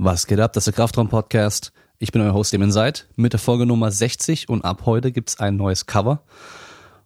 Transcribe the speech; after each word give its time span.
Was 0.00 0.28
geht 0.28 0.38
ab? 0.38 0.52
Das 0.52 0.60
ist 0.60 0.66
der 0.66 0.74
Kraftraum-Podcast. 0.74 1.72
Ich 1.98 2.12
bin 2.12 2.22
euer 2.22 2.32
Host, 2.32 2.54
Damon 2.54 2.70
Seid, 2.70 3.08
mit 3.16 3.32
der 3.32 3.40
Folge 3.40 3.66
Nummer 3.66 3.90
60 3.90 4.48
und 4.48 4.64
ab 4.64 4.82
heute 4.86 5.10
gibt's 5.10 5.40
ein 5.40 5.56
neues 5.56 5.86
Cover 5.86 6.22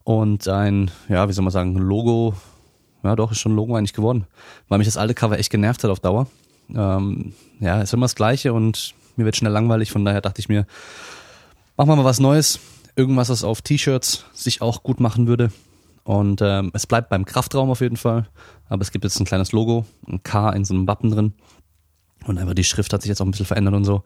und 0.05 0.47
ein, 0.47 0.91
ja, 1.09 1.27
wie 1.27 1.33
soll 1.33 1.43
man 1.43 1.53
sagen, 1.53 1.75
Logo. 1.75 2.35
Ja, 3.03 3.17
doch, 3.17 3.33
ist 3.33 3.41
schon 3.41 3.53
ein 3.53 3.57
Logo 3.57 3.77
eigentlich 3.77 3.95
geworden, 3.95 4.27
weil 4.69 4.77
mich 4.77 4.89
das 4.89 4.99
alte 4.99 5.15
Cover 5.15 5.39
echt 5.39 5.49
genervt 5.49 5.83
hat 5.83 5.91
auf 5.91 6.01
Dauer. 6.01 6.27
Ähm, 6.69 7.33
ja, 7.61 7.81
ist 7.81 7.95
immer 7.95 8.05
das 8.05 8.15
Gleiche 8.15 8.53
und 8.53 8.93
mir 9.17 9.25
wird 9.25 9.37
schnell 9.37 9.53
langweilig, 9.53 9.91
von 9.91 10.05
daher 10.05 10.21
dachte 10.21 10.41
ich 10.41 10.51
mir, 10.51 10.67
machen 11.79 11.89
wir 11.89 11.97
mal 11.97 12.05
was 12.05 12.21
Neues. 12.21 12.61
Irgendwas, 12.95 13.31
was 13.31 13.43
auf 13.43 13.63
T-Shirts 13.63 14.27
sich 14.35 14.61
auch 14.61 14.83
gut 14.83 15.01
machen 15.01 15.27
würde. 15.27 15.51
Und 16.05 16.43
ähm, 16.43 16.71
es 16.75 16.87
bleibt 16.87 17.09
beim 17.09 17.25
Kraftraum 17.25 17.71
auf 17.71 17.81
jeden 17.81 17.97
Fall, 17.97 18.29
aber 18.69 18.83
es 18.83 18.91
gibt 18.91 19.05
jetzt 19.05 19.19
ein 19.19 19.25
kleines 19.25 19.53
Logo, 19.53 19.87
ein 20.07 20.23
K 20.23 20.51
in 20.51 20.67
so 20.67 20.75
einem 20.75 20.87
Wappen 20.87 21.11
drin. 21.11 21.33
Und 22.27 22.39
einfach 22.39 22.55
die 22.55 22.65
Schrift 22.65 22.93
hat 22.93 23.03
sich 23.03 23.09
jetzt 23.09 23.21
auch 23.21 23.27
ein 23.27 23.31
bisschen 23.31 23.47
verändert 23.47 23.75
und 23.75 23.85
so. 23.85 24.03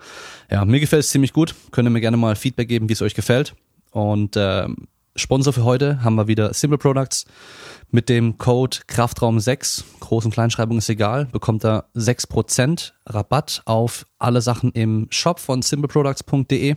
Ja, 0.50 0.64
mir 0.64 0.80
gefällt 0.80 1.04
es 1.04 1.10
ziemlich 1.10 1.32
gut. 1.32 1.54
Könnt 1.70 1.86
ihr 1.86 1.90
mir 1.90 2.00
gerne 2.00 2.16
mal 2.16 2.36
Feedback 2.36 2.68
geben, 2.68 2.88
wie 2.88 2.94
es 2.94 3.02
euch 3.02 3.14
gefällt. 3.14 3.54
Und 3.90 4.36
äh, 4.36 4.66
Sponsor 5.16 5.52
für 5.52 5.64
heute 5.64 6.02
haben 6.02 6.16
wir 6.16 6.28
wieder 6.28 6.52
Simple 6.52 6.78
Products. 6.78 7.26
Mit 7.90 8.08
dem 8.08 8.36
Code 8.36 8.78
Kraftraum6, 8.88 9.84
Groß- 10.00 10.24
und 10.24 10.32
Kleinschreibung 10.32 10.78
ist 10.78 10.88
egal, 10.88 11.26
bekommt 11.26 11.64
ihr 11.64 11.84
6% 11.94 12.92
Rabatt 13.06 13.62
auf 13.64 14.06
alle 14.18 14.40
Sachen 14.40 14.72
im 14.72 15.06
Shop 15.10 15.38
von 15.38 15.62
simpleproducts.de. 15.62 16.76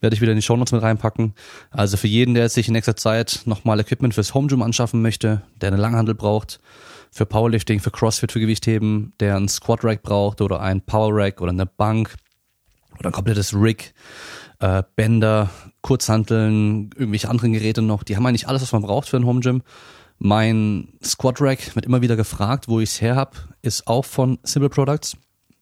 Werde 0.00 0.14
ich 0.14 0.20
wieder 0.20 0.32
in 0.32 0.38
die 0.38 0.42
Shownotes 0.42 0.72
mit 0.72 0.82
reinpacken. 0.82 1.34
Also 1.70 1.96
für 1.96 2.06
jeden, 2.06 2.34
der 2.34 2.48
sich 2.48 2.68
in 2.68 2.74
nächster 2.74 2.94
Zeit 2.94 3.42
nochmal 3.46 3.80
Equipment 3.80 4.14
fürs 4.14 4.34
Home 4.34 4.46
Gym 4.46 4.62
anschaffen 4.62 5.02
möchte, 5.02 5.42
der 5.60 5.68
eine 5.68 5.80
Langhandel 5.80 6.14
braucht, 6.14 6.60
für 7.18 7.26
Powerlifting, 7.26 7.80
für 7.80 7.90
Crossfit, 7.90 8.30
für 8.30 8.40
Gewichtheben, 8.40 9.12
der 9.18 9.36
ein 9.36 9.48
Squat 9.48 9.84
Rack 9.84 10.02
braucht 10.02 10.40
oder 10.40 10.60
ein 10.60 10.80
Power 10.80 11.10
Rack 11.12 11.40
oder 11.40 11.50
eine 11.50 11.66
Bank 11.66 12.14
oder 12.98 13.10
ein 13.10 13.12
komplettes 13.12 13.52
Rig, 13.54 13.92
äh, 14.60 14.84
Bänder, 14.94 15.50
Kurzhanteln, 15.82 16.90
irgendwelche 16.96 17.28
anderen 17.28 17.52
Geräte 17.52 17.82
noch. 17.82 18.04
Die 18.04 18.16
haben 18.16 18.24
eigentlich 18.24 18.46
alles, 18.46 18.62
was 18.62 18.72
man 18.72 18.82
braucht 18.82 19.08
für 19.08 19.16
ein 19.16 19.26
Home 19.26 19.40
Gym. 19.40 19.62
Mein 20.18 20.92
Squat 21.02 21.40
Rack 21.40 21.74
wird 21.74 21.86
immer 21.86 22.02
wieder 22.02 22.14
gefragt, 22.14 22.68
wo 22.68 22.78
ich 22.78 22.90
es 22.90 23.00
her 23.00 23.16
hab, 23.16 23.36
ist 23.62 23.88
auch 23.88 24.04
von 24.04 24.38
Simple 24.44 24.70
Products. 24.70 25.16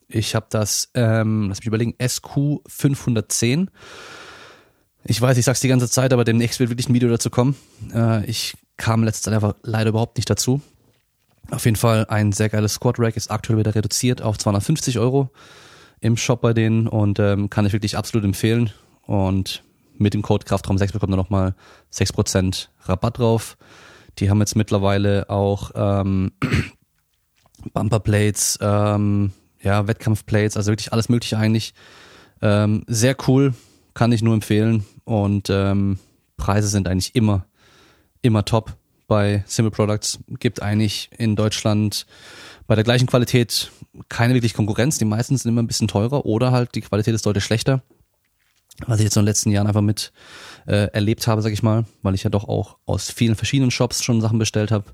Ich 0.09 0.35
habe 0.35 0.47
das, 0.51 0.91
ähm, 0.95 1.49
lass 1.49 1.61
mich 1.61 1.67
überlegen, 1.67 1.95
SQ510. 1.99 3.69
Ich 5.05 5.21
weiß, 5.21 5.39
ich 5.39 5.45
sag's 5.45 5.61
die 5.61 5.69
ganze 5.69 5.89
Zeit, 5.89 6.13
aber 6.13 6.25
demnächst 6.25 6.61
wird 6.61 6.69
wirklich 6.69 6.89
ein 6.91 6.95
Video 6.95 7.09
dazu 7.09 7.31
kommen. 7.31 7.57
Äh, 7.95 8.27
ich 8.27 8.55
kam 8.77 9.05
letztes 9.05 9.33
einfach 9.33 9.55
leider 9.63 9.89
überhaupt 9.89 10.19
nicht 10.19 10.29
dazu. 10.29 10.61
Auf 11.51 11.65
jeden 11.65 11.77
Fall 11.77 12.07
ein 12.07 12.33
sehr 12.33 12.49
geiles 12.49 12.75
Squad 12.75 12.99
Rack, 12.99 13.17
ist 13.17 13.31
aktuell 13.31 13.59
wieder 13.59 13.75
reduziert 13.75 14.21
auf 14.21 14.37
250 14.39 14.99
Euro 14.99 15.31
im 16.01 16.17
Shop 16.17 16.41
bei 16.41 16.53
denen 16.53 16.89
und 16.89 17.19
ähm, 17.19 17.51
kann 17.51 17.67
ich 17.67 17.73
wirklich 17.73 17.97
absolut 17.97 18.25
empfehlen. 18.25 18.71
Und 19.03 19.63
mit 19.97 20.15
dem 20.15 20.23
Code 20.23 20.45
Kraftraum 20.45 20.79
6 20.79 20.93
bekommt 20.93 21.13
ihr 21.13 21.17
nochmal 21.17 21.55
6% 21.93 22.69
Rabatt 22.83 23.19
drauf. 23.19 23.57
Die 24.19 24.29
haben 24.29 24.41
jetzt 24.41 24.57
mittlerweile 24.57 25.31
auch 25.31 25.71
ähm, 25.75 26.33
Bumperplates, 27.73 28.59
ähm, 28.61 29.33
ja, 29.61 29.87
Wettkampfplates, 29.87 30.57
also 30.57 30.73
wirklich 30.73 30.93
alles 30.93 31.09
mögliche 31.09 31.39
eigentlich. 31.39 31.75
Ähm, 32.43 32.85
sehr 32.87 33.17
cool, 33.27 33.55
kann 33.95 34.13
ich 34.13 34.23
nur 34.23 34.35
empfehlen. 34.35 34.85
Und 35.05 35.49
ähm, 35.51 35.99
Preise 36.37 36.69
sind 36.69 36.89
eigentlich 36.89 37.15
immer, 37.15 37.47
immer 38.23 38.45
top 38.45 38.77
bei 39.07 39.45
Simple 39.47 39.71
Products. 39.71 40.19
Gibt 40.39 40.63
eigentlich 40.63 41.11
in 41.17 41.37
Deutschland 41.37 42.07
bei 42.67 42.75
der 42.75 42.85
gleichen 42.85 43.07
Qualität 43.07 43.71
keine 44.09 44.35
wirklich 44.35 44.55
Konkurrenz. 44.55 44.99
Die 44.99 45.05
meisten 45.05 45.37
sind 45.37 45.51
immer 45.51 45.63
ein 45.63 45.67
bisschen 45.67 45.89
teurer 45.89 46.27
oder 46.27 46.53
halt 46.53 46.75
die 46.75 46.81
Qualität 46.81 47.15
ist 47.15 47.27
deutlich 47.27 47.45
schlechter. 47.45 47.83
Was 48.87 48.99
ich 48.99 49.05
jetzt 49.05 49.17
in 49.17 49.23
den 49.23 49.27
letzten 49.27 49.51
Jahren 49.51 49.67
einfach 49.67 49.81
mit 49.81 50.13
äh, 50.67 50.91
erlebt 50.93 51.27
habe, 51.27 51.41
sag 51.41 51.53
ich 51.53 51.63
mal, 51.63 51.87
weil 52.03 52.15
ich 52.15 52.25
ja 52.25 52.31
doch 52.31 52.45
auch 52.45 52.77
aus 52.85 53.11
vielen 53.11 53.35
verschiedenen 53.35 53.71
Shops 53.71 54.05
schon 54.05 54.21
Sachen 54.21 54.39
bestellt 54.39 54.71
habe. 54.71 54.85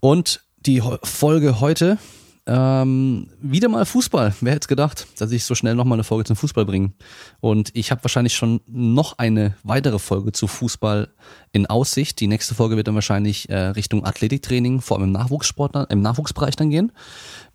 Und 0.00 0.44
die 0.66 0.82
Folge 1.02 1.60
heute 1.60 1.98
ähm, 2.46 3.28
wieder 3.40 3.68
mal 3.68 3.86
Fußball. 3.86 4.34
Wer 4.40 4.54
hätte 4.54 4.66
gedacht, 4.66 5.06
dass 5.18 5.30
ich 5.30 5.44
so 5.44 5.54
schnell 5.54 5.76
nochmal 5.76 5.96
eine 5.96 6.04
Folge 6.04 6.24
zum 6.24 6.34
Fußball 6.34 6.64
bringe? 6.64 6.92
Und 7.40 7.70
ich 7.74 7.92
habe 7.92 8.02
wahrscheinlich 8.02 8.34
schon 8.34 8.60
noch 8.66 9.18
eine 9.18 9.54
weitere 9.62 10.00
Folge 10.00 10.32
zu 10.32 10.48
Fußball 10.48 11.12
in 11.52 11.66
Aussicht. 11.66 12.18
Die 12.18 12.26
nächste 12.26 12.54
Folge 12.54 12.76
wird 12.76 12.88
dann 12.88 12.96
wahrscheinlich 12.96 13.48
äh, 13.48 13.68
Richtung 13.68 14.04
Athletiktraining, 14.04 14.80
vor 14.80 14.96
allem 14.96 15.06
im 15.06 15.12
Nachwuchssport, 15.12 15.92
im 15.92 16.02
Nachwuchsbereich 16.02 16.56
dann 16.56 16.70
gehen, 16.70 16.90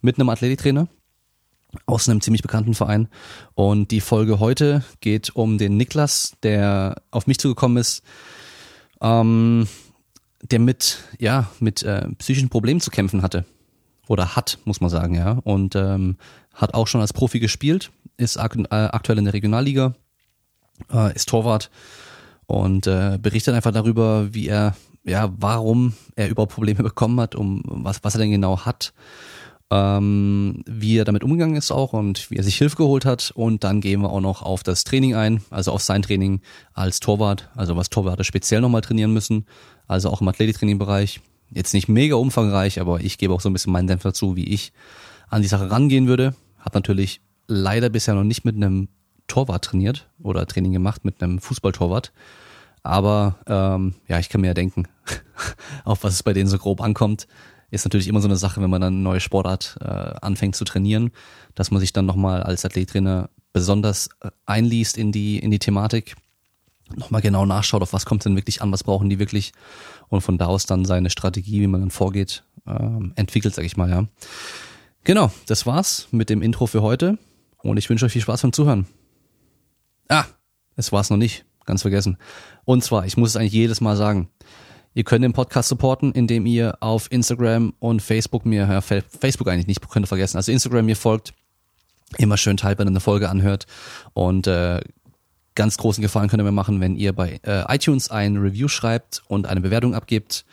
mit 0.02 0.18
einem 0.18 0.30
Athletiktrainer 0.30 0.88
aus 1.86 2.08
einem 2.08 2.22
ziemlich 2.22 2.42
bekannten 2.42 2.74
Verein. 2.74 3.10
Und 3.56 3.92
die 3.92 4.02
Folge 4.02 4.40
heute 4.40 4.86
geht 5.02 5.36
um 5.36 5.58
den 5.58 5.76
Niklas, 5.76 6.38
der 6.44 7.02
auf 7.12 7.28
mich 7.28 7.40
zugekommen 7.40 7.78
ist, 7.78 8.04
ähm, 9.02 9.68
der 10.44 10.60
mit, 10.60 11.00
ja, 11.20 11.50
mit 11.60 11.84
äh, 11.84 12.08
psychischen 12.20 12.48
Problemen 12.48 12.80
zu 12.80 12.90
kämpfen 12.90 13.22
hatte 13.22 13.44
oder 14.08 14.36
hat, 14.36 14.60
muss 14.66 14.82
man 14.82 14.90
sagen, 14.90 15.16
ja. 15.16 15.40
Und 15.44 15.76
ähm, 15.76 16.18
hat 16.54 16.74
auch 16.74 16.88
schon 16.88 17.02
als 17.02 17.14
Profi 17.14 17.40
gespielt, 17.40 17.92
ist 18.18 18.38
ak 18.38 18.56
äh, 18.58 18.66
aktuell 18.70 19.20
in 19.20 19.26
der 19.26 19.34
Regionalliga, 19.34 19.94
äh, 20.92 21.16
ist 21.16 21.30
Torwart 21.30 21.70
und 22.48 22.88
äh, 22.88 23.20
berichtet 23.22 23.54
einfach 23.54 23.72
darüber, 23.72 24.34
wie 24.34 24.48
er, 24.48 24.76
ja, 25.04 25.32
warum 25.38 25.94
er 26.16 26.30
überhaupt 26.30 26.54
Probleme 26.54 26.84
bekommen 26.84 27.20
hat, 27.20 27.36
um 27.36 27.62
was, 27.66 28.04
was 28.04 28.16
er 28.16 28.20
denn 28.20 28.32
genau 28.32 28.62
hat, 28.62 28.94
ähm, 29.70 30.64
wie 30.66 30.98
er 30.98 31.06
damit 31.06 31.24
umgegangen 31.24 31.58
ist 31.58 31.72
auch 31.72 31.94
und 31.94 32.32
wie 32.32 32.38
er 32.38 32.44
sich 32.44 32.58
Hilfe 32.58 32.78
geholt 32.78 33.06
hat. 33.06 33.32
Und 33.36 33.64
dann 33.64 33.82
gehen 33.82 34.02
wir 34.02 34.10
auch 34.10 34.22
noch 34.22 34.42
auf 34.42 34.64
das 34.64 34.84
Training 34.86 35.16
ein, 35.16 35.44
also 35.50 35.72
auf 35.72 35.82
sein 35.82 36.02
Training 36.02 36.42
als 36.74 37.00
Torwart, 37.00 37.50
also 37.56 37.76
was 37.76 37.90
Torwarte 37.90 38.24
speziell 38.24 38.62
nochmal 38.62 38.82
trainieren 38.82 39.14
müssen, 39.14 39.46
also 39.88 40.10
auch 40.10 40.22
im 40.22 40.28
Athletiktraining-Bereich 40.28 41.22
Jetzt 41.52 41.74
nicht 41.74 41.88
mega 41.88 42.16
umfangreich, 42.16 42.80
aber 42.80 43.02
ich 43.02 43.18
gebe 43.18 43.34
auch 43.34 43.42
so 43.42 43.50
ein 43.50 43.54
bisschen 43.54 43.74
meinen 43.74 43.88
Dämpf 43.88 44.04
dazu, 44.04 44.36
wie 44.36 44.46
ich 44.46 44.74
an 45.30 45.42
die 45.42 45.48
Sache 45.48 45.72
rangehen 45.72 46.08
würde. 46.08 46.36
Hab 46.60 46.74
natürlich 46.74 47.22
leider 47.48 47.90
bisher 47.90 48.14
noch 48.14 48.24
nicht 48.24 48.46
mit 48.46 48.56
einem 48.56 48.90
Torwart 49.28 49.66
trainiert 49.66 50.10
oder 50.22 50.46
Training 50.46 50.72
gemacht 50.72 51.06
mit 51.06 51.22
einem 51.22 51.40
Fußballtorwart. 51.40 52.12
Aber 52.84 53.38
ähm, 53.48 53.96
ja, 54.08 54.20
ich 54.20 54.30
kann 54.30 54.42
mir 54.42 54.48
ja 54.48 54.54
denken, 54.54 54.88
auf 55.84 56.04
was 56.04 56.14
es 56.14 56.24
bei 56.24 56.34
denen 56.34 56.50
so 56.50 56.58
grob 56.58 56.82
ankommt. 56.82 57.28
Ist 57.70 57.84
natürlich 57.84 58.08
immer 58.08 58.22
so 58.22 58.30
eine 58.30 58.38
Sache, 58.38 58.62
wenn 58.62 58.70
man 58.70 58.80
dann 58.80 58.94
eine 58.94 59.04
neue 59.04 59.20
Sportart 59.20 59.78
äh, 59.82 59.86
anfängt 59.86 60.56
zu 60.56 60.64
trainieren, 60.64 61.12
dass 61.54 61.70
man 61.70 61.82
sich 61.82 61.92
dann 61.92 62.06
nochmal 62.06 62.44
als 62.44 62.64
Athlettrainer 62.64 63.30
besonders 63.52 64.10
äh, 64.22 64.30
einliest 64.46 64.98
in 64.98 65.12
die, 65.12 65.38
in 65.38 65.52
die 65.52 65.60
Thematik 65.60 66.16
nochmal 66.96 67.22
genau 67.22 67.46
nachschaut, 67.46 67.82
auf 67.82 67.94
was 67.94 68.06
kommt 68.06 68.26
denn 68.26 68.36
wirklich 68.36 68.62
an, 68.62 68.72
was 68.72 68.84
brauchen 68.84 69.10
die 69.10 69.20
wirklich 69.20 69.54
und 70.10 70.22
von 70.22 70.38
da 70.38 70.46
aus 70.46 70.66
dann 70.66 70.86
seine 70.86 71.10
Strategie, 71.10 71.62
wie 71.62 71.68
man 71.68 71.82
dann 71.82 71.92
vorgeht, 71.92 72.44
ähm, 72.66 73.14
entwickelt, 73.16 73.56
sag 73.56 73.66
ich 73.66 73.78
mal, 73.78 73.90
ja. 73.90 74.06
Genau, 75.04 75.32
das 75.46 75.66
war's 75.66 76.08
mit 76.12 76.30
dem 76.30 76.42
Intro 76.42 76.68
für 76.68 76.82
heute 76.82 77.18
und 77.60 77.78
ich 77.78 77.90
wünsche 77.90 78.06
euch 78.06 78.12
viel 78.12 78.22
Spaß 78.22 78.42
beim 78.42 78.54
Zuhören. 78.54 78.88
Ah, 80.10 80.26
es 80.76 80.92
war's 80.92 81.10
noch 81.10 81.18
nicht, 81.18 81.46
ganz 81.66 81.82
vergessen. 81.82 82.18
Und 82.66 82.84
zwar, 82.84 83.06
ich 83.06 83.18
muss 83.18 83.30
es 83.30 83.36
eigentlich 83.36 83.54
jedes 83.54 83.82
Mal 83.82 83.96
sagen, 83.96 84.30
ihr 84.94 85.04
könnt 85.04 85.24
den 85.24 85.34
Podcast 85.34 85.70
supporten, 85.70 86.12
indem 86.14 86.46
ihr 86.46 86.78
auf 86.82 87.12
Instagram 87.12 87.74
und 87.80 88.02
Facebook 88.02 88.46
mir, 88.46 88.68
ja, 88.68 88.82
Facebook 88.82 89.48
eigentlich 89.48 89.68
nicht, 89.68 89.82
könnt 89.90 90.06
ihr 90.06 90.08
vergessen, 90.08 90.38
also 90.38 90.52
Instagram 90.52 90.86
mir 90.86 90.96
folgt, 90.96 91.34
immer 92.18 92.38
schön 92.38 92.58
ihr 92.62 92.80
eine 92.80 93.00
Folge 93.00 93.30
anhört 93.30 93.66
und 94.14 94.48
äh, 94.48 94.82
ganz 95.58 95.78
großen 95.78 96.02
Gefallen 96.02 96.30
könnt 96.30 96.40
ihr 96.40 96.46
mir 96.46 96.52
machen, 96.52 96.80
wenn 96.80 96.96
ihr 96.96 97.12
bei 97.14 97.42
äh, 97.44 97.64
iTunes 97.76 98.10
ein 98.10 98.38
Review 98.38 98.70
schreibt 98.70 99.24
und 99.28 99.48
eine 99.48 99.60
Bewertung 99.60 99.96
abgibt. 99.96 100.46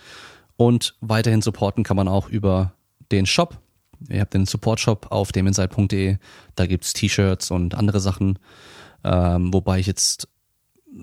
Und 0.56 0.96
weiterhin 1.00 1.42
supporten 1.42 1.84
kann 1.84 1.96
man 1.96 2.08
auch 2.08 2.28
über 2.28 2.72
den 3.12 3.26
Shop. 3.26 3.58
Ihr 4.08 4.20
habt 4.20 4.34
den 4.34 4.46
Support-Shop 4.46 5.08
auf 5.10 5.30
demenside.de. 5.30 6.16
Da 6.56 6.66
gibt's 6.66 6.94
T-Shirts 6.94 7.50
und 7.50 7.74
andere 7.74 8.00
Sachen. 8.00 8.38
Ähm, 9.04 9.52
wobei 9.52 9.78
ich 9.78 9.86
jetzt 9.86 10.28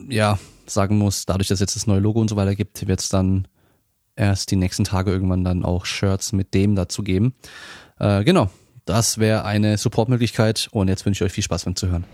ja 0.10 0.40
sagen 0.66 0.98
muss, 0.98 1.26
dadurch, 1.26 1.48
dass 1.48 1.60
jetzt 1.60 1.76
das 1.76 1.88
neue 1.88 2.00
Logo 2.00 2.20
und 2.20 2.30
so 2.30 2.36
weiter 2.36 2.56
gibt, 2.56 2.88
wird 2.88 3.02
es 3.02 3.10
dann 3.10 3.48
erst 4.16 4.52
die 4.52 4.56
nächsten 4.56 4.84
Tage 4.84 5.12
irgendwann 5.12 5.44
dann 5.44 5.64
auch 5.64 5.86
Shirts 5.86 6.34
mit 6.34 6.54
dem 6.54 6.76
dazu 6.76 7.04
geben. 7.04 7.36
Äh, 8.00 8.24
genau, 8.24 8.50
das 8.86 9.20
wäre 9.20 9.46
eine 9.46 9.78
Supportmöglichkeit 9.78 10.70
und 10.72 10.88
jetzt 10.88 11.06
wünsche 11.06 11.24
ich 11.24 11.30
euch 11.30 11.34
viel 11.34 11.44
Spaß 11.44 11.66
beim 11.66 11.76
Zuhören. 11.76 12.06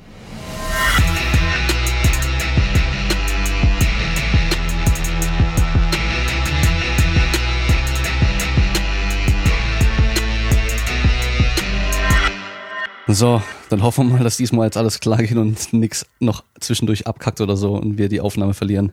So, 13.09 13.42
dann 13.69 13.83
hoffen 13.83 14.09
wir 14.09 14.18
mal, 14.18 14.24
dass 14.24 14.38
diesmal 14.38 14.68
jetzt 14.68 14.75
alles 14.75 15.00
klar 15.00 15.18
geht 15.18 15.38
und 15.38 15.71
nichts 15.71 16.06
noch 16.19 16.44
zwischendurch 16.59 17.07
abkackt 17.07 17.39
oder 17.39 17.56
so 17.56 17.75
und 17.75 17.98
wir 17.98 18.09
die 18.09 18.19
Aufnahme 18.19 18.54
verlieren. 18.54 18.92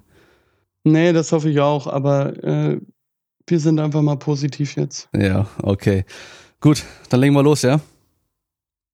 Nee, 0.84 1.12
das 1.12 1.32
hoffe 1.32 1.50
ich 1.50 1.58
auch, 1.60 1.86
aber 1.86 2.44
äh, 2.44 2.80
wir 3.46 3.60
sind 3.60 3.80
einfach 3.80 4.02
mal 4.02 4.16
positiv 4.16 4.76
jetzt. 4.76 5.08
Ja, 5.16 5.48
okay. 5.62 6.04
Gut, 6.60 6.84
dann 7.08 7.20
legen 7.20 7.34
wir 7.34 7.42
los, 7.42 7.62
ja? 7.62 7.80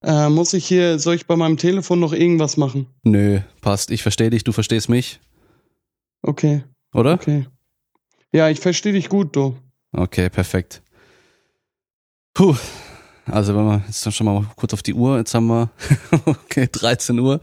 Äh, 0.03 0.29
muss 0.29 0.53
ich 0.53 0.65
hier, 0.65 0.97
soll 0.97 1.15
ich 1.15 1.27
bei 1.27 1.35
meinem 1.35 1.57
Telefon 1.57 1.99
noch 1.99 2.13
irgendwas 2.13 2.57
machen? 2.57 2.87
Nö, 3.03 3.39
passt. 3.61 3.91
Ich 3.91 4.01
verstehe 4.01 4.31
dich, 4.31 4.43
du 4.43 4.51
verstehst 4.51 4.89
mich. 4.89 5.19
Okay. 6.23 6.63
Oder? 6.93 7.13
Okay. 7.13 7.45
Ja, 8.33 8.49
ich 8.49 8.59
verstehe 8.59 8.93
dich 8.93 9.09
gut, 9.09 9.35
du. 9.35 9.55
Okay, 9.91 10.29
perfekt. 10.29 10.81
Puh. 12.33 12.55
Also 13.31 13.55
wenn 13.55 13.65
wir 13.65 13.83
jetzt 13.87 14.13
schon 14.13 14.25
mal 14.25 14.45
kurz 14.55 14.73
auf 14.73 14.83
die 14.83 14.93
Uhr, 14.93 15.17
jetzt 15.17 15.33
haben 15.33 15.47
wir 15.47 15.69
okay, 16.25 16.67
13 16.71 17.17
Uhr. 17.19 17.39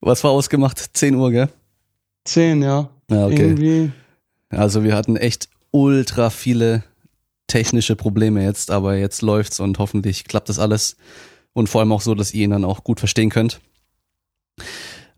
Was 0.00 0.22
war 0.24 0.30
ausgemacht? 0.30 0.78
10 0.96 1.14
Uhr, 1.14 1.30
gell? 1.30 1.48
10, 2.24 2.62
ja. 2.62 2.90
Ja, 3.10 3.26
okay. 3.26 3.36
Irgendwie. 3.36 3.92
Also 4.50 4.84
wir 4.84 4.94
hatten 4.94 5.16
echt 5.16 5.48
ultra 5.70 6.30
viele 6.30 6.84
technische 7.46 7.96
Probleme 7.96 8.42
jetzt, 8.42 8.70
aber 8.70 8.96
jetzt 8.96 9.22
läuft's 9.22 9.60
und 9.60 9.78
hoffentlich 9.78 10.24
klappt 10.24 10.48
das 10.48 10.58
alles. 10.58 10.96
Und 11.52 11.68
vor 11.68 11.80
allem 11.80 11.92
auch 11.92 12.02
so, 12.02 12.14
dass 12.14 12.34
ihr 12.34 12.44
ihn 12.44 12.50
dann 12.50 12.64
auch 12.64 12.84
gut 12.84 13.00
verstehen 13.00 13.30
könnt. 13.30 13.60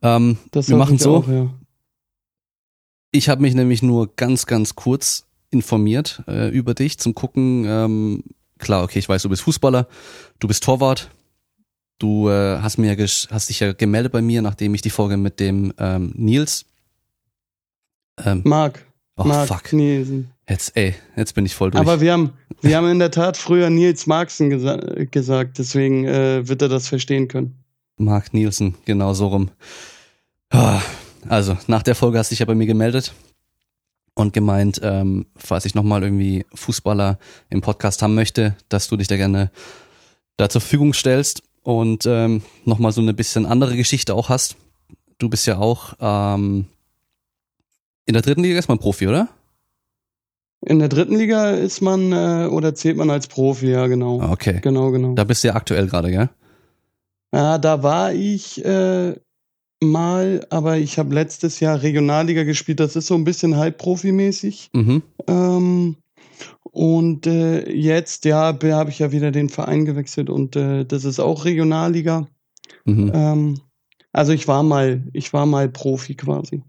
Ähm, 0.02 0.38
wir 0.52 0.76
machen 0.76 0.98
so. 0.98 1.16
Auch, 1.16 1.28
ja. 1.28 1.50
Ich 3.10 3.28
habe 3.28 3.42
mich 3.42 3.54
nämlich 3.54 3.82
nur 3.82 4.14
ganz, 4.14 4.46
ganz 4.46 4.76
kurz 4.76 5.26
informiert 5.50 6.22
äh, 6.28 6.48
über 6.48 6.74
dich 6.74 6.98
zum 6.98 7.14
Gucken. 7.14 7.64
Ähm, 7.66 8.24
klar, 8.60 8.84
okay, 8.84 8.98
ich 8.98 9.08
weiß, 9.08 9.22
du 9.22 9.28
bist 9.28 9.42
Fußballer, 9.42 9.88
du 10.38 10.48
bist 10.48 10.62
Torwart. 10.62 11.10
Du 11.98 12.30
äh, 12.30 12.58
hast 12.60 12.78
mir 12.78 12.96
hast 12.96 13.48
dich 13.50 13.60
ja 13.60 13.72
gemeldet 13.72 14.12
bei 14.12 14.22
mir, 14.22 14.40
nachdem 14.40 14.74
ich 14.74 14.80
die 14.80 14.88
Folge 14.88 15.18
mit 15.18 15.38
dem 15.38 15.74
ähm, 15.78 16.12
Nils. 16.16 16.64
Ähm, 18.24 18.40
Marc. 18.44 18.86
oh 19.16 19.24
Marc 19.24 19.48
fuck, 19.48 19.72
Nielsen. 19.74 20.30
jetzt 20.48 20.74
ey, 20.76 20.94
jetzt 21.16 21.34
bin 21.34 21.44
ich 21.44 21.54
voll 21.54 21.70
durch. 21.70 21.80
Aber 21.80 22.00
wir 22.00 22.12
haben, 22.12 22.32
wir 22.62 22.76
haben 22.76 22.88
in 22.88 22.98
der 23.00 23.10
Tat 23.10 23.36
früher 23.36 23.68
Nils 23.68 24.06
Marxen 24.06 24.48
gesa 24.48 24.76
gesagt, 25.10 25.58
deswegen 25.58 26.06
äh, 26.06 26.48
wird 26.48 26.62
er 26.62 26.68
das 26.70 26.88
verstehen 26.88 27.28
können. 27.28 27.62
Mark 27.98 28.32
Nielsen, 28.32 28.76
genau 28.86 29.12
so 29.12 29.26
rum. 29.26 29.50
Ah, 30.48 30.80
Also, 31.28 31.58
nach 31.66 31.82
der 31.82 31.94
Folge 31.94 32.18
hast 32.18 32.30
du 32.30 32.32
dich 32.32 32.40
ja 32.40 32.46
bei 32.46 32.54
mir 32.54 32.66
gemeldet 32.66 33.12
und 34.20 34.32
gemeint, 34.32 34.80
ähm, 34.82 35.26
falls 35.36 35.64
ich 35.64 35.74
nochmal 35.74 36.02
irgendwie 36.02 36.46
Fußballer 36.54 37.18
im 37.48 37.60
Podcast 37.60 38.02
haben 38.02 38.14
möchte, 38.14 38.56
dass 38.68 38.88
du 38.88 38.96
dich 38.96 39.08
da 39.08 39.16
gerne 39.16 39.50
da 40.36 40.48
zur 40.48 40.60
Verfügung 40.60 40.94
stellst 40.94 41.42
und 41.62 42.06
ähm, 42.06 42.42
nochmal 42.64 42.92
so 42.92 43.00
eine 43.00 43.14
bisschen 43.14 43.46
andere 43.46 43.76
Geschichte 43.76 44.14
auch 44.14 44.28
hast. 44.28 44.56
Du 45.18 45.28
bist 45.28 45.46
ja 45.46 45.58
auch 45.58 45.94
ähm, 46.00 46.66
in 48.06 48.14
der 48.14 48.22
dritten 48.22 48.42
Liga 48.42 48.58
ist 48.58 48.68
man 48.68 48.78
Profi, 48.78 49.06
oder? 49.06 49.28
In 50.66 50.78
der 50.78 50.88
dritten 50.88 51.16
Liga 51.16 51.50
ist 51.50 51.80
man 51.80 52.12
äh, 52.12 52.46
oder 52.50 52.74
zählt 52.74 52.96
man 52.96 53.08
als 53.10 53.26
Profi, 53.28 53.70
ja 53.70 53.86
genau. 53.86 54.20
Ah, 54.20 54.32
Okay. 54.32 54.60
Genau, 54.62 54.90
genau. 54.90 55.14
Da 55.14 55.24
bist 55.24 55.42
du 55.44 55.48
ja 55.48 55.54
aktuell 55.54 55.86
gerade, 55.86 56.10
gell? 56.10 56.28
Ja, 57.32 57.58
da 57.58 57.82
war 57.82 58.12
ich 58.12 58.64
äh, 58.64 59.14
mal, 59.82 60.46
aber 60.50 60.78
ich 60.78 60.98
habe 60.98 61.14
letztes 61.14 61.60
Jahr 61.60 61.82
Regionalliga 61.82 62.44
gespielt. 62.44 62.80
Das 62.80 62.96
ist 62.96 63.06
so 63.06 63.14
ein 63.14 63.24
bisschen 63.24 63.56
halbprofimäßig. 63.56 64.70
Mhm. 64.72 65.02
Ähm, 65.26 65.96
und 66.62 67.26
äh, 67.26 67.70
jetzt, 67.70 68.24
ja, 68.24 68.56
habe 68.62 68.90
ich 68.90 68.98
ja 68.98 69.12
wieder 69.12 69.30
den 69.30 69.48
Verein 69.48 69.84
gewechselt 69.84 70.30
und 70.30 70.56
äh, 70.56 70.84
das 70.84 71.04
ist 71.04 71.18
auch 71.18 71.44
Regionalliga. 71.44 72.28
Mhm. 72.84 73.10
Ähm, 73.14 73.60
also 74.12 74.32
ich 74.32 74.46
war 74.48 74.62
mal, 74.62 75.02
ich 75.12 75.32
war 75.32 75.46
mal 75.46 75.68
Profi 75.68 76.14
quasi. 76.14 76.62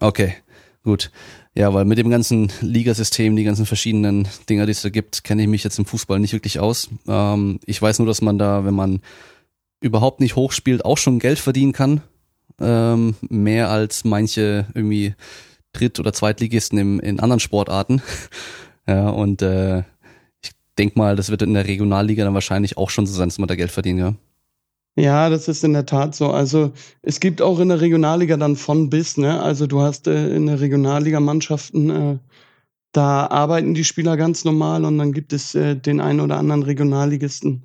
Okay, 0.00 0.34
gut. 0.82 1.10
Ja, 1.54 1.72
weil 1.72 1.84
mit 1.84 1.98
dem 1.98 2.10
ganzen 2.10 2.52
Ligasystem, 2.60 3.34
die 3.34 3.44
ganzen 3.44 3.66
verschiedenen 3.66 4.28
Dinger, 4.48 4.66
die 4.66 4.72
es 4.72 4.82
da 4.82 4.90
gibt, 4.90 5.24
kenne 5.24 5.42
ich 5.42 5.48
mich 5.48 5.64
jetzt 5.64 5.78
im 5.78 5.86
Fußball 5.86 6.18
nicht 6.18 6.32
wirklich 6.32 6.60
aus. 6.60 6.90
Ähm, 7.08 7.60
ich 7.64 7.80
weiß 7.80 7.98
nur, 7.98 8.06
dass 8.06 8.20
man 8.20 8.38
da, 8.38 8.64
wenn 8.64 8.74
man 8.74 9.00
überhaupt 9.80 10.20
nicht 10.20 10.36
hochspielt, 10.36 10.84
auch 10.84 10.98
schon 10.98 11.18
Geld 11.18 11.38
verdienen 11.38 11.72
kann. 11.72 12.02
Ähm, 12.60 13.14
mehr 13.28 13.70
als 13.70 14.04
manche 14.04 14.66
irgendwie 14.74 15.14
Dritt- 15.72 16.00
oder 16.00 16.12
Zweitligisten 16.12 16.78
im, 16.78 17.00
in 17.00 17.20
anderen 17.20 17.40
Sportarten. 17.40 18.02
ja, 18.86 19.08
und 19.10 19.42
äh, 19.42 19.80
ich 20.42 20.52
denk 20.78 20.96
mal, 20.96 21.16
das 21.16 21.30
wird 21.30 21.42
in 21.42 21.54
der 21.54 21.66
Regionalliga 21.66 22.24
dann 22.24 22.34
wahrscheinlich 22.34 22.78
auch 22.78 22.90
schon 22.90 23.06
so 23.06 23.14
sein, 23.14 23.28
dass 23.28 23.38
man 23.38 23.48
da 23.48 23.56
Geld 23.56 23.70
verdient, 23.70 24.00
ja. 24.00 24.14
Ja, 24.98 25.28
das 25.28 25.46
ist 25.46 25.62
in 25.62 25.74
der 25.74 25.84
Tat 25.84 26.14
so. 26.14 26.30
Also 26.30 26.72
es 27.02 27.20
gibt 27.20 27.42
auch 27.42 27.60
in 27.60 27.68
der 27.68 27.82
Regionalliga 27.82 28.38
dann 28.38 28.56
von 28.56 28.88
bis, 28.88 29.18
ne? 29.18 29.42
Also 29.42 29.66
du 29.66 29.82
hast 29.82 30.06
äh, 30.06 30.34
in 30.34 30.46
der 30.46 30.60
Regionalliga 30.60 31.20
Mannschaften, 31.20 31.90
äh, 31.90 32.18
da 32.92 33.26
arbeiten 33.26 33.74
die 33.74 33.84
Spieler 33.84 34.16
ganz 34.16 34.46
normal 34.46 34.86
und 34.86 34.96
dann 34.96 35.12
gibt 35.12 35.34
es 35.34 35.54
äh, 35.54 35.76
den 35.76 36.00
einen 36.00 36.20
oder 36.20 36.38
anderen 36.38 36.62
Regionalligisten. 36.62 37.64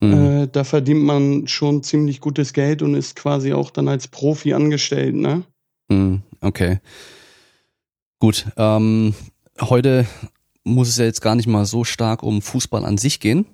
Mhm. 0.00 0.12
Äh, 0.12 0.46
da 0.48 0.64
verdient 0.64 1.02
man 1.02 1.48
schon 1.48 1.82
ziemlich 1.82 2.20
gutes 2.20 2.52
Geld 2.52 2.82
und 2.82 2.94
ist 2.94 3.16
quasi 3.16 3.52
auch 3.52 3.70
dann 3.70 3.88
als 3.88 4.08
Profi 4.08 4.54
angestellt, 4.54 5.14
ne? 5.14 5.42
Hm, 5.90 6.22
Okay. 6.40 6.78
Gut. 8.20 8.46
Ähm, 8.56 9.14
heute 9.60 10.06
muss 10.64 10.88
es 10.88 10.98
ja 10.98 11.04
jetzt 11.04 11.20
gar 11.20 11.34
nicht 11.34 11.46
mal 11.46 11.64
so 11.64 11.84
stark 11.84 12.22
um 12.22 12.42
Fußball 12.42 12.84
an 12.84 12.98
sich 12.98 13.20
gehen, 13.20 13.46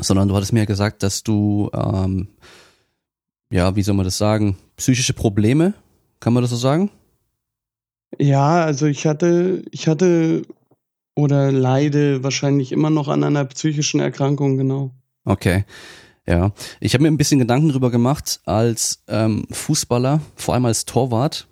sondern 0.00 0.28
du 0.28 0.36
hattest 0.36 0.52
mir 0.52 0.60
ja 0.60 0.64
gesagt, 0.64 1.02
dass 1.02 1.22
du, 1.22 1.70
ähm, 1.74 2.28
ja, 3.50 3.76
wie 3.76 3.82
soll 3.82 3.94
man 3.94 4.04
das 4.04 4.18
sagen, 4.18 4.56
psychische 4.76 5.12
Probleme, 5.12 5.74
kann 6.20 6.32
man 6.32 6.42
das 6.42 6.50
so 6.50 6.56
sagen? 6.56 6.90
Ja, 8.18 8.64
also 8.64 8.86
ich 8.86 9.06
hatte, 9.06 9.64
ich 9.70 9.86
hatte 9.86 10.42
oder 11.14 11.52
leide 11.52 12.22
wahrscheinlich 12.22 12.72
immer 12.72 12.90
noch 12.90 13.08
an 13.08 13.24
einer 13.24 13.44
psychischen 13.44 14.00
Erkrankung, 14.00 14.56
genau. 14.56 14.92
Okay. 15.24 15.64
Ja, 16.26 16.52
ich 16.80 16.92
habe 16.92 17.02
mir 17.02 17.08
ein 17.08 17.16
bisschen 17.16 17.38
Gedanken 17.38 17.70
drüber 17.70 17.90
gemacht, 17.90 18.40
als 18.44 19.02
ähm, 19.08 19.46
Fußballer, 19.50 20.20
vor 20.36 20.52
allem 20.52 20.66
als 20.66 20.84
Torwart, 20.84 21.48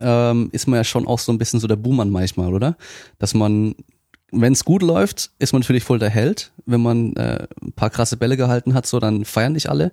ähm, 0.00 0.48
ist 0.52 0.66
man 0.66 0.78
ja 0.78 0.84
schon 0.84 1.06
auch 1.06 1.18
so 1.18 1.32
ein 1.32 1.38
bisschen 1.38 1.60
so 1.60 1.66
der 1.66 1.76
Buhmann 1.76 2.08
manchmal, 2.08 2.54
oder? 2.54 2.76
Dass 3.18 3.34
man, 3.34 3.74
wenn 4.32 4.54
es 4.54 4.64
gut 4.64 4.82
läuft, 4.82 5.32
ist 5.38 5.52
man 5.52 5.60
natürlich 5.60 5.84
voll 5.84 5.98
der 5.98 6.08
Held. 6.08 6.52
Wenn 6.64 6.80
man 6.80 7.14
äh, 7.16 7.46
ein 7.62 7.72
paar 7.72 7.90
krasse 7.90 8.16
Bälle 8.16 8.38
gehalten 8.38 8.72
hat, 8.72 8.86
so 8.86 9.00
dann 9.00 9.26
feiern 9.26 9.52
dich 9.52 9.68
alle. 9.68 9.92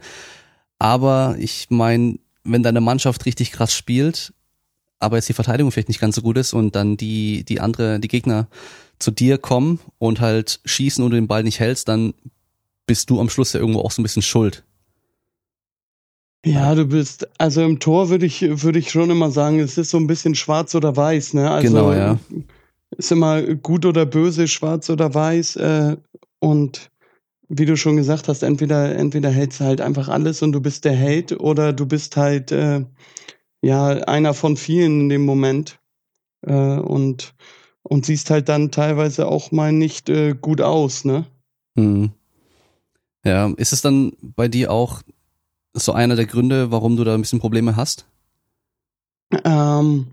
Aber 0.80 1.36
ich 1.38 1.68
meine, 1.69 2.18
wenn 2.45 2.63
deine 2.63 2.81
Mannschaft 2.81 3.25
richtig 3.25 3.51
krass 3.51 3.74
spielt, 3.74 4.33
aber 5.00 5.18
jetzt 5.18 5.27
die 5.27 5.33
Verteidigung 5.33 5.71
vielleicht 5.71 5.89
nicht 5.89 6.00
ganz 6.00 6.15
so 6.15 6.21
gut 6.21 6.38
ist 6.38 6.54
und 6.54 6.75
dann 6.75 6.95
die, 6.95 7.44
die 7.44 7.60
andere, 7.60 8.00
die 8.00 8.07
Gegner 8.07 8.48
zu 9.00 9.12
dir 9.12 9.38
kommen 9.38 9.80
und 9.98 10.21
halt 10.21 10.62
schießen 10.63 11.04
und 11.04 11.12
du 11.12 11.15
den 11.15 11.27
Ball 11.27 11.44
nicht 11.44 11.60
hältst, 11.60 11.89
dann 11.89 12.13
bist 12.86 13.10
du 13.10 13.20
am 13.20 13.30
Schluss 13.30 13.54
ja 13.54 13.60
irgendwo 13.60 13.80
auch 13.82 13.92
so 13.92 14.02
ein 14.02 14.04
bisschen 14.04 14.22
schuld. 14.22 14.64
Ja, 16.46 16.75
du 16.75 16.86
bist, 16.86 17.28
also 17.38 17.62
im 17.62 17.80
Tor 17.80 18.10
würde 18.10 18.25
ich, 18.25 18.42
würde 18.42 18.80
ich 18.80 18.92
schon 18.92 19.10
immer 19.10 19.32
sagen, 19.32 19.60
es 19.60 19.78
ist 19.78 19.92
so 19.92 19.98
ein 19.98 20.08
bisschen 20.08 20.36
schwarz 20.36 20.75
oder 20.75 20.96
weiß, 20.96 21.36
ne? 21.36 21.50
Also 21.50 21.68
Genau, 21.70 21.94
ja. 21.94 22.20
ist 22.98 23.12
immer 23.13 23.42
gut 23.42 23.86
oder 23.86 24.06
böse, 24.06 24.50
schwarz 24.50 24.90
oder 24.90 25.13
weiß. 25.13 25.56
Äh, 25.56 25.98
und 26.40 26.92
wie 27.48 27.66
du 27.66 27.78
schon 27.78 27.96
gesagt 27.96 28.28
hast, 28.28 28.44
entweder, 28.44 28.94
entweder 28.96 29.30
hältst 29.30 29.62
du 29.62 29.66
halt 29.66 29.80
einfach 29.80 30.10
alles 30.10 30.42
und 30.42 30.52
du 30.52 30.60
bist 30.60 30.84
der 30.84 30.96
Held 30.96 31.32
oder 31.40 31.72
du 31.72 31.86
bist 31.86 32.18
halt 32.18 32.52
äh, 32.52 32.84
ja 33.62 33.88
einer 33.88 34.34
von 34.34 34.58
vielen 34.58 35.02
in 35.02 35.10
dem 35.10 35.25
Moment. 35.25 35.80
Äh, 36.46 36.54
und, 36.54 37.36
und 37.84 38.06
siehst 38.06 38.30
halt 38.30 38.50
dann 38.50 38.70
teilweise 38.72 39.28
auch 39.28 39.52
mal 39.54 39.72
nicht 39.72 40.10
äh, 40.10 40.36
gut 40.40 40.60
aus, 40.60 41.06
ne? 41.06 41.25
Hm. 41.78 42.12
Ja, 43.25 43.51
ist 43.58 43.74
es 43.74 43.82
dann 43.82 44.13
bei 44.22 44.48
dir 44.48 44.72
auch 44.72 45.01
so 45.74 45.94
einer 45.94 46.15
der 46.18 46.25
Gründe, 46.27 46.72
warum 46.72 46.98
du 46.98 47.03
da 47.03 47.15
ein 47.15 47.22
bisschen 47.22 47.39
Probleme 47.39 47.75
hast? 47.75 48.06
Ähm, 49.46 50.08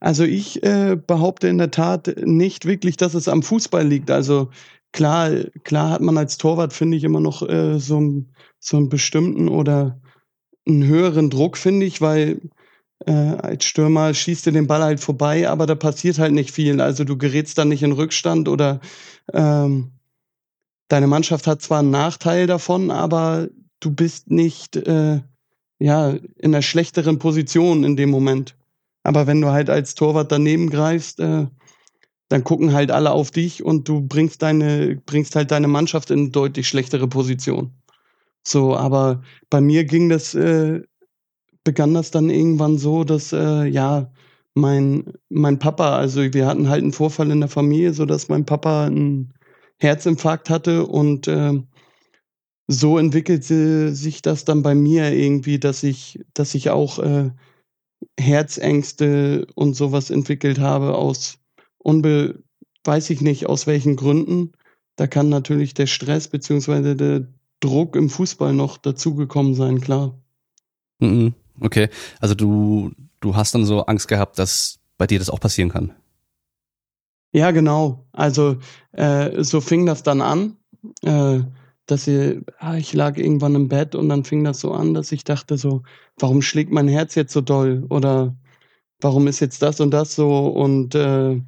also 0.00 0.24
ich 0.24 0.62
äh, 0.62 0.96
behaupte 0.96 1.48
in 1.48 1.58
der 1.58 1.70
Tat 1.70 2.14
nicht 2.24 2.64
wirklich, 2.66 2.96
dass 2.96 3.14
es 3.14 3.28
am 3.28 3.42
Fußball 3.42 3.86
liegt. 3.86 4.10
Also 4.10 4.50
klar, 4.92 5.30
klar 5.64 5.90
hat 5.90 6.00
man 6.00 6.16
als 6.18 6.38
Torwart, 6.38 6.72
finde 6.72 6.96
ich, 6.96 7.04
immer 7.04 7.20
noch 7.20 7.42
äh, 7.48 7.78
so, 7.78 7.96
einen- 7.98 8.34
so 8.58 8.76
einen 8.76 8.88
bestimmten 8.88 9.48
oder 9.48 10.00
einen 10.66 10.84
höheren 10.86 11.30
Druck, 11.30 11.56
finde 11.58 11.86
ich, 11.86 12.00
weil 12.02 12.40
äh, 13.06 13.12
als 13.12 13.64
Stürmer 13.66 14.14
schießt 14.14 14.46
du 14.46 14.52
den 14.52 14.66
Ball 14.68 14.82
halt 14.82 15.00
vorbei, 15.00 15.48
aber 15.48 15.66
da 15.66 15.74
passiert 15.76 16.18
halt 16.18 16.32
nicht 16.34 16.52
viel. 16.52 16.80
Also 16.80 17.04
du 17.04 17.18
gerätst 17.18 17.58
dann 17.58 17.68
nicht 17.68 17.82
in 17.84 17.92
Rückstand 17.92 18.48
oder 18.48 18.80
ähm, 19.32 19.92
deine 20.90 21.06
Mannschaft 21.06 21.46
hat 21.46 21.62
zwar 21.62 21.78
einen 21.78 21.90
Nachteil 21.90 22.46
davon, 22.46 22.90
aber 22.90 23.48
du 23.78 23.90
bist 23.90 24.30
nicht 24.30 24.76
äh, 24.76 25.20
ja 25.78 26.10
in 26.10 26.54
einer 26.54 26.62
schlechteren 26.62 27.18
Position 27.18 27.84
in 27.84 27.96
dem 27.96 28.10
Moment. 28.10 28.56
Aber 29.02 29.26
wenn 29.26 29.40
du 29.40 29.48
halt 29.48 29.70
als 29.70 29.94
Torwart 29.94 30.30
daneben 30.30 30.68
greifst, 30.68 31.20
äh, 31.20 31.46
dann 32.28 32.44
gucken 32.44 32.72
halt 32.72 32.90
alle 32.90 33.12
auf 33.12 33.30
dich 33.30 33.64
und 33.64 33.88
du 33.88 34.02
bringst 34.02 34.42
deine, 34.42 35.00
bringst 35.06 35.34
halt 35.36 35.50
deine 35.50 35.68
Mannschaft 35.68 36.10
in 36.10 36.32
deutlich 36.32 36.68
schlechtere 36.68 37.08
Position. 37.08 37.72
So, 38.42 38.76
aber 38.76 39.22
bei 39.48 39.60
mir 39.60 39.84
ging 39.84 40.08
das, 40.08 40.34
äh, 40.34 40.82
begann 41.64 41.94
das 41.94 42.10
dann 42.10 42.30
irgendwann 42.30 42.78
so, 42.78 43.04
dass 43.04 43.32
äh, 43.32 43.64
ja 43.64 44.10
mein 44.54 45.12
mein 45.28 45.58
Papa, 45.58 45.96
also 45.96 46.20
wir 46.34 46.46
hatten 46.46 46.68
halt 46.68 46.82
einen 46.82 46.92
Vorfall 46.92 47.30
in 47.30 47.40
der 47.40 47.48
Familie, 47.48 47.92
so 47.94 48.04
dass 48.06 48.28
mein 48.28 48.44
Papa 48.44 48.86
einen 48.86 49.32
Herzinfarkt 49.80 50.50
hatte 50.50 50.86
und 50.86 51.26
äh, 51.26 51.60
so 52.68 52.98
entwickelte 52.98 53.94
sich 53.94 54.22
das 54.22 54.44
dann 54.44 54.62
bei 54.62 54.74
mir 54.74 55.12
irgendwie, 55.12 55.58
dass 55.58 55.82
ich, 55.82 56.20
dass 56.34 56.54
ich 56.54 56.70
auch 56.70 56.98
äh, 57.00 57.30
Herzängste 58.18 59.46
und 59.54 59.74
sowas 59.74 60.10
entwickelt 60.10 60.60
habe 60.60 60.94
aus 60.94 61.40
unbe 61.78 62.42
weiß 62.84 63.10
ich 63.10 63.20
nicht 63.20 63.46
aus 63.46 63.66
welchen 63.66 63.96
Gründen. 63.96 64.52
Da 64.96 65.06
kann 65.06 65.28
natürlich 65.28 65.74
der 65.74 65.86
Stress 65.86 66.28
beziehungsweise 66.28 66.96
der 66.96 67.26
Druck 67.60 67.96
im 67.96 68.08
Fußball 68.08 68.54
noch 68.54 68.78
dazugekommen 68.78 69.54
sein, 69.54 69.80
klar. 69.80 70.18
Mhm. 70.98 71.34
Okay, 71.60 71.88
also 72.20 72.34
du, 72.34 72.92
du 73.20 73.36
hast 73.36 73.54
dann 73.54 73.66
so 73.66 73.84
Angst 73.84 74.08
gehabt, 74.08 74.38
dass 74.38 74.78
bei 74.96 75.06
dir 75.06 75.18
das 75.18 75.30
auch 75.30 75.40
passieren 75.40 75.70
kann. 75.70 75.94
Ja, 77.32 77.50
genau. 77.52 78.06
Also 78.12 78.56
äh, 78.92 79.42
so 79.42 79.60
fing 79.60 79.86
das 79.86 80.02
dann 80.02 80.20
an. 80.20 80.56
Äh, 81.02 81.40
dass 81.86 82.04
sie, 82.04 82.42
ah, 82.58 82.76
ich 82.76 82.92
lag 82.92 83.16
irgendwann 83.18 83.54
im 83.56 83.68
Bett 83.68 83.94
und 83.96 84.08
dann 84.08 84.24
fing 84.24 84.44
das 84.44 84.60
so 84.60 84.72
an, 84.72 84.94
dass 84.94 85.10
ich 85.12 85.24
dachte 85.24 85.58
so, 85.58 85.82
warum 86.18 86.40
schlägt 86.42 86.70
mein 86.70 86.88
Herz 86.88 87.14
jetzt 87.16 87.32
so 87.32 87.40
doll? 87.40 87.84
Oder 87.90 88.36
warum 89.00 89.26
ist 89.26 89.40
jetzt 89.40 89.62
das 89.62 89.80
und 89.80 89.90
das 89.90 90.14
so? 90.14 90.48
Und 90.48 90.94
äh, 90.94 91.40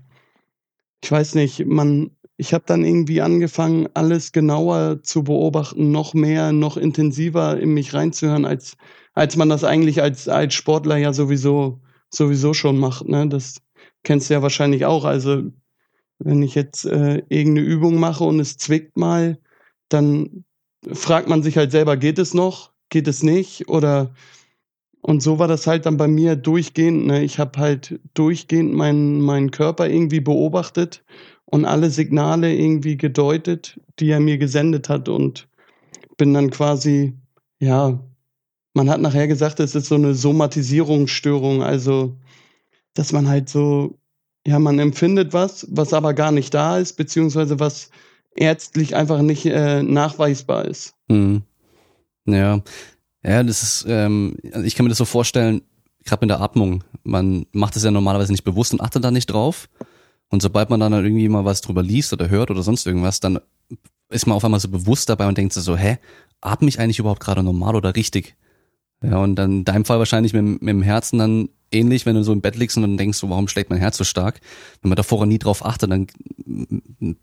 ich 1.02 1.10
weiß 1.10 1.34
nicht, 1.36 1.66
man, 1.66 2.10
ich 2.36 2.54
habe 2.54 2.64
dann 2.66 2.84
irgendwie 2.84 3.20
angefangen, 3.22 3.88
alles 3.94 4.32
genauer 4.32 5.02
zu 5.02 5.24
beobachten, 5.24 5.90
noch 5.92 6.14
mehr, 6.14 6.52
noch 6.52 6.76
intensiver 6.76 7.58
in 7.60 7.74
mich 7.74 7.94
reinzuhören, 7.94 8.44
als, 8.44 8.76
als 9.14 9.36
man 9.36 9.48
das 9.48 9.64
eigentlich 9.64 10.02
als, 10.02 10.28
als 10.28 10.54
Sportler 10.54 10.96
ja 10.96 11.12
sowieso, 11.12 11.80
sowieso 12.10 12.54
schon 12.54 12.78
macht. 12.78 13.06
Ne? 13.08 13.28
Das 13.28 13.62
kennst 14.04 14.30
du 14.30 14.34
ja 14.34 14.42
wahrscheinlich 14.42 14.86
auch. 14.86 15.04
Also, 15.04 15.42
wenn 16.18 16.42
ich 16.42 16.54
jetzt 16.54 16.84
äh, 16.84 17.22
irgendeine 17.28 17.66
Übung 17.66 17.98
mache 17.98 18.24
und 18.24 18.40
es 18.40 18.56
zwickt 18.56 18.96
mal, 18.96 19.38
dann 19.88 20.44
fragt 20.92 21.28
man 21.28 21.42
sich 21.42 21.56
halt 21.56 21.70
selber, 21.70 21.96
geht 21.96 22.18
es 22.18 22.34
noch, 22.34 22.72
geht 22.88 23.08
es 23.08 23.22
nicht 23.22 23.68
oder 23.68 24.14
und 25.02 25.20
so 25.20 25.38
war 25.40 25.48
das 25.48 25.66
halt 25.66 25.84
dann 25.84 25.96
bei 25.96 26.06
mir 26.06 26.36
durchgehend. 26.36 27.06
Ne? 27.06 27.24
Ich 27.24 27.38
habe 27.40 27.58
halt 27.58 28.00
durchgehend 28.14 28.72
meinen, 28.72 29.20
meinen 29.20 29.50
Körper 29.50 29.88
irgendwie 29.88 30.20
beobachtet 30.20 31.04
und 31.44 31.64
alle 31.64 31.90
Signale 31.90 32.54
irgendwie 32.54 32.96
gedeutet, 32.96 33.80
die 33.98 34.10
er 34.10 34.20
mir 34.20 34.38
gesendet 34.38 34.88
hat 34.88 35.08
und 35.08 35.48
bin 36.16 36.32
dann 36.34 36.50
quasi, 36.50 37.14
ja, 37.58 38.00
man 38.74 38.88
hat 38.88 39.00
nachher 39.00 39.26
gesagt, 39.26 39.60
es 39.60 39.74
ist 39.74 39.88
so 39.88 39.96
eine 39.96 40.14
Somatisierungsstörung, 40.14 41.62
also 41.62 42.16
dass 42.94 43.12
man 43.12 43.28
halt 43.28 43.48
so, 43.48 43.98
ja, 44.46 44.58
man 44.58 44.78
empfindet 44.78 45.32
was, 45.32 45.66
was 45.70 45.92
aber 45.92 46.14
gar 46.14 46.32
nicht 46.32 46.52
da 46.54 46.78
ist, 46.78 46.94
beziehungsweise 46.96 47.60
was 47.60 47.90
ärztlich 48.34 48.96
einfach 48.96 49.22
nicht 49.22 49.46
äh, 49.46 49.82
nachweisbar 49.82 50.64
ist. 50.64 50.94
Mhm. 51.08 51.42
Ja, 52.26 52.60
ja, 53.24 53.42
das 53.42 53.62
ist, 53.62 53.84
ähm, 53.88 54.36
ich 54.64 54.74
kann 54.74 54.84
mir 54.84 54.90
das 54.90 54.98
so 54.98 55.04
vorstellen, 55.04 55.62
gerade 56.04 56.24
mit 56.24 56.30
der 56.30 56.40
Atmung. 56.40 56.82
Man 57.04 57.46
macht 57.52 57.76
es 57.76 57.84
ja 57.84 57.90
normalerweise 57.90 58.32
nicht 58.32 58.44
bewusst 58.44 58.72
und 58.72 58.80
achtet 58.80 59.04
da 59.04 59.10
nicht 59.10 59.26
drauf. 59.26 59.68
Und 60.28 60.42
sobald 60.42 60.70
man 60.70 60.80
dann 60.80 60.92
irgendwie 60.92 61.28
mal 61.28 61.44
was 61.44 61.60
drüber 61.60 61.82
liest 61.82 62.12
oder 62.12 62.30
hört 62.30 62.50
oder 62.50 62.62
sonst 62.62 62.86
irgendwas, 62.86 63.20
dann 63.20 63.38
ist 64.08 64.26
man 64.26 64.36
auf 64.36 64.44
einmal 64.44 64.60
so 64.60 64.68
bewusst 64.68 65.08
dabei 65.08 65.26
und 65.26 65.38
denkt 65.38 65.52
so, 65.52 65.76
hä, 65.76 65.98
atme 66.40 66.68
ich 66.68 66.80
eigentlich 66.80 66.98
überhaupt 66.98 67.20
gerade 67.20 67.42
normal 67.42 67.76
oder 67.76 67.94
richtig? 67.94 68.36
Ja, 69.02 69.18
und 69.18 69.36
dann 69.36 69.58
in 69.58 69.64
deinem 69.64 69.84
Fall 69.84 69.98
wahrscheinlich 69.98 70.32
mit, 70.32 70.62
mit 70.62 70.68
dem 70.68 70.82
Herzen 70.82 71.18
dann 71.18 71.48
ähnlich, 71.72 72.06
wenn 72.06 72.14
du 72.14 72.22
so 72.22 72.32
im 72.32 72.40
Bett 72.40 72.56
liegst 72.56 72.76
und 72.76 72.82
dann 72.82 72.96
denkst, 72.96 73.18
so, 73.18 73.28
warum 73.30 73.48
schlägt 73.48 73.70
mein 73.70 73.78
Herz 73.78 73.96
so 73.96 74.04
stark? 74.04 74.40
Wenn 74.80 74.90
man 74.90 74.96
davor 74.96 75.26
nie 75.26 75.38
drauf 75.38 75.64
achtet, 75.64 75.90
dann 75.90 76.06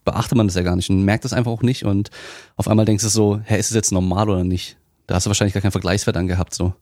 beachtet 0.04 0.38
man 0.38 0.48
das 0.48 0.56
ja 0.56 0.64
gar 0.64 0.76
nicht 0.76 0.90
und 0.90 1.04
merkt 1.04 1.26
das 1.26 1.34
einfach 1.34 1.52
auch 1.52 1.62
nicht 1.62 1.86
und 1.86 2.10
auf 2.56 2.68
einmal 2.68 2.86
denkst 2.86 3.04
du 3.04 3.10
so, 3.10 3.40
hä, 3.44 3.60
ist 3.60 3.70
es 3.70 3.76
jetzt 3.76 3.92
normal 3.92 4.30
oder 4.30 4.44
nicht? 4.44 4.78
Da 5.08 5.16
hast 5.16 5.26
du 5.26 5.30
wahrscheinlich 5.30 5.54
gar 5.54 5.62
keinen 5.62 5.72
Vergleichswert 5.72 6.18
angehabt, 6.18 6.54
so. 6.54 6.74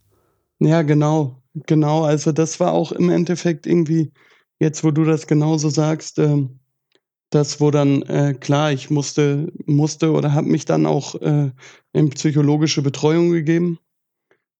Ja, 0.60 0.82
genau, 0.82 1.42
genau. 1.66 2.04
Also 2.04 2.32
das 2.32 2.60
war 2.60 2.74
auch 2.74 2.92
im 2.92 3.10
Endeffekt 3.10 3.68
irgendwie, 3.68 4.12
jetzt 4.60 4.84
wo 4.84 4.92
du 4.92 5.04
das 5.04 5.28
genauso 5.28 5.70
sagst, 5.70 6.20
äh, 6.20 6.48
das, 7.30 7.60
wo 7.60 7.72
dann, 7.72 8.02
äh, 8.04 8.34
klar, 8.40 8.72
ich 8.72 8.90
musste, 8.90 9.52
musste 9.66 10.12
oder 10.12 10.34
habe 10.34 10.48
mich 10.48 10.66
dann 10.66 10.86
auch 10.86 11.16
äh, 11.16 11.52
in 11.94 12.10
psychologische 12.10 12.82
Betreuung 12.82 13.32
gegeben 13.32 13.80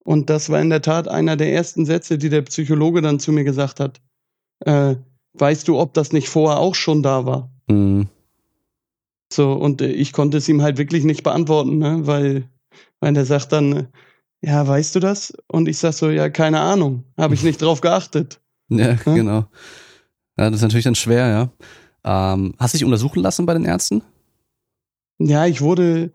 und 0.08 0.30
das 0.30 0.50
war 0.50 0.62
in 0.62 0.70
der 0.70 0.82
Tat 0.82 1.10
einer 1.10 1.36
der 1.36 1.52
ersten 1.52 1.86
Sätze, 1.86 2.18
die 2.18 2.30
der 2.30 2.42
Psychologe 2.44 3.02
dann 3.02 3.20
zu 3.20 3.34
mir 3.34 3.44
gesagt 3.44 3.82
hat. 3.82 4.00
Äh, 4.62 4.96
weißt 5.34 5.68
du, 5.68 5.78
ob 5.78 5.94
das 5.96 6.14
nicht 6.14 6.30
vorher 6.30 6.60
auch 6.60 6.76
schon 6.76 7.04
da 7.04 7.26
war? 7.26 7.52
Mhm. 7.68 8.08
So, 9.34 9.52
und 9.52 9.82
äh, 9.82 9.92
ich 9.92 10.14
konnte 10.14 10.38
es 10.38 10.48
ihm 10.48 10.62
halt 10.62 10.78
wirklich 10.78 11.04
nicht 11.04 11.24
beantworten, 11.24 11.80
ne? 11.80 12.08
weil, 12.08 12.50
weil 13.02 13.16
der 13.16 13.26
sagt 13.26 13.52
dann, 13.52 13.74
äh, 13.74 13.86
ja, 14.40 14.66
weißt 14.66 14.96
du 14.96 15.02
das? 15.02 15.34
Und 15.48 15.68
ich 15.68 15.78
sag 15.78 15.92
so, 15.92 16.10
ja, 16.10 16.30
keine 16.30 16.62
Ahnung, 16.62 17.04
habe 17.18 17.34
ich 17.34 17.44
nicht 17.44 17.62
drauf 17.62 17.82
geachtet. 17.82 18.40
Ja, 18.70 18.92
ja, 18.92 18.96
genau. 19.04 19.46
Ja, 20.38 20.50
das 20.50 20.56
ist 20.56 20.62
natürlich 20.62 20.84
dann 20.84 20.96
schwer, 20.96 21.28
ja. 21.28 22.34
Ähm, 22.34 22.54
hast 22.60 22.74
du 22.74 22.78
dich 22.78 22.86
untersuchen 22.86 23.22
lassen 23.22 23.46
bei 23.46 23.54
den 23.54 23.64
Ärzten? 23.64 24.04
Ja, 25.20 25.46
ich 25.46 25.62
wurde, 25.62 26.14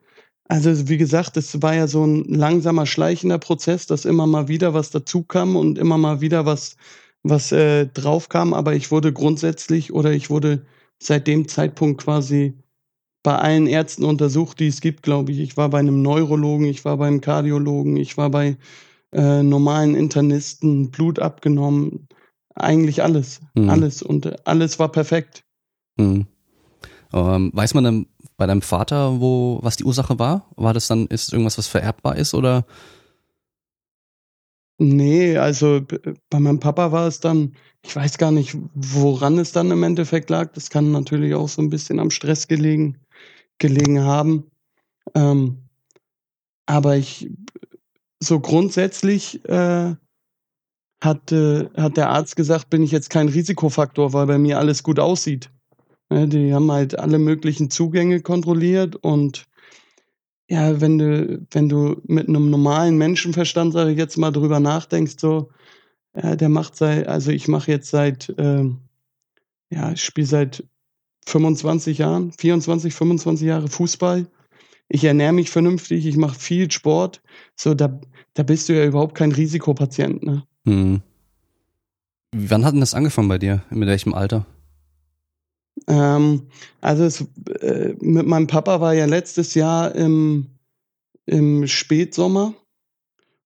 also 0.53 0.87
wie 0.87 0.99
gesagt, 0.99 1.39
es 1.39 1.63
war 1.63 1.75
ja 1.75 1.87
so 1.87 2.05
ein 2.05 2.25
langsamer, 2.25 2.85
schleichender 2.85 3.39
Prozess, 3.39 3.87
dass 3.87 4.05
immer 4.05 4.27
mal 4.27 4.49
wieder 4.49 4.75
was 4.75 4.91
dazu 4.91 5.23
kam 5.23 5.57
und 5.57 5.79
immer 5.79 5.97
mal 5.97 6.21
wieder 6.21 6.45
was, 6.45 6.77
was 7.23 7.53
äh, 7.53 7.87
drauf 7.87 8.29
kam. 8.29 8.53
Aber 8.53 8.75
ich 8.75 8.91
wurde 8.91 9.15
grundsätzlich 9.15 9.95
oder 9.95 10.13
ich 10.13 10.29
wurde 10.29 10.67
seit 10.99 11.27
dem 11.27 11.49
Zeitpunkt 11.49 12.03
quasi 12.03 12.53
bei 13.23 13.35
allen 13.35 13.67
Ärzten 13.67 14.05
untersucht, 14.05 14.61
die 14.61 14.67
es 14.67 14.83
gibt, 14.83 15.03
glaube 15.03 15.33
ich. 15.33 15.39
Ich 15.41 15.57
war 15.57 15.71
bei 15.71 15.79
einem 15.79 16.03
Neurologen, 16.03 16.67
ich 16.67 16.85
war 16.85 16.99
beim 16.99 17.23
Kardiologen, 17.23 17.97
ich 17.97 18.19
war 18.19 18.29
bei 18.29 18.59
äh, 19.13 19.43
normalen 19.43 19.95
Internisten, 19.95 20.91
Blut 20.91 21.19
abgenommen, 21.19 22.09
eigentlich 22.57 23.03
alles, 23.03 23.41
mhm. 23.55 23.71
alles 23.71 24.03
und 24.03 24.47
alles 24.47 24.79
war 24.79 24.93
perfekt. 24.93 25.45
Mhm. 25.97 26.27
Ähm, 27.15 27.51
weiß 27.55 27.73
man 27.73 27.85
dann 27.85 28.07
bei 28.37 28.47
deinem 28.47 28.63
Vater, 28.63 29.21
wo, 29.21 29.59
was 29.63 29.77
die 29.77 29.85
Ursache 29.85 30.19
war? 30.19 30.49
War 30.57 30.75
das 30.75 30.89
dann, 30.89 31.07
ist 31.07 31.33
irgendwas, 31.33 31.59
was 31.59 31.69
vererbbar 31.69 32.17
ist 32.17 32.35
oder? 32.35 32.65
Nee, 34.79 35.37
also 35.37 35.81
bei 36.29 36.41
meinem 36.41 36.59
Papa 36.59 36.91
war 36.91 37.07
es 37.07 37.21
dann, 37.21 37.55
ich 37.85 37.95
weiß 37.95 38.19
gar 38.19 38.33
nicht, 38.33 38.57
woran 38.75 39.39
es 39.39 39.53
dann 39.53 39.71
im 39.71 39.83
Endeffekt 39.83 40.29
lag. 40.31 40.53
Das 40.55 40.71
kann 40.71 40.91
natürlich 40.91 41.35
auch 41.35 41.49
so 41.49 41.63
ein 41.63 41.71
bisschen 41.71 42.01
am 42.01 42.11
Stress 42.11 42.49
gelegen, 42.49 42.99
gelegen 43.59 44.03
haben. 44.03 44.51
Ähm, 45.15 45.69
aber 46.67 46.97
ich, 46.97 47.31
so 48.19 48.41
grundsätzlich 48.41 49.45
äh, 49.49 49.95
hat, 51.03 51.33
äh, 51.33 51.69
hat 51.77 51.97
der 51.97 52.11
Arzt 52.11 52.37
gesagt, 52.37 52.71
bin 52.71 52.83
ich 52.83 52.93
jetzt 52.93 53.11
kein 53.11 53.29
Risikofaktor, 53.29 54.13
weil 54.13 54.27
bei 54.27 54.39
mir 54.39 54.59
alles 54.59 54.83
gut 54.83 54.99
aussieht. 54.99 55.51
Ne, 56.13 56.29
die 56.29 56.53
haben 56.53 56.71
halt 56.71 56.99
alle 56.99 57.19
möglichen 57.19 57.71
Zugänge 57.71 58.21
kontrolliert 58.21 58.97
und 58.97 59.47
ja, 60.47 60.79
wenn 60.83 60.99
du, 60.99 61.47
wenn 61.51 61.71
du 61.71 62.03
mit 62.05 62.29
einem 62.29 62.51
normalen 62.51 62.99
Menschenverstand, 62.99 63.73
sage 63.73 63.93
ich 63.93 63.97
jetzt 63.99 64.19
mal, 64.19 64.31
drüber 64.31 64.61
nachdenkst, 64.61 65.15
so, 65.19 65.51
ja, 66.15 66.37
der 66.37 66.51
macht 66.51 66.77
seit, 66.77 67.07
also 67.07 67.31
ich 67.31 67.49
mache 67.49 67.71
jetzt 67.71 67.89
seit, 67.89 68.35
ähm, 68.37 68.81
ja, 69.71 69.93
ich 69.93 70.05
spiele 70.05 70.27
seit 70.27 70.65
25 71.25 71.97
Jahren, 71.97 72.33
24, 72.33 72.93
25 72.93 73.47
Jahre 73.47 73.69
Fußball. 73.69 74.27
Ich 74.89 75.05
ernähre 75.05 75.33
mich 75.33 75.49
vernünftig, 75.49 76.05
ich 76.05 76.19
mache 76.19 76.39
viel 76.39 76.71
Sport. 76.71 77.23
So, 77.57 77.73
da, 77.73 77.99
da 78.35 78.43
bist 78.43 78.69
du 78.69 78.75
ja 78.75 78.85
überhaupt 78.85 79.15
kein 79.15 79.33
Risikopatient, 79.33 80.23
ne? 80.23 80.45
Hm. 80.67 81.01
Wann 82.35 82.67
hat 82.67 82.75
denn 82.75 82.81
das 82.81 82.93
angefangen 82.93 83.29
bei 83.29 83.39
dir? 83.39 83.63
Mit 83.71 83.89
welchem 83.89 84.13
Alter? 84.13 84.45
Ähm, 85.89 86.49
also 86.81 87.05
es, 87.05 87.27
äh, 87.61 87.95
mit 88.01 88.27
meinem 88.27 88.47
Papa 88.47 88.81
war 88.81 88.95
ja 88.95 89.07
letztes 89.07 89.55
Jahr 89.55 89.95
im, 89.95 90.47
im 91.27 91.67
Spätsommer 91.67 92.55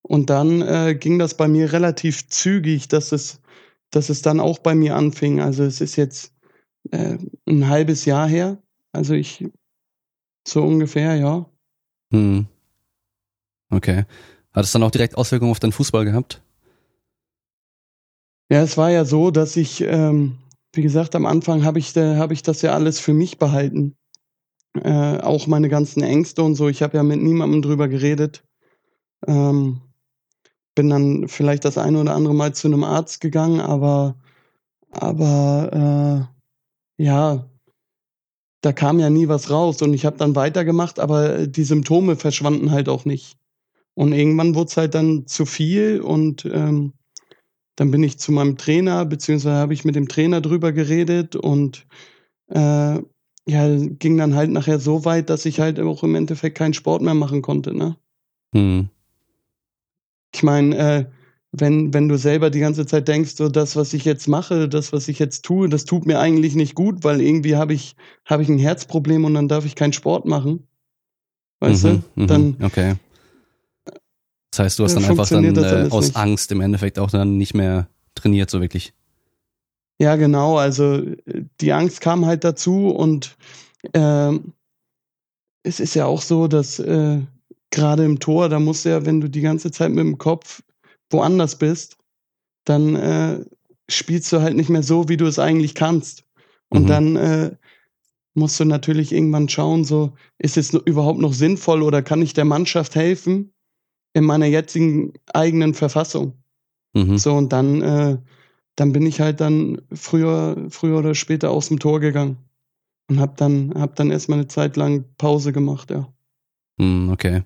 und 0.03 0.31
dann 0.31 0.63
äh, 0.63 0.95
ging 0.95 1.19
das 1.19 1.37
bei 1.37 1.49
mir 1.49 1.73
relativ 1.73 2.29
zügig, 2.29 2.89
dass 2.89 3.13
es, 3.13 3.41
dass 3.91 4.09
es 4.09 4.23
dann 4.23 4.41
auch 4.41 4.59
bei 4.59 4.75
mir 4.75 4.97
anfing. 4.97 5.41
Also 5.41 5.65
es 5.65 5.81
ist 5.81 5.97
jetzt 5.97 6.33
äh, 6.91 7.19
ein 7.47 7.69
halbes 7.69 8.05
Jahr 8.05 8.29
her. 8.29 8.59
Also 8.93 9.15
ich 9.15 9.45
so 10.47 10.63
ungefähr, 10.63 11.17
ja. 11.17 11.47
Hm. 12.13 12.47
Okay. 13.71 14.05
Hat 14.53 14.65
es 14.65 14.73
dann 14.73 14.83
auch 14.83 14.91
direkt 14.91 15.17
Auswirkungen 15.17 15.51
auf 15.51 15.61
deinen 15.61 15.73
Fußball 15.73 16.05
gehabt? 16.05 16.41
Ja, 18.49 18.63
es 18.63 18.77
war 18.77 18.91
ja 18.91 19.05
so, 19.05 19.33
dass 19.33 19.57
ich 19.57 19.81
ähm, 19.81 20.39
wie 20.77 20.83
gesagt, 20.83 21.15
am 21.15 21.27
Anfang 21.27 21.65
habe 21.65 21.79
ich, 21.79 21.97
äh, 21.97 22.17
hab 22.17 22.31
ich 22.31 22.43
das 22.43 22.63
ja 22.63 22.73
alles 22.73 23.01
für 23.01 23.15
mich 23.15 23.39
behalten. 23.39 23.97
Äh, 24.83 25.19
auch 25.19 25.47
meine 25.47 25.69
ganzen 25.69 26.03
Ängste 26.03 26.43
und 26.43 26.55
so. 26.55 26.69
Ich 26.69 26.83
habe 26.83 26.97
ja 26.97 27.03
mit 27.03 27.23
niemandem 27.23 27.63
drüber 27.63 27.89
geredet. 27.89 28.45
Ähm, 29.27 29.81
bin 30.75 30.91
dann 30.91 31.29
vielleicht 31.29 31.65
das 31.65 31.79
eine 31.79 32.01
oder 32.01 32.15
andere 32.15 32.35
Mal 32.35 32.55
zu 32.55 32.69
einem 32.69 32.85
Arzt 32.85 33.21
gegangen, 33.21 33.61
aber, 33.61 34.17
aber 34.91 36.29
äh, 36.99 37.03
ja, 37.03 37.49
da 38.61 38.73
kam 38.73 38.99
ja 38.99 39.11
nie 39.11 39.29
was 39.29 39.51
raus 39.51 39.81
und 39.81 39.95
ich 39.95 40.05
habe 40.05 40.19
dann 40.19 40.37
weitergemacht, 40.37 40.99
aber 41.01 41.47
die 41.47 41.65
Symptome 41.65 42.17
verschwanden 42.17 42.71
halt 42.71 42.89
auch 42.89 43.05
nicht. 43.05 43.39
Und 43.95 44.13
irgendwann 44.13 44.55
wurde 44.55 44.69
es 44.69 44.77
halt 44.77 44.95
dann 44.95 45.27
zu 45.27 45.47
viel 45.47 46.01
und 46.01 46.45
ähm, 46.45 46.93
dann 47.77 47.91
bin 47.91 48.03
ich 48.03 48.19
zu 48.19 48.33
meinem 48.33 48.57
Trainer, 48.57 49.05
beziehungsweise 49.05 49.57
habe 49.57 49.75
ich 49.75 49.85
mit 49.85 49.95
dem 49.95 50.09
Trainer 50.09 50.41
drüber 50.41 50.73
geredet 50.73 51.37
und 51.37 51.87
äh, 52.49 53.01
ja, 53.49 53.77
ging 53.79 54.17
dann 54.17 54.35
halt 54.35 54.51
nachher 54.51 54.81
so 54.81 55.05
weit, 55.05 55.31
dass 55.31 55.47
ich 55.47 55.61
halt 55.61 55.79
auch 55.79 56.03
im 56.03 56.15
Endeffekt 56.15 56.59
keinen 56.59 56.75
Sport 56.75 57.03
mehr 57.03 57.15
machen 57.15 57.43
konnte, 57.43 57.77
ne? 57.77 57.97
Hm. 58.53 58.89
Ich 60.35 60.43
meine, 60.43 60.77
äh, 60.77 61.05
wenn, 61.53 61.95
wenn 61.95 62.09
du 62.09 62.19
selber 62.19 62.51
die 62.51 62.61
ganze 62.61 62.87
Zeit 62.87 63.09
denkst, 63.09 63.37
so 63.37 63.49
das, 63.49 63.77
was 63.77 63.95
ich 63.95 64.05
jetzt 64.05 64.27
mache, 64.27 64.69
das, 64.69 64.93
was 64.93 65.09
ich 65.09 65.19
jetzt 65.19 65.45
tue, 65.45 65.69
das 65.69 65.85
tut 65.85 66.07
mir 66.07 66.19
eigentlich 66.19 66.55
nicht 66.55 66.75
gut, 66.75 67.05
weil 67.05 67.21
irgendwie 67.21 67.57
habe 67.57 67.73
ich, 67.73 67.97
habe 68.25 68.43
ich 68.43 68.49
ein 68.49 68.59
Herzproblem 68.59 69.25
und 69.25 69.35
dann 69.35 69.49
darf 69.49 69.65
ich 69.65 69.75
keinen 69.75 69.93
Sport 69.93 70.27
machen. 70.27 70.67
Weißt 71.61 71.85
mhm, 71.85 72.03
du? 72.15 72.23
Mhm, 72.23 72.27
dann, 72.27 72.57
okay. 72.63 72.97
Das 74.57 74.65
heißt, 74.65 74.79
du 74.79 74.85
hast 74.85 74.95
dann 74.95 75.05
einfach 75.05 75.29
dann 75.29 75.45
äh, 75.45 75.89
aus 75.91 76.07
nicht. 76.07 76.17
Angst 76.17 76.51
im 76.51 76.63
Endeffekt 76.63 76.99
auch 76.99 77.11
dann 77.11 77.37
nicht 77.37 77.53
mehr 77.53 77.89
trainiert, 78.15 78.49
so 78.49 78.63
wirklich. 78.63 78.95
Ja, 79.99 80.17
genau. 80.17 80.57
Also 80.57 81.03
die 81.61 81.73
Angst 81.75 82.01
kam 82.01 82.25
halt 82.25 82.43
dazu 82.43 82.89
und 82.89 83.37
äh, 83.93 84.33
es 85.63 85.79
ist 85.79 85.95
ja 85.95 86.07
auch 86.07 86.23
so, 86.23 86.49
dass 86.49 86.79
äh, 86.79 87.21
gerade 87.71 88.05
im 88.07 88.19
Tor, 88.19 88.49
da 88.49 88.59
musst 88.59 88.87
du 88.87 88.89
ja, 88.89 89.05
wenn 89.05 89.21
du 89.21 89.29
die 89.29 89.43
ganze 89.43 89.71
Zeit 89.71 89.91
mit 89.91 89.99
dem 89.99 90.17
Kopf 90.17 90.63
woanders 91.11 91.59
bist, 91.59 91.99
dann 92.65 92.97
äh, 92.97 93.45
spielst 93.91 94.33
du 94.33 94.41
halt 94.41 94.57
nicht 94.57 94.71
mehr 94.71 94.83
so, 94.83 95.11
wie 95.11 95.19
du 95.19 95.27
es 95.27 95.39
eigentlich 95.39 95.75
kannst. 95.75 96.25
Und 96.71 96.85
mhm. 96.85 96.87
dann 96.87 97.17
äh, 97.17 97.57
musst 98.33 98.59
du 98.59 98.65
natürlich 98.65 99.13
irgendwann 99.13 99.51
schauen, 99.51 99.85
so, 99.85 100.15
ist 100.39 100.57
es 100.57 100.73
überhaupt 100.73 101.21
noch 101.21 101.35
sinnvoll 101.35 101.83
oder 101.83 102.01
kann 102.01 102.23
ich 102.23 102.33
der 102.33 102.47
Mannschaft 102.47 102.95
helfen 102.95 103.53
in 104.17 104.25
meiner 104.25 104.47
jetzigen 104.47 105.13
eigenen 105.35 105.75
Verfassung? 105.75 106.33
Mhm. 106.95 107.19
So, 107.19 107.35
und 107.35 107.53
dann, 107.53 107.83
äh, 107.83 108.17
dann 108.75 108.93
bin 108.93 109.05
ich 109.05 109.21
halt 109.21 109.43
dann 109.43 109.83
früher, 109.93 110.57
früher 110.71 110.99
oder 110.99 111.15
später 111.15 111.51
aus 111.51 111.69
dem 111.69 111.79
Tor 111.79 112.01
gegangen 112.01 112.39
und 113.11 113.21
hab 113.21 113.37
dann, 113.37 113.75
hab 113.75 113.95
dann 113.97 114.11
erstmal 114.11 114.39
eine 114.39 114.49
Zeit 114.49 114.79
lang 114.79 115.05
Pause 115.19 115.53
gemacht, 115.53 115.91
ja. 115.91 116.09
Mhm, 116.79 117.11
okay. 117.11 117.43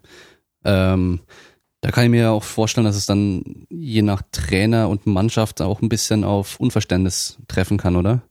Ähm, 0.65 1.21
da 1.81 1.91
kann 1.91 2.05
ich 2.05 2.11
mir 2.11 2.31
auch 2.31 2.45
vorstellen, 2.45 2.85
dass 2.85 2.97
es 2.97 3.07
dann 3.07 3.67
je 3.69 4.03
nach 4.03 4.23
Trainer 4.31 4.89
und 4.89 5.07
Mannschaft 5.07 5.61
auch 5.63 5.83
ein 5.83 5.89
bisschen 5.89 6.23
auf 6.23 6.61
Unverständnis 6.61 7.39
treffen 7.49 7.79
kann, 7.79 7.97
oder? 7.97 8.23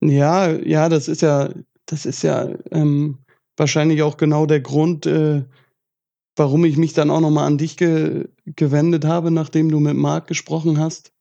Ja, 0.00 0.48
ja, 0.52 0.88
das 0.88 1.06
ist 1.08 1.20
ja, 1.20 1.50
das 1.84 2.06
ist 2.06 2.22
ja 2.22 2.48
ähm, 2.70 3.18
wahrscheinlich 3.58 4.02
auch 4.02 4.16
genau 4.16 4.46
der 4.46 4.60
Grund, 4.60 5.04
äh, 5.04 5.44
warum 6.38 6.64
ich 6.64 6.76
mich 6.76 6.92
dann 6.92 7.10
auch 7.10 7.20
nochmal 7.20 7.46
an 7.46 7.58
dich 7.58 7.76
ge 7.76 8.28
gewendet 8.46 9.04
habe, 9.04 9.30
nachdem 9.30 9.70
du 9.70 9.80
mit 9.80 9.96
Marc 9.96 10.26
gesprochen 10.26 10.78
hast. 10.78 11.12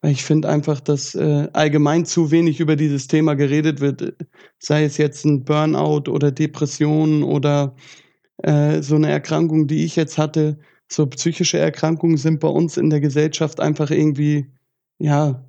Weil 0.00 0.12
ich 0.12 0.24
finde 0.24 0.48
einfach, 0.48 0.80
dass 0.80 1.14
äh, 1.14 1.48
allgemein 1.52 2.04
zu 2.04 2.30
wenig 2.30 2.60
über 2.60 2.76
dieses 2.76 3.06
Thema 3.06 3.34
geredet 3.34 3.80
wird, 3.80 4.14
sei 4.58 4.84
es 4.84 4.98
jetzt 4.98 5.24
ein 5.24 5.44
Burnout 5.44 6.10
oder 6.10 6.32
Depression 6.32 7.22
oder 7.22 7.74
äh, 8.42 8.82
so 8.82 8.96
eine 8.96 9.10
Erkrankung, 9.10 9.66
die 9.66 9.84
ich 9.84 9.96
jetzt 9.96 10.18
hatte, 10.18 10.58
so 10.88 11.06
psychische 11.06 11.58
Erkrankungen 11.58 12.16
sind 12.16 12.40
bei 12.40 12.48
uns 12.48 12.76
in 12.76 12.90
der 12.90 13.00
Gesellschaft 13.00 13.60
einfach 13.60 13.90
irgendwie, 13.90 14.46
ja, 14.98 15.44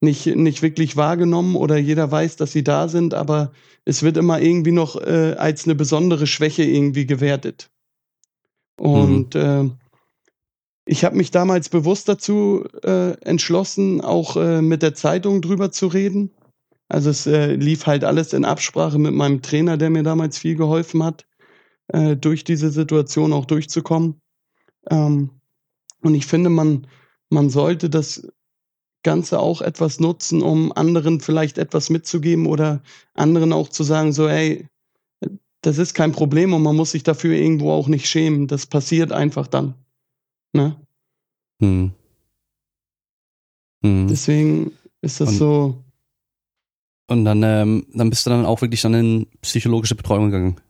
nicht, 0.00 0.26
nicht 0.26 0.62
wirklich 0.62 0.96
wahrgenommen 0.96 1.56
oder 1.56 1.76
jeder 1.76 2.10
weiß, 2.10 2.36
dass 2.36 2.52
sie 2.52 2.64
da 2.64 2.88
sind, 2.88 3.14
aber 3.14 3.52
es 3.84 4.02
wird 4.02 4.16
immer 4.16 4.40
irgendwie 4.40 4.72
noch 4.72 4.96
äh, 5.00 5.34
als 5.38 5.64
eine 5.64 5.74
besondere 5.74 6.26
Schwäche 6.26 6.64
irgendwie 6.64 7.06
gewertet. 7.06 7.69
Und 8.80 9.34
mhm. 9.34 9.40
äh, 9.40 9.70
ich 10.86 11.04
habe 11.04 11.14
mich 11.14 11.30
damals 11.30 11.68
bewusst 11.68 12.08
dazu 12.08 12.64
äh, 12.82 13.10
entschlossen, 13.20 14.00
auch 14.00 14.36
äh, 14.36 14.62
mit 14.62 14.80
der 14.80 14.94
Zeitung 14.94 15.42
drüber 15.42 15.70
zu 15.70 15.86
reden. 15.86 16.30
Also 16.88 17.10
es 17.10 17.26
äh, 17.26 17.56
lief 17.56 17.86
halt 17.86 18.04
alles 18.04 18.32
in 18.32 18.46
Absprache 18.46 18.98
mit 18.98 19.12
meinem 19.12 19.42
Trainer, 19.42 19.76
der 19.76 19.90
mir 19.90 20.02
damals 20.02 20.38
viel 20.38 20.56
geholfen 20.56 21.04
hat 21.04 21.26
äh, 21.88 22.16
durch 22.16 22.42
diese 22.42 22.70
Situation 22.70 23.34
auch 23.34 23.44
durchzukommen. 23.44 24.18
Ähm, 24.90 25.28
und 26.00 26.14
ich 26.14 26.24
finde, 26.24 26.48
man, 26.48 26.86
man 27.28 27.50
sollte 27.50 27.90
das 27.90 28.26
Ganze 29.02 29.40
auch 29.40 29.60
etwas 29.60 30.00
nutzen, 30.00 30.40
um 30.40 30.72
anderen 30.72 31.20
vielleicht 31.20 31.58
etwas 31.58 31.90
mitzugeben 31.90 32.46
oder 32.46 32.82
anderen 33.12 33.52
auch 33.52 33.68
zu 33.68 33.82
sagen, 33.82 34.14
so, 34.14 34.26
ey, 34.26 34.66
das 35.62 35.78
ist 35.78 35.94
kein 35.94 36.12
Problem 36.12 36.52
und 36.54 36.62
man 36.62 36.76
muss 36.76 36.92
sich 36.92 37.02
dafür 37.02 37.34
irgendwo 37.34 37.72
auch 37.72 37.88
nicht 37.88 38.08
schämen. 38.08 38.46
Das 38.46 38.66
passiert 38.66 39.12
einfach 39.12 39.46
dann. 39.46 39.74
Ne? 40.52 40.76
Hm. 41.60 41.92
Hm. 43.84 44.08
Deswegen 44.08 44.72
ist 45.02 45.20
das 45.20 45.30
und, 45.30 45.36
so. 45.36 45.84
Und 47.08 47.24
dann, 47.24 47.42
ähm, 47.42 47.86
dann 47.92 48.10
bist 48.10 48.24
du 48.26 48.30
dann 48.30 48.46
auch 48.46 48.62
wirklich 48.62 48.82
dann 48.82 48.94
in 48.94 49.26
psychologische 49.42 49.94
Betreuung 49.94 50.30
gegangen. 50.30 50.60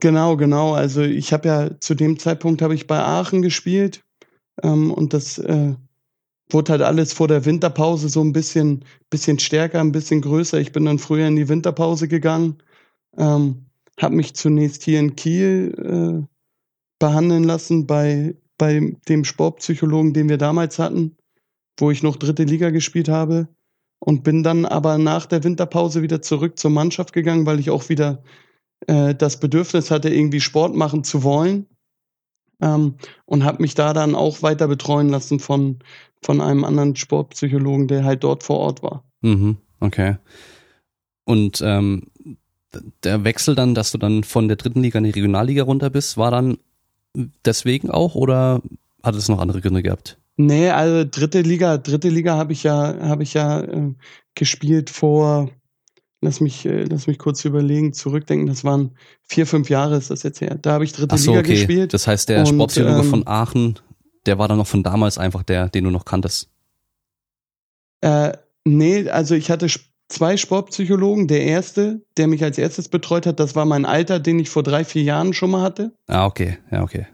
Genau, 0.00 0.36
genau. 0.36 0.74
Also 0.74 1.02
ich 1.02 1.32
habe 1.32 1.48
ja 1.48 1.80
zu 1.80 1.94
dem 1.94 2.18
Zeitpunkt 2.18 2.62
habe 2.62 2.74
ich 2.74 2.86
bei 2.86 2.98
Aachen 2.98 3.42
gespielt 3.42 4.04
ähm, 4.62 4.90
und 4.90 5.14
das 5.14 5.38
äh, 5.38 5.74
wurde 6.50 6.72
halt 6.72 6.82
alles 6.82 7.12
vor 7.12 7.28
der 7.28 7.44
Winterpause 7.44 8.08
so 8.08 8.22
ein 8.22 8.32
bisschen, 8.32 8.84
bisschen 9.10 9.38
stärker, 9.38 9.80
ein 9.80 9.92
bisschen 9.92 10.20
größer. 10.20 10.58
Ich 10.60 10.72
bin 10.72 10.84
dann 10.84 10.98
früher 10.98 11.26
in 11.26 11.36
die 11.36 11.48
Winterpause 11.48 12.08
gegangen, 12.08 12.58
ähm, 13.16 13.66
habe 14.00 14.16
mich 14.16 14.34
zunächst 14.34 14.82
hier 14.82 15.00
in 15.00 15.16
Kiel 15.16 15.74
äh, 15.78 16.26
behandeln 16.98 17.44
lassen 17.44 17.86
bei, 17.86 18.34
bei 18.58 18.94
dem 19.08 19.24
Sportpsychologen, 19.24 20.12
den 20.12 20.28
wir 20.28 20.38
damals 20.38 20.78
hatten, 20.78 21.16
wo 21.78 21.90
ich 21.90 22.02
noch 22.02 22.16
dritte 22.16 22.44
Liga 22.44 22.70
gespielt 22.70 23.08
habe 23.08 23.48
und 23.98 24.24
bin 24.24 24.42
dann 24.42 24.64
aber 24.64 24.98
nach 24.98 25.26
der 25.26 25.44
Winterpause 25.44 26.02
wieder 26.02 26.22
zurück 26.22 26.58
zur 26.58 26.70
Mannschaft 26.70 27.12
gegangen, 27.12 27.46
weil 27.46 27.60
ich 27.60 27.70
auch 27.70 27.88
wieder 27.88 28.22
äh, 28.86 29.14
das 29.14 29.40
Bedürfnis 29.40 29.90
hatte, 29.90 30.10
irgendwie 30.10 30.40
Sport 30.40 30.74
machen 30.74 31.04
zu 31.04 31.22
wollen. 31.22 31.66
Ähm, 32.60 32.94
und 33.26 33.44
habe 33.44 33.60
mich 33.60 33.74
da 33.74 33.92
dann 33.92 34.14
auch 34.14 34.42
weiter 34.42 34.66
betreuen 34.66 35.10
lassen 35.10 35.40
von, 35.40 35.80
von 36.22 36.40
einem 36.40 36.64
anderen 36.64 36.96
Sportpsychologen, 36.96 37.86
der 37.86 38.04
halt 38.04 38.24
dort 38.24 38.42
vor 38.42 38.58
Ort 38.58 38.82
war. 38.82 39.04
Mhm, 39.20 39.58
okay. 39.80 40.16
Und 41.24 41.60
ähm, 41.62 42.04
der 43.02 43.24
Wechsel 43.24 43.54
dann, 43.54 43.74
dass 43.74 43.92
du 43.92 43.98
dann 43.98 44.24
von 44.24 44.48
der 44.48 44.56
dritten 44.56 44.82
Liga 44.82 44.98
in 44.98 45.04
die 45.04 45.10
Regionalliga 45.10 45.62
runter 45.62 45.90
bist, 45.90 46.16
war 46.16 46.30
dann 46.30 46.58
deswegen 47.44 47.90
auch 47.90 48.14
oder 48.14 48.62
hat 49.02 49.14
es 49.14 49.28
noch 49.28 49.40
andere 49.40 49.60
Gründe 49.60 49.82
gehabt? 49.82 50.18
Nee, 50.36 50.70
also 50.70 51.08
dritte 51.10 51.40
Liga, 51.40 51.78
dritte 51.78 52.08
Liga 52.08 52.36
habe 52.36 52.52
ich 52.52 52.62
ja, 52.62 52.96
habe 53.00 53.22
ich 53.22 53.34
ja 53.34 53.60
äh, 53.60 53.94
gespielt 54.34 54.90
vor, 54.90 55.50
lass 56.20 56.40
mich, 56.40 56.66
äh, 56.66 56.84
lass 56.84 57.06
mich 57.06 57.18
kurz 57.18 57.44
überlegen, 57.44 57.94
zurückdenken, 57.94 58.46
das 58.46 58.62
waren 58.62 58.90
vier, 59.24 59.46
fünf 59.46 59.70
Jahre 59.70 59.96
ist 59.96 60.10
das 60.10 60.22
jetzt 60.24 60.40
her. 60.42 60.58
Da 60.60 60.72
habe 60.72 60.84
ich 60.84 60.92
dritte 60.92 61.16
so, 61.16 61.30
Liga 61.30 61.40
okay. 61.40 61.54
gespielt. 61.54 61.94
Das 61.94 62.06
heißt, 62.06 62.28
der 62.28 62.44
Sportpsychologe 62.44 63.00
ähm, 63.00 63.10
von 63.10 63.26
Aachen, 63.26 63.78
der 64.26 64.38
war 64.38 64.48
dann 64.48 64.58
noch 64.58 64.66
von 64.66 64.82
damals 64.82 65.16
einfach 65.16 65.42
der, 65.42 65.68
den 65.68 65.84
du 65.84 65.90
noch 65.90 66.04
kanntest. 66.04 66.50
Äh, 68.02 68.32
nee, 68.64 69.08
also 69.08 69.34
ich 69.34 69.50
hatte 69.50 69.68
zwei 70.08 70.36
Sportpsychologen. 70.36 71.28
Der 71.28 71.44
erste, 71.44 72.02
der 72.16 72.26
mich 72.28 72.42
als 72.42 72.58
erstes 72.58 72.88
betreut 72.88 73.26
hat, 73.26 73.40
das 73.40 73.54
war 73.54 73.64
mein 73.64 73.84
Alter, 73.84 74.20
den 74.20 74.38
ich 74.38 74.50
vor 74.50 74.62
drei, 74.62 74.84
vier 74.84 75.02
Jahren 75.02 75.32
schon 75.32 75.50
mal 75.50 75.62
hatte. 75.62 75.92
Ah, 76.06 76.26
okay, 76.26 76.58
ja, 76.70 76.82
okay. 76.82 77.06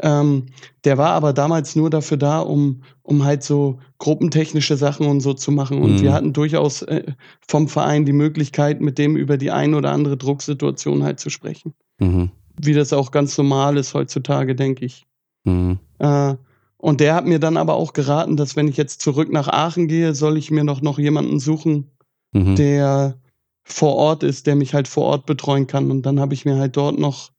Ähm, 0.00 0.46
der 0.84 0.98
war 0.98 1.10
aber 1.10 1.32
damals 1.32 1.74
nur 1.74 1.90
dafür 1.90 2.18
da, 2.18 2.40
um, 2.40 2.82
um 3.02 3.24
halt 3.24 3.42
so 3.42 3.78
gruppentechnische 3.98 4.76
Sachen 4.76 5.06
und 5.06 5.20
so 5.20 5.34
zu 5.34 5.50
machen. 5.50 5.82
Und 5.82 5.96
mhm. 5.96 6.02
wir 6.02 6.12
hatten 6.12 6.32
durchaus 6.32 6.82
äh, 6.82 7.04
vom 7.46 7.68
Verein 7.68 8.04
die 8.04 8.12
Möglichkeit, 8.12 8.80
mit 8.80 8.98
dem 8.98 9.16
über 9.16 9.38
die 9.38 9.50
ein 9.50 9.74
oder 9.74 9.90
andere 9.90 10.16
Drucksituation 10.16 11.02
halt 11.02 11.20
zu 11.20 11.30
sprechen. 11.30 11.74
Mhm. 11.98 12.30
Wie 12.60 12.74
das 12.74 12.92
auch 12.92 13.10
ganz 13.10 13.36
normal 13.38 13.76
ist 13.76 13.94
heutzutage, 13.94 14.54
denke 14.54 14.84
ich. 14.84 15.06
Mhm. 15.44 15.78
Äh, 15.98 16.34
und 16.76 17.00
der 17.00 17.14
hat 17.14 17.26
mir 17.26 17.40
dann 17.40 17.56
aber 17.56 17.74
auch 17.74 17.92
geraten, 17.92 18.36
dass 18.36 18.54
wenn 18.54 18.68
ich 18.68 18.76
jetzt 18.76 19.00
zurück 19.00 19.32
nach 19.32 19.48
Aachen 19.48 19.88
gehe, 19.88 20.14
soll 20.14 20.36
ich 20.36 20.50
mir 20.50 20.62
noch, 20.62 20.80
noch 20.80 20.98
jemanden 20.98 21.40
suchen, 21.40 21.90
mhm. 22.32 22.56
der 22.56 23.18
vor 23.64 23.96
Ort 23.96 24.22
ist, 24.22 24.46
der 24.46 24.56
mich 24.56 24.74
halt 24.74 24.88
vor 24.88 25.04
Ort 25.04 25.26
betreuen 25.26 25.66
kann. 25.66 25.90
Und 25.90 26.02
dann 26.02 26.20
habe 26.20 26.34
ich 26.34 26.44
mir 26.44 26.56
halt 26.56 26.76
dort 26.76 26.98
noch 26.98 27.30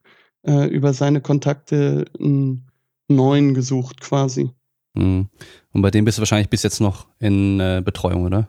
äh, 0.46 0.66
über 0.68 0.92
seine 0.92 1.20
Kontakte 1.20 2.04
einen 2.18 2.70
neuen 3.08 3.54
gesucht 3.54 4.00
quasi. 4.00 4.50
Mhm. 4.94 5.28
Und 5.72 5.82
bei 5.82 5.90
dem 5.90 6.04
bist 6.04 6.18
du 6.18 6.20
wahrscheinlich 6.20 6.50
bis 6.50 6.62
jetzt 6.62 6.80
noch 6.80 7.06
in 7.18 7.60
äh, 7.60 7.82
Betreuung, 7.84 8.24
oder? 8.24 8.48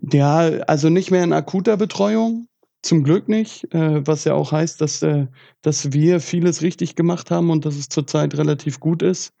Ja, 0.00 0.38
also 0.38 0.88
nicht 0.88 1.10
mehr 1.10 1.22
in 1.22 1.32
akuter 1.32 1.76
Betreuung, 1.76 2.48
zum 2.82 3.04
Glück 3.04 3.28
nicht, 3.28 3.72
äh, 3.74 4.06
was 4.06 4.24
ja 4.24 4.34
auch 4.34 4.52
heißt, 4.52 4.80
dass, 4.80 5.02
äh, 5.02 5.26
dass 5.60 5.92
wir 5.92 6.20
vieles 6.20 6.62
richtig 6.62 6.96
gemacht 6.96 7.30
haben 7.30 7.50
und 7.50 7.64
dass 7.64 7.76
es 7.76 7.88
zurzeit 7.88 8.36
relativ 8.36 8.80
gut 8.80 9.02
ist. 9.02 9.32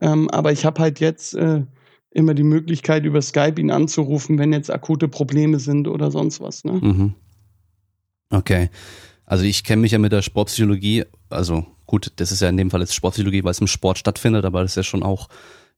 Ähm, 0.00 0.30
aber 0.30 0.52
ich 0.52 0.64
habe 0.64 0.80
halt 0.80 1.00
jetzt 1.00 1.34
äh, 1.34 1.62
immer 2.16 2.34
die 2.34 2.44
Möglichkeit, 2.44 3.04
über 3.04 3.20
Skype 3.20 3.60
ihn 3.60 3.70
anzurufen, 3.70 4.38
wenn 4.38 4.52
jetzt 4.52 4.70
akute 4.70 5.06
Probleme 5.06 5.58
sind 5.60 5.86
oder 5.86 6.10
sonst 6.10 6.40
was. 6.40 6.64
Ne? 6.64 6.72
Mhm. 6.72 7.14
Okay. 8.30 8.70
Also 9.26 9.44
ich 9.44 9.64
kenne 9.64 9.82
mich 9.82 9.92
ja 9.92 9.98
mit 9.98 10.12
der 10.12 10.22
Sportpsychologie, 10.22 11.04
also 11.28 11.66
gut, 11.84 12.12
das 12.16 12.32
ist 12.32 12.40
ja 12.40 12.48
in 12.48 12.56
dem 12.56 12.70
Fall 12.70 12.80
jetzt 12.80 12.94
Sportpsychologie, 12.94 13.44
weil 13.44 13.50
es 13.50 13.60
im 13.60 13.66
Sport 13.66 13.98
stattfindet, 13.98 14.44
aber 14.44 14.62
das 14.62 14.72
ist 14.72 14.76
ja 14.76 14.82
schon 14.82 15.02
auch 15.02 15.28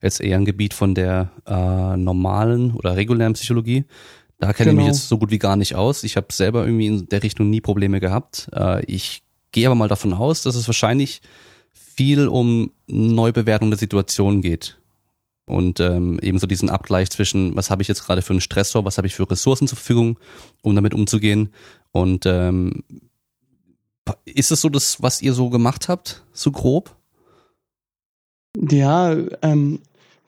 jetzt 0.01 0.21
eher 0.21 0.37
ein 0.37 0.45
Gebiet 0.45 0.75
von 0.75 0.95
der 0.95 1.33
äh, 1.47 1.97
normalen 1.97 2.73
oder 2.73 2.97
regulären 2.97 3.33
Psychologie. 3.33 3.85
Da 4.39 4.53
kenne 4.53 4.71
genau. 4.71 4.71
ich 4.71 4.77
mich 4.77 4.85
genau. 4.85 4.97
jetzt 4.97 5.09
so 5.09 5.19
gut 5.19 5.33
wie 5.33 5.39
gar 5.39 5.57
nicht 5.57 5.75
aus. 5.75 6.05
Ich 6.05 6.17
habe 6.17 6.29
selber 6.31 6.65
irgendwie 6.65 6.87
in 6.87 7.09
der 7.09 7.25
Richtung 7.25 7.51
nie 7.51 7.61
Probleme 7.61 7.99
gehabt. 7.99 8.49
Äh, 8.55 8.85
ich 8.85 9.23
gehe 9.51 9.67
aber 9.67 9.75
mal 9.75 9.89
davon 9.89 10.13
aus, 10.13 10.43
dass 10.43 10.55
es 10.55 10.69
wahrscheinlich 10.69 11.21
viel 11.73 12.29
um 12.29 12.71
Neubewertung 12.87 13.71
der 13.71 13.79
Situation 13.79 14.41
geht. 14.41 14.79
Und 15.49 15.81
ähm, 15.81 16.19
ebenso 16.23 16.47
diesen 16.47 16.69
Abgleich 16.69 17.11
zwischen, 17.11 17.57
was 17.57 17.71
habe 17.71 17.83
ich 17.83 17.89
jetzt 17.89 18.05
gerade 18.05 18.23
für 18.23 18.35
einen 18.35 18.41
Stressor, 18.41 18.85
was 18.85 18.99
habe 18.99 19.07
ich 19.07 19.15
für 19.15 19.29
Ressourcen 19.29 19.67
zur 19.67 19.77
Verfügung, 19.77 20.19
um 20.63 20.75
damit 20.75 20.95
umzugehen. 20.95 21.51
Und 21.91 22.27
ähm, 22.27 22.85
ist 24.25 24.53
es 24.53 24.61
so 24.61 24.69
das, 24.69 25.03
was 25.03 25.23
ihr 25.23 25.33
so 25.33 25.49
gemacht 25.49 25.89
habt, 25.89 26.25
so 26.33 26.53
grob? 26.53 26.95
Ja, 28.71 29.17
ähm, 29.43 29.81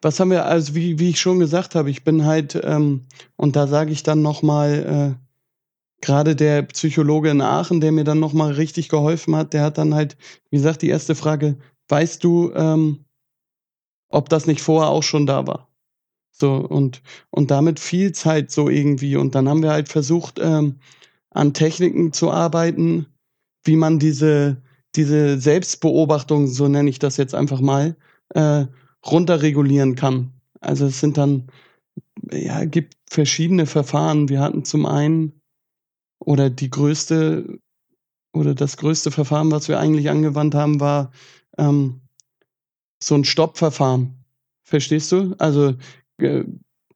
was 0.03 0.19
haben 0.19 0.31
wir, 0.31 0.47
also 0.47 0.75
wie, 0.75 0.99
wie 0.99 1.11
ich 1.11 1.21
schon 1.21 1.39
gesagt 1.39 1.75
habe, 1.75 1.91
ich 1.91 2.03
bin 2.03 2.25
halt, 2.25 2.59
ähm, 2.63 3.07
und 3.37 3.57
da 3.57 3.67
sage 3.67 3.93
ich 3.93 4.03
dann 4.03 4.23
nochmal, 4.23 5.17
äh, 5.19 5.27
gerade 6.01 6.35
der 6.35 6.63
Psychologe 6.63 7.31
in 7.31 7.43
Aachen, 7.43 7.81
der 7.81 7.93
mir 7.93 8.05
dann 8.05 8.21
nochmal 8.21 8.53
richtig 8.53 8.89
geholfen 8.89 9.37
hat, 9.37 9.53
der 9.53 9.63
hat 9.63 9.77
dann 9.77 9.95
halt, 9.95 10.17
wie 10.51 10.57
gesagt, 10.57 10.83
die 10.83 10.89
erste 10.89 11.15
Frage, 11.15 11.59
weißt 11.89 12.25
du, 12.25 12.53
ähm, 12.55 13.05
ob 14.11 14.29
das 14.29 14.47
nicht 14.47 14.61
vorher 14.61 14.91
auch 14.91 15.03
schon 15.03 15.27
da 15.27 15.47
war? 15.47 15.69
So, 16.33 16.55
und, 16.55 17.03
und 17.31 17.51
damit 17.51 17.81
viel 17.81 18.13
Zeit 18.13 18.51
so 18.51 18.69
irgendwie. 18.69 19.17
Und 19.17 19.35
dann 19.35 19.49
haben 19.49 19.63
wir 19.63 19.71
halt 19.71 19.89
versucht, 19.89 20.39
ähm, 20.41 20.77
an 21.31 21.55
Techniken 21.55 22.13
zu 22.13 22.31
arbeiten, 22.31 23.07
wie 23.65 23.77
man 23.77 23.99
diese, 23.99 24.63
diese 24.97 25.39
Selbstbeobachtung, 25.39 26.47
so 26.47 26.69
nenne 26.69 26.91
ich 26.91 26.99
das 26.99 27.17
jetzt 27.17 27.35
einfach 27.35 27.61
mal, 27.61 27.97
äh, 28.31 28.67
runterregulieren 29.07 29.95
kann. 29.95 30.33
Also 30.61 30.87
es 30.87 31.01
sind 31.01 31.19
dann, 31.19 31.51
ja, 32.33 32.65
gibt 32.65 32.97
verschiedene 33.09 33.67
Verfahren. 33.67 34.29
Wir 34.29 34.41
hatten 34.41 34.65
zum 34.65 34.87
einen 34.87 35.41
oder 36.19 36.51
die 36.51 36.71
größte 36.71 37.59
oder 38.33 38.55
das 38.55 38.77
größte 38.77 39.11
Verfahren, 39.11 39.51
was 39.51 39.69
wir 39.69 39.81
eigentlich 39.81 40.09
angewandt 40.09 40.55
haben, 40.55 40.81
war 40.81 41.11
ähm, 41.59 42.01
so 43.03 43.15
ein 43.15 43.25
Stoppverfahren. 43.25 44.25
Verstehst 44.63 45.11
du? 45.13 45.35
Also 45.39 45.75
äh, 46.19 46.45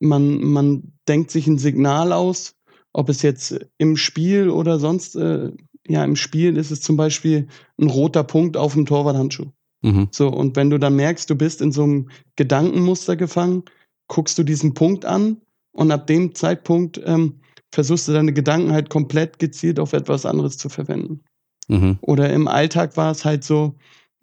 man, 0.00 0.38
man 0.44 0.92
denkt 1.08 1.30
sich 1.30 1.46
ein 1.46 1.58
Signal 1.58 2.12
aus, 2.12 2.54
ob 2.92 3.08
es 3.08 3.22
jetzt 3.22 3.58
im 3.78 3.96
Spiel 3.96 4.48
oder 4.48 4.78
sonst, 4.78 5.16
äh, 5.16 5.50
ja, 5.86 6.04
im 6.04 6.16
Spiel 6.16 6.56
ist 6.56 6.70
es 6.70 6.80
zum 6.80 6.96
Beispiel 6.96 7.48
ein 7.80 7.88
roter 7.88 8.24
Punkt 8.24 8.56
auf 8.56 8.74
dem 8.74 8.86
Torwarthandschuh. 8.86 9.50
Mhm. 9.82 10.08
So, 10.12 10.28
und 10.28 10.56
wenn 10.56 10.70
du 10.70 10.78
dann 10.78 10.96
merkst, 10.96 11.28
du 11.28 11.34
bist 11.34 11.60
in 11.60 11.72
so 11.72 11.82
einem 11.82 12.08
Gedankenmuster 12.36 13.16
gefangen, 13.16 13.64
guckst 14.08 14.38
du 14.38 14.42
diesen 14.42 14.74
Punkt 14.74 15.04
an 15.04 15.40
und 15.72 15.90
ab 15.90 16.06
dem 16.06 16.34
Zeitpunkt 16.34 17.00
ähm, 17.04 17.40
versuchst 17.72 18.08
du 18.08 18.12
deine 18.12 18.32
Gedanken 18.32 18.72
halt 18.72 18.88
komplett 18.88 19.38
gezielt 19.38 19.80
auf 19.80 19.92
etwas 19.92 20.24
anderes 20.24 20.56
zu 20.56 20.68
verwenden. 20.68 21.22
Mhm. 21.68 21.98
Oder 22.00 22.32
im 22.32 22.48
Alltag 22.48 22.96
war 22.96 23.10
es 23.10 23.24
halt 23.24 23.44
so, 23.44 23.76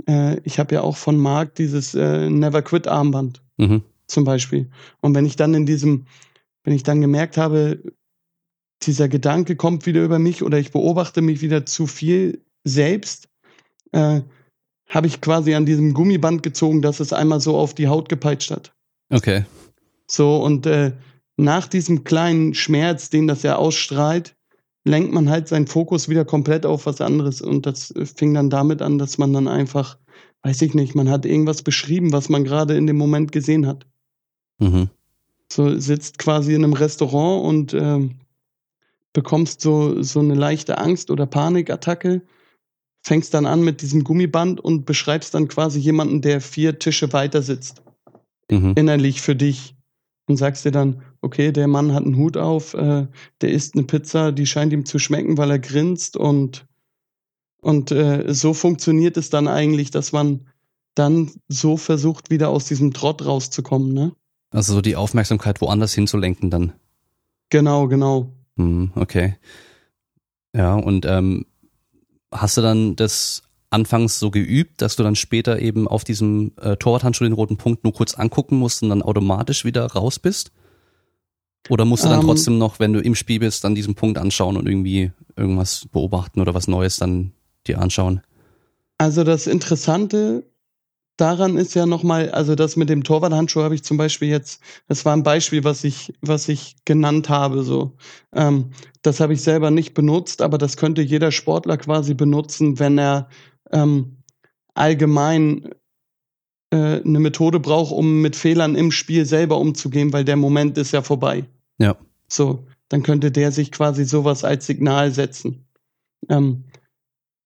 äh, 0.07 0.39
ich 0.43 0.59
habe 0.59 0.75
ja 0.75 0.81
auch 0.81 0.97
von 0.97 1.17
Marc 1.17 1.55
dieses 1.55 1.93
äh, 1.95 2.29
Never 2.29 2.61
Quit 2.61 2.87
Armband 2.87 3.41
mhm. 3.57 3.83
zum 4.07 4.23
Beispiel. 4.23 4.69
Und 5.01 5.15
wenn 5.15 5.25
ich 5.25 5.35
dann 5.35 5.53
in 5.53 5.65
diesem, 5.65 6.05
wenn 6.63 6.73
ich 6.73 6.83
dann 6.83 7.01
gemerkt 7.01 7.37
habe, 7.37 7.81
dieser 8.83 9.07
Gedanke 9.07 9.55
kommt 9.55 9.85
wieder 9.85 10.03
über 10.03 10.19
mich 10.19 10.43
oder 10.43 10.57
ich 10.57 10.71
beobachte 10.71 11.21
mich 11.21 11.41
wieder 11.41 11.65
zu 11.65 11.87
viel 11.87 12.43
selbst, 12.63 13.29
äh, 13.91 14.21
habe 14.89 15.07
ich 15.07 15.21
quasi 15.21 15.53
an 15.53 15.65
diesem 15.65 15.93
Gummiband 15.93 16.43
gezogen, 16.43 16.81
dass 16.81 16.99
es 16.99 17.13
einmal 17.13 17.39
so 17.39 17.57
auf 17.57 17.73
die 17.73 17.87
Haut 17.87 18.09
gepeitscht 18.09 18.51
hat. 18.51 18.73
Okay. 19.09 19.45
So, 20.07 20.43
und 20.43 20.65
äh, 20.65 20.91
nach 21.37 21.67
diesem 21.67 22.03
kleinen 22.03 22.53
Schmerz, 22.53 23.09
den 23.09 23.27
das 23.27 23.43
ja 23.43 23.55
ausstrahlt, 23.55 24.35
lenkt 24.83 25.13
man 25.13 25.29
halt 25.29 25.47
seinen 25.47 25.67
Fokus 25.67 26.09
wieder 26.09 26.25
komplett 26.25 26.65
auf 26.65 26.85
was 26.85 27.01
anderes. 27.01 27.41
Und 27.41 27.65
das 27.65 27.93
fing 28.15 28.33
dann 28.33 28.49
damit 28.49 28.81
an, 28.81 28.97
dass 28.97 29.17
man 29.17 29.33
dann 29.33 29.47
einfach, 29.47 29.97
weiß 30.43 30.61
ich 30.63 30.73
nicht, 30.73 30.95
man 30.95 31.09
hat 31.09 31.25
irgendwas 31.25 31.61
beschrieben, 31.61 32.11
was 32.11 32.29
man 32.29 32.43
gerade 32.43 32.75
in 32.75 32.87
dem 32.87 32.97
Moment 32.97 33.31
gesehen 33.31 33.67
hat. 33.67 33.85
Mhm. 34.59 34.89
So 35.51 35.77
sitzt 35.77 36.17
quasi 36.17 36.53
in 36.53 36.63
einem 36.63 36.73
Restaurant 36.73 37.45
und 37.45 37.73
äh, 37.73 38.09
bekommst 39.13 39.61
so, 39.61 40.01
so 40.01 40.19
eine 40.19 40.35
leichte 40.35 40.77
Angst- 40.77 41.11
oder 41.11 41.25
Panikattacke 41.25 42.21
fängst 43.03 43.33
dann 43.33 43.45
an 43.45 43.63
mit 43.63 43.81
diesem 43.81 44.03
Gummiband 44.03 44.59
und 44.59 44.85
beschreibst 44.85 45.33
dann 45.33 45.47
quasi 45.47 45.79
jemanden, 45.79 46.21
der 46.21 46.39
vier 46.39 46.79
Tische 46.79 47.11
weiter 47.13 47.41
sitzt. 47.41 47.81
Mhm. 48.49 48.73
Innerlich 48.75 49.21
für 49.21 49.35
dich. 49.35 49.75
Und 50.27 50.37
sagst 50.37 50.63
dir 50.63 50.71
dann, 50.71 51.01
okay, 51.21 51.51
der 51.51 51.67
Mann 51.67 51.93
hat 51.93 52.03
einen 52.03 52.17
Hut 52.17 52.37
auf, 52.37 52.73
äh, 52.73 53.07
der 53.41 53.51
isst 53.51 53.75
eine 53.75 53.83
Pizza, 53.83 54.31
die 54.31 54.45
scheint 54.45 54.73
ihm 54.73 54.85
zu 54.85 54.99
schmecken, 54.99 55.37
weil 55.37 55.51
er 55.51 55.59
grinst 55.59 56.17
und, 56.17 56.65
und 57.61 57.91
äh, 57.91 58.33
so 58.33 58.53
funktioniert 58.53 59.17
es 59.17 59.29
dann 59.29 59.47
eigentlich, 59.47 59.91
dass 59.91 60.11
man 60.11 60.47
dann 60.95 61.31
so 61.47 61.77
versucht, 61.77 62.29
wieder 62.29 62.49
aus 62.49 62.65
diesem 62.65 62.93
Trott 62.93 63.25
rauszukommen, 63.25 63.93
ne? 63.93 64.13
Also 64.49 64.73
so 64.73 64.81
die 64.81 64.97
Aufmerksamkeit 64.97 65.61
woanders 65.61 65.93
hinzulenken 65.93 66.49
dann. 66.49 66.73
Genau, 67.49 67.87
genau. 67.87 68.33
Hm, 68.57 68.91
okay. 68.95 69.37
Ja, 70.53 70.75
und 70.75 71.05
ähm, 71.05 71.45
hast 72.33 72.57
du 72.57 72.61
dann 72.61 72.97
das 72.97 73.43
anfangs 73.69 74.19
so 74.19 74.31
geübt, 74.31 74.81
dass 74.81 74.97
du 74.97 75.03
dann 75.03 75.15
später 75.15 75.59
eben 75.59 75.87
auf 75.87 76.03
diesem 76.03 76.51
äh, 76.59 76.75
Torwarthandschuh 76.75 77.23
den 77.23 77.33
roten 77.33 77.55
Punkt 77.55 77.85
nur 77.85 77.93
kurz 77.93 78.15
angucken 78.15 78.57
musst 78.57 78.83
und 78.83 78.89
dann 78.89 79.01
automatisch 79.01 79.63
wieder 79.63 79.85
raus 79.85 80.19
bist? 80.19 80.51
Oder 81.69 81.85
musst 81.85 82.03
du 82.03 82.09
dann 82.09 82.21
ähm. 82.21 82.25
trotzdem 82.25 82.57
noch, 82.57 82.79
wenn 82.79 82.93
du 82.93 82.99
im 82.99 83.15
Spiel 83.15 83.39
bist, 83.39 83.63
dann 83.63 83.75
diesen 83.75 83.95
Punkt 83.95 84.17
anschauen 84.17 84.57
und 84.57 84.67
irgendwie 84.67 85.11
irgendwas 85.35 85.87
beobachten 85.91 86.41
oder 86.41 86.53
was 86.53 86.67
Neues 86.67 86.97
dann 86.97 87.31
dir 87.67 87.79
anschauen? 87.79 88.21
Also 88.97 89.23
das 89.23 89.47
Interessante 89.47 90.43
daran 91.17 91.57
ist 91.57 91.75
ja 91.75 91.85
nochmal, 91.85 92.31
also 92.31 92.55
das 92.55 92.75
mit 92.75 92.89
dem 92.89 93.03
Torwarthandschuh 93.03 93.61
habe 93.61 93.75
ich 93.75 93.83
zum 93.83 93.97
Beispiel 93.97 94.29
jetzt, 94.29 94.61
das 94.87 95.05
war 95.05 95.15
ein 95.15 95.23
Beispiel, 95.23 95.63
was 95.63 95.83
ich, 95.83 96.13
was 96.21 96.49
ich 96.49 96.75
genannt 96.83 97.29
habe, 97.29 97.63
so. 97.63 97.95
Ähm, 98.33 98.71
das 99.03 99.19
habe 99.19 99.33
ich 99.33 99.41
selber 99.43 99.69
nicht 99.69 99.93
benutzt, 99.93 100.41
aber 100.41 100.57
das 100.57 100.77
könnte 100.77 101.01
jeder 101.01 101.31
Sportler 101.31 101.77
quasi 101.77 102.15
benutzen, 102.15 102.79
wenn 102.79 102.97
er 102.97 103.29
ähm, 103.71 104.17
allgemein 104.73 105.69
äh, 106.71 107.01
eine 107.01 107.19
Methode 107.19 107.59
braucht, 107.59 107.91
um 107.91 108.21
mit 108.21 108.35
Fehlern 108.35 108.75
im 108.75 108.91
Spiel 108.91 109.25
selber 109.25 109.57
umzugehen, 109.57 110.13
weil 110.13 110.25
der 110.25 110.37
Moment 110.37 110.77
ist 110.77 110.91
ja 110.91 111.01
vorbei. 111.01 111.45
Ja. 111.77 111.97
So, 112.27 112.65
dann 112.89 113.03
könnte 113.03 113.31
der 113.31 113.51
sich 113.51 113.71
quasi 113.71 114.05
sowas 114.05 114.43
als 114.43 114.65
Signal 114.65 115.11
setzen. 115.11 115.65
Ähm, 116.29 116.63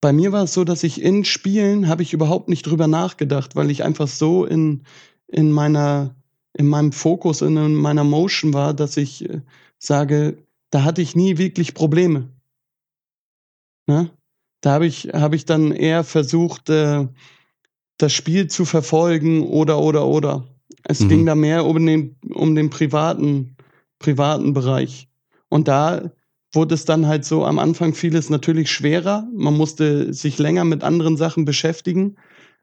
bei 0.01 0.13
mir 0.13 0.31
war 0.31 0.43
es 0.43 0.53
so, 0.53 0.63
dass 0.63 0.83
ich 0.83 1.01
in 1.01 1.25
Spielen 1.25 1.87
habe 1.87 2.03
ich 2.03 2.13
überhaupt 2.13 2.49
nicht 2.49 2.67
drüber 2.67 2.87
nachgedacht, 2.87 3.55
weil 3.55 3.71
ich 3.71 3.83
einfach 3.83 4.07
so 4.07 4.45
in, 4.45 4.83
in 5.27 5.51
meiner, 5.51 6.15
in 6.53 6.67
meinem 6.67 6.91
Fokus, 6.91 7.41
in 7.41 7.75
meiner 7.75 8.03
Motion 8.03 8.53
war, 8.53 8.73
dass 8.73 8.97
ich 8.97 9.27
äh, 9.27 9.41
sage, 9.79 10.37
da 10.69 10.83
hatte 10.83 11.01
ich 11.01 11.15
nie 11.15 11.37
wirklich 11.39 11.73
Probleme. 11.73 12.29
Ne? 13.87 14.11
Da 14.61 14.73
habe 14.73 14.85
ich, 14.85 15.09
habe 15.13 15.35
ich 15.35 15.45
dann 15.45 15.71
eher 15.71 16.03
versucht, 16.03 16.69
äh, 16.69 17.07
das 17.97 18.13
Spiel 18.13 18.47
zu 18.47 18.65
verfolgen 18.65 19.43
oder, 19.43 19.79
oder, 19.79 20.05
oder. 20.05 20.47
Es 20.83 20.99
mhm. 21.01 21.09
ging 21.09 21.25
da 21.25 21.35
mehr 21.35 21.65
um 21.65 21.85
den, 21.85 22.15
um 22.33 22.55
den 22.55 22.69
privaten, 22.69 23.55
privaten 23.99 24.53
Bereich. 24.53 25.07
Und 25.49 25.67
da 25.67 26.11
wurde 26.51 26.75
es 26.75 26.85
dann 26.85 27.07
halt 27.07 27.25
so 27.25 27.45
am 27.45 27.59
Anfang 27.59 27.93
vieles 27.93 28.29
natürlich 28.29 28.71
schwerer. 28.71 29.27
Man 29.33 29.55
musste 29.55 30.13
sich 30.13 30.37
länger 30.37 30.63
mit 30.63 30.83
anderen 30.83 31.17
Sachen 31.17 31.45
beschäftigen. 31.45 32.15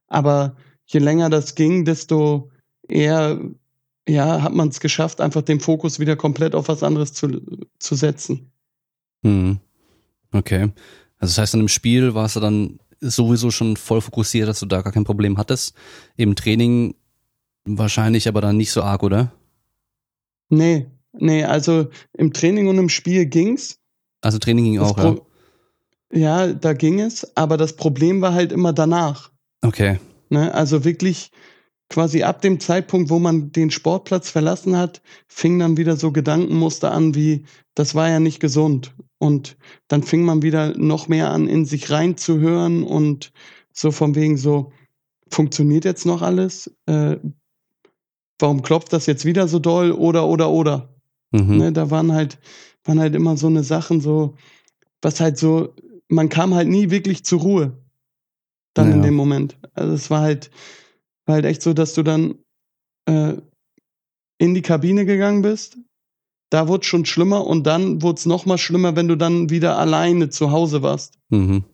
Aber 0.09 0.57
je 0.87 1.01
länger 1.01 1.31
das 1.31 1.55
ging, 1.55 1.85
desto 1.85 2.51
eher 2.88 3.40
ja, 4.09 4.42
hat 4.42 4.53
man 4.53 4.68
es 4.68 4.81
geschafft, 4.81 5.21
einfach 5.21 5.42
den 5.42 5.61
Fokus 5.61 6.01
wieder 6.01 6.16
komplett 6.16 6.55
auf 6.55 6.68
was 6.68 6.83
anderes 6.83 7.12
zu, 7.12 7.40
zu 7.79 7.95
setzen. 7.95 8.51
Hm. 9.25 9.59
Okay. 10.33 10.71
Also 11.18 11.31
das 11.31 11.38
heißt, 11.38 11.55
dann 11.55 11.61
im 11.61 11.68
Spiel 11.68 12.14
warst 12.14 12.37
du 12.37 12.40
dann 12.40 12.81
sowieso 13.03 13.51
schon 13.51 13.77
voll 13.77 14.01
fokussiert, 14.01 14.49
dass 14.49 14.61
du 14.61 14.67
da 14.67 14.83
gar 14.83 14.93
kein 14.93 15.05
Problem 15.05 15.37
hattest. 15.38 15.75
Im 16.17 16.37
Training 16.37 16.95
wahrscheinlich 17.65 18.29
aber 18.29 18.41
dann 18.41 18.57
nicht 18.57 18.73
so 18.73 18.83
arg, 18.83 19.03
oder? 19.03 19.33
Nee, 20.49 20.87
nee, 21.12 21.45
also 21.45 21.88
im 22.12 22.33
Training 22.33 22.69
und 22.69 22.79
im 22.79 22.88
Spiel 22.88 23.27
ging's. 23.27 23.79
Also 24.21 24.38
Training 24.38 24.65
ging 24.65 24.77
das 24.77 24.91
auch, 24.91 24.97
Pro 24.97 25.27
ja? 26.12 26.47
Ja, 26.47 26.53
da 26.53 26.75
ging 26.75 27.01
es, 27.01 27.37
aber 27.37 27.57
das 27.57 27.75
Problem 27.75 28.21
war 28.21 28.35
halt 28.35 28.53
immer 28.53 28.73
danach. 28.73 29.31
Okay. 29.62 29.99
Ne, 30.29 30.53
also 30.55 30.85
wirklich, 30.85 31.31
quasi 31.88 32.23
ab 32.23 32.43
dem 32.43 32.59
Zeitpunkt, 32.61 33.11
wo 33.11 33.19
man 33.19 33.53
den 33.53 33.71
Sportplatz 33.71 34.31
verlassen 34.31 34.77
hat, 34.77 35.03
fing 35.29 35.59
dann 35.59 35.77
wieder 35.77 35.97
so 35.97 36.11
Gedankenmuster 36.11 36.91
an 36.93 37.15
wie, 37.15 37.45
das 37.75 37.95
war 37.95 38.09
ja 38.09 38.21
nicht 38.21 38.41
gesund. 38.41 38.95
Und 39.23 39.57
dann 39.87 40.03
fing 40.03 40.25
man 40.25 40.43
wieder 40.43 40.77
noch 40.77 41.07
mehr 41.07 41.31
an, 41.31 41.47
in 41.47 41.65
sich 41.65 41.93
reinzuhören 41.93 42.83
und 42.83 43.33
so 43.73 43.93
von 43.93 44.17
wegen 44.17 44.37
so, 44.37 44.73
funktioniert 45.31 45.85
jetzt 45.85 46.07
noch 46.07 46.23
alles? 46.23 46.75
Äh, 46.87 47.19
warum 48.41 48.63
klopft 48.63 48.93
das 48.93 49.07
jetzt 49.07 49.25
wieder 49.25 49.47
so 49.47 49.61
doll? 49.61 49.93
Oder, 49.93 50.27
oder, 50.27 50.51
oder. 50.51 50.93
Mhm. 51.31 51.57
Ne, 51.57 51.73
da 51.73 51.89
waren 51.93 52.11
halt, 52.11 52.41
waren 52.83 52.99
halt 52.99 53.15
immer 53.15 53.37
so 53.37 53.47
eine 53.47 53.63
Sachen 53.63 54.01
so, 54.01 54.35
was 55.03 55.21
halt 55.21 55.39
so, 55.39 55.73
man 56.09 56.29
kam 56.29 56.53
halt 56.57 56.67
nie 56.67 56.91
wirklich 56.91 57.25
zur 57.25 57.43
Ruhe. 57.43 57.79
Dann 58.75 58.89
ja. 58.89 58.97
in 58.97 59.03
dem 59.03 59.15
Moment. 59.15 59.57
Also 59.75 59.93
es 59.95 60.11
war 60.11 60.23
halt, 60.23 60.51
war 61.27 61.37
halt 61.37 61.45
echt 61.45 61.63
so, 61.63 61.75
dass 61.75 61.95
du 61.95 62.03
dann 62.03 62.35
äh, 63.07 63.35
in 64.39 64.55
die 64.55 64.63
Kabine 64.63 65.07
gegangen 65.07 65.43
bist. 65.43 65.79
Da 66.53 66.69
wurde 66.69 66.83
es 66.83 66.87
schon 66.87 67.07
schlimmer 67.07 67.47
und 67.47 67.67
dann 67.67 68.03
wurde 68.03 68.19
es 68.19 68.27
noch 68.27 68.45
mal 68.45 68.59
schlimmer, 68.59 68.95
wenn 68.95 69.09
du 69.09 69.17
dann 69.17 69.49
wieder 69.49 69.79
alleine 69.79 70.29
zu 70.29 70.51
Hause 70.51 70.83
warst. 70.83 71.15
Mhm. 71.31 71.65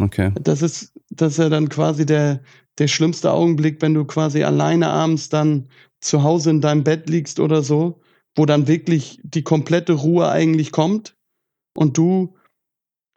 Okay. 0.00 0.32
Das 0.40 0.62
ist, 0.62 0.94
das 1.10 1.32
ist 1.32 1.38
ja 1.38 1.50
dann 1.50 1.68
quasi 1.68 2.06
der, 2.06 2.40
der 2.78 2.88
schlimmste 2.88 3.30
Augenblick, 3.30 3.82
wenn 3.82 3.92
du 3.92 4.06
quasi 4.06 4.44
alleine 4.44 4.88
abends 4.88 5.28
dann 5.28 5.68
zu 6.00 6.22
Hause 6.22 6.48
in 6.48 6.62
deinem 6.62 6.84
Bett 6.84 7.10
liegst 7.10 7.38
oder 7.38 7.62
so, 7.62 8.00
wo 8.34 8.46
dann 8.46 8.66
wirklich 8.66 9.20
die 9.24 9.42
komplette 9.42 9.92
Ruhe 9.92 10.26
eigentlich 10.30 10.72
kommt 10.72 11.14
und 11.76 11.98
du 11.98 12.34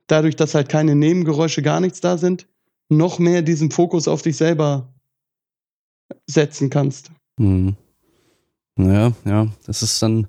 dadurch, 0.08 0.36
dass 0.36 0.56
halt 0.56 0.68
keine 0.68 0.96
Nebengeräusche, 0.96 1.62
gar 1.62 1.80
nichts 1.80 2.02
da 2.02 2.18
sind, 2.18 2.50
noch 2.90 3.18
mehr 3.18 3.44
diesen 3.44 3.72
Fokus 3.72 4.10
auf 4.10 4.24
dich 4.24 4.36
selber 4.36 4.94
setzen 6.28 6.70
kannst. 6.70 7.12
Hm. 7.40 7.78
Ja, 8.78 9.14
ja, 9.24 9.48
das 9.66 9.84
ist 9.84 10.02
dann. 10.02 10.28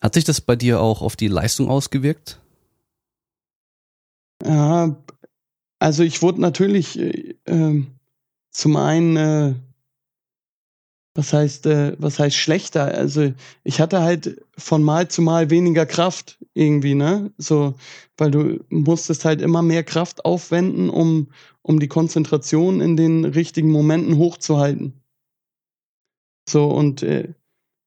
Hat 0.00 0.14
sich 0.14 0.24
das 0.24 0.40
bei 0.40 0.56
dir 0.56 0.80
auch 0.80 1.02
auf 1.02 1.16
die 1.16 1.28
Leistung 1.28 1.68
ausgewirkt? 1.68 2.40
Ja, 4.44 4.96
also 5.78 6.02
ich 6.02 6.22
wurde 6.22 6.40
natürlich 6.40 6.98
äh, 6.98 7.34
ähm, 7.46 7.88
zum 8.50 8.76
einen, 8.76 9.16
äh, 9.16 9.54
was 11.14 11.32
heißt, 11.32 11.66
äh, 11.66 11.96
was 11.98 12.18
heißt 12.18 12.36
schlechter? 12.36 12.84
Also 12.84 13.32
ich 13.64 13.80
hatte 13.80 14.02
halt 14.02 14.42
von 14.58 14.82
Mal 14.82 15.08
zu 15.08 15.22
Mal 15.22 15.50
weniger 15.50 15.86
Kraft 15.86 16.38
irgendwie, 16.54 16.94
ne? 16.94 17.32
So, 17.38 17.74
weil 18.18 18.30
du 18.30 18.64
musstest 18.68 19.24
halt 19.24 19.40
immer 19.40 19.62
mehr 19.62 19.84
Kraft 19.84 20.24
aufwenden, 20.24 20.90
um, 20.90 21.28
um 21.62 21.80
die 21.80 21.88
Konzentration 21.88 22.80
in 22.80 22.96
den 22.96 23.24
richtigen 23.24 23.70
Momenten 23.70 24.18
hochzuhalten. 24.18 24.92
So, 26.48 26.66
und 26.68 27.02
äh, 27.02 27.34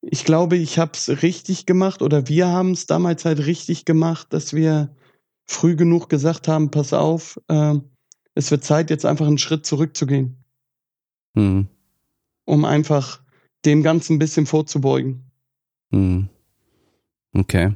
ich 0.01 0.23
glaube, 0.23 0.55
ich 0.57 0.79
habe 0.79 0.91
es 0.93 1.21
richtig 1.21 1.65
gemacht 1.65 2.01
oder 2.01 2.27
wir 2.27 2.47
haben 2.47 2.71
es 2.71 2.85
damals 2.85 3.25
halt 3.25 3.45
richtig 3.45 3.85
gemacht, 3.85 4.27
dass 4.31 4.53
wir 4.53 4.95
früh 5.45 5.75
genug 5.75 6.09
gesagt 6.09 6.47
haben, 6.47 6.71
pass 6.71 6.93
auf, 6.93 7.39
äh, 7.47 7.75
es 8.35 8.51
wird 8.51 8.63
Zeit, 8.63 8.89
jetzt 8.89 9.05
einfach 9.05 9.27
einen 9.27 9.37
Schritt 9.37 9.65
zurückzugehen. 9.65 10.43
Mhm. 11.33 11.67
Um 12.45 12.65
einfach 12.65 13.21
dem 13.65 13.83
Ganzen 13.83 14.15
ein 14.15 14.19
bisschen 14.19 14.45
vorzubeugen. 14.45 15.31
Mhm. 15.91 16.29
Okay. 17.33 17.75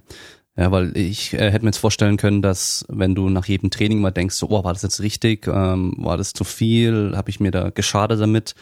Ja, 0.55 0.71
weil 0.71 0.95
ich 0.95 1.33
äh, 1.33 1.51
hätte 1.51 1.65
mir 1.65 1.69
jetzt 1.69 1.79
vorstellen 1.79 2.17
können, 2.17 2.43
dass 2.43 2.85
wenn 2.87 3.15
du 3.15 3.29
nach 3.29 3.45
jedem 3.45 3.71
Training 3.71 4.01
mal 4.01 4.11
denkst, 4.11 4.35
so, 4.35 4.49
oh, 4.49 4.63
war 4.63 4.73
das 4.73 4.83
jetzt 4.83 5.01
richtig, 5.01 5.47
ähm, 5.47 5.95
war 5.97 6.15
das 6.15 6.31
zu 6.33 6.43
viel, 6.43 7.13
habe 7.15 7.31
ich 7.31 7.39
mir 7.39 7.51
da 7.51 7.71
geschadet 7.71 8.21
damit, 8.21 8.53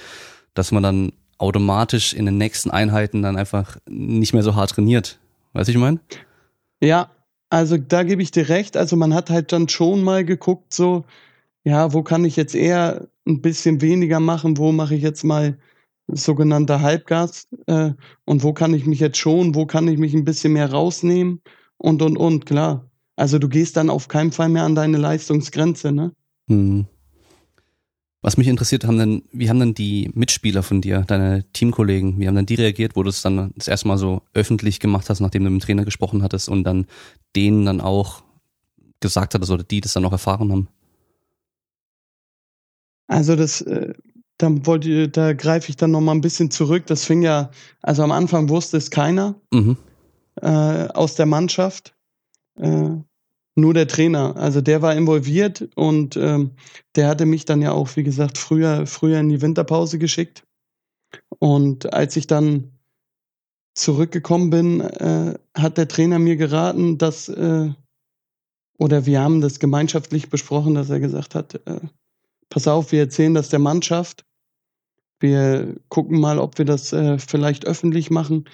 dass 0.53 0.71
man 0.71 0.83
dann 0.83 1.11
automatisch 1.41 2.13
in 2.13 2.25
den 2.25 2.37
nächsten 2.37 2.71
Einheiten 2.71 3.21
dann 3.21 3.37
einfach 3.37 3.77
nicht 3.89 4.33
mehr 4.33 4.43
so 4.43 4.55
hart 4.55 4.71
trainiert. 4.71 5.19
Weißt 5.53 5.67
du, 5.67 5.71
ich 5.71 5.77
meine? 5.77 5.99
Ja, 6.81 7.09
also 7.49 7.77
da 7.77 8.03
gebe 8.03 8.21
ich 8.21 8.31
dir 8.31 8.49
recht. 8.49 8.77
Also 8.77 8.95
man 8.95 9.13
hat 9.13 9.29
halt 9.29 9.51
dann 9.51 9.67
schon 9.67 10.03
mal 10.03 10.23
geguckt, 10.23 10.73
so, 10.73 11.03
ja, 11.63 11.93
wo 11.93 12.03
kann 12.03 12.25
ich 12.25 12.35
jetzt 12.35 12.55
eher 12.55 13.07
ein 13.27 13.41
bisschen 13.41 13.81
weniger 13.81 14.19
machen, 14.19 14.57
wo 14.57 14.71
mache 14.71 14.95
ich 14.95 15.01
jetzt 15.01 15.23
mal 15.23 15.57
sogenannter 16.07 16.81
Halbgas 16.81 17.47
äh, 17.67 17.91
und 18.25 18.43
wo 18.43 18.53
kann 18.53 18.73
ich 18.73 18.85
mich 18.85 18.99
jetzt 18.99 19.17
schon, 19.17 19.55
wo 19.55 19.65
kann 19.65 19.87
ich 19.87 19.97
mich 19.97 20.13
ein 20.13 20.25
bisschen 20.25 20.53
mehr 20.53 20.71
rausnehmen 20.71 21.41
und 21.77 22.01
und 22.01 22.17
und, 22.17 22.45
klar. 22.45 22.89
Also 23.15 23.39
du 23.39 23.49
gehst 23.49 23.77
dann 23.77 23.89
auf 23.89 24.07
keinen 24.07 24.31
Fall 24.31 24.49
mehr 24.49 24.63
an 24.63 24.75
deine 24.75 24.97
Leistungsgrenze, 24.97 25.91
ne? 25.91 26.11
Mhm. 26.47 26.87
Was 28.23 28.37
mich 28.37 28.47
interessiert, 28.47 28.85
haben 28.85 28.99
denn, 28.99 29.23
wie 29.31 29.49
haben 29.49 29.59
denn 29.59 29.73
die 29.73 30.11
Mitspieler 30.13 30.61
von 30.61 30.79
dir, 30.79 31.01
deine 31.07 31.43
Teamkollegen, 31.53 32.19
wie 32.19 32.27
haben 32.27 32.35
denn 32.35 32.45
die 32.45 32.55
reagiert, 32.55 32.95
wo 32.95 33.01
du 33.01 33.09
es 33.09 33.23
dann 33.23 33.51
das 33.55 33.67
erste 33.67 33.87
Mal 33.87 33.97
so 33.97 34.21
öffentlich 34.35 34.79
gemacht 34.79 35.09
hast, 35.09 35.21
nachdem 35.21 35.43
du 35.43 35.49
mit 35.49 35.61
dem 35.61 35.65
Trainer 35.65 35.85
gesprochen 35.85 36.21
hattest 36.21 36.47
und 36.47 36.63
dann 36.63 36.85
denen 37.35 37.65
dann 37.65 37.81
auch 37.81 38.21
gesagt 38.99 39.33
hattest 39.33 39.51
oder 39.51 39.63
die 39.63 39.81
das 39.81 39.93
dann 39.93 40.05
auch 40.05 40.11
erfahren 40.11 40.51
haben? 40.51 40.67
Also 43.07 43.35
das, 43.35 43.61
äh, 43.61 43.93
da 44.37 44.65
wollte, 44.65 45.09
da 45.09 45.33
greife 45.33 45.69
ich 45.69 45.75
dann 45.75 45.91
noch 45.91 46.01
mal 46.01 46.13
ein 46.13 46.21
bisschen 46.21 46.51
zurück. 46.51 46.85
Das 46.85 47.03
fing 47.03 47.23
ja, 47.23 47.49
also 47.81 48.03
am 48.03 48.11
Anfang 48.11 48.49
wusste 48.49 48.77
es 48.77 48.91
keiner 48.91 49.35
mhm. 49.51 49.77
äh, 50.41 50.47
aus 50.47 51.15
der 51.15 51.25
Mannschaft. 51.25 51.95
Äh, 52.59 52.97
nur 53.55 53.73
der 53.73 53.87
Trainer. 53.87 54.35
Also 54.37 54.61
der 54.61 54.81
war 54.81 54.95
involviert 54.95 55.69
und 55.75 56.15
ähm, 56.17 56.51
der 56.95 57.07
hatte 57.07 57.25
mich 57.25 57.45
dann 57.45 57.61
ja 57.61 57.71
auch, 57.71 57.95
wie 57.95 58.03
gesagt, 58.03 58.37
früher, 58.37 58.87
früher 58.87 59.19
in 59.19 59.29
die 59.29 59.41
Winterpause 59.41 59.99
geschickt. 59.99 60.43
Und 61.39 61.93
als 61.93 62.15
ich 62.15 62.27
dann 62.27 62.71
zurückgekommen 63.73 64.49
bin, 64.49 64.81
äh, 64.81 65.37
hat 65.55 65.77
der 65.77 65.87
Trainer 65.87 66.19
mir 66.19 66.35
geraten, 66.35 66.97
dass, 66.97 67.29
äh, 67.29 67.69
oder 68.77 69.05
wir 69.05 69.21
haben 69.21 69.41
das 69.41 69.59
gemeinschaftlich 69.59 70.29
besprochen, 70.29 70.75
dass 70.75 70.89
er 70.89 70.99
gesagt 70.99 71.35
hat, 71.35 71.55
äh, 71.65 71.81
pass 72.49 72.67
auf, 72.67 72.91
wir 72.91 73.01
erzählen 73.01 73.33
das 73.33 73.49
der 73.49 73.59
Mannschaft. 73.59 74.25
Wir 75.19 75.75
gucken 75.89 76.19
mal, 76.19 76.39
ob 76.39 76.57
wir 76.57 76.65
das 76.65 76.93
äh, 76.93 77.17
vielleicht 77.19 77.65
öffentlich 77.65 78.09
machen, 78.09 78.45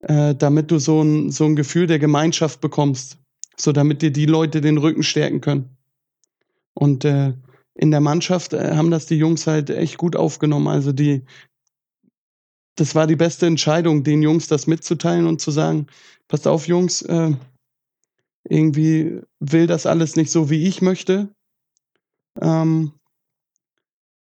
äh, 0.00 0.34
damit 0.34 0.70
du 0.70 0.78
so 0.78 1.02
ein, 1.02 1.30
so 1.30 1.44
ein 1.44 1.56
Gefühl 1.56 1.86
der 1.86 1.98
Gemeinschaft 1.98 2.60
bekommst 2.60 3.18
so 3.58 3.72
damit 3.72 4.02
dir 4.02 4.10
die 4.10 4.26
Leute 4.26 4.60
den 4.60 4.78
Rücken 4.78 5.02
stärken 5.02 5.40
können. 5.40 5.76
Und 6.74 7.04
äh, 7.04 7.34
in 7.74 7.90
der 7.90 8.00
Mannschaft 8.00 8.52
äh, 8.52 8.76
haben 8.76 8.90
das 8.90 9.06
die 9.06 9.16
Jungs 9.16 9.46
halt 9.46 9.70
echt 9.70 9.98
gut 9.98 10.16
aufgenommen. 10.16 10.68
Also 10.68 10.92
die, 10.92 11.22
das 12.76 12.94
war 12.94 13.06
die 13.06 13.16
beste 13.16 13.46
Entscheidung, 13.46 14.04
den 14.04 14.22
Jungs 14.22 14.48
das 14.48 14.66
mitzuteilen 14.66 15.26
und 15.26 15.40
zu 15.40 15.50
sagen, 15.50 15.86
passt 16.28 16.46
auf, 16.46 16.66
Jungs, 16.66 17.02
äh, 17.02 17.32
irgendwie 18.48 19.20
will 19.40 19.66
das 19.66 19.86
alles 19.86 20.16
nicht 20.16 20.30
so, 20.30 20.50
wie 20.50 20.66
ich 20.66 20.82
möchte. 20.82 21.34
Ähm, 22.40 22.92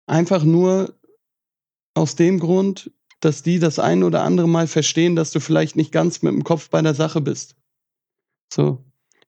einfach 0.08 0.44
nur 0.44 0.94
aus 1.96 2.16
dem 2.16 2.40
Grund, 2.40 2.92
dass 3.20 3.44
die 3.44 3.60
das 3.60 3.80
ein 3.80 4.04
oder 4.04 4.24
andere 4.24 4.48
Mal 4.48 4.68
verstehen, 4.68 5.16
dass 5.16 5.32
du 5.32 5.40
vielleicht 5.40 5.76
nicht 5.76 5.92
ganz 5.92 6.22
mit 6.22 6.34
dem 6.34 6.44
Kopf 6.44 6.70
bei 6.70 6.82
der 6.82 6.94
Sache 6.94 7.22
bist. 7.22 7.56
So. 8.52 8.84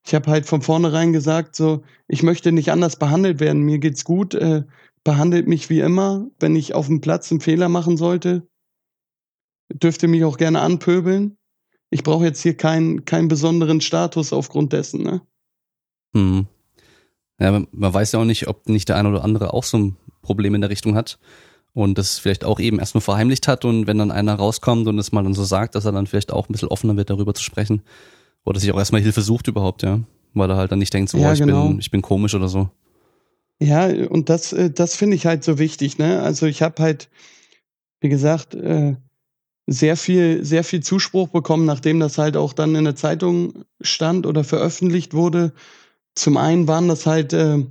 Ich 0.06 0.14
habe 0.14 0.30
halt 0.30 0.46
von 0.46 0.62
vornherein 0.62 1.14
gesagt, 1.14 1.56
so, 1.56 1.84
ich 2.08 2.22
möchte 2.22 2.52
nicht 2.52 2.72
anders 2.72 2.98
behandelt 2.98 3.40
werden. 3.40 3.64
Mir 3.64 3.80
geht's 3.80 4.06
gut, 4.06 4.36
äh, 4.36 4.64
behandelt 5.04 5.48
mich 5.48 5.70
wie 5.70 5.80
immer. 5.80 6.28
Wenn 6.40 6.56
ich 6.56 6.76
auf 6.76 6.88
dem 6.88 7.02
Platz 7.02 7.32
einen 7.32 7.42
Fehler 7.42 7.70
machen 7.70 7.98
sollte, 7.98 8.48
dürft 9.74 10.04
ihr 10.04 10.10
mich 10.10 10.24
auch 10.24 10.38
gerne 10.38 10.62
anpöbeln. 10.62 11.38
Ich 11.90 12.04
brauche 12.04 12.26
jetzt 12.26 12.42
hier 12.42 12.56
keinen, 12.56 13.06
keinen 13.06 13.28
besonderen 13.28 13.82
Status 13.82 14.32
aufgrund 14.32 14.74
dessen, 14.74 15.02
ne? 15.04 15.22
Hm. 16.14 16.46
Ja, 17.40 17.52
man 17.52 17.68
weiß 17.72 18.12
ja 18.12 18.20
auch 18.20 18.26
nicht, 18.26 18.48
ob 18.48 18.70
nicht 18.70 18.88
der 18.88 18.98
eine 18.98 19.10
oder 19.10 19.24
andere 19.24 19.54
auch 19.54 19.64
so 19.64 19.78
ein 19.78 19.98
Problem 20.22 20.56
in 20.56 20.62
der 20.62 20.70
Richtung 20.70 20.96
hat 20.96 21.20
und 21.74 21.98
das 21.98 22.20
vielleicht 22.20 22.46
auch 22.46 22.60
eben 22.60 22.80
erst 22.80 22.96
nur 22.96 23.02
verheimlicht 23.02 23.48
hat 23.48 23.66
und 23.66 23.88
wenn 23.88 23.98
dann 23.98 24.12
einer 24.12 24.36
rauskommt 24.36 24.88
und 24.88 24.98
es 25.00 25.12
mal 25.12 25.24
dann 25.24 25.34
so 25.34 25.44
sagt, 25.44 25.76
dass 25.76 25.86
er 25.86 25.92
dann 25.92 26.08
vielleicht 26.08 26.32
auch 26.32 26.48
ein 26.48 26.54
bisschen 26.54 26.70
offener 26.70 26.96
wird, 26.96 27.10
darüber 27.10 27.34
zu 27.34 27.44
sprechen, 27.44 27.82
oder 28.46 28.60
sich 28.60 28.72
auch 28.72 28.78
erstmal 28.78 29.02
Hilfe 29.02 29.22
sucht 29.22 29.48
überhaupt, 29.48 29.84
ja. 29.84 30.00
Weil 30.34 30.50
er 30.50 30.58
halt 30.58 30.72
dann 30.72 30.80
nicht 30.80 30.94
denkt, 30.94 31.10
so, 31.10 31.18
ja, 31.18 31.30
oh, 31.30 31.34
ich, 31.34 31.40
genau. 31.40 31.68
bin, 31.68 31.80
ich 31.80 31.92
bin 31.92 32.02
komisch 32.02 32.36
oder 32.36 32.48
so. 32.48 32.70
Ja, 33.60 33.88
und 33.88 34.30
das, 34.30 34.54
äh, 34.54 34.70
das 34.70 34.96
finde 34.96 35.16
ich 35.16 35.26
halt 35.26 35.44
so 35.44 35.58
wichtig, 35.58 35.98
ne? 35.98 36.22
Also 36.22 36.46
ich 36.46 36.62
habe 36.62 36.82
halt, 36.82 37.10
wie 38.02 38.10
gesagt, 38.10 38.54
äh, 38.54 38.96
sehr 39.66 39.98
viel, 39.98 40.46
sehr 40.46 40.64
viel 40.64 40.84
Zuspruch 40.84 41.30
bekommen, 41.30 41.66
nachdem 41.66 42.00
das 42.00 42.18
halt 42.18 42.38
auch 42.38 42.54
dann 42.54 42.76
in 42.76 42.84
der 42.84 42.96
Zeitung 42.96 43.66
stand 43.82 44.28
oder 44.28 44.44
veröffentlicht 44.44 45.14
wurde. 45.14 45.54
Zum 46.14 46.38
einen 46.38 46.68
waren 46.68 46.88
das 46.88 47.06
halt 47.06 47.34
äh, 47.34 47.66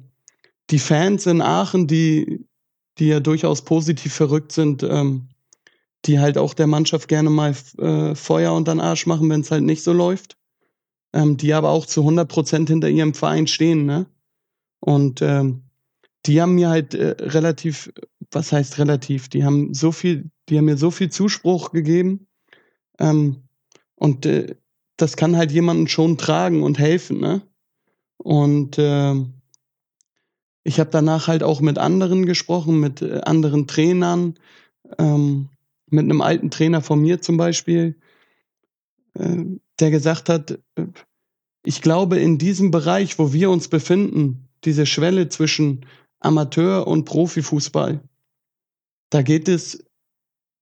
die 0.70 0.78
Fans 0.78 1.26
in 1.26 1.40
Aachen, 1.40 1.86
die, 1.86 2.46
die 2.98 3.08
ja 3.08 3.20
durchaus 3.20 3.62
positiv 3.62 4.12
verrückt 4.12 4.52
sind, 4.52 4.82
ähm, 4.82 5.28
die 6.06 6.18
halt 6.18 6.36
auch 6.36 6.54
der 6.54 6.66
Mannschaft 6.66 7.08
gerne 7.08 7.30
mal 7.30 7.54
äh, 7.78 8.14
Feuer 8.14 8.54
unter 8.54 8.74
den 8.74 8.80
Arsch 8.80 9.06
machen, 9.06 9.30
wenn 9.30 9.42
es 9.42 9.50
halt 9.50 9.62
nicht 9.62 9.84
so 9.84 9.92
läuft 9.92 10.36
ähm, 11.14 11.38
die 11.38 11.54
aber 11.54 11.70
auch 11.70 11.86
zu 11.86 12.02
100 12.02 12.28
Prozent 12.28 12.68
hinter 12.68 12.90
ihrem 12.90 13.14
Verein 13.14 13.46
stehen, 13.46 13.86
ne? 13.86 14.06
Und 14.80 15.22
ähm, 15.22 15.62
die 16.26 16.42
haben 16.42 16.56
mir 16.56 16.68
halt 16.68 16.94
äh, 16.94 17.16
relativ, 17.18 17.90
was 18.30 18.52
heißt 18.52 18.78
relativ, 18.78 19.30
die 19.30 19.44
haben 19.44 19.72
so 19.72 19.92
viel 19.92 20.30
die 20.48 20.58
haben 20.58 20.66
mir 20.66 20.76
so 20.76 20.90
viel 20.90 21.10
Zuspruch 21.10 21.72
gegeben. 21.72 22.26
Ähm, 22.98 23.44
und 23.94 24.26
äh, 24.26 24.56
das 24.96 25.16
kann 25.16 25.36
halt 25.36 25.52
jemanden 25.52 25.88
schon 25.88 26.18
tragen 26.18 26.62
und 26.62 26.78
helfen, 26.78 27.20
ne? 27.20 27.42
Und 28.16 28.78
äh, 28.78 29.14
ich 30.62 30.80
habe 30.80 30.90
danach 30.90 31.28
halt 31.28 31.42
auch 31.42 31.60
mit 31.60 31.78
anderen 31.78 32.26
gesprochen, 32.26 32.80
mit 32.80 33.02
äh, 33.02 33.20
anderen 33.24 33.66
Trainern, 33.66 34.34
ähm, 34.98 35.48
mit 35.90 36.04
einem 36.04 36.20
alten 36.20 36.50
Trainer 36.50 36.80
von 36.80 37.00
mir 37.00 37.20
zum 37.20 37.36
Beispiel, 37.36 37.96
äh, 39.14 39.44
der 39.80 39.90
gesagt 39.90 40.28
hat, 40.28 40.58
ich 41.64 41.82
glaube, 41.82 42.18
in 42.18 42.38
diesem 42.38 42.70
Bereich, 42.70 43.18
wo 43.18 43.32
wir 43.32 43.50
uns 43.50 43.68
befinden, 43.68 44.48
diese 44.64 44.86
Schwelle 44.86 45.28
zwischen 45.28 45.86
Amateur- 46.20 46.86
und 46.86 47.04
Profifußball, 47.04 48.02
da 49.10 49.22
geht 49.22 49.48
es 49.48 49.84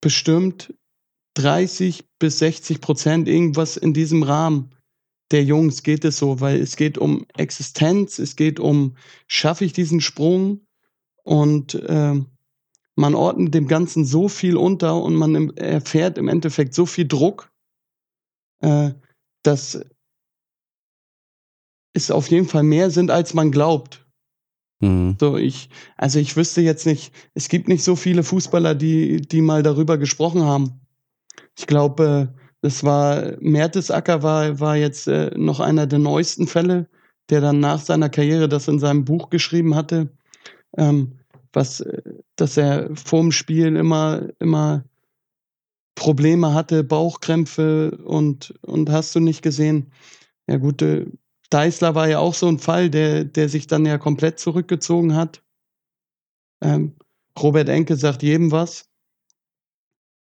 bestimmt 0.00 0.74
30 1.34 2.04
bis 2.18 2.38
60 2.38 2.80
Prozent 2.80 3.28
irgendwas 3.28 3.76
in 3.76 3.94
diesem 3.94 4.22
Rahmen 4.22 4.74
der 5.32 5.42
Jungs 5.44 5.82
geht 5.82 6.04
es 6.04 6.18
so, 6.18 6.40
weil 6.40 6.60
es 6.60 6.76
geht 6.76 6.98
um 6.98 7.26
Existenz, 7.36 8.18
es 8.18 8.36
geht 8.36 8.60
um, 8.60 8.96
schaffe 9.26 9.64
ich 9.64 9.72
diesen 9.72 10.00
Sprung? 10.00 10.60
Und 11.24 11.74
äh, 11.74 12.20
man 12.94 13.14
ordnet 13.14 13.54
dem 13.54 13.66
Ganzen 13.66 14.04
so 14.04 14.28
viel 14.28 14.56
unter 14.56 15.02
und 15.02 15.14
man 15.14 15.56
erfährt 15.56 16.18
im 16.18 16.28
Endeffekt 16.28 16.74
so 16.74 16.84
viel 16.84 17.08
Druck, 17.08 17.50
äh, 18.62 18.92
dass 19.42 19.84
es 21.94 22.10
auf 22.10 22.28
jeden 22.28 22.48
Fall 22.48 22.62
mehr 22.62 22.90
sind, 22.90 23.10
als 23.10 23.34
man 23.34 23.50
glaubt. 23.50 24.06
Mhm. 24.80 25.16
So, 25.20 25.36
ich, 25.36 25.68
also 25.96 26.18
ich 26.18 26.36
wüsste 26.36 26.60
jetzt 26.60 26.86
nicht, 26.86 27.14
es 27.34 27.48
gibt 27.48 27.68
nicht 27.68 27.84
so 27.84 27.96
viele 27.96 28.22
Fußballer, 28.22 28.74
die, 28.74 29.20
die 29.20 29.40
mal 29.40 29.62
darüber 29.62 29.98
gesprochen 29.98 30.42
haben. 30.42 30.80
Ich 31.56 31.66
glaube, 31.66 32.34
das 32.62 32.84
war, 32.84 33.34
Mertesacker 33.40 34.22
war, 34.22 34.58
war 34.60 34.76
jetzt 34.76 35.06
äh, 35.08 35.30
noch 35.36 35.60
einer 35.60 35.86
der 35.86 35.98
neuesten 35.98 36.46
Fälle, 36.46 36.88
der 37.28 37.40
dann 37.40 37.60
nach 37.60 37.80
seiner 37.80 38.08
Karriere 38.08 38.48
das 38.48 38.68
in 38.68 38.78
seinem 38.78 39.04
Buch 39.04 39.30
geschrieben 39.30 39.74
hatte, 39.74 40.08
ähm, 40.76 41.18
was, 41.52 41.80
äh, 41.80 42.02
dass 42.36 42.56
er 42.56 42.94
vorm 42.94 43.32
Spiel 43.32 43.76
immer, 43.76 44.28
immer 44.38 44.84
Probleme 45.94 46.54
hatte, 46.54 46.84
Bauchkrämpfe 46.84 47.98
und, 48.04 48.54
und 48.62 48.90
hast 48.90 49.14
du 49.14 49.20
nicht 49.20 49.42
gesehen. 49.42 49.92
Ja, 50.46 50.56
gut, 50.56 50.82
äh, 50.82 51.06
Deißler 51.50 51.94
war 51.94 52.08
ja 52.08 52.18
auch 52.18 52.34
so 52.34 52.48
ein 52.48 52.58
Fall, 52.58 52.88
der, 52.88 53.24
der 53.24 53.48
sich 53.48 53.66
dann 53.66 53.84
ja 53.84 53.98
komplett 53.98 54.38
zurückgezogen 54.38 55.14
hat. 55.14 55.42
Ähm, 56.62 56.96
Robert 57.38 57.68
Enke 57.68 57.96
sagt 57.96 58.22
jedem 58.22 58.50
was. 58.52 58.88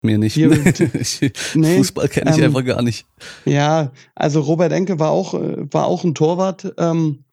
Mir 0.00 0.16
nicht. 0.16 0.34
Hier, 0.34 0.48
nee, 1.54 1.76
Fußball 1.76 2.08
kenne 2.08 2.30
ich 2.30 2.38
ähm, 2.38 2.44
einfach 2.44 2.64
gar 2.64 2.82
nicht. 2.82 3.06
Ja, 3.44 3.92
also 4.14 4.40
Robert 4.40 4.72
Enke 4.72 4.98
war 4.98 5.10
auch, 5.10 5.34
äh, 5.34 5.72
war 5.72 5.86
auch 5.86 6.04
ein 6.04 6.14
Torwart, 6.14 6.72
ähm, 6.78 7.24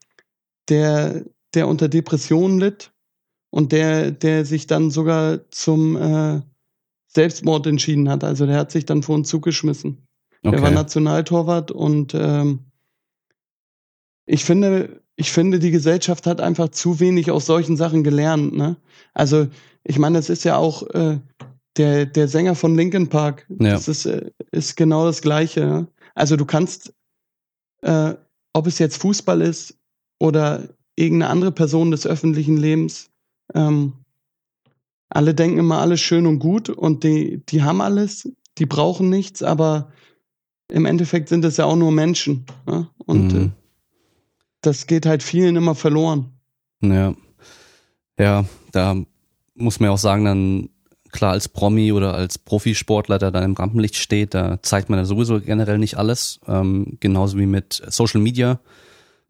der, 0.67 1.23
der 1.53 1.67
unter 1.67 1.87
Depressionen 1.87 2.59
litt 2.59 2.91
und 3.51 3.71
der, 3.71 4.11
der 4.11 4.45
sich 4.45 4.67
dann 4.67 4.89
sogar 4.89 5.49
zum 5.51 5.95
äh, 5.95 6.41
Selbstmord 7.15 7.65
entschieden 7.65 8.09
hat. 8.09 8.23
Also 8.23 8.45
der 8.45 8.57
hat 8.57 8.71
sich 8.71 8.85
dann 8.85 9.01
vor 9.01 9.15
uns 9.15 9.29
zugeschmissen. 9.29 10.05
Okay. 10.43 10.57
Er 10.57 10.61
war 10.61 10.71
Nationaltorwart 10.71 11.71
und 11.71 12.13
ähm, 12.13 12.59
ich 14.27 14.43
finde, 14.43 15.01
ich 15.15 15.31
finde, 15.31 15.59
die 15.59 15.71
Gesellschaft 15.71 16.27
hat 16.27 16.41
einfach 16.41 16.69
zu 16.69 16.99
wenig 16.99 17.31
aus 17.31 17.45
solchen 17.45 17.77
Sachen 17.77 18.03
gelernt. 18.03 18.55
Ne? 18.55 18.75
Also 19.13 19.47
ich 19.83 19.97
meine, 19.97 20.17
es 20.19 20.29
ist 20.29 20.43
ja 20.43 20.57
auch 20.57 20.87
äh, 20.89 21.19
der, 21.77 22.05
der 22.05 22.27
Sänger 22.27 22.55
von 22.55 22.75
Linkin 22.75 23.09
Park. 23.09 23.45
Ja. 23.49 23.71
Das 23.71 23.87
ist, 23.87 24.05
äh, 24.05 24.29
ist 24.51 24.75
genau 24.75 25.05
das 25.05 25.21
Gleiche. 25.21 25.65
Ne? 25.65 25.87
Also 26.15 26.35
du 26.35 26.45
kannst, 26.45 26.93
äh, 27.81 28.13
ob 28.53 28.67
es 28.67 28.77
jetzt 28.77 28.97
Fußball 28.97 29.41
ist 29.41 29.77
oder 30.19 30.67
irgendeine 30.95 31.31
andere 31.31 31.51
Person 31.51 31.91
des 31.91 32.05
öffentlichen 32.05 32.57
Lebens, 32.57 33.09
ähm, 33.53 33.93
alle 35.09 35.33
denken 35.33 35.59
immer 35.59 35.79
alles 35.79 36.01
schön 36.01 36.25
und 36.25 36.39
gut 36.39 36.69
und 36.69 37.03
die, 37.03 37.43
die 37.47 37.63
haben 37.63 37.81
alles, 37.81 38.29
die 38.57 38.65
brauchen 38.65 39.09
nichts, 39.09 39.43
aber 39.43 39.91
im 40.71 40.85
Endeffekt 40.85 41.29
sind 41.29 41.45
es 41.45 41.57
ja 41.57 41.65
auch 41.65 41.75
nur 41.75 41.91
Menschen. 41.91 42.45
Ne? 42.65 42.89
Und 42.97 43.33
mhm. 43.33 43.41
äh, 43.41 43.49
das 44.61 44.87
geht 44.87 45.05
halt 45.05 45.23
vielen 45.23 45.55
immer 45.55 45.75
verloren. 45.75 46.31
Ja. 46.81 47.13
Ja, 48.17 48.45
da 48.71 48.95
muss 49.55 49.79
man 49.79 49.89
auch 49.89 49.97
sagen, 49.97 50.25
dann 50.25 50.69
klar 51.11 51.31
als 51.31 51.49
Promi 51.49 51.91
oder 51.91 52.13
als 52.13 52.37
Profisportler, 52.37 53.19
der 53.19 53.31
da 53.31 53.43
im 53.43 53.53
Rampenlicht 53.53 53.95
steht, 53.95 54.33
da 54.33 54.61
zeigt 54.61 54.89
man 54.89 54.99
ja 54.99 55.05
sowieso 55.05 55.39
generell 55.39 55.77
nicht 55.77 55.97
alles. 55.97 56.39
Ähm, 56.47 56.97
genauso 56.99 57.37
wie 57.37 57.45
mit 57.45 57.81
Social 57.87 58.21
Media. 58.21 58.59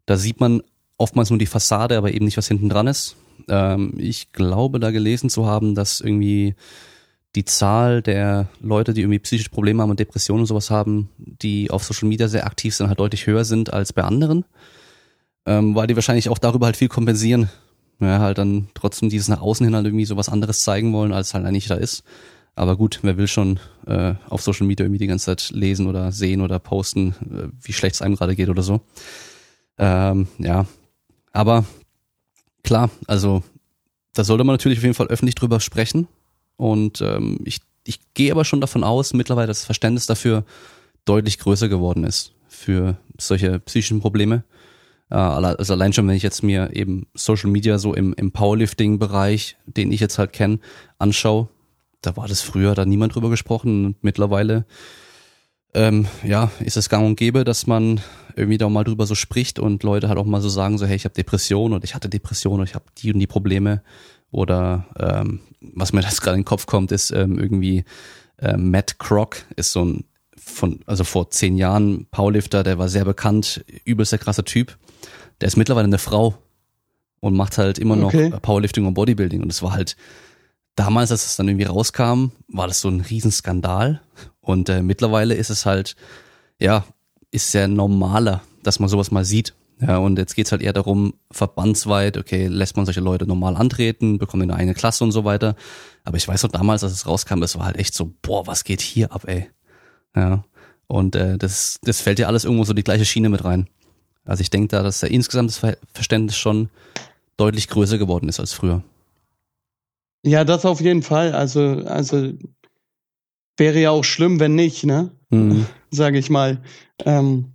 Da 0.04 0.16
sieht 0.16 0.40
man 0.40 0.62
oftmals 0.96 1.30
nur 1.30 1.38
die 1.38 1.46
Fassade, 1.46 1.96
aber 1.96 2.12
eben 2.12 2.24
nicht, 2.24 2.36
was 2.36 2.48
hinten 2.48 2.68
dran 2.68 2.86
ist. 2.86 3.16
Ähm, 3.48 3.94
ich 3.98 4.32
glaube, 4.32 4.80
da 4.80 4.90
gelesen 4.90 5.30
zu 5.30 5.46
haben, 5.46 5.74
dass 5.74 6.00
irgendwie 6.00 6.54
die 7.34 7.44
Zahl 7.44 8.02
der 8.02 8.48
Leute, 8.60 8.94
die 8.94 9.02
irgendwie 9.02 9.18
psychische 9.18 9.50
Probleme 9.50 9.82
haben 9.82 9.90
und 9.90 10.00
Depressionen 10.00 10.42
und 10.42 10.46
sowas 10.46 10.70
haben, 10.70 11.10
die 11.18 11.70
auf 11.70 11.84
Social 11.84 12.08
Media 12.08 12.28
sehr 12.28 12.46
aktiv 12.46 12.74
sind, 12.74 12.88
halt 12.88 12.98
deutlich 12.98 13.26
höher 13.26 13.44
sind 13.44 13.72
als 13.72 13.92
bei 13.92 14.02
anderen 14.02 14.44
ähm, 15.46 15.74
weil 15.74 15.86
die 15.86 15.94
wahrscheinlich 15.94 16.28
auch 16.28 16.38
darüber 16.38 16.66
halt 16.66 16.76
viel 16.76 16.88
kompensieren. 16.88 17.48
Ja, 18.00 18.18
halt 18.18 18.36
dann 18.36 18.68
trotzdem 18.74 19.08
dieses 19.08 19.28
nach 19.28 19.40
außen 19.40 19.64
hin 19.64 19.74
halt 19.74 19.86
irgendwie 19.86 20.04
so 20.04 20.18
was 20.18 20.28
anderes 20.28 20.60
zeigen 20.60 20.92
wollen, 20.92 21.12
als 21.12 21.32
halt 21.32 21.46
eigentlich 21.46 21.68
da 21.68 21.76
ist. 21.76 22.04
Aber 22.54 22.76
gut, 22.76 22.98
wer 23.02 23.16
will 23.16 23.28
schon 23.28 23.58
äh, 23.86 24.14
auf 24.28 24.42
Social 24.42 24.66
Media 24.66 24.84
irgendwie 24.84 24.98
die 24.98 25.06
ganze 25.06 25.26
Zeit 25.26 25.50
lesen 25.50 25.86
oder 25.86 26.12
sehen 26.12 26.42
oder 26.42 26.58
posten, 26.58 27.14
äh, 27.30 27.48
wie 27.62 27.72
schlecht 27.72 27.94
es 27.94 28.02
einem 28.02 28.16
gerade 28.16 28.36
geht 28.36 28.50
oder 28.50 28.62
so. 28.62 28.80
Ähm, 29.78 30.26
ja, 30.38 30.66
aber 31.32 31.64
klar, 32.66 32.90
also 33.06 33.42
da 34.12 34.24
sollte 34.24 34.44
man 34.44 34.54
natürlich 34.54 34.78
auf 34.78 34.84
jeden 34.84 34.94
Fall 34.94 35.06
öffentlich 35.06 35.36
drüber 35.36 35.60
sprechen. 35.60 36.08
Und 36.56 37.00
ähm, 37.00 37.38
ich, 37.44 37.60
ich 37.84 38.00
gehe 38.14 38.32
aber 38.32 38.44
schon 38.44 38.60
davon 38.60 38.84
aus, 38.84 39.14
mittlerweile 39.14 39.46
das 39.46 39.64
Verständnis 39.64 40.06
dafür 40.06 40.44
deutlich 41.04 41.38
größer 41.38 41.68
geworden 41.68 42.04
ist 42.04 42.32
für 42.48 42.96
solche 43.18 43.60
psychischen 43.60 44.00
Probleme. 44.00 44.42
Äh, 45.10 45.14
also 45.14 45.74
allein 45.74 45.92
schon, 45.92 46.08
wenn 46.08 46.16
ich 46.16 46.22
jetzt 46.22 46.42
mir 46.42 46.74
eben 46.74 47.06
Social 47.14 47.50
Media 47.50 47.78
so 47.78 47.94
im, 47.94 48.14
im 48.14 48.32
Powerlifting-Bereich, 48.32 49.56
den 49.66 49.92
ich 49.92 50.00
jetzt 50.00 50.18
halt 50.18 50.32
kenne, 50.32 50.58
anschaue, 50.98 51.48
da 52.02 52.16
war 52.16 52.28
das 52.28 52.42
früher 52.42 52.74
da 52.74 52.84
niemand 52.84 53.14
drüber 53.14 53.30
gesprochen 53.30 53.86
und 53.86 53.96
mittlerweile 54.02 54.64
ähm, 55.76 56.06
ja, 56.24 56.50
ist 56.60 56.76
es 56.76 56.88
gang 56.88 57.06
und 57.06 57.16
gäbe, 57.16 57.44
dass 57.44 57.66
man 57.66 58.00
irgendwie 58.34 58.58
da 58.58 58.68
mal 58.68 58.84
drüber 58.84 59.06
so 59.06 59.14
spricht 59.14 59.58
und 59.58 59.82
Leute 59.82 60.08
halt 60.08 60.18
auch 60.18 60.26
mal 60.26 60.40
so 60.40 60.48
sagen, 60.48 60.78
so 60.78 60.86
hey, 60.86 60.96
ich 60.96 61.04
habe 61.04 61.14
Depression 61.14 61.72
oder 61.72 61.84
ich 61.84 61.94
hatte 61.94 62.08
Depression 62.08 62.54
oder 62.54 62.64
ich 62.64 62.74
habe 62.74 62.84
die 62.98 63.12
und 63.12 63.20
die 63.20 63.26
Probleme 63.26 63.82
oder 64.30 64.86
ähm, 64.98 65.40
was 65.60 65.92
mir 65.92 66.02
das 66.02 66.20
gerade 66.20 66.36
in 66.36 66.42
den 66.42 66.46
Kopf 66.46 66.66
kommt, 66.66 66.92
ist 66.92 67.10
ähm, 67.12 67.38
irgendwie 67.38 67.84
äh, 68.38 68.56
Matt 68.56 68.98
Croc 68.98 69.44
ist 69.56 69.72
so 69.72 69.84
ein 69.84 70.04
von, 70.38 70.80
also 70.86 71.02
vor 71.02 71.30
zehn 71.30 71.56
Jahren 71.56 72.06
Powerlifter, 72.10 72.62
der 72.62 72.78
war 72.78 72.88
sehr 72.88 73.04
bekannt, 73.04 73.64
übelst 73.84 74.12
der 74.12 74.20
krasse 74.20 74.44
Typ 74.44 74.76
der 75.40 75.48
ist 75.48 75.56
mittlerweile 75.56 75.86
eine 75.86 75.98
Frau 75.98 76.34
und 77.20 77.34
macht 77.34 77.58
halt 77.58 77.78
immer 77.78 77.96
noch 77.96 78.08
okay. 78.14 78.30
Powerlifting 78.30 78.86
und 78.86 78.94
Bodybuilding. 78.94 79.42
Und 79.42 79.50
es 79.50 79.62
war 79.62 79.72
halt 79.72 79.96
damals, 80.76 81.10
als 81.10 81.26
es 81.26 81.36
dann 81.36 81.48
irgendwie 81.48 81.66
rauskam, 81.66 82.30
war 82.48 82.68
das 82.68 82.80
so 82.80 82.88
ein 82.88 83.00
Riesenskandal. 83.00 84.00
Und 84.40 84.68
äh, 84.68 84.82
mittlerweile 84.82 85.34
ist 85.34 85.50
es 85.50 85.66
halt, 85.66 85.96
ja, 86.60 86.84
ist 87.32 87.50
sehr 87.50 87.66
normaler, 87.66 88.42
dass 88.62 88.78
man 88.78 88.88
sowas 88.88 89.10
mal 89.10 89.24
sieht. 89.24 89.54
Ja, 89.80 89.98
und 89.98 90.18
jetzt 90.18 90.34
geht's 90.34 90.52
halt 90.52 90.62
eher 90.62 90.72
darum, 90.72 91.14
verbandsweit, 91.30 92.16
okay, 92.16 92.46
lässt 92.46 92.76
man 92.76 92.86
solche 92.86 93.00
Leute 93.00 93.26
normal 93.26 93.56
antreten, 93.56 94.16
bekommen 94.16 94.44
eine 94.44 94.54
eigene 94.54 94.74
Klasse 94.74 95.04
und 95.04 95.12
so 95.12 95.24
weiter. 95.24 95.54
Aber 96.04 96.16
ich 96.16 96.26
weiß 96.26 96.44
noch 96.44 96.50
damals, 96.50 96.82
als 96.82 96.92
es 96.92 97.06
rauskam, 97.06 97.40
das 97.40 97.58
war 97.58 97.66
halt 97.66 97.76
echt 97.76 97.92
so, 97.92 98.10
boah, 98.22 98.46
was 98.46 98.64
geht 98.64 98.80
hier 98.80 99.12
ab, 99.12 99.24
ey. 99.26 99.50
Ja. 100.14 100.44
Und 100.86 101.14
äh, 101.16 101.36
das, 101.36 101.78
das 101.82 102.00
fällt 102.00 102.18
ja 102.18 102.28
alles 102.28 102.44
irgendwo 102.44 102.64
so 102.64 102.72
die 102.72 102.84
gleiche 102.84 103.04
Schiene 103.04 103.28
mit 103.28 103.44
rein. 103.44 103.68
Also 104.24 104.40
ich 104.40 104.50
denke 104.50 104.68
da, 104.68 104.82
dass 104.82 105.00
da 105.00 105.08
insgesamt 105.08 105.50
das 105.50 105.76
Verständnis 105.92 106.36
schon 106.36 106.70
deutlich 107.36 107.68
größer 107.68 107.98
geworden 107.98 108.28
ist 108.28 108.40
als 108.40 108.52
früher. 108.52 108.82
Ja, 110.26 110.44
das 110.44 110.64
auf 110.64 110.80
jeden 110.80 111.02
Fall. 111.02 111.32
Also, 111.34 111.60
also 111.86 112.32
wäre 113.56 113.80
ja 113.80 113.90
auch 113.90 114.02
schlimm, 114.02 114.40
wenn 114.40 114.56
nicht, 114.56 114.84
ne? 114.84 115.12
Mhm. 115.30 115.66
Sage 115.90 116.18
ich 116.18 116.30
mal. 116.30 116.60
Ähm, 117.04 117.52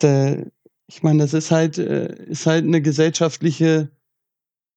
der, 0.00 0.46
ich 0.86 1.02
meine, 1.02 1.18
das 1.18 1.34
ist 1.34 1.50
halt, 1.50 1.76
äh, 1.76 2.14
ist 2.24 2.46
halt 2.46 2.64
eine 2.64 2.80
gesellschaftliche 2.80 3.90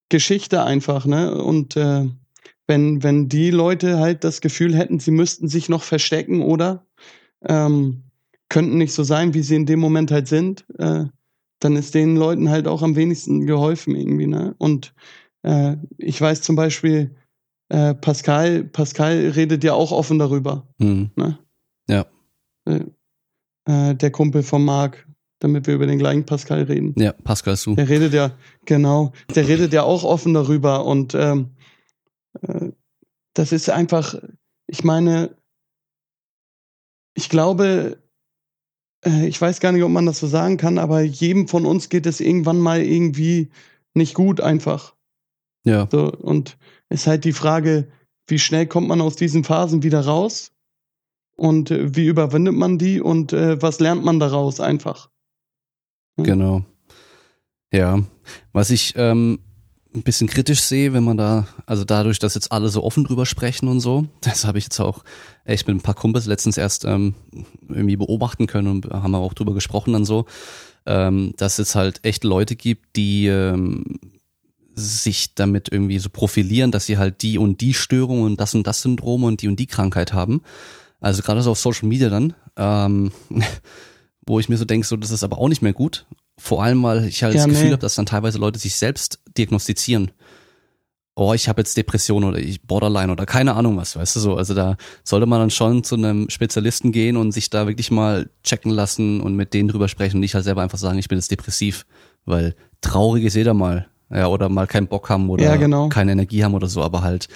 Geschichte 0.09 0.63
einfach, 0.63 1.05
ne? 1.05 1.41
Und 1.41 1.77
äh, 1.77 2.09
wenn, 2.67 3.03
wenn 3.03 3.29
die 3.29 3.51
Leute 3.51 3.99
halt 3.99 4.25
das 4.25 4.41
Gefühl 4.41 4.75
hätten, 4.75 4.99
sie 4.99 5.11
müssten 5.11 5.47
sich 5.47 5.69
noch 5.69 5.83
verstecken 5.83 6.41
oder 6.41 6.85
ähm, 7.45 8.03
könnten 8.49 8.77
nicht 8.77 8.93
so 8.93 9.03
sein, 9.03 9.33
wie 9.33 9.43
sie 9.43 9.55
in 9.55 9.65
dem 9.65 9.79
Moment 9.79 10.11
halt 10.11 10.27
sind, 10.27 10.65
äh, 10.77 11.05
dann 11.59 11.75
ist 11.77 11.95
den 11.95 12.17
Leuten 12.17 12.49
halt 12.49 12.67
auch 12.67 12.81
am 12.81 12.97
wenigsten 12.97 13.45
geholfen 13.45 13.95
irgendwie. 13.95 14.27
Ne? 14.27 14.55
Und 14.57 14.93
äh, 15.43 15.77
ich 15.97 16.19
weiß 16.19 16.41
zum 16.41 16.57
Beispiel, 16.57 17.15
äh, 17.69 17.93
Pascal, 17.93 18.63
Pascal 18.63 19.29
redet 19.29 19.63
ja 19.63 19.73
auch 19.73 19.91
offen 19.91 20.19
darüber. 20.19 20.67
Mhm. 20.77 21.11
Ne? 21.15 21.39
Ja. 21.87 22.05
Äh, 22.65 22.81
äh, 23.65 23.95
der 23.95 24.11
Kumpel 24.11 24.43
von 24.43 24.65
Marc, 24.65 25.07
damit 25.39 25.67
wir 25.67 25.75
über 25.75 25.87
den 25.87 25.99
gleichen 25.99 26.25
Pascal 26.25 26.63
reden. 26.63 26.93
Ja, 26.97 27.13
Pascal 27.13 27.53
ist 27.53 27.65
du. 27.65 27.75
Der 27.75 27.87
redet 27.87 28.13
ja, 28.13 28.31
genau, 28.65 29.13
der 29.35 29.47
redet 29.47 29.73
ja 29.73 29.83
auch 29.83 30.03
offen 30.03 30.33
darüber 30.33 30.85
und 30.85 31.13
ähm, 31.15 31.51
äh, 32.41 32.71
das 33.33 33.51
ist 33.51 33.69
einfach, 33.69 34.15
ich 34.67 34.83
meine, 34.83 35.35
ich 37.13 37.29
glaube, 37.29 38.01
äh, 39.05 39.27
ich 39.27 39.39
weiß 39.39 39.59
gar 39.59 39.71
nicht, 39.71 39.83
ob 39.83 39.91
man 39.91 40.05
das 40.05 40.19
so 40.19 40.27
sagen 40.27 40.57
kann, 40.57 40.77
aber 40.77 41.01
jedem 41.01 41.47
von 41.47 41.65
uns 41.65 41.89
geht 41.89 42.05
es 42.05 42.19
irgendwann 42.19 42.59
mal 42.59 42.81
irgendwie 42.81 43.49
nicht 43.93 44.13
gut 44.13 44.41
einfach. 44.41 44.95
Ja. 45.63 45.87
So, 45.91 46.11
und 46.11 46.57
ist 46.89 47.07
halt 47.07 47.23
die 47.25 47.33
Frage, 47.33 47.87
wie 48.27 48.39
schnell 48.39 48.67
kommt 48.67 48.87
man 48.87 49.01
aus 49.01 49.15
diesen 49.15 49.43
Phasen 49.43 49.83
wieder 49.83 50.01
raus? 50.01 50.51
Und 51.35 51.71
äh, 51.71 51.95
wie 51.95 52.07
überwindet 52.07 52.53
man 52.53 52.77
die 52.77 52.99
und 52.99 53.31
äh, 53.31 53.61
was 53.61 53.79
lernt 53.79 54.03
man 54.03 54.19
daraus 54.19 54.59
einfach? 54.59 55.09
Genau. 56.17 56.65
Ja. 57.71 57.99
Was 58.51 58.71
ich 58.71 58.93
ähm, 58.97 59.39
ein 59.95 60.03
bisschen 60.03 60.27
kritisch 60.27 60.61
sehe, 60.61 60.93
wenn 60.93 61.03
man 61.03 61.17
da, 61.17 61.47
also 61.65 61.83
dadurch, 61.83 62.19
dass 62.19 62.35
jetzt 62.35 62.51
alle 62.51 62.69
so 62.69 62.83
offen 62.83 63.05
drüber 63.05 63.25
sprechen 63.25 63.67
und 63.67 63.79
so, 63.79 64.07
das 64.21 64.45
habe 64.45 64.57
ich 64.57 64.65
jetzt 64.65 64.79
auch 64.79 65.03
echt 65.45 65.67
mit 65.67 65.77
ein 65.77 65.81
paar 65.81 65.95
Kumpels 65.95 66.25
letztens 66.25 66.57
erst 66.57 66.85
ähm, 66.85 67.15
irgendwie 67.67 67.95
beobachten 67.95 68.47
können 68.47 68.67
und 68.67 68.85
haben 68.91 69.15
auch 69.15 69.33
drüber 69.33 69.53
gesprochen 69.53 69.93
dann 69.93 70.05
so, 70.05 70.25
ähm, 70.85 71.33
dass 71.37 71.59
es 71.59 71.75
halt 71.75 72.01
echt 72.03 72.23
Leute 72.23 72.55
gibt, 72.55 72.95
die 72.95 73.27
ähm, 73.27 73.99
sich 74.79 75.35
damit 75.35 75.69
irgendwie 75.71 75.99
so 75.99 76.09
profilieren, 76.09 76.71
dass 76.71 76.85
sie 76.85 76.97
halt 76.97 77.21
die 77.21 77.37
und 77.37 77.61
die 77.61 77.73
Störung 77.73 78.21
und 78.23 78.39
das 78.39 78.55
und 78.55 78.65
das 78.67 78.81
Syndrom 78.81 79.23
und 79.23 79.41
die 79.41 79.47
und 79.47 79.59
die 79.59 79.67
Krankheit 79.67 80.13
haben. 80.13 80.41
Also 80.99 81.21
gerade 81.21 81.41
so 81.41 81.51
auf 81.51 81.59
Social 81.59 81.87
Media 81.87 82.09
dann, 82.09 82.33
ähm, 82.57 83.11
wo 84.25 84.39
ich 84.39 84.49
mir 84.49 84.57
so 84.57 84.65
denke, 84.65 84.85
so 84.85 84.97
das 84.97 85.11
ist 85.11 85.23
aber 85.23 85.37
auch 85.37 85.49
nicht 85.49 85.61
mehr 85.61 85.73
gut. 85.73 86.05
Vor 86.37 86.63
allem, 86.63 86.81
weil 86.83 87.05
ich 87.05 87.23
halt 87.23 87.35
Ja, 87.35 87.41
das 87.41 87.49
Gefühl 87.49 87.65
nee. 87.67 87.71
habe, 87.73 87.81
dass 87.81 87.95
dann 87.95 88.05
teilweise 88.05 88.37
Leute 88.37 88.59
sich 88.59 88.75
selbst 88.75 89.19
diagnostizieren. 89.37 90.11
Oh, 91.15 91.33
ich 91.33 91.49
habe 91.49 91.59
jetzt 91.59 91.75
Depression 91.75 92.23
oder 92.23 92.39
ich 92.39 92.61
Borderline 92.61 93.11
oder 93.11 93.25
keine 93.25 93.55
Ahnung 93.55 93.75
was, 93.75 93.97
weißt 93.97 94.15
du 94.15 94.19
so. 94.21 94.35
Also 94.35 94.53
da 94.53 94.77
sollte 95.03 95.25
man 95.25 95.39
dann 95.41 95.49
schon 95.49 95.83
zu 95.83 95.95
einem 95.95 96.29
Spezialisten 96.29 96.93
gehen 96.93 97.17
und 97.17 97.33
sich 97.33 97.49
da 97.49 97.67
wirklich 97.67 97.91
mal 97.91 98.29
checken 98.43 98.71
lassen 98.71 99.19
und 99.19 99.35
mit 99.35 99.53
denen 99.53 99.67
drüber 99.67 99.89
sprechen 99.89 100.15
und 100.15 100.21
nicht 100.21 100.33
halt 100.33 100.45
selber 100.45 100.61
einfach 100.61 100.77
sagen, 100.77 100.97
ich 100.97 101.09
bin 101.09 101.17
jetzt 101.17 101.29
depressiv, 101.29 101.85
weil 102.23 102.55
traurig 102.79 103.25
ist 103.25 103.35
jeder 103.35 103.53
mal, 103.53 103.89
ja, 104.11 104.27
oder 104.27 104.49
mal 104.49 104.67
keinen 104.67 104.87
Bock 104.87 105.09
haben 105.09 105.29
oder 105.29 105.43
Ja, 105.43 105.55
genau. 105.55 105.89
keine 105.89 106.11
Energie 106.11 106.43
haben 106.43 106.53
oder 106.53 106.67
so, 106.67 106.81
aber 106.81 107.01
halt 107.01 107.27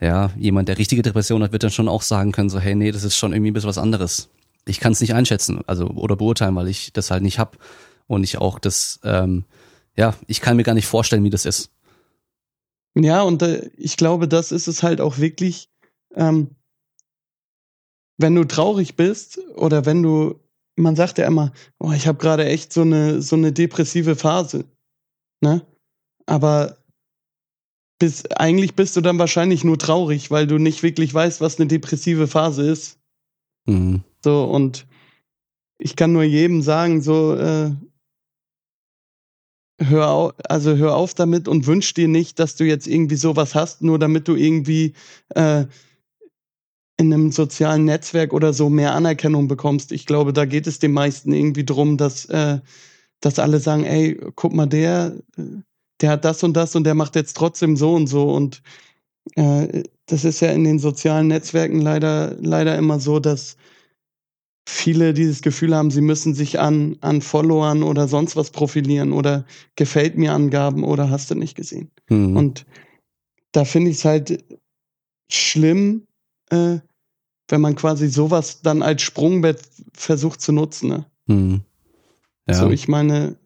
ja, 0.00 0.30
jemand, 0.36 0.68
der 0.68 0.78
richtige 0.78 1.02
Depression 1.02 1.42
hat, 1.42 1.52
wird 1.52 1.62
dann 1.62 1.70
schon 1.70 1.88
auch 1.88 2.02
sagen 2.02 2.32
können, 2.32 2.48
so, 2.48 2.58
hey, 2.58 2.74
nee, 2.74 2.90
das 2.90 3.04
ist 3.04 3.16
schon 3.16 3.32
irgendwie 3.32 3.50
ein 3.50 3.54
bisschen 3.54 3.68
was 3.68 3.78
anderes. 3.78 4.30
Ich 4.66 4.80
kann 4.80 4.92
es 4.92 5.00
nicht 5.00 5.14
einschätzen, 5.14 5.60
also 5.66 5.88
oder 5.88 6.16
beurteilen, 6.16 6.56
weil 6.56 6.68
ich 6.68 6.92
das 6.92 7.10
halt 7.10 7.22
nicht 7.22 7.38
hab 7.38 7.58
und 8.06 8.24
ich 8.24 8.38
auch 8.38 8.58
das, 8.58 9.00
ähm, 9.04 9.44
ja, 9.96 10.14
ich 10.26 10.40
kann 10.40 10.56
mir 10.56 10.62
gar 10.62 10.74
nicht 10.74 10.86
vorstellen, 10.86 11.24
wie 11.24 11.30
das 11.30 11.44
ist. 11.44 11.70
Ja, 12.94 13.22
und 13.22 13.42
äh, 13.42 13.70
ich 13.76 13.96
glaube, 13.96 14.26
das 14.26 14.52
ist 14.52 14.68
es 14.68 14.82
halt 14.82 15.00
auch 15.00 15.18
wirklich, 15.18 15.68
ähm, 16.14 16.56
wenn 18.18 18.34
du 18.34 18.44
traurig 18.44 18.96
bist 18.96 19.38
oder 19.54 19.86
wenn 19.86 20.02
du, 20.02 20.40
man 20.76 20.96
sagt 20.96 21.18
ja 21.18 21.26
immer, 21.26 21.52
oh, 21.78 21.92
ich 21.92 22.06
habe 22.06 22.18
gerade 22.18 22.46
echt 22.46 22.72
so 22.72 22.82
eine 22.82 23.22
so 23.22 23.36
eine 23.36 23.52
depressive 23.52 24.16
Phase, 24.16 24.64
ne? 25.40 25.62
Aber 26.30 26.76
bis, 27.98 28.24
eigentlich 28.26 28.76
bist 28.76 28.96
du 28.96 29.00
dann 29.00 29.18
wahrscheinlich 29.18 29.64
nur 29.64 29.78
traurig, 29.78 30.30
weil 30.30 30.46
du 30.46 30.58
nicht 30.58 30.84
wirklich 30.84 31.12
weißt, 31.12 31.40
was 31.40 31.58
eine 31.58 31.66
depressive 31.66 32.28
Phase 32.28 32.62
ist. 32.70 33.00
Mhm. 33.66 34.04
So, 34.22 34.44
und 34.44 34.86
ich 35.78 35.96
kann 35.96 36.12
nur 36.12 36.22
jedem 36.22 36.62
sagen, 36.62 37.02
so, 37.02 37.34
äh, 37.34 37.72
hör 39.80 40.10
auf, 40.10 40.34
also 40.48 40.76
hör 40.76 40.94
auf 40.94 41.14
damit 41.14 41.48
und 41.48 41.66
wünsch 41.66 41.94
dir 41.94 42.06
nicht, 42.06 42.38
dass 42.38 42.54
du 42.54 42.64
jetzt 42.64 42.86
irgendwie 42.86 43.16
sowas 43.16 43.56
hast, 43.56 43.82
nur 43.82 43.98
damit 43.98 44.28
du 44.28 44.36
irgendwie 44.36 44.94
äh, 45.30 45.64
in 46.96 47.12
einem 47.12 47.32
sozialen 47.32 47.86
Netzwerk 47.86 48.32
oder 48.32 48.52
so 48.52 48.70
mehr 48.70 48.94
Anerkennung 48.94 49.48
bekommst. 49.48 49.90
Ich 49.90 50.06
glaube, 50.06 50.32
da 50.32 50.44
geht 50.44 50.68
es 50.68 50.78
den 50.78 50.92
meisten 50.92 51.32
irgendwie 51.32 51.64
drum, 51.64 51.96
dass, 51.96 52.26
äh, 52.26 52.60
dass 53.20 53.40
alle 53.40 53.58
sagen, 53.58 53.84
ey, 53.84 54.20
guck 54.36 54.52
mal, 54.52 54.66
der, 54.66 55.16
äh, 55.36 55.62
der 56.00 56.10
hat 56.10 56.24
das 56.24 56.42
und 56.42 56.54
das 56.54 56.74
und 56.76 56.84
der 56.84 56.94
macht 56.94 57.16
jetzt 57.16 57.36
trotzdem 57.36 57.76
so 57.76 57.94
und 57.94 58.06
so. 58.06 58.30
Und 58.30 58.62
äh, 59.34 59.82
das 60.06 60.24
ist 60.24 60.40
ja 60.40 60.50
in 60.50 60.64
den 60.64 60.78
sozialen 60.78 61.28
Netzwerken 61.28 61.80
leider, 61.80 62.36
leider 62.40 62.76
immer 62.76 63.00
so, 63.00 63.20
dass 63.20 63.56
viele 64.68 65.12
dieses 65.14 65.42
Gefühl 65.42 65.74
haben, 65.74 65.90
sie 65.90 66.00
müssen 66.00 66.34
sich 66.34 66.60
an, 66.60 66.96
an 67.00 67.22
Followern 67.22 67.82
oder 67.82 68.08
sonst 68.08 68.36
was 68.36 68.50
profilieren 68.50 69.12
oder 69.12 69.44
gefällt 69.76 70.16
mir 70.16 70.32
Angaben 70.32 70.84
oder 70.84 71.10
hast 71.10 71.30
du 71.30 71.34
nicht 71.34 71.56
gesehen. 71.56 71.90
Mhm. 72.08 72.36
Und 72.36 72.66
da 73.52 73.64
finde 73.64 73.90
ich 73.90 73.98
es 73.98 74.04
halt 74.04 74.44
schlimm, 75.30 76.06
äh, 76.50 76.78
wenn 77.48 77.60
man 77.60 77.74
quasi 77.74 78.08
sowas 78.08 78.62
dann 78.62 78.82
als 78.82 79.02
Sprungbrett 79.02 79.60
versucht 79.92 80.40
zu 80.40 80.52
nutzen. 80.52 80.88
Ne? 80.88 81.06
Mhm. 81.26 81.60
Ja. 82.48 82.54
So, 82.54 82.70
ich 82.70 82.86
meine, 82.86 83.36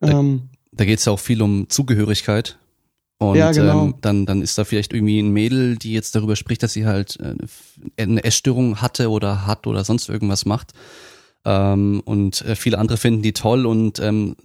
ähm, 0.00 0.48
da 0.78 0.84
geht 0.84 1.00
es 1.00 1.04
ja 1.04 1.12
auch 1.12 1.18
viel 1.20 1.42
um 1.42 1.68
Zugehörigkeit. 1.68 2.58
Und 3.18 3.36
Ja, 3.36 3.50
genau. 3.50 3.86
ähm, 3.86 3.94
dann, 4.00 4.26
dann 4.26 4.42
ist 4.42 4.56
da 4.56 4.64
vielleicht 4.64 4.92
irgendwie 4.92 5.18
ein 5.18 5.32
Mädel, 5.32 5.76
die 5.76 5.92
jetzt 5.92 6.14
darüber 6.14 6.36
spricht, 6.36 6.62
dass 6.62 6.72
sie 6.72 6.86
halt 6.86 7.18
äh, 7.20 8.02
eine 8.02 8.22
Essstörung 8.22 8.80
hatte 8.80 9.10
oder 9.10 9.44
hat 9.46 9.66
oder 9.66 9.84
sonst 9.84 10.08
irgendwas 10.08 10.46
macht. 10.46 10.72
Ähm, 11.44 12.00
und 12.04 12.42
äh, 12.42 12.54
viele 12.54 12.78
andere 12.78 12.96
finden 12.96 13.22
die 13.22 13.32
toll 13.32 13.66
und 13.66 13.98
ähm, 13.98 14.36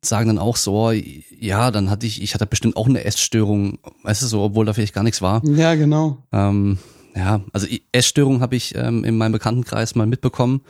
sagen 0.00 0.28
dann 0.28 0.38
auch 0.38 0.56
so, 0.56 0.74
oh, 0.74 0.92
ja, 0.92 1.72
dann 1.72 1.90
hatte 1.90 2.06
ich, 2.06 2.22
ich 2.22 2.34
hatte 2.34 2.46
bestimmt 2.46 2.76
auch 2.76 2.88
eine 2.88 3.04
Essstörung, 3.04 3.78
weißt 4.04 4.22
du 4.22 4.26
so, 4.26 4.42
obwohl 4.42 4.64
da 4.64 4.74
vielleicht 4.74 4.94
gar 4.94 5.04
nichts 5.04 5.20
war. 5.20 5.44
ja, 5.44 5.74
genau. 5.74 6.22
Ähm, 6.32 6.78
ja, 7.16 7.40
also 7.52 7.66
Essstörung 7.90 8.40
habe 8.40 8.54
ich 8.54 8.74
ähm, 8.76 9.04
in 9.04 9.16
meinem 9.16 9.32
Bekanntenkreis 9.32 9.96
mal 9.96 10.06
mitbekommen. 10.06 10.62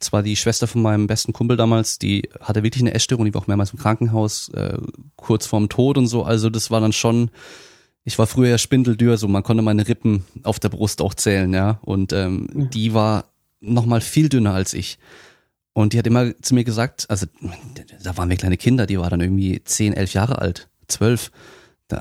Zwar 0.00 0.22
die 0.22 0.36
Schwester 0.36 0.66
von 0.68 0.80
meinem 0.82 1.06
besten 1.08 1.32
Kumpel 1.32 1.56
damals, 1.56 1.98
die 1.98 2.28
hatte 2.40 2.62
wirklich 2.62 2.82
eine 2.82 2.94
Essstörung, 2.94 3.24
die 3.24 3.34
war 3.34 3.42
auch 3.42 3.46
mehrmals 3.48 3.72
im 3.72 3.78
Krankenhaus, 3.80 4.48
äh, 4.50 4.78
kurz 5.16 5.46
vorm 5.46 5.68
Tod 5.68 5.98
und 5.98 6.06
so. 6.06 6.22
Also 6.22 6.50
das 6.50 6.70
war 6.70 6.80
dann 6.80 6.92
schon, 6.92 7.30
ich 8.04 8.18
war 8.18 8.26
früher 8.28 8.48
ja 8.50 8.58
spindeldürr, 8.58 9.16
so 9.16 9.26
man 9.26 9.42
konnte 9.42 9.62
meine 9.62 9.88
Rippen 9.88 10.24
auf 10.44 10.60
der 10.60 10.68
Brust 10.68 11.02
auch 11.02 11.14
zählen, 11.14 11.52
ja. 11.52 11.78
Und 11.82 12.12
ähm, 12.12 12.48
Ja. 12.54 12.64
die 12.66 12.94
war 12.94 13.24
noch 13.60 13.86
mal 13.86 14.00
viel 14.00 14.28
dünner 14.28 14.54
als 14.54 14.72
ich. 14.72 14.98
Und 15.72 15.92
die 15.92 15.98
hat 15.98 16.06
immer 16.06 16.32
zu 16.42 16.54
mir 16.54 16.64
gesagt, 16.64 17.06
also 17.08 17.26
da 18.02 18.16
waren 18.16 18.28
wir 18.30 18.36
kleine 18.36 18.56
Kinder, 18.56 18.86
die 18.86 18.98
war 18.98 19.10
dann 19.10 19.20
irgendwie 19.20 19.62
zehn, 19.64 19.92
elf 19.92 20.12
Jahre 20.12 20.38
alt, 20.38 20.68
zwölf. 20.88 21.30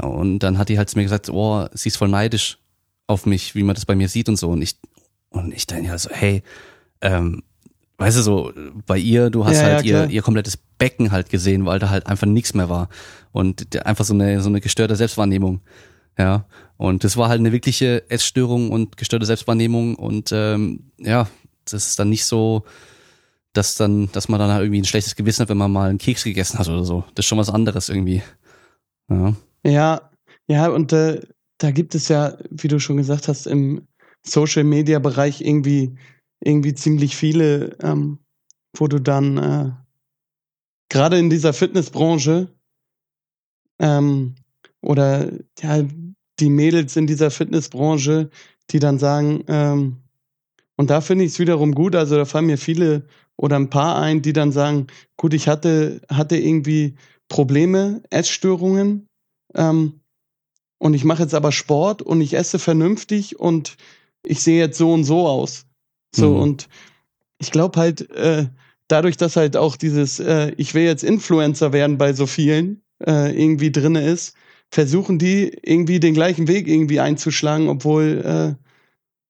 Und 0.04 0.40
dann 0.40 0.58
hat 0.58 0.70
die 0.70 0.78
halt 0.78 0.90
zu 0.90 0.98
mir 0.98 1.04
gesagt, 1.04 1.30
oh, 1.30 1.66
sie 1.74 1.90
ist 1.90 1.98
voll 1.98 2.10
neidisch 2.10 2.58
auf 3.08 3.26
mich, 3.26 3.56
wie 3.56 3.64
man 3.64 3.74
das 3.76 3.86
bei 3.86 3.96
mir 3.96 4.10
sieht 4.10 4.30
und 4.30 4.36
so. 4.36 4.50
Und 4.50 4.62
ich, 4.62 4.78
und 5.30 5.54
ich 5.54 5.66
dann 5.68 5.84
ja 5.84 5.98
so, 5.98 6.10
hey, 6.12 6.44
ähm, 7.02 7.44
weißt 7.98 8.18
du 8.18 8.22
so, 8.22 8.52
bei 8.86 8.98
ihr, 8.98 9.30
du 9.30 9.46
hast 9.46 9.58
Ja, 9.58 9.68
ja, 9.70 9.76
halt 9.76 9.86
ihr, 9.86 9.94
klar. 9.94 10.10
ihr 10.10 10.22
komplettes 10.22 10.58
Becken 10.78 11.12
halt 11.12 11.30
gesehen, 11.30 11.66
weil 11.66 11.80
da 11.80 11.90
halt 11.90 12.08
einfach 12.08 12.28
nichts 12.28 12.54
mehr 12.54 12.70
war. 12.70 12.90
Und 13.32 13.76
einfach 13.86 14.06
so 14.06 14.14
eine, 14.14 14.42
so 14.42 14.50
eine 14.50 14.62
gestörte 14.62 14.96
Selbstwahrnehmung. 14.96 15.62
Ja. 16.18 16.46
Und 16.78 17.04
das 17.04 17.18
war 17.18 17.30
halt 17.30 17.40
eine 17.40 17.52
wirkliche 17.52 18.10
Essstörung 18.10 18.72
und 18.72 18.98
gestörte 18.98 19.26
Selbstwahrnehmung. 19.26 19.96
Und 19.96 20.32
ähm, 20.32 20.92
ja, 20.98 21.28
das 21.66 21.88
ist 21.88 22.00
dann 22.00 22.10
nicht 22.10 22.26
so, 22.26 22.64
dass 23.54 23.76
dann, 23.76 24.12
dass 24.12 24.30
man 24.30 24.40
dann 24.40 24.52
halt 24.52 24.64
irgendwie 24.64 24.82
ein 24.82 24.86
schlechtes 24.86 25.16
Gewissen 25.16 25.42
hat, 25.42 25.50
wenn 25.50 25.58
man 25.58 25.72
mal 25.72 25.90
einen 25.90 25.98
Keks 25.98 26.24
gegessen 26.24 26.60
hat 26.60 26.68
oder 26.68 26.84
so. 26.86 27.04
Das 27.16 27.26
ist 27.26 27.28
schon 27.30 27.40
was 27.40 27.50
anderes 27.50 27.90
irgendwie. 27.90 28.22
Ja. 29.10 29.34
Ja, 29.66 30.12
ja, 30.48 30.68
und 30.70 30.94
äh, 30.94 31.22
da 31.58 31.72
gibt 31.72 31.96
es 31.96 32.08
ja, 32.08 32.38
wie 32.52 32.68
du 32.68 32.80
schon 32.80 32.98
gesagt 32.98 33.28
hast, 33.28 33.48
im 33.48 33.88
Social 34.24 34.64
Media 34.64 35.00
Bereich 35.00 35.42
irgendwie, 35.42 35.96
irgendwie 36.40 36.74
ziemlich 36.74 37.16
viele, 37.16 37.78
ähm, 37.82 38.20
wo 38.76 38.88
du 38.88 39.00
dann 39.00 39.38
äh, 39.38 39.72
gerade 40.90 41.18
in 41.18 41.30
dieser 41.30 41.54
Fitnessbranche 41.54 42.48
ähm, 43.80 44.36
oder 44.82 45.32
ja, 45.60 45.84
die 46.40 46.50
Mädels 46.50 46.96
in 46.96 47.08
dieser 47.08 47.32
Fitnessbranche, 47.32 48.30
die 48.70 48.80
dann 48.80 49.00
sagen, 49.00 49.44
ähm, 49.48 49.98
und 50.76 50.92
da 50.92 51.02
finde 51.02 51.26
ich 51.26 51.32
es 51.32 51.40
wiederum 51.40 51.74
gut, 51.74 51.96
also 51.96 52.16
da 52.16 52.26
fallen 52.26 52.46
mir 52.46 52.58
viele 52.58 53.08
oder 53.36 53.56
ein 53.56 53.70
paar 53.70 54.00
ein, 54.00 54.22
die 54.22 54.34
dann 54.34 54.52
sagen, 54.52 54.88
gut, 55.16 55.34
ich 55.34 55.48
hatte, 55.48 56.02
hatte 56.10 56.38
irgendwie 56.38 56.96
Probleme, 57.30 58.04
Essstörungen, 58.12 59.08
ähm, 59.56 60.02
und 60.80 60.94
ich 60.94 61.04
mache 61.04 61.24
jetzt 61.24 61.34
aber 61.34 61.52
Sport 61.52 62.02
und 62.02 62.22
ich 62.22 62.36
esse 62.36 62.60
vernünftig 62.60 63.40
und 63.40 63.78
ich 64.24 64.42
sehe 64.42 64.60
jetzt 64.60 64.78
so 64.78 64.94
und 64.94 65.04
so 65.04 65.28
aus. 65.28 65.67
So, 66.16 66.32
Mhm. 66.34 66.42
und 66.42 66.70
ich 67.40 67.52
glaube 67.52 67.80
halt, 67.80 68.10
äh, 68.12 68.48
dadurch, 68.88 69.18
dass 69.18 69.36
halt 69.36 69.58
auch 69.58 69.76
dieses, 69.78 70.20
äh, 70.20 70.54
ich 70.58 70.74
will 70.74 70.84
jetzt 70.84 71.04
Influencer 71.04 71.74
werden 71.74 71.98
bei 71.98 72.14
so 72.14 72.26
vielen, 72.26 72.82
äh, 73.06 73.32
irgendwie 73.40 73.72
drinne 73.72 74.04
ist, 74.08 74.36
versuchen 74.72 75.20
die 75.20 75.52
irgendwie 75.62 76.00
den 76.00 76.14
gleichen 76.14 76.48
Weg 76.48 76.68
irgendwie 76.68 77.00
einzuschlagen, 77.00 77.70
obwohl, 77.70 78.58
äh, 78.60 78.64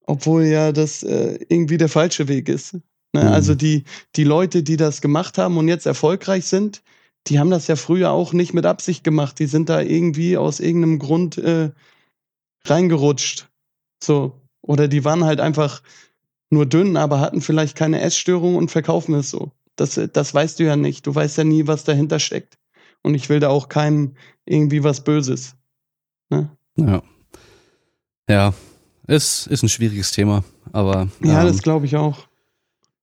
obwohl 0.05 0.45
ja 0.45 0.71
das 0.71 1.03
äh, 1.03 1.39
irgendwie 1.49 1.77
der 1.77 1.89
falsche 1.89 2.27
Weg 2.27 2.49
ist. 2.49 2.73
Ne? 3.13 3.23
Mhm. 3.23 3.27
Also 3.27 3.55
die, 3.55 3.83
die 4.15 4.23
Leute, 4.23 4.63
die 4.63 4.77
das 4.77 5.01
gemacht 5.01 5.37
haben 5.37 5.57
und 5.57 5.67
jetzt 5.67 5.85
erfolgreich 5.85 6.45
sind, 6.45 6.81
die 7.27 7.39
haben 7.39 7.49
das 7.49 7.67
ja 7.67 7.75
früher 7.75 8.11
auch 8.11 8.31
nicht 8.31 8.53
mit 8.53 8.65
Absicht 8.65 9.03
gemacht. 9.03 9.37
Die 9.39 9.47
sind 9.47 9.69
da 9.69 9.81
irgendwie 9.81 10.37
aus 10.37 10.59
irgendeinem 10.59 10.97
Grund 10.97 11.37
äh, 11.37 11.71
reingerutscht. 12.65 13.49
So. 14.01 14.39
Oder 14.61 14.87
die 14.87 15.03
waren 15.03 15.23
halt 15.23 15.39
einfach 15.39 15.81
nur 16.49 16.65
dünn, 16.65 16.97
aber 16.97 17.19
hatten 17.19 17.41
vielleicht 17.41 17.75
keine 17.75 18.01
Essstörung 18.01 18.55
und 18.55 18.71
verkaufen 18.71 19.15
es 19.15 19.29
so. 19.29 19.51
Das, 19.75 19.99
das 20.11 20.33
weißt 20.33 20.59
du 20.59 20.63
ja 20.63 20.75
nicht. 20.75 21.05
Du 21.05 21.13
weißt 21.13 21.37
ja 21.37 21.43
nie, 21.43 21.67
was 21.67 21.83
dahinter 21.83 22.19
steckt. 22.19 22.57
Und 23.03 23.13
ich 23.13 23.29
will 23.29 23.39
da 23.39 23.49
auch 23.49 23.69
keinem 23.69 24.15
irgendwie 24.45 24.83
was 24.83 25.03
Böses. 25.03 25.55
Ne? 26.29 26.49
Ja. 26.77 27.03
Ja, 28.29 28.53
es 29.05 29.47
ist 29.47 29.63
ein 29.63 29.69
schwieriges 29.69 30.11
Thema, 30.11 30.43
aber. 30.73 31.07
Ja, 31.23 31.41
ähm, 31.41 31.47
das 31.47 31.61
glaube 31.61 31.85
ich 31.85 31.95
auch. 31.95 32.27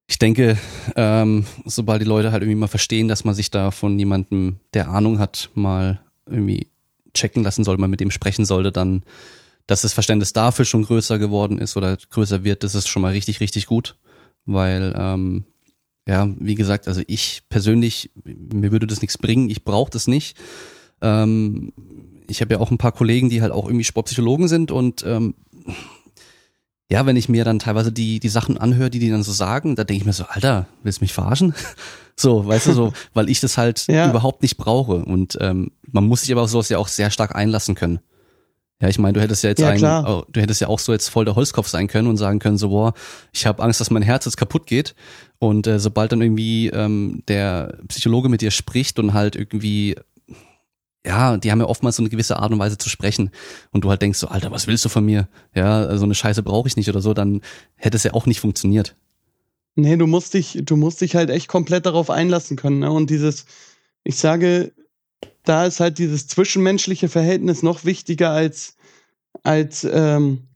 Ich 0.07 0.19
denke, 0.19 0.59
ähm, 0.97 1.47
sobald 1.65 2.03
die 2.03 2.07
Leute 2.07 2.31
halt 2.31 2.43
irgendwie 2.43 2.59
mal 2.59 2.67
verstehen, 2.67 3.09
dass 3.09 3.25
man 3.25 3.35
sich 3.35 3.51
da 3.51 3.71
von 3.71 3.99
jemandem, 3.99 4.61
der 4.75 4.89
Ahnung 4.89 5.19
hat, 5.19 5.51
mal 5.55 6.01
irgendwie 6.27 6.69
checken 7.15 7.43
lassen 7.43 7.65
soll, 7.65 7.79
mal 7.79 7.89
mit 7.89 8.01
dem 8.01 8.11
sprechen 8.11 8.45
sollte, 8.45 8.71
dann, 8.71 9.03
dass 9.67 9.83
das 9.83 9.93
Verständnis 9.93 10.33
dafür 10.33 10.65
schon 10.65 10.85
größer 10.85 11.19
geworden 11.19 11.59
ist 11.59 11.77
oder 11.77 11.97
größer 11.97 12.45
wird, 12.45 12.65
das 12.65 12.75
ist 12.75 12.89
schon 12.89 13.03
mal 13.03 13.13
richtig, 13.13 13.41
richtig 13.41 13.67
gut. 13.67 13.97
Weil, 14.47 14.95
ähm, 14.97 15.45
ja, 16.07 16.29
wie 16.39 16.55
gesagt, 16.55 16.87
also 16.87 17.01
ich 17.07 17.43
persönlich, 17.49 18.11
mir 18.25 18.73
würde 18.73 18.87
das 18.87 19.01
nichts 19.01 19.17
bringen, 19.17 19.49
ich 19.49 19.65
brauche 19.65 19.91
das 19.91 20.07
nicht. 20.07 20.37
Ähm, 21.01 21.73
ich 22.29 22.41
habe 22.41 22.55
ja 22.55 22.61
auch 22.61 22.71
ein 22.71 22.79
paar 22.79 22.93
Kollegen, 22.93 23.31
die 23.31 23.41
halt 23.41 23.53
auch 23.53 23.67
irgendwie 23.67 23.85
Sportpsychologen 23.85 24.49
sind 24.49 24.71
und 24.71 25.03
ähm, 25.07 25.35
ja, 26.91 27.07
wenn 27.07 27.17
ich 27.17 27.29
mir 27.31 27.45
dann 27.45 27.59
teilweise 27.59 27.91
die, 27.91 28.21
die 28.21 28.29
Sachen 28.29 28.59
anhöre, 28.59 28.91
die 28.91 28.99
die 28.99 29.11
dann 29.11 29.23
so 29.23 29.33
sagen, 29.33 29.75
da 29.75 29.85
denke 29.85 30.03
ich 30.03 30.07
mir 30.07 30.13
so, 30.13 30.25
Alter, 30.25 30.67
willst 30.83 31.01
du 31.01 31.05
mich 31.05 31.15
verarschen? 31.15 31.55
so, 32.17 32.47
weißt 32.47 32.67
du, 32.69 32.73
so, 32.73 32.93
weil 33.15 33.31
ich 33.31 33.41
das 33.41 33.57
halt 33.57 33.87
ja. 33.89 34.09
überhaupt 34.11 34.43
nicht 34.43 34.59
brauche. 34.59 34.97
Und 34.97 35.39
ähm, 35.41 35.73
man 35.91 36.07
muss 36.07 36.21
sich 36.21 36.33
aber 36.33 36.43
auf 36.43 36.51
sowas 36.51 36.69
ja 36.69 36.79
auch 36.79 36.89
sehr 36.89 37.11
stark 37.11 37.35
einlassen 37.35 37.75
können. 37.75 38.01
Ja, 38.81 38.89
ich 38.89 38.99
meine, 38.99 39.15
du 39.15 39.21
hättest 39.21 39.43
ja 39.45 39.51
jetzt 39.51 39.61
ja, 39.61 39.69
einen, 39.69 39.79
klar. 39.79 40.27
du 40.29 40.41
hättest 40.41 40.61
ja 40.61 40.69
auch 40.69 40.79
so 40.79 40.93
jetzt 40.93 41.09
voll 41.09 41.25
der 41.25 41.37
Holzkopf 41.37 41.69
sein 41.69 41.87
können 41.87 42.09
und 42.09 42.17
sagen 42.17 42.39
können, 42.39 42.59
so, 42.59 42.71
boah, 42.71 42.93
ich 43.33 43.47
habe 43.47 43.63
Angst, 43.63 43.81
dass 43.81 43.91
mein 43.91 44.03
Herz 44.03 44.25
jetzt 44.25 44.37
kaputt 44.37 44.67
geht. 44.67 44.95
Und 45.39 45.67
äh, 45.67 45.79
sobald 45.79 46.13
dann 46.13 46.21
irgendwie 46.21 46.69
ähm, 46.69 47.23
der 47.29 47.79
Psychologe 47.89 48.29
mit 48.29 48.41
dir 48.41 48.51
spricht 48.51 48.99
und 48.99 49.15
halt 49.15 49.37
irgendwie 49.37 49.95
ja, 51.07 51.37
die 51.37 51.51
haben 51.51 51.61
ja 51.61 51.67
oftmals 51.67 51.97
so 51.97 52.03
eine 52.03 52.09
gewisse 52.09 52.39
Art 52.39 52.51
und 52.51 52.59
Weise 52.59 52.79
zu 52.79 52.89
sprechen 52.89 53.31
und 53.73 53.85
du 53.85 53.91
halt 53.91 54.01
denkst 54.01 54.19
so, 54.19 54.29
Alter, 54.29 54.51
was 54.51 54.67
willst 54.67 54.85
du 54.85 54.89
von 54.89 55.05
mir? 55.05 55.29
Ja, 55.55 55.97
so 55.99 56.05
eine 56.05 56.15
Scheiße 56.15 56.43
brauche 56.43 56.67
ich 56.67 56.77
nicht 56.77 56.89
oder 56.89 57.03
so, 57.03 57.13
dann 57.13 57.43
hätte 57.77 57.97
es 57.97 58.05
ja 58.05 58.15
auch 58.15 58.27
nicht 58.27 58.41
funktioniert. 58.41 58.97
Nee, 59.77 59.97
du 59.97 60.07
musst 60.07 60.35
dich, 60.35 60.61
du 60.63 60.77
musst 60.77 61.01
dich 61.01 61.15
halt 61.15 61.31
echt 61.31 61.49
komplett 61.49 61.85
darauf 61.85 62.09
einlassen 62.09 62.57
können. 62.57 62.79
Ne? 62.79 62.91
Und 62.91 63.11
dieses, 63.11 63.45
ich 64.03 64.17
sage, 64.17 64.73
da 65.45 65.67
ist 65.67 65.81
halt 65.81 65.99
dieses 65.99 66.27
zwischenmenschliche 66.27 67.09
Verhältnis 67.09 67.63
noch 67.63 67.85
wichtiger 67.85 68.31
als, 68.31 68.77
als 69.43 69.85
ähm, 69.85 70.49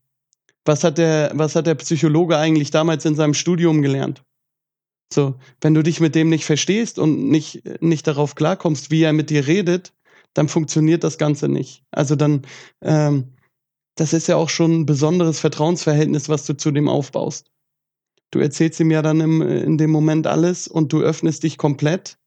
was 0.65 0.85
hat 0.85 0.99
der, 0.99 1.33
was 1.35 1.55
hat 1.55 1.67
der 1.67 1.77
Psychologe 1.77 2.37
eigentlich 2.37 2.71
damals 2.71 3.05
in 3.05 3.15
seinem 3.15 3.35
Studium 3.35 3.83
gelernt? 3.83 4.23
So, 5.13 5.37
wenn 5.61 5.75
du 5.75 5.83
dich 5.83 6.01
mit 6.01 6.15
dem 6.15 6.29
nicht 6.29 6.45
verstehst 6.45 6.99
und 6.99 7.29
nicht, 7.29 7.63
nicht 7.83 8.07
darauf 8.07 8.35
klarkommst, 8.35 8.91
wie 8.91 9.03
er 9.03 9.13
mit 9.13 9.31
dir 9.31 9.47
redet, 9.47 9.95
dann 10.35 10.49
funktioniert 10.49 11.05
das 11.05 11.17
Ganze 11.17 11.49
nicht. 11.49 11.83
Also 11.91 12.15
dann, 12.15 12.43
ähm, 12.83 13.35
das 13.95 14.13
ist 14.13 14.29
ja 14.29 14.37
auch 14.37 14.51
schon 14.51 14.81
ein 14.81 14.87
besonderes 14.87 15.41
Vertrauensverhältnis, 15.41 16.29
was 16.29 16.45
du 16.45 16.55
zu 16.57 16.71
dem 16.71 16.89
aufbaust. 16.89 17.51
Du 18.31 18.39
erzählst 18.39 18.79
ihm 18.81 18.91
ja 18.91 19.01
dann 19.01 19.21
im, 19.21 19.41
in 19.41 19.79
dem 19.79 19.91
Moment 19.91 20.27
alles 20.27 20.69
und 20.69 20.93
du 20.93 21.01
öffnest 21.01 21.43
dich 21.43 21.57
komplett. 21.57 22.19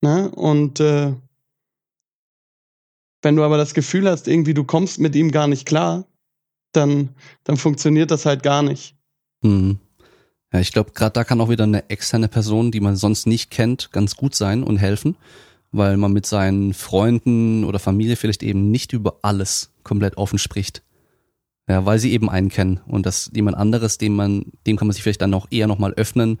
Ne? 0.00 0.30
Und 0.30 0.80
äh, 0.80 1.14
wenn 3.22 3.36
du 3.36 3.42
aber 3.42 3.56
das 3.56 3.74
Gefühl 3.74 4.08
hast, 4.08 4.28
irgendwie 4.28 4.54
du 4.54 4.64
kommst 4.64 4.98
mit 4.98 5.14
ihm 5.14 5.30
gar 5.30 5.48
nicht 5.48 5.66
klar, 5.66 6.06
dann, 6.72 7.10
dann 7.44 7.56
funktioniert 7.56 8.10
das 8.10 8.26
halt 8.26 8.42
gar 8.42 8.62
nicht. 8.62 8.94
Mhm. 9.42 9.78
Ja, 10.52 10.60
ich 10.60 10.72
glaube, 10.72 10.92
gerade 10.92 11.12
da 11.12 11.24
kann 11.24 11.40
auch 11.40 11.50
wieder 11.50 11.64
eine 11.64 11.90
externe 11.90 12.28
Person, 12.28 12.70
die 12.70 12.80
man 12.80 12.96
sonst 12.96 13.26
nicht 13.26 13.50
kennt, 13.50 13.92
ganz 13.92 14.16
gut 14.16 14.34
sein 14.34 14.62
und 14.62 14.78
helfen 14.78 15.16
weil 15.70 15.96
man 15.96 16.12
mit 16.12 16.26
seinen 16.26 16.74
Freunden 16.74 17.64
oder 17.64 17.78
Familie 17.78 18.16
vielleicht 18.16 18.42
eben 18.42 18.70
nicht 18.70 18.92
über 18.92 19.18
alles 19.22 19.72
komplett 19.82 20.16
offen 20.16 20.38
spricht. 20.38 20.82
Ja, 21.68 21.84
weil 21.84 21.98
sie 21.98 22.12
eben 22.12 22.30
einen 22.30 22.48
kennen 22.48 22.80
und 22.86 23.04
dass 23.04 23.30
jemand 23.34 23.56
anderes, 23.58 23.98
dem 23.98 24.16
man, 24.16 24.46
dem 24.66 24.78
kann 24.78 24.88
man 24.88 24.94
sich 24.94 25.02
vielleicht 25.02 25.20
dann 25.20 25.30
noch 25.30 25.48
eher 25.50 25.66
nochmal 25.66 25.92
öffnen 25.94 26.38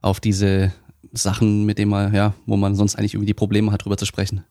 auf 0.00 0.18
diese 0.18 0.72
Sachen, 1.12 1.66
mit 1.66 1.76
denen 1.76 1.90
man, 1.90 2.14
ja, 2.14 2.32
wo 2.46 2.56
man 2.56 2.74
sonst 2.74 2.96
eigentlich 2.96 3.12
irgendwie 3.12 3.26
die 3.26 3.34
Probleme 3.34 3.70
hat, 3.70 3.84
drüber 3.84 3.98
zu 3.98 4.06
sprechen. 4.06 4.44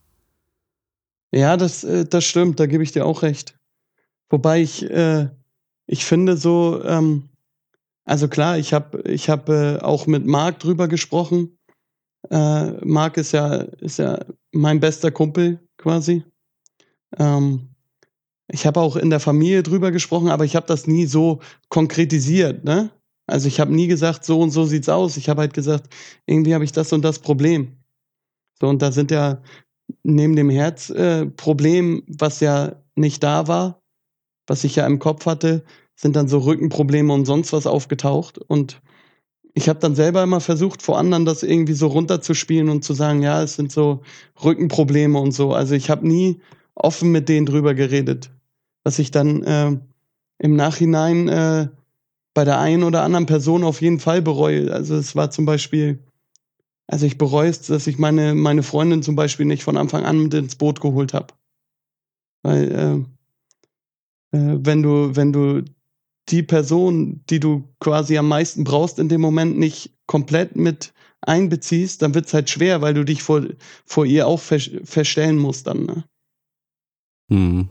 Ja, 1.32 1.57
das, 1.57 1.84
äh, 1.84 2.05
das 2.05 2.25
stimmt, 2.25 2.59
da 2.59 2.65
gebe 2.65 2.84
ich 2.84 2.91
dir 2.91 3.05
auch 3.05 3.21
recht. 3.21 3.57
Wobei 4.29 4.61
ich, 4.61 4.84
äh, 4.89 5.29
ich 5.88 6.05
finde 6.05 6.38
so, 6.38 6.84
ähm, 6.84 7.29
also 8.05 8.27
klar, 8.27 8.57
ich 8.57 8.73
habe 8.73 9.01
ich 9.09 9.29
hab, 9.29 9.49
äh, 9.49 9.77
auch 9.77 10.07
mit 10.07 10.25
Marc 10.25 10.59
drüber 10.59 10.88
gesprochen 10.88 11.57
äh, 12.29 12.71
Marc 12.86 13.17
ist 13.17 13.32
ja, 13.32 13.55
ist 13.55 13.97
ja 13.97 14.19
mein 14.51 14.79
bester 14.79 15.11
Kumpel 15.11 15.59
quasi. 15.77 16.23
Ähm, 17.17 17.69
ich 18.47 18.65
habe 18.65 18.79
auch 18.79 18.95
in 18.95 19.09
der 19.09 19.19
Familie 19.19 19.63
drüber 19.63 19.91
gesprochen, 19.91 20.29
aber 20.29 20.45
ich 20.45 20.55
habe 20.55 20.67
das 20.67 20.88
nie 20.88 21.05
so 21.05 21.39
konkretisiert, 21.69 22.63
ne? 22.63 22.91
Also 23.27 23.47
ich 23.47 23.59
habe 23.59 23.73
nie 23.73 23.88
gesagt, 23.88 24.25
so 24.25 24.41
und 24.41 24.51
so 24.51 24.65
sieht's 24.65 24.89
aus. 24.89 25.15
Ich 25.15 25.29
habe 25.29 25.41
halt 25.41 25.53
gesagt, 25.53 25.93
irgendwie 26.25 26.53
habe 26.53 26.65
ich 26.65 26.73
das 26.73 26.91
und 26.91 27.01
das 27.01 27.19
Problem. 27.19 27.77
So, 28.59 28.67
und 28.67 28.82
da 28.82 28.91
sind 28.91 29.09
ja 29.09 29.41
neben 30.03 30.35
dem 30.35 30.49
Herzproblem, 30.49 31.97
äh, 31.97 32.03
was 32.07 32.39
ja 32.39 32.75
nicht 32.95 33.23
da 33.23 33.47
war, 33.47 33.81
was 34.47 34.63
ich 34.63 34.75
ja 34.75 34.85
im 34.85 34.99
Kopf 34.99 35.25
hatte, 35.25 35.63
sind 35.95 36.15
dann 36.15 36.27
so 36.27 36.39
Rückenprobleme 36.39 37.13
und 37.13 37.25
sonst 37.25 37.53
was 37.53 37.67
aufgetaucht. 37.67 38.37
Und 38.37 38.81
ich 39.53 39.69
habe 39.69 39.79
dann 39.79 39.95
selber 39.95 40.23
immer 40.23 40.39
versucht, 40.39 40.81
vor 40.81 40.97
anderen 40.97 41.25
das 41.25 41.43
irgendwie 41.43 41.73
so 41.73 41.87
runterzuspielen 41.87 42.69
und 42.69 42.83
zu 42.83 42.93
sagen, 42.93 43.21
ja, 43.21 43.43
es 43.43 43.55
sind 43.55 43.71
so 43.71 44.01
Rückenprobleme 44.43 45.19
und 45.19 45.31
so. 45.31 45.53
Also 45.53 45.75
ich 45.75 45.89
habe 45.89 46.07
nie 46.07 46.39
offen 46.75 47.11
mit 47.11 47.29
denen 47.29 47.45
drüber 47.45 47.73
geredet, 47.73 48.31
was 48.83 48.99
ich 48.99 49.11
dann 49.11 49.43
äh, 49.43 49.77
im 50.39 50.55
Nachhinein 50.55 51.27
äh, 51.27 51.67
bei 52.33 52.45
der 52.45 52.59
einen 52.59 52.83
oder 52.83 53.03
anderen 53.03 53.25
Person 53.25 53.63
auf 53.63 53.81
jeden 53.81 53.99
Fall 53.99 54.21
bereue. 54.21 54.71
Also 54.71 54.95
es 54.95 55.15
war 55.15 55.31
zum 55.31 55.45
Beispiel, 55.45 55.99
also 56.88 57.05
ich 57.05 57.17
bereue 57.17 57.49
es, 57.49 57.61
dass 57.61 57.88
ich 57.88 57.97
meine, 57.97 58.36
meine 58.36 58.63
Freundin 58.63 59.03
zum 59.03 59.15
Beispiel 59.15 59.45
nicht 59.45 59.63
von 59.63 59.77
Anfang 59.77 60.03
an 60.03 60.23
mit 60.23 60.34
ins 60.34 60.55
Boot 60.55 60.82
geholt 60.82 61.13
habe. 61.13 61.34
Weil 62.43 63.05
äh, 64.32 64.38
äh, 64.38 64.57
wenn 64.61 64.84
du, 64.84 65.15
wenn 65.15 65.32
du 65.32 65.63
die 66.29 66.43
Person, 66.43 67.23
die 67.29 67.39
du 67.39 67.67
quasi 67.79 68.17
am 68.17 68.27
meisten 68.27 68.63
brauchst 68.63 68.99
in 68.99 69.09
dem 69.09 69.21
Moment, 69.21 69.57
nicht 69.57 69.93
komplett 70.05 70.55
mit 70.55 70.93
einbeziehst, 71.21 72.01
dann 72.01 72.13
wird 72.13 72.25
es 72.25 72.34
halt 72.34 72.49
schwer, 72.49 72.82
weil 72.82 72.93
du 72.93 73.05
dich 73.05 73.21
vor, 73.21 73.43
vor 73.86 74.05
ihr 74.05 74.27
auch 74.27 74.39
ver 74.39 74.59
verstellen 74.84 75.38
musst 75.38 75.67
dann. 75.67 75.86
Ne? 75.86 76.03
Mhm. 77.29 77.69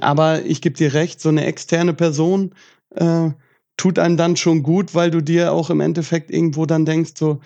Aber 0.00 0.44
ich 0.44 0.60
gebe 0.60 0.76
dir 0.76 0.94
recht, 0.94 1.20
so 1.20 1.28
eine 1.28 1.44
externe 1.44 1.94
Person 1.94 2.54
äh, 2.90 3.30
tut 3.76 3.98
einem 3.98 4.16
dann 4.16 4.36
schon 4.36 4.62
gut, 4.62 4.94
weil 4.94 5.10
du 5.10 5.20
dir 5.20 5.52
auch 5.52 5.70
im 5.70 5.80
Endeffekt 5.80 6.30
irgendwo 6.30 6.66
dann 6.66 6.84
denkst, 6.84 7.12
so, 7.16 7.40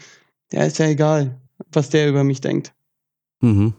ja, 0.52 0.64
ist 0.64 0.78
ja 0.78 0.86
egal, 0.86 1.40
was 1.72 1.90
der 1.90 2.08
über 2.08 2.24
mich 2.24 2.40
denkt. 2.40 2.72
Mhm. 3.40 3.74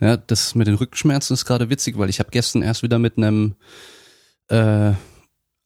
Ja, 0.00 0.16
das 0.16 0.54
mit 0.54 0.66
den 0.66 0.76
Rückenschmerzen 0.76 1.34
ist 1.34 1.44
gerade 1.44 1.68
witzig, 1.68 1.98
weil 1.98 2.08
ich 2.08 2.20
habe 2.20 2.30
gestern 2.30 2.62
erst 2.62 2.82
wieder 2.82 2.98
mit 2.98 3.18
einem 3.18 3.54
äh, 4.48 4.92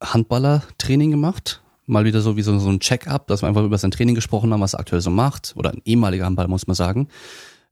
Handballertraining 0.03 1.11
gemacht. 1.11 1.62
Mal 1.86 2.05
wieder 2.05 2.20
so 2.20 2.36
wie 2.36 2.42
so, 2.42 2.59
so 2.59 2.70
ein 2.70 2.80
Check-up, 2.80 3.26
dass 3.26 3.42
wir 3.42 3.49
einfach 3.49 3.62
über 3.62 3.78
sein 3.78 3.90
Training 3.90 4.14
gesprochen 4.14 4.53
haben, 4.53 4.61
was 4.61 4.74
er 4.74 4.80
aktuell 4.80 5.03
so 5.03 5.11
macht. 5.11 5.53
Oder 5.57 5.70
ein 5.70 5.82
ehemaliger 5.84 6.24
Handballer, 6.24 6.49
muss 6.49 6.66
man 6.66 6.74
sagen. 6.74 7.09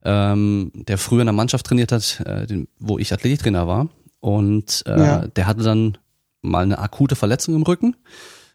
Ähm, 0.05 0.71
der 0.73 0.97
früher 0.97 1.21
in 1.21 1.27
der 1.27 1.33
Mannschaft 1.33 1.65
trainiert 1.65 1.91
hat, 1.91 2.21
äh, 2.25 2.45
den, 2.45 2.67
wo 2.79 2.97
ich 2.97 3.11
Athletiktrainer 3.11 3.67
war. 3.67 3.89
Und 4.19 4.83
äh, 4.85 4.97
ja. 4.97 5.27
der 5.27 5.47
hatte 5.47 5.63
dann 5.63 5.97
mal 6.43 6.63
eine 6.63 6.79
akute 6.79 7.15
Verletzung 7.15 7.55
im 7.55 7.63
Rücken. 7.63 7.95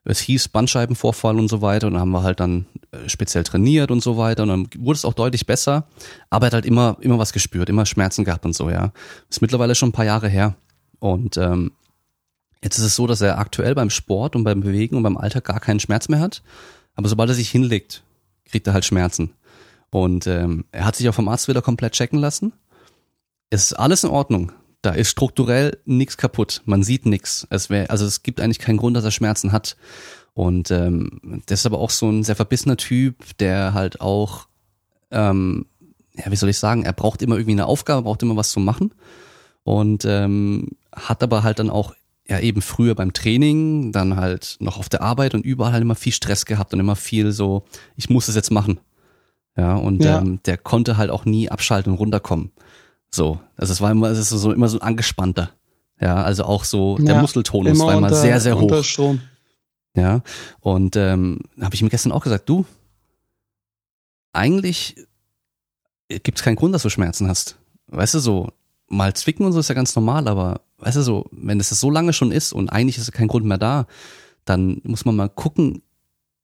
Es 0.04 0.20
hieß 0.20 0.48
Bandscheibenvorfall 0.48 1.38
und 1.38 1.48
so 1.48 1.60
weiter. 1.60 1.88
Und 1.88 1.94
dann 1.94 2.02
haben 2.02 2.10
wir 2.12 2.22
halt 2.22 2.40
dann 2.40 2.66
äh, 2.92 3.08
speziell 3.08 3.44
trainiert 3.44 3.90
und 3.90 4.02
so 4.02 4.16
weiter. 4.16 4.44
Und 4.44 4.48
dann 4.48 4.68
wurde 4.78 4.96
es 4.96 5.04
auch 5.04 5.14
deutlich 5.14 5.46
besser. 5.46 5.88
Aber 6.30 6.46
er 6.46 6.48
hat 6.48 6.54
halt 6.54 6.66
immer, 6.66 6.96
immer 7.00 7.18
was 7.18 7.32
gespürt, 7.32 7.68
immer 7.68 7.84
Schmerzen 7.84 8.24
gehabt 8.24 8.46
und 8.46 8.54
so, 8.54 8.70
ja. 8.70 8.92
Ist 9.28 9.42
mittlerweile 9.42 9.74
schon 9.74 9.90
ein 9.90 9.92
paar 9.92 10.04
Jahre 10.04 10.28
her. 10.28 10.54
Und 11.00 11.36
ähm, 11.36 11.72
Jetzt 12.62 12.78
ist 12.78 12.84
es 12.84 12.96
so, 12.96 13.06
dass 13.06 13.20
er 13.20 13.38
aktuell 13.38 13.74
beim 13.74 13.90
Sport 13.90 14.34
und 14.34 14.44
beim 14.44 14.60
Bewegen 14.60 14.96
und 14.96 15.02
beim 15.02 15.16
Alltag 15.16 15.44
gar 15.44 15.60
keinen 15.60 15.80
Schmerz 15.80 16.08
mehr 16.08 16.20
hat. 16.20 16.42
Aber 16.94 17.08
sobald 17.08 17.30
er 17.30 17.34
sich 17.34 17.50
hinlegt, 17.50 18.02
kriegt 18.46 18.66
er 18.66 18.72
halt 18.72 18.84
Schmerzen. 18.84 19.30
Und 19.90 20.26
ähm, 20.26 20.64
er 20.72 20.84
hat 20.84 20.96
sich 20.96 21.08
auch 21.08 21.14
vom 21.14 21.28
Arzt 21.28 21.48
wieder 21.48 21.62
komplett 21.62 21.92
checken 21.92 22.18
lassen. 22.18 22.52
es 23.50 23.62
ist 23.62 23.72
alles 23.74 24.04
in 24.04 24.10
Ordnung. 24.10 24.52
Da 24.82 24.92
ist 24.92 25.10
strukturell 25.10 25.78
nichts 25.84 26.16
kaputt. 26.16 26.62
Man 26.64 26.82
sieht 26.82 27.04
nichts. 27.04 27.46
Es 27.50 27.68
wäre, 27.68 27.90
also 27.90 28.06
es 28.06 28.22
gibt 28.22 28.40
eigentlich 28.40 28.60
keinen 28.60 28.76
Grund, 28.76 28.96
dass 28.96 29.04
er 29.04 29.10
Schmerzen 29.10 29.52
hat. 29.52 29.76
Und 30.34 30.70
ähm, 30.70 31.42
das 31.46 31.60
ist 31.60 31.66
aber 31.66 31.80
auch 31.80 31.90
so 31.90 32.08
ein 32.08 32.22
sehr 32.22 32.36
verbissener 32.36 32.76
Typ, 32.76 33.36
der 33.38 33.74
halt 33.74 34.00
auch, 34.00 34.46
ähm, 35.10 35.66
ja, 36.14 36.30
wie 36.30 36.36
soll 36.36 36.50
ich 36.50 36.58
sagen, 36.58 36.84
er 36.84 36.92
braucht 36.92 37.22
immer 37.22 37.36
irgendwie 37.36 37.52
eine 37.52 37.66
Aufgabe, 37.66 38.02
braucht 38.02 38.22
immer 38.22 38.36
was 38.36 38.50
zu 38.50 38.60
machen 38.60 38.94
und 39.64 40.04
ähm, 40.04 40.68
hat 40.94 41.22
aber 41.22 41.42
halt 41.42 41.58
dann 41.58 41.70
auch 41.70 41.94
ja 42.28 42.38
eben 42.40 42.62
früher 42.62 42.94
beim 42.94 43.12
Training, 43.12 43.90
dann 43.90 44.16
halt 44.16 44.58
noch 44.60 44.78
auf 44.78 44.88
der 44.88 45.02
Arbeit 45.02 45.34
und 45.34 45.44
überall 45.44 45.72
halt 45.72 45.82
immer 45.82 45.94
viel 45.94 46.12
Stress 46.12 46.46
gehabt 46.46 46.72
und 46.72 46.80
immer 46.80 46.96
viel 46.96 47.32
so, 47.32 47.64
ich 47.96 48.08
muss 48.10 48.28
es 48.28 48.34
jetzt 48.34 48.50
machen. 48.50 48.78
Ja, 49.56 49.74
und 49.74 50.04
ja. 50.04 50.18
Ähm, 50.18 50.40
der 50.44 50.56
konnte 50.56 50.96
halt 50.98 51.10
auch 51.10 51.24
nie 51.24 51.50
abschalten 51.50 51.92
und 51.92 51.98
runterkommen. 51.98 52.52
So, 53.10 53.40
also 53.56 53.72
es 53.72 53.80
war 53.80 53.90
immer, 53.90 54.08
es 54.08 54.18
ist 54.18 54.28
so 54.28 54.52
immer 54.52 54.68
so 54.68 54.80
angespannter. 54.80 55.50
Ja, 56.00 56.22
also 56.22 56.44
auch 56.44 56.64
so 56.64 56.96
der 56.98 57.16
ja, 57.16 57.20
Muskeltonus 57.20 57.78
war 57.78 57.94
immer 57.94 58.06
unter, 58.06 58.16
sehr, 58.16 58.40
sehr 58.40 58.58
hoch. 58.58 58.84
Ja, 59.94 60.22
und 60.60 60.94
ähm, 60.96 61.40
habe 61.60 61.74
ich 61.74 61.82
mir 61.82 61.88
gestern 61.88 62.12
auch 62.12 62.22
gesagt, 62.22 62.48
du, 62.48 62.64
eigentlich 64.32 64.94
gibt 66.08 66.38
es 66.38 66.44
keinen 66.44 66.56
Grund, 66.56 66.74
dass 66.74 66.82
du 66.82 66.90
Schmerzen 66.90 67.28
hast. 67.28 67.56
Weißt 67.88 68.14
du, 68.14 68.20
so 68.20 68.52
mal 68.88 69.14
zwicken 69.14 69.44
und 69.44 69.52
so 69.52 69.60
ist 69.60 69.68
ja 69.68 69.74
ganz 69.74 69.94
normal, 69.96 70.28
aber 70.28 70.60
weißt 70.78 70.96
du 70.98 71.02
so, 71.02 71.26
wenn 71.32 71.60
es 71.60 71.68
so 71.68 71.90
lange 71.90 72.12
schon 72.12 72.32
ist 72.32 72.52
und 72.52 72.70
eigentlich 72.70 72.98
ist 72.98 73.10
kein 73.12 73.28
Grund 73.28 73.44
mehr 73.44 73.58
da, 73.58 73.86
dann 74.44 74.80
muss 74.84 75.04
man 75.04 75.16
mal 75.16 75.28
gucken, 75.28 75.82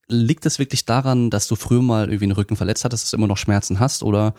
liegt 0.09 0.45
es 0.45 0.59
wirklich 0.59 0.85
daran, 0.85 1.31
dass 1.31 1.49
du 1.49 1.57
früher 1.57 1.81
mal 1.81 2.07
irgendwie 2.07 2.25
einen 2.25 2.33
Rücken 2.33 2.57
verletzt 2.57 2.85
hattest, 2.85 3.05
dass 3.05 3.11
du 3.13 3.17
immer 3.17 3.27
noch 3.27 3.39
Schmerzen 3.39 3.81
hast 3.81 4.03
oder 4.03 4.35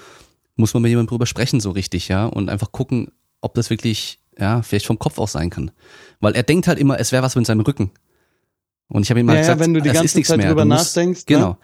muss 0.55 0.73
man 0.73 0.83
mit 0.83 0.89
jemandem 0.89 1.09
drüber 1.09 1.25
sprechen 1.25 1.59
so 1.59 1.71
richtig, 1.71 2.07
ja, 2.07 2.25
und 2.25 2.49
einfach 2.49 2.71
gucken, 2.71 3.11
ob 3.41 3.53
das 3.55 3.69
wirklich, 3.69 4.19
ja, 4.37 4.61
vielleicht 4.61 4.85
vom 4.85 4.99
Kopf 4.99 5.19
aus 5.19 5.33
sein 5.33 5.49
kann. 5.49 5.71
Weil 6.19 6.33
er 6.33 6.43
denkt 6.43 6.67
halt 6.67 6.79
immer, 6.79 6.99
es 6.99 7.11
wäre 7.11 7.23
was 7.23 7.35
mit 7.35 7.45
seinem 7.45 7.61
Rücken. 7.61 7.91
Und 8.87 9.03
ich 9.03 9.09
habe 9.09 9.19
ihm 9.19 9.25
mal 9.25 9.33
ja, 9.33 9.41
gesagt, 9.41 9.59
ja, 9.59 9.65
wenn 9.65 9.73
du 9.73 9.81
die 9.81 9.89
ganze 9.89 10.21
Zeit 10.21 10.37
mehr. 10.37 10.49
drüber 10.49 10.65
musst, 10.65 10.95
nachdenkst. 10.95 11.21
Ne? 11.21 11.25
Genau. 11.35 11.49
Ne? 11.49 11.57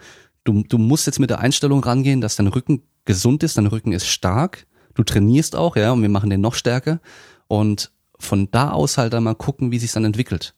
Du, 0.44 0.62
du 0.64 0.78
musst 0.78 1.06
jetzt 1.06 1.20
mit 1.20 1.30
der 1.30 1.38
Einstellung 1.38 1.82
rangehen, 1.84 2.20
dass 2.20 2.36
dein 2.36 2.48
Rücken 2.48 2.82
gesund 3.04 3.42
ist, 3.42 3.58
dein 3.58 3.66
Rücken 3.66 3.92
ist 3.92 4.08
stark, 4.08 4.66
du 4.94 5.04
trainierst 5.04 5.54
auch, 5.54 5.76
ja, 5.76 5.92
und 5.92 6.02
wir 6.02 6.08
machen 6.08 6.30
den 6.30 6.40
noch 6.40 6.54
stärker. 6.54 7.00
Und 7.46 7.92
von 8.18 8.50
da 8.50 8.70
aus 8.70 8.98
halt 8.98 9.12
dann 9.12 9.24
mal 9.24 9.34
gucken, 9.34 9.70
wie 9.70 9.78
sich 9.78 9.92
dann 9.92 10.04
entwickelt. 10.04 10.54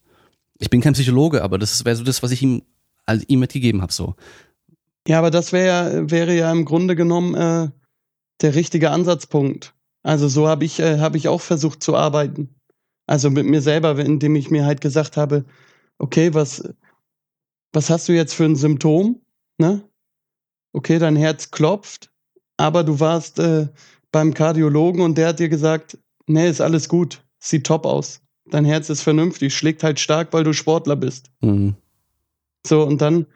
Ich 0.59 0.70
bin 0.70 0.80
kein 0.80 0.93
Psychologe, 0.95 1.43
aber 1.43 1.59
das 1.59 1.85
wäre 1.85 1.97
so 1.97 2.05
das, 2.05 2.22
was 2.22 2.30
ich 2.30 2.43
ihm, 2.43 2.62
also 3.07 3.24
ihm 3.28 3.41
mitgegeben 3.41 3.82
habe, 3.82 3.93
so. 3.93 4.14
Ja, 5.07 5.18
aber 5.18 5.30
das 5.30 5.53
wäre 5.53 6.11
wäre 6.11 6.35
ja 6.35 6.51
im 6.51 6.64
Grunde 6.64 6.97
genommen 6.97 7.35
äh, 7.35 7.68
der 8.41 8.55
richtige 8.55 8.91
Ansatzpunkt. 8.91 9.74
Also 10.03 10.28
so 10.28 10.49
habe 10.49 10.64
ich 10.64 10.80
äh, 10.80 10.99
habe 10.99 11.16
ich 11.16 11.28
auch 11.28 11.41
versucht 11.41 11.82
zu 11.82 11.97
arbeiten. 11.97 12.55
Also 13.07 13.30
mit 13.30 13.47
mir 13.47 13.61
selber, 13.61 13.99
indem 13.99 14.37
ich 14.37 14.51
mir 14.51 14.64
halt 14.64 14.80
gesagt 14.80 15.16
habe, 15.16 15.45
okay, 15.99 16.32
was, 16.35 16.62
was 17.72 17.91
hast 17.91 18.09
du 18.09 18.12
jetzt 18.12 18.35
für 18.35 18.45
ein 18.45 18.57
Symptom? 18.57 19.20
Ne? 19.59 19.82
Okay, 20.72 20.99
dein 20.99 21.16
Herz 21.16 21.51
klopft, 21.51 22.11
aber 22.57 22.82
du 22.82 23.01
warst 23.01 23.39
äh, 23.39 23.68
beim 24.11 24.32
Kardiologen 24.32 25.03
und 25.03 25.18
der 25.18 25.28
hat 25.28 25.39
dir 25.39 25.49
gesagt, 25.49 25.99
nee, 26.26 26.49
ist 26.49 26.61
alles 26.61 26.89
gut, 26.89 27.22
sieht 27.39 27.66
top 27.66 27.85
aus. 27.85 28.20
Dein 28.51 28.64
Herz 28.64 28.91
ist 28.91 29.03
vernünftig, 29.03 29.55
schlägt 29.55 29.82
halt 29.82 30.01
stark, 30.01 30.32
weil 30.32 30.45
du 30.45 30.53
Sportler 30.53 30.97
bist. 30.97 31.30
Mhm. 31.41 31.74
So, 32.66 32.85
und 32.85 33.01
dann 33.01 33.26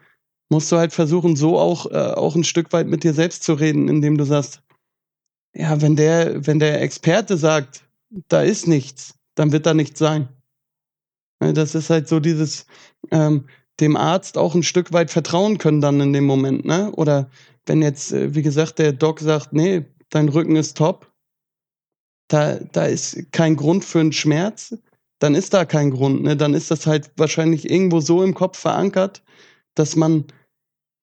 musst 0.49 0.71
du 0.71 0.77
halt 0.77 0.93
versuchen, 0.93 1.35
so 1.35 1.57
auch, 1.57 1.85
äh, 1.91 2.13
auch 2.13 2.35
ein 2.35 2.43
Stück 2.43 2.73
weit 2.73 2.87
mit 2.87 3.03
dir 3.03 3.13
selbst 3.13 3.43
zu 3.43 3.53
reden, 3.53 3.87
indem 3.87 4.17
du 4.17 4.25
sagst, 4.25 4.61
ja, 5.59 5.81
wenn 5.81 5.97
der, 5.97 6.47
wenn 6.47 6.59
der 6.59 6.81
Experte 6.81 7.35
sagt, 7.35 7.83
da 8.29 8.41
ist 8.41 8.65
nichts, 8.65 9.15
dann 9.35 9.51
wird 9.51 9.65
da 9.65 9.73
nichts 9.73 9.99
sein. 9.99 10.29
Das 11.39 11.75
ist 11.75 11.89
halt 11.89 12.07
so 12.07 12.21
dieses, 12.21 12.65
ähm, 13.11 13.45
dem 13.81 13.97
Arzt 13.97 14.37
auch 14.37 14.55
ein 14.55 14.63
Stück 14.63 14.93
weit 14.93 15.11
vertrauen 15.11 15.57
können 15.57 15.81
dann 15.81 15.99
in 15.99 16.13
dem 16.13 16.25
Moment, 16.25 16.63
ne? 16.65 16.91
Oder 16.93 17.29
wenn 17.65 17.81
jetzt, 17.81 18.13
äh, 18.13 18.33
wie 18.35 18.41
gesagt, 18.41 18.79
der 18.79 18.93
Doc 18.93 19.19
sagt, 19.19 19.51
nee, 19.51 19.85
dein 20.09 20.29
Rücken 20.29 20.55
ist 20.55 20.77
top, 20.77 21.11
da, 22.29 22.55
da 22.71 22.85
ist 22.85 23.31
kein 23.31 23.57
Grund 23.57 23.83
für 23.83 23.99
einen 23.99 24.13
Schmerz, 24.13 24.77
dann 25.19 25.35
ist 25.35 25.53
da 25.53 25.65
kein 25.65 25.91
Grund, 25.91 26.23
ne? 26.23 26.37
Dann 26.37 26.53
ist 26.53 26.71
das 26.71 26.87
halt 26.87 27.11
wahrscheinlich 27.17 27.69
irgendwo 27.69 27.99
so 27.99 28.23
im 28.23 28.33
Kopf 28.33 28.57
verankert, 28.57 29.23
dass 29.75 29.97
man 29.97 30.25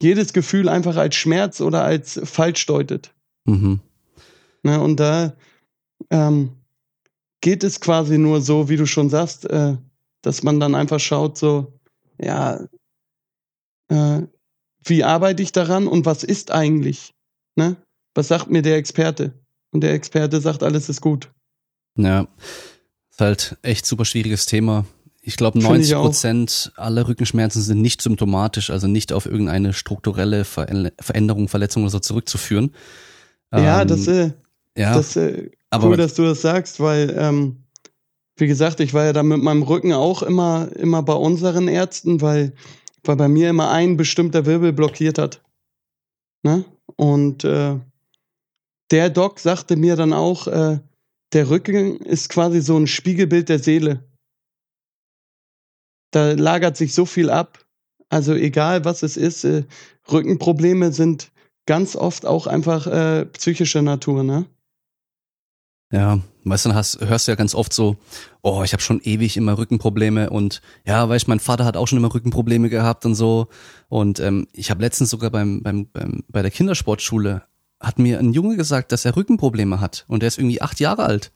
jedes 0.00 0.32
Gefühl 0.32 0.68
einfach 0.70 0.96
als 0.96 1.14
Schmerz 1.14 1.60
oder 1.60 1.84
als 1.84 2.20
falsch 2.24 2.64
deutet. 2.66 3.14
Mhm. 3.46 3.80
Ne? 4.66 4.80
Und 4.80 4.98
da 4.98 5.32
ähm, 6.10 6.50
geht 7.40 7.62
es 7.62 7.80
quasi 7.80 8.18
nur 8.18 8.40
so, 8.40 8.68
wie 8.68 8.76
du 8.76 8.84
schon 8.84 9.08
sagst, 9.08 9.48
äh, 9.48 9.76
dass 10.22 10.42
man 10.42 10.58
dann 10.58 10.74
einfach 10.74 10.98
schaut, 10.98 11.38
so, 11.38 11.78
ja, 12.18 12.66
äh, 13.88 14.22
wie 14.84 15.04
arbeite 15.04 15.42
ich 15.42 15.52
daran 15.52 15.86
und 15.86 16.04
was 16.04 16.24
ist 16.24 16.50
eigentlich? 16.50 17.14
Ne? 17.54 17.76
Was 18.14 18.28
sagt 18.28 18.50
mir 18.50 18.62
der 18.62 18.76
Experte? 18.76 19.32
Und 19.72 19.82
der 19.82 19.92
Experte 19.92 20.40
sagt, 20.40 20.64
alles 20.64 20.88
ist 20.88 21.00
gut. 21.00 21.30
Ja, 21.96 22.26
ist 23.10 23.20
halt 23.20 23.56
echt 23.62 23.86
super 23.86 24.04
schwieriges 24.04 24.46
Thema. 24.46 24.84
Ich 25.20 25.36
glaube, 25.36 25.60
90 25.60 25.94
Prozent 25.94 26.72
aller 26.76 27.06
Rückenschmerzen 27.06 27.62
sind 27.62 27.82
nicht 27.82 28.02
symptomatisch, 28.02 28.70
also 28.70 28.88
nicht 28.88 29.12
auf 29.12 29.26
irgendeine 29.26 29.72
strukturelle 29.72 30.44
Veränderung, 30.44 31.48
Verletzung 31.48 31.82
oder 31.84 31.90
so 31.90 31.98
zurückzuführen. 32.00 32.74
Ja, 33.52 33.82
ähm, 33.82 33.88
das, 33.88 34.06
äh, 34.08 34.32
ja, 34.76 34.94
das 34.94 35.16
äh, 35.16 35.50
cool, 35.74 35.96
dass 35.96 36.14
du 36.14 36.22
das 36.24 36.42
sagst, 36.42 36.80
weil 36.80 37.14
ähm, 37.18 37.66
wie 38.36 38.46
gesagt, 38.46 38.80
ich 38.80 38.92
war 38.92 39.04
ja 39.04 39.12
da 39.12 39.22
mit 39.22 39.42
meinem 39.42 39.62
Rücken 39.62 39.92
auch 39.92 40.22
immer, 40.22 40.70
immer 40.76 41.02
bei 41.02 41.14
unseren 41.14 41.68
Ärzten, 41.68 42.20
weil, 42.20 42.52
weil 43.02 43.16
bei 43.16 43.28
mir 43.28 43.48
immer 43.48 43.70
ein 43.70 43.96
bestimmter 43.96 44.44
Wirbel 44.44 44.72
blockiert 44.72 45.18
hat. 45.18 45.42
Ne? 46.42 46.64
Und 46.96 47.44
äh, 47.44 47.78
der 48.90 49.10
Doc 49.10 49.40
sagte 49.40 49.76
mir 49.76 49.96
dann 49.96 50.12
auch, 50.12 50.46
äh, 50.46 50.80
der 51.32 51.50
Rücken 51.50 51.96
ist 51.96 52.28
quasi 52.28 52.60
so 52.60 52.76
ein 52.76 52.86
Spiegelbild 52.86 53.48
der 53.48 53.58
Seele. 53.58 54.04
Da 56.12 56.32
lagert 56.32 56.76
sich 56.76 56.94
so 56.94 57.06
viel 57.06 57.30
ab. 57.30 57.64
Also 58.08 58.34
egal 58.34 58.84
was 58.84 59.02
es 59.02 59.16
ist, 59.16 59.44
äh, 59.44 59.64
Rückenprobleme 60.10 60.92
sind 60.92 61.32
ganz 61.66 61.96
oft 61.96 62.26
auch 62.26 62.46
einfach 62.46 62.86
äh, 62.86 63.26
psychischer 63.26 63.82
Natur, 63.82 64.22
ne? 64.22 64.46
Ja, 65.92 66.18
weißt 66.44 66.64
du, 66.64 66.70
dann 66.70 66.78
hast, 66.78 67.00
hörst 67.00 67.28
du 67.28 67.32
ja 67.32 67.36
ganz 67.36 67.54
oft 67.54 67.72
so, 67.72 67.96
oh, 68.42 68.62
ich 68.64 68.72
habe 68.72 68.82
schon 68.82 69.00
ewig 69.02 69.36
immer 69.36 69.56
Rückenprobleme 69.56 70.30
und 70.30 70.60
ja, 70.84 71.08
weißt 71.08 71.26
du, 71.26 71.30
mein 71.30 71.40
Vater 71.40 71.64
hat 71.64 71.76
auch 71.76 71.86
schon 71.86 71.98
immer 71.98 72.12
Rückenprobleme 72.12 72.68
gehabt 72.68 73.06
und 73.06 73.14
so. 73.14 73.48
Und 73.88 74.18
ähm, 74.18 74.48
ich 74.52 74.70
habe 74.70 74.82
letztens 74.82 75.10
sogar 75.10 75.30
beim, 75.30 75.62
beim, 75.62 75.86
beim 75.92 76.24
bei 76.28 76.42
der 76.42 76.50
Kindersportschule 76.50 77.42
hat 77.78 77.98
mir 77.98 78.18
ein 78.18 78.32
Junge 78.32 78.56
gesagt, 78.56 78.90
dass 78.90 79.04
er 79.04 79.16
Rückenprobleme 79.16 79.80
hat 79.80 80.04
und 80.08 80.22
er 80.22 80.28
ist 80.28 80.38
irgendwie 80.38 80.60
acht 80.60 80.80
Jahre 80.80 81.04
alt. 81.04 81.30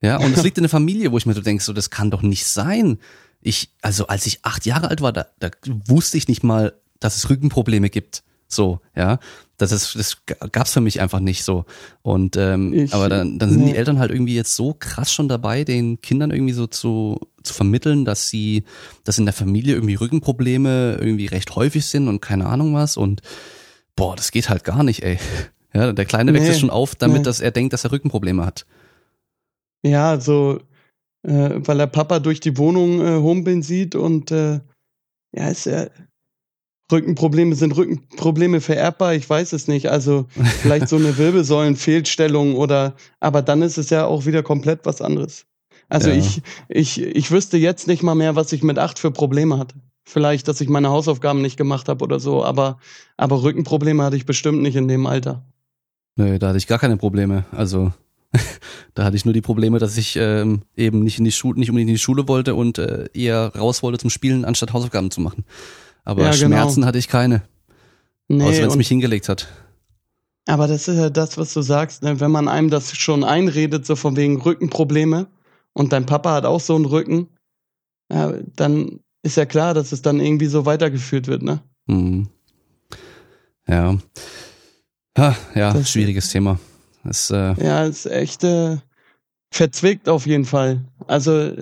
Ja, 0.00 0.16
und 0.16 0.34
es 0.36 0.42
liegt 0.44 0.56
in 0.56 0.64
der 0.64 0.70
Familie, 0.70 1.12
wo 1.12 1.18
ich 1.18 1.26
mir 1.26 1.34
so 1.34 1.42
denke, 1.42 1.62
so 1.62 1.72
das 1.72 1.90
kann 1.90 2.10
doch 2.10 2.22
nicht 2.22 2.46
sein. 2.46 2.98
Ich, 3.40 3.74
also 3.82 4.06
als 4.06 4.26
ich 4.26 4.44
acht 4.44 4.64
Jahre 4.66 4.88
alt 4.88 5.02
war, 5.02 5.12
da, 5.12 5.26
da 5.40 5.50
wusste 5.86 6.16
ich 6.16 6.28
nicht 6.28 6.42
mal, 6.42 6.74
dass 7.00 7.16
es 7.16 7.28
Rückenprobleme 7.28 7.90
gibt. 7.90 8.22
So, 8.48 8.80
ja. 8.96 9.18
Das 9.58 9.72
ist, 9.72 9.96
das 9.96 10.18
gab's 10.52 10.72
für 10.72 10.80
mich 10.80 11.00
einfach 11.00 11.18
nicht 11.18 11.42
so. 11.42 11.64
Und 12.02 12.36
ähm, 12.36 12.72
ich, 12.72 12.94
aber 12.94 13.08
dann, 13.08 13.40
dann 13.40 13.50
sind 13.50 13.64
nee. 13.64 13.72
die 13.72 13.76
Eltern 13.76 13.98
halt 13.98 14.12
irgendwie 14.12 14.36
jetzt 14.36 14.54
so 14.54 14.74
krass 14.78 15.12
schon 15.12 15.28
dabei, 15.28 15.64
den 15.64 16.00
Kindern 16.00 16.30
irgendwie 16.30 16.52
so 16.52 16.68
zu, 16.68 17.18
zu 17.42 17.52
vermitteln, 17.52 18.04
dass 18.04 18.28
sie, 18.28 18.62
dass 19.02 19.18
in 19.18 19.26
der 19.26 19.34
Familie 19.34 19.74
irgendwie 19.74 19.96
Rückenprobleme 19.96 20.98
irgendwie 21.00 21.26
recht 21.26 21.56
häufig 21.56 21.86
sind 21.86 22.06
und 22.06 22.20
keine 22.20 22.46
Ahnung 22.46 22.72
was. 22.72 22.96
Und 22.96 23.20
boah, 23.96 24.14
das 24.14 24.30
geht 24.30 24.48
halt 24.48 24.64
gar 24.64 24.82
nicht, 24.82 25.02
ey. 25.02 25.18
Ja, 25.74 25.92
der 25.92 26.06
Kleine 26.06 26.32
nee, 26.32 26.40
wächst 26.40 26.60
schon 26.60 26.70
auf, 26.70 26.94
damit 26.94 27.18
nee. 27.18 27.22
dass 27.24 27.40
er 27.40 27.50
denkt, 27.50 27.74
dass 27.74 27.84
er 27.84 27.92
Rückenprobleme 27.92 28.44
hat. 28.44 28.64
Ja, 29.82 30.18
so, 30.18 30.60
äh, 31.22 31.50
weil 31.56 31.78
er 31.78 31.86
Papa 31.86 32.20
durch 32.20 32.40
die 32.40 32.56
Wohnung 32.56 33.02
äh, 33.02 33.20
humpeln 33.20 33.62
sieht 33.62 33.94
und 33.94 34.30
äh, 34.30 34.60
ja, 35.32 35.48
ist 35.48 35.66
er 35.66 35.90
Rückenprobleme 36.90 37.54
sind 37.54 37.76
Rückenprobleme 37.76 38.60
vererbbar, 38.60 39.14
ich 39.14 39.28
weiß 39.28 39.52
es 39.52 39.68
nicht. 39.68 39.90
Also 39.90 40.26
vielleicht 40.62 40.88
so 40.88 40.96
eine 40.96 41.16
Wirbelsäulenfehlstellung 41.18 42.54
oder, 42.56 42.94
aber 43.20 43.42
dann 43.42 43.62
ist 43.62 43.78
es 43.78 43.90
ja 43.90 44.06
auch 44.06 44.26
wieder 44.26 44.42
komplett 44.42 44.86
was 44.86 45.02
anderes. 45.02 45.46
Also 45.88 46.10
ja. 46.10 46.16
ich, 46.16 46.42
ich, 46.68 47.02
ich 47.02 47.30
wüsste 47.30 47.56
jetzt 47.56 47.86
nicht 47.86 48.02
mal 48.02 48.14
mehr, 48.14 48.36
was 48.36 48.52
ich 48.52 48.62
mit 48.62 48.78
acht 48.78 48.98
für 48.98 49.10
Probleme 49.10 49.58
hatte. 49.58 49.76
Vielleicht, 50.04 50.48
dass 50.48 50.60
ich 50.60 50.68
meine 50.68 50.88
Hausaufgaben 50.88 51.42
nicht 51.42 51.56
gemacht 51.56 51.88
habe 51.88 52.02
oder 52.02 52.18
so, 52.18 52.42
aber, 52.42 52.78
aber 53.16 53.42
Rückenprobleme 53.42 54.02
hatte 54.02 54.16
ich 54.16 54.26
bestimmt 54.26 54.62
nicht 54.62 54.76
in 54.76 54.88
dem 54.88 55.06
Alter. 55.06 55.44
Nö, 56.16 56.38
da 56.38 56.48
hatte 56.48 56.58
ich 56.58 56.66
gar 56.66 56.78
keine 56.78 56.96
Probleme. 56.96 57.44
Also 57.52 57.92
da 58.94 59.04
hatte 59.04 59.16
ich 59.16 59.24
nur 59.24 59.34
die 59.34 59.40
Probleme, 59.40 59.78
dass 59.78 59.96
ich 59.96 60.16
ähm, 60.16 60.62
eben 60.76 61.00
nicht 61.00 61.18
in 61.18 61.24
die 61.24 61.32
Schule, 61.32 61.58
nicht 61.58 61.70
unbedingt 61.70 61.90
in 61.90 61.94
die 61.94 62.00
Schule 62.00 62.28
wollte 62.28 62.54
und 62.54 62.78
äh, 62.78 63.06
eher 63.14 63.52
raus 63.54 63.82
wollte 63.82 63.98
zum 63.98 64.10
Spielen, 64.10 64.44
anstatt 64.44 64.72
Hausaufgaben 64.72 65.10
zu 65.10 65.20
machen. 65.20 65.44
Aber 66.08 66.22
ja, 66.22 66.30
genau. 66.30 66.56
Schmerzen 66.56 66.86
hatte 66.86 66.96
ich 66.96 67.06
keine. 67.06 67.42
Nee, 68.28 68.42
außer 68.42 68.62
wenn 68.62 68.70
es 68.70 68.76
mich 68.76 68.88
hingelegt 68.88 69.28
hat. 69.28 69.46
aber 70.46 70.66
das 70.66 70.88
ist 70.88 70.96
ja 70.96 71.10
das, 71.10 71.36
was 71.36 71.52
du 71.52 71.60
sagst, 71.60 72.02
ne? 72.02 72.18
wenn 72.18 72.30
man 72.30 72.48
einem 72.48 72.70
das 72.70 72.96
schon 72.96 73.24
einredet, 73.24 73.84
so 73.84 73.94
von 73.94 74.16
wegen 74.16 74.40
Rückenprobleme 74.40 75.26
und 75.74 75.92
dein 75.92 76.06
Papa 76.06 76.32
hat 76.32 76.46
auch 76.46 76.60
so 76.60 76.74
einen 76.76 76.86
Rücken, 76.86 77.28
ja, 78.10 78.32
dann 78.56 79.00
ist 79.22 79.36
ja 79.36 79.44
klar, 79.44 79.74
dass 79.74 79.92
es 79.92 80.00
dann 80.00 80.18
irgendwie 80.18 80.46
so 80.46 80.64
weitergeführt 80.64 81.26
wird, 81.26 81.42
ne? 81.42 81.60
Mhm. 81.86 82.28
Ja. 83.66 83.98
Ha, 85.18 85.36
ja, 85.54 85.74
das, 85.74 85.90
schwieriges 85.90 86.30
Thema. 86.30 86.58
Das, 87.04 87.30
äh 87.30 87.52
ja, 87.62 87.84
ist 87.84 88.06
echt 88.06 88.44
äh, 88.44 88.78
verzwickt 89.50 90.08
auf 90.08 90.26
jeden 90.26 90.46
Fall. 90.46 90.86
Also 91.06 91.52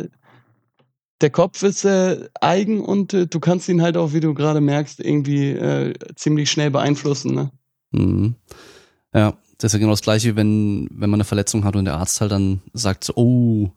der 1.20 1.30
Kopf 1.30 1.62
ist 1.62 1.84
äh, 1.84 2.28
eigen 2.40 2.80
und 2.80 3.14
äh, 3.14 3.26
du 3.26 3.40
kannst 3.40 3.68
ihn 3.68 3.82
halt 3.82 3.96
auch, 3.96 4.12
wie 4.12 4.20
du 4.20 4.34
gerade 4.34 4.60
merkst, 4.60 5.00
irgendwie 5.00 5.50
äh, 5.50 5.94
ziemlich 6.14 6.50
schnell 6.50 6.70
beeinflussen. 6.70 7.34
Ne? 7.34 7.50
Mhm. 7.92 8.34
Ja, 9.14 9.34
das 9.58 9.70
ist 9.70 9.72
ja 9.74 9.78
genau 9.78 9.92
das 9.92 10.02
gleiche, 10.02 10.36
wenn, 10.36 10.88
wenn 10.90 11.10
man 11.10 11.18
eine 11.18 11.24
Verletzung 11.24 11.64
hat 11.64 11.76
und 11.76 11.86
der 11.86 11.96
Arzt 11.96 12.20
halt 12.20 12.32
dann 12.32 12.60
sagt 12.74 13.04
so, 13.04 13.14
oh, 13.16 13.70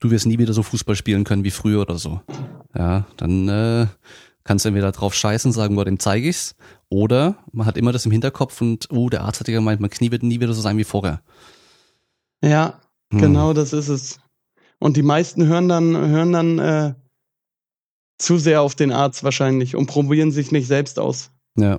du 0.00 0.10
wirst 0.10 0.26
nie 0.26 0.38
wieder 0.38 0.52
so 0.52 0.62
Fußball 0.62 0.96
spielen 0.96 1.24
können 1.24 1.44
wie 1.44 1.50
früher 1.50 1.80
oder 1.80 1.98
so. 1.98 2.20
Ja, 2.76 3.06
dann 3.16 3.48
äh, 3.48 3.86
kannst 4.44 4.64
du 4.64 4.68
entweder 4.68 4.92
drauf 4.92 5.14
scheißen 5.14 5.48
und 5.48 5.54
sagen, 5.54 5.76
boah, 5.76 5.84
dem 5.86 5.98
zeige 5.98 6.28
ich's. 6.28 6.54
Oder 6.90 7.36
man 7.52 7.66
hat 7.66 7.78
immer 7.78 7.92
das 7.92 8.04
im 8.04 8.12
Hinterkopf 8.12 8.60
und, 8.60 8.88
oh, 8.90 9.08
der 9.08 9.22
Arzt 9.22 9.40
hat 9.40 9.48
ja 9.48 9.54
gemeint, 9.54 9.80
mein 9.80 9.88
Knie 9.88 10.10
wird 10.10 10.22
nie 10.22 10.40
wieder 10.40 10.52
so 10.52 10.60
sein 10.60 10.76
wie 10.76 10.84
vorher. 10.84 11.22
Ja, 12.44 12.80
hm. 13.10 13.20
genau 13.20 13.54
das 13.54 13.72
ist 13.72 13.88
es. 13.88 14.20
Und 14.82 14.96
die 14.96 15.02
meisten 15.02 15.46
hören 15.46 15.68
dann, 15.68 15.96
hören 15.96 16.32
dann 16.32 16.58
äh, 16.58 16.94
zu 18.18 18.36
sehr 18.36 18.62
auf 18.62 18.74
den 18.74 18.90
Arzt 18.90 19.22
wahrscheinlich 19.22 19.76
und 19.76 19.86
probieren 19.86 20.32
sich 20.32 20.50
nicht 20.50 20.66
selbst 20.66 20.98
aus. 20.98 21.30
Ja. 21.56 21.78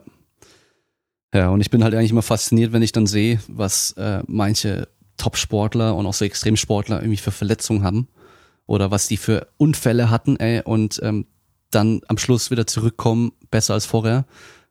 Ja, 1.33 1.49
und 1.49 1.59
ich 1.59 1.69
bin 1.69 1.83
halt 1.83 1.93
eigentlich 1.93 2.11
immer 2.11 2.21
fasziniert, 2.21 2.71
wenn 2.71 2.81
ich 2.81 2.93
dann 2.93 3.05
sehe, 3.05 3.41
was 3.49 3.91
äh, 3.97 4.23
manche 4.27 4.87
Top-Sportler 5.17 5.97
und 5.97 6.05
auch 6.05 6.13
so 6.13 6.23
Extremsportler 6.23 7.01
irgendwie 7.01 7.17
für 7.17 7.31
Verletzungen 7.31 7.83
haben 7.83 8.07
oder 8.67 8.89
was 8.89 9.09
die 9.09 9.17
für 9.17 9.47
Unfälle 9.57 10.09
hatten, 10.09 10.37
ey, 10.37 10.61
und 10.61 11.01
ähm, 11.03 11.25
dann 11.71 12.03
am 12.07 12.17
Schluss 12.17 12.51
wieder 12.51 12.67
zurückkommen, 12.67 13.33
besser 13.51 13.73
als 13.73 13.85
vorher. 13.85 14.25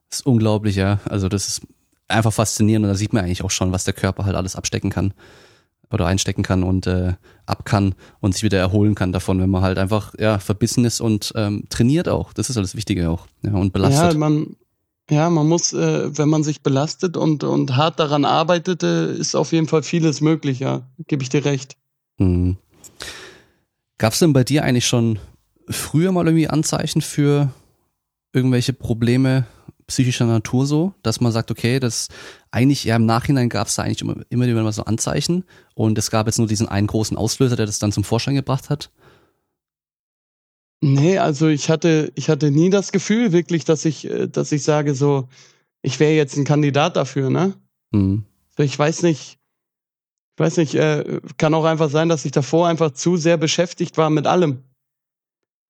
Das 0.08 0.20
ist 0.20 0.26
unglaublich, 0.26 0.76
ja. 0.76 1.00
Also 1.04 1.28
das 1.28 1.48
ist 1.48 1.66
einfach 2.08 2.32
faszinierend 2.32 2.86
und 2.86 2.92
da 2.92 2.96
sieht 2.96 3.12
man 3.12 3.24
eigentlich 3.24 3.44
auch 3.44 3.50
schon, 3.50 3.72
was 3.72 3.84
der 3.84 3.92
Körper 3.92 4.24
halt 4.24 4.36
alles 4.36 4.56
abstecken 4.56 4.88
kann 4.88 5.12
oder 5.92 6.06
einstecken 6.06 6.42
kann 6.42 6.62
und 6.62 6.86
äh, 6.86 7.14
ab 7.46 7.64
kann 7.64 7.94
und 8.20 8.34
sich 8.34 8.42
wieder 8.42 8.58
erholen 8.58 8.94
kann 8.94 9.12
davon, 9.12 9.40
wenn 9.40 9.50
man 9.50 9.62
halt 9.62 9.78
einfach 9.78 10.14
ja 10.18 10.38
verbissen 10.38 10.84
ist 10.84 11.00
und 11.00 11.32
ähm, 11.36 11.64
trainiert 11.68 12.08
auch. 12.08 12.32
Das 12.32 12.50
ist 12.50 12.56
alles 12.56 12.76
Wichtige 12.76 13.10
auch 13.10 13.26
ja, 13.42 13.52
und 13.52 13.72
belastet. 13.72 14.12
Ja, 14.12 14.18
man 14.18 14.56
ja, 15.10 15.28
man 15.28 15.48
muss, 15.48 15.72
äh, 15.72 16.16
wenn 16.16 16.28
man 16.28 16.44
sich 16.44 16.62
belastet 16.62 17.16
und 17.16 17.44
und 17.44 17.76
hart 17.76 17.98
daran 17.98 18.24
arbeitet, 18.24 18.82
äh, 18.82 19.12
ist 19.14 19.34
auf 19.34 19.52
jeden 19.52 19.68
Fall 19.68 19.82
vieles 19.82 20.20
möglich. 20.20 20.60
Ja, 20.60 20.82
gebe 21.06 21.22
ich 21.22 21.28
dir 21.28 21.44
recht. 21.44 21.76
Mhm. 22.18 22.56
Gab 23.98 24.12
es 24.12 24.20
denn 24.20 24.32
bei 24.32 24.44
dir 24.44 24.64
eigentlich 24.64 24.86
schon 24.86 25.18
früher 25.68 26.12
mal 26.12 26.26
irgendwie 26.26 26.48
Anzeichen 26.48 27.02
für 27.02 27.52
irgendwelche 28.32 28.72
Probleme 28.72 29.46
psychischer 29.92 30.24
Natur 30.24 30.66
so, 30.66 30.94
dass 31.02 31.20
man 31.20 31.32
sagt, 31.32 31.50
okay, 31.50 31.78
das 31.78 32.08
eigentlich 32.50 32.84
ja 32.84 32.96
im 32.96 33.04
Nachhinein 33.04 33.50
gab 33.50 33.68
es 33.68 33.74
da 33.74 33.82
eigentlich 33.82 34.00
immer, 34.00 34.16
immer 34.30 34.46
wieder 34.46 34.62
mal 34.62 34.72
so 34.72 34.84
Anzeichen 34.84 35.44
und 35.74 35.98
es 35.98 36.10
gab 36.10 36.26
jetzt 36.26 36.38
nur 36.38 36.46
diesen 36.48 36.66
einen 36.68 36.86
großen 36.86 37.16
Auslöser, 37.16 37.56
der 37.56 37.66
das 37.66 37.78
dann 37.78 37.92
zum 37.92 38.02
Vorschein 38.02 38.34
gebracht 38.34 38.70
hat? 38.70 38.90
Nee, 40.80 41.18
also 41.18 41.46
ich 41.48 41.70
hatte, 41.70 42.10
ich 42.14 42.28
hatte 42.28 42.50
nie 42.50 42.70
das 42.70 42.90
Gefühl 42.90 43.32
wirklich, 43.32 43.64
dass 43.64 43.84
ich, 43.84 44.10
äh, 44.10 44.28
dass 44.28 44.50
ich 44.50 44.64
sage 44.64 44.94
so, 44.94 45.28
ich 45.82 46.00
wäre 46.00 46.12
jetzt 46.12 46.36
ein 46.36 46.44
Kandidat 46.44 46.96
dafür, 46.96 47.30
ne? 47.30 47.54
Mhm. 47.92 48.24
Ich 48.56 48.78
weiß 48.78 49.02
nicht, 49.02 49.38
ich 50.34 50.40
weiß 50.40 50.56
nicht, 50.56 50.74
äh, 50.74 51.20
kann 51.36 51.54
auch 51.54 51.64
einfach 51.64 51.90
sein, 51.90 52.08
dass 52.08 52.24
ich 52.24 52.32
davor 52.32 52.66
einfach 52.66 52.92
zu 52.92 53.16
sehr 53.16 53.36
beschäftigt 53.36 53.96
war 53.98 54.10
mit 54.10 54.26
allem. 54.26 54.64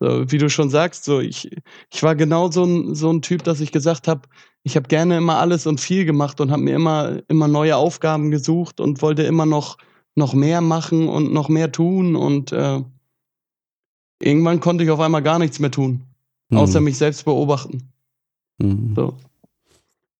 So, 0.03 0.33
wie 0.33 0.39
du 0.39 0.51
schon 0.51 0.69
sagst, 0.69 1.05
so 1.05 1.21
ich, 1.21 1.49
ich 1.93 2.03
war 2.03 2.17
genau 2.17 2.51
so 2.51 2.65
ein, 2.65 2.97
so 2.97 3.09
ein 3.13 3.23
Typ, 3.23 3.45
dass 3.45 3.61
ich 3.61 3.71
gesagt 3.71 4.09
habe, 4.09 4.23
ich 4.65 4.75
habe 4.75 4.89
gerne 4.89 5.17
immer 5.17 5.39
alles 5.39 5.65
und 5.65 5.81
viel 5.81 6.05
gemacht 6.05 6.41
und 6.41 6.51
habe 6.51 6.61
mir 6.61 6.75
immer, 6.75 7.21
immer 7.29 7.47
neue 7.47 7.77
Aufgaben 7.77 8.33
gesucht 8.33 8.81
und 8.81 9.01
wollte 9.01 9.23
immer 9.23 9.47
noch, 9.47 9.79
noch 10.17 10.35
mehr 10.35 10.61
machen 10.61 11.09
und 11.09 11.33
noch 11.33 11.49
mehr 11.49 11.71
tun 11.71 12.17
und 12.17 12.51
äh, 12.51 12.83
irgendwann 14.21 14.59
konnte 14.59 14.83
ich 14.83 14.91
auf 14.91 14.99
einmal 14.99 15.23
gar 15.23 15.39
nichts 15.39 15.61
mehr 15.61 15.71
tun, 15.71 16.03
mhm. 16.49 16.59
außer 16.59 16.81
mich 16.81 16.99
selbst 16.99 17.25
beobachten. 17.25 17.93
Mhm. 18.59 18.95
So. 18.97 19.15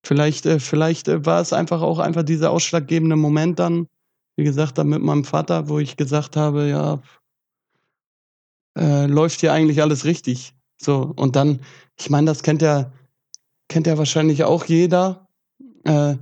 Vielleicht, 0.01 0.45
äh, 0.45 0.61
vielleicht 0.61 1.09
äh, 1.09 1.25
war 1.25 1.41
es 1.41 1.51
einfach 1.51 1.81
auch 1.81 1.99
einfach 1.99 2.23
dieser 2.23 2.51
ausschlaggebende 2.51 3.17
Moment 3.17 3.59
dann, 3.59 3.89
wie 4.37 4.45
gesagt, 4.45 4.77
dann 4.77 4.87
mit 4.87 5.01
meinem 5.01 5.25
Vater, 5.25 5.67
wo 5.67 5.77
ich 5.79 5.97
gesagt 5.97 6.37
habe, 6.37 6.69
ja, 6.69 7.01
äh, 8.77 9.05
läuft 9.05 9.41
hier 9.41 9.53
eigentlich 9.53 9.81
alles 9.81 10.05
richtig. 10.05 10.53
So, 10.77 11.13
und 11.15 11.35
dann, 11.35 11.61
ich 11.99 12.09
meine, 12.09 12.27
das 12.27 12.43
kennt 12.43 12.61
ja, 12.61 12.91
kennt 13.69 13.87
ja 13.87 13.97
wahrscheinlich 13.97 14.43
auch 14.43 14.65
jeder, 14.65 15.27
äh, 15.83 16.15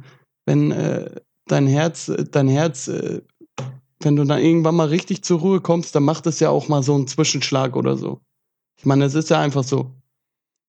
wenn 0.46 0.72
äh, 0.72 1.22
dein 1.48 1.68
Herz, 1.68 2.12
dein 2.32 2.48
Herz, 2.48 2.88
äh, 2.88 3.22
wenn 4.00 4.16
du 4.16 4.24
dann 4.24 4.40
irgendwann 4.40 4.76
mal 4.76 4.88
richtig 4.88 5.24
zur 5.24 5.40
Ruhe 5.40 5.62
kommst, 5.62 5.96
dann 5.96 6.04
macht 6.04 6.26
es 6.28 6.40
ja 6.40 6.50
auch 6.50 6.68
mal 6.68 6.84
so 6.84 6.96
einen 6.96 7.08
Zwischenschlag 7.08 7.76
oder 7.76 7.98
so. 7.98 8.22
Ich 8.78 8.86
meine, 8.86 9.06
es 9.06 9.14
ist 9.14 9.30
ja 9.30 9.40
einfach 9.40 9.64
so, 9.64 9.92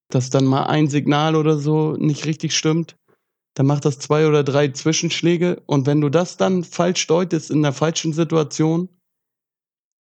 dass 0.09 0.29
dann 0.29 0.45
mal 0.45 0.65
ein 0.65 0.87
Signal 0.87 1.35
oder 1.35 1.57
so 1.57 1.93
nicht 1.93 2.25
richtig 2.25 2.55
stimmt, 2.55 2.95
dann 3.55 3.65
macht 3.65 3.85
das 3.85 3.99
zwei 3.99 4.27
oder 4.27 4.43
drei 4.43 4.69
Zwischenschläge 4.69 5.61
und 5.65 5.85
wenn 5.85 6.01
du 6.01 6.09
das 6.09 6.37
dann 6.37 6.63
falsch 6.63 7.05
deutest 7.07 7.51
in 7.51 7.61
der 7.61 7.73
falschen 7.73 8.13
Situation, 8.13 8.89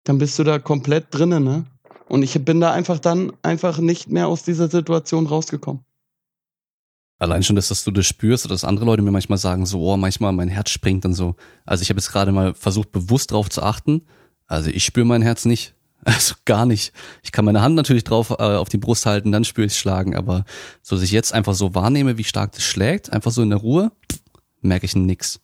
dann 0.04 0.18
bist 0.18 0.38
du 0.40 0.44
da 0.44 0.60
komplett 0.60 1.08
drinnen, 1.12 1.44
ne? 1.44 1.66
Und 2.08 2.24
ich 2.24 2.44
bin 2.44 2.60
da 2.60 2.72
einfach 2.72 3.00
dann 3.00 3.32
einfach 3.44 3.78
nicht 3.78 4.10
mehr 4.10 4.28
aus 4.28 4.44
dieser 4.44 4.68
Situation 4.68 5.28
rausgekommen. 5.28 5.84
Allein 7.20 7.44
schon, 7.44 7.58
dass, 7.58 7.68
dass 7.68 7.84
du 7.84 7.92
das 7.92 8.08
spürst 8.08 8.46
oder 8.46 8.56
dass 8.56 8.64
andere 8.64 8.86
Leute 8.86 9.04
mir 9.04 9.12
manchmal 9.12 9.38
sagen, 9.38 9.66
so, 9.66 9.82
oh, 9.82 9.98
manchmal 9.98 10.32
mein 10.32 10.48
Herz 10.48 10.70
springt 10.70 11.04
dann 11.06 11.14
so. 11.14 11.36
Also 11.66 11.82
ich 11.82 11.90
habe 11.90 12.00
jetzt 12.00 12.12
gerade 12.12 12.32
mal 12.32 12.54
versucht, 12.54 12.92
bewusst 12.92 13.32
drauf 13.32 13.50
zu 13.50 13.62
achten. 13.62 14.02
Also 14.48 14.70
ich 14.72 14.86
spüre 14.86 15.06
mein 15.06 15.22
Herz 15.22 15.46
nicht. 15.46 15.76
Also 16.06 16.36
gar 16.46 16.66
nicht. 16.66 16.94
Ich 17.24 17.34
kann 17.34 17.44
meine 17.44 17.62
Hand 17.62 17.76
natürlich 17.76 18.06
drauf 18.06 18.30
äh, 18.30 18.36
auf 18.36 18.70
die 18.70 18.78
Brust 18.78 19.06
halten, 19.06 19.34
dann 19.34 19.44
spüre 19.44 19.68
ich 19.68 19.78
schlagen. 19.78 20.16
Aber 20.16 20.46
so, 20.82 20.96
dass 20.96 21.04
ich 21.04 21.12
jetzt 21.12 21.34
einfach 21.34 21.54
so 21.54 21.76
wahrnehme, 21.76 22.18
wie 22.18 22.24
stark 22.24 22.54
das 22.54 22.64
schlägt, 22.64 23.12
einfach 23.12 23.32
so 23.32 23.42
in 23.42 23.50
der 23.50 23.60
Ruhe, 23.60 23.92
merke 24.62 24.86
ich 24.86 24.96
nix. 24.96 25.42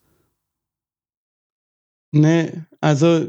Nee, 2.12 2.53
also 2.80 3.28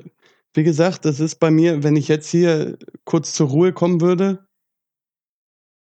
wie 0.57 0.65
gesagt, 0.65 1.05
das 1.05 1.21
ist 1.21 1.37
bei 1.37 1.51
mir, 1.51 1.83
wenn 1.83 1.97
ich 1.97 2.09
jetzt 2.09 2.31
hier 2.31 2.79
kurz 3.05 3.35
zur 3.35 3.49
Ruhe 3.49 3.73
kommen 3.73 4.01
würde, 4.01 4.47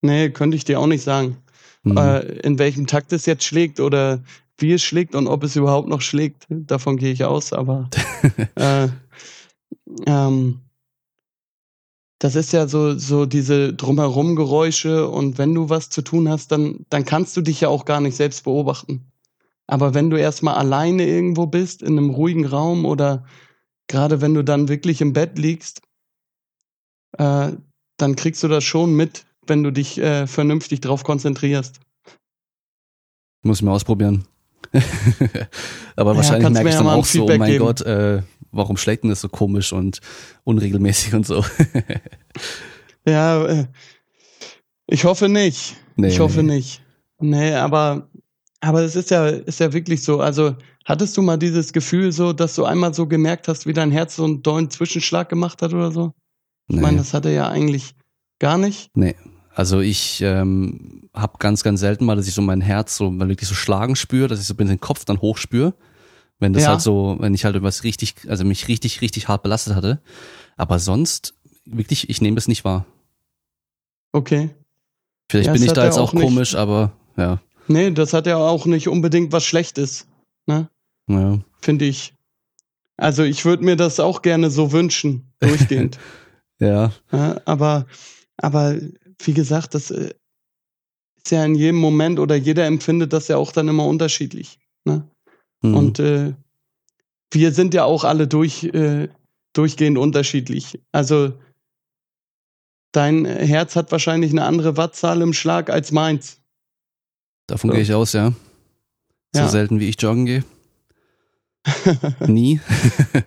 nee, 0.01 0.30
könnte 0.30 0.55
ich 0.55 0.64
dir 0.64 0.80
auch 0.80 0.88
nicht 0.88 1.03
sagen, 1.03 1.38
mhm. 1.84 1.97
äh, 1.97 2.20
in 2.20 2.59
welchem 2.59 2.86
Takt 2.86 3.12
es 3.12 3.26
jetzt 3.26 3.43
schlägt 3.43 3.80
oder 3.80 4.24
wie 4.57 4.74
es 4.74 4.84
schlägt 4.84 5.16
und 5.16 5.28
ob 5.28 5.43
es 5.43 5.55
überhaupt 5.55 5.88
noch 5.88 6.01
schlägt. 6.01 6.45
Davon 6.49 6.97
gehe 6.97 7.12
ich 7.12 7.24
aus, 7.24 7.53
aber 7.53 7.89
äh, 8.55 8.88
ähm, 10.05 10.59
das 12.20 12.36
ist 12.36 12.53
ja 12.53 12.68
so, 12.68 12.99
so 12.99 13.26
diese 13.26 13.74
drumherum 13.74 14.36
Geräusche 14.36 15.07
und 15.07 15.39
wenn 15.39 15.55
du 15.55 15.70
was 15.70 15.89
zu 15.89 16.03
tun 16.03 16.30
hast, 16.30 16.51
dann, 16.51 16.86
dann 16.89 17.03
kannst 17.03 17.36
du 17.36 17.41
dich 17.41 17.62
ja 17.62 17.70
auch 17.70 17.86
gar 17.86 17.99
nicht 17.99 18.16
selbst 18.16 18.43
beobachten. 18.43 19.12
Aber 19.66 19.95
wenn 19.95 20.12
du 20.12 20.18
erstmal 20.18 20.55
alleine 20.55 21.07
irgendwo 21.07 21.47
bist, 21.47 21.82
in 21.82 21.97
einem 21.97 22.12
ruhigen 22.12 22.45
Raum 22.45 22.86
oder 22.86 23.26
gerade 23.92 24.22
wenn 24.22 24.34
du 24.34 24.44
dann 24.44 24.70
wirklich 24.70 25.02
im 25.02 25.14
Bett 25.14 25.38
liegst, 25.38 25.82
äh, 27.18 27.52
dann 27.98 28.16
kriegst 28.16 28.42
du 28.42 28.48
das 28.48 28.64
schon 28.64 28.96
mit, 28.96 29.26
wenn 29.46 29.64
du 29.64 29.72
dich 29.72 30.00
äh, 30.00 30.26
vernünftig 30.28 30.80
drauf 30.82 31.04
konzentrierst. 31.04 31.80
Muss 33.44 33.58
ich 33.58 33.64
mal 33.64 33.74
ausprobieren. 33.74 34.26
Aber 35.96 36.12
ja, 36.12 36.18
wahrscheinlich 36.18 36.50
merke 36.50 36.70
ich 36.70 36.76
dann 36.76 36.88
auch 36.88 37.06
so, 37.06 37.26
oh 37.26 37.38
mein 37.38 37.52
geben. 37.52 37.66
Gott, 37.66 37.82
äh, 37.82 38.22
warum 38.52 38.78
schlägt 38.78 39.04
denn 39.04 39.10
das 39.10 39.22
so 39.22 39.30
komisch 39.30 39.74
und 39.74 40.00
unregelmäßig 40.46 41.14
und 41.14 41.26
so? 41.26 41.44
ja, 43.06 43.46
äh, 43.46 43.68
ich 44.88 45.04
hoffe 45.04 45.28
nicht. 45.28 45.76
Nee, 45.98 46.08
ich 46.08 46.20
hoffe 46.20 46.44
nicht. 46.44 46.82
Nee, 47.20 47.54
aber, 47.56 48.08
aber 48.62 48.84
es 48.84 48.96
ist 48.96 49.12
ja, 49.12 49.28
ist 49.28 49.60
ja 49.60 49.74
wirklich 49.74 50.02
so. 50.02 50.22
Also 50.22 50.56
Hattest 50.86 51.16
du 51.16 51.22
mal 51.22 51.38
dieses 51.38 51.74
Gefühl 51.74 52.12
so, 52.12 52.34
dass 52.34 52.56
du 52.56 52.66
einmal 52.66 52.94
so 52.94 53.08
gemerkt 53.08 53.48
hast, 53.48 53.68
wie 53.68 53.74
dein 53.74 53.92
Herz 53.92 54.16
so 54.16 54.26
einen 54.26 54.42
dollen 54.42 54.70
Zwischenschlag 54.70 55.30
gemacht 55.30 55.62
hat 55.62 55.74
oder 55.74 55.92
so? 55.92 56.14
Ich 56.68 56.76
nee. 56.76 56.82
meine, 56.82 56.98
das 56.98 57.14
hat 57.14 57.26
er 57.26 57.32
ja 57.32 57.50
eigentlich 57.50 57.94
gar 58.40 58.58
nicht. 58.58 58.90
Nee. 58.96 59.16
Also 59.54 59.82
ich 59.82 60.22
ähm, 60.22 61.10
habe 61.14 61.34
ganz, 61.38 61.62
ganz 61.64 61.82
selten 61.82 62.06
mal, 62.06 62.16
dass 62.16 62.28
ich 62.28 62.34
so 62.34 62.42
mein 62.42 62.62
Herz 62.62 62.96
so 62.96 63.12
wirklich 63.20 63.50
so 63.50 63.56
schlagen 63.56 63.96
spüre, 63.96 64.28
dass 64.28 64.40
ich 64.40 64.48
so 64.48 64.54
den 64.54 64.80
Kopf 64.80 65.06
dann 65.06 65.22
hochspüre. 65.22 65.74
Wenn 66.40 66.54
das 66.54 66.64
ja. 66.64 66.70
halt 66.70 66.82
so, 66.82 67.18
wenn 67.20 67.36
ich 67.36 67.46
halt 67.46 67.56
irgendwas 67.56 67.84
richtig, 67.84 68.16
also 68.28 68.46
mich 68.46 68.68
richtig, 68.68 69.02
richtig 69.02 69.28
hart 69.28 69.44
belastet 69.44 69.76
hatte. 69.76 70.02
Aber 70.58 70.80
sonst, 70.80 71.36
wirklich, 71.66 72.10
ich 72.10 72.22
nehme 72.22 72.36
das 72.36 72.48
nicht 72.48 72.64
wahr. 72.64 72.86
Okay. 74.14 74.50
Vielleicht 75.30 75.48
ja, 75.48 75.54
bin 75.54 75.64
ich 75.64 75.74
da 75.74 75.86
jetzt 75.86 75.98
auch, 75.98 76.14
auch 76.14 76.20
komisch, 76.20 76.56
aber 76.56 76.94
ja. 77.18 77.40
Nee, 77.68 77.92
das 77.92 78.14
hat 78.14 78.26
ja 78.26 78.38
auch 78.38 78.66
nicht 78.66 78.88
unbedingt 78.88 79.32
was 79.32 79.46
Schlechtes. 79.46 80.08
Ne? 80.48 80.70
Ja. 81.08 81.39
Finde 81.62 81.86
ich. 81.86 82.14
Also 82.98 83.24
ich 83.24 83.46
würde 83.46 83.64
mir 83.64 83.76
das 83.76 84.00
auch 84.00 84.22
gerne 84.22 84.50
so 84.52 84.72
wünschen, 84.72 85.32
durchgehend. 85.39 85.98
ja. 86.60 86.92
ja. 87.12 87.42
Aber, 87.46 87.88
aber 88.38 88.76
wie 89.24 89.34
gesagt, 89.34 89.74
das 89.74 89.92
äh, 89.92 90.14
ist 91.18 91.32
ja 91.32 91.44
in 91.46 91.56
jedem 91.56 91.78
Moment 91.78 92.20
oder 92.20 92.36
jeder 92.36 92.66
empfindet 92.66 93.14
das 93.14 93.28
ja 93.28 93.38
auch 93.38 93.52
dann 93.52 93.68
immer 93.68 93.86
unterschiedlich. 93.86 94.60
Ne? 94.86 95.08
Mhm. 95.62 95.76
Und 95.76 96.00
äh, 96.00 96.34
wir 97.32 97.52
sind 97.52 97.74
ja 97.74 97.86
auch 97.86 98.04
alle 98.04 98.28
durch, 98.28 98.64
äh, 98.66 99.10
durchgehend 99.54 99.98
unterschiedlich. 99.98 100.80
Also 100.92 101.34
dein 102.92 103.26
Herz 103.26 103.76
hat 103.76 103.92
wahrscheinlich 103.92 104.32
eine 104.32 104.44
andere 104.46 104.78
Wattzahl 104.78 105.22
im 105.22 105.34
Schlag 105.34 105.70
als 105.70 105.92
meins. 105.92 106.39
Davon 107.48 107.70
so. 107.70 107.74
gehe 107.74 107.84
ich 107.84 107.94
aus, 107.94 108.14
ja. 108.14 108.34
So 109.34 109.42
ja. 109.42 109.48
selten 109.48 109.80
wie 109.80 109.90
ich 109.90 110.02
joggen 110.02 110.26
gehe. 110.26 110.44
Nie. 112.28 112.60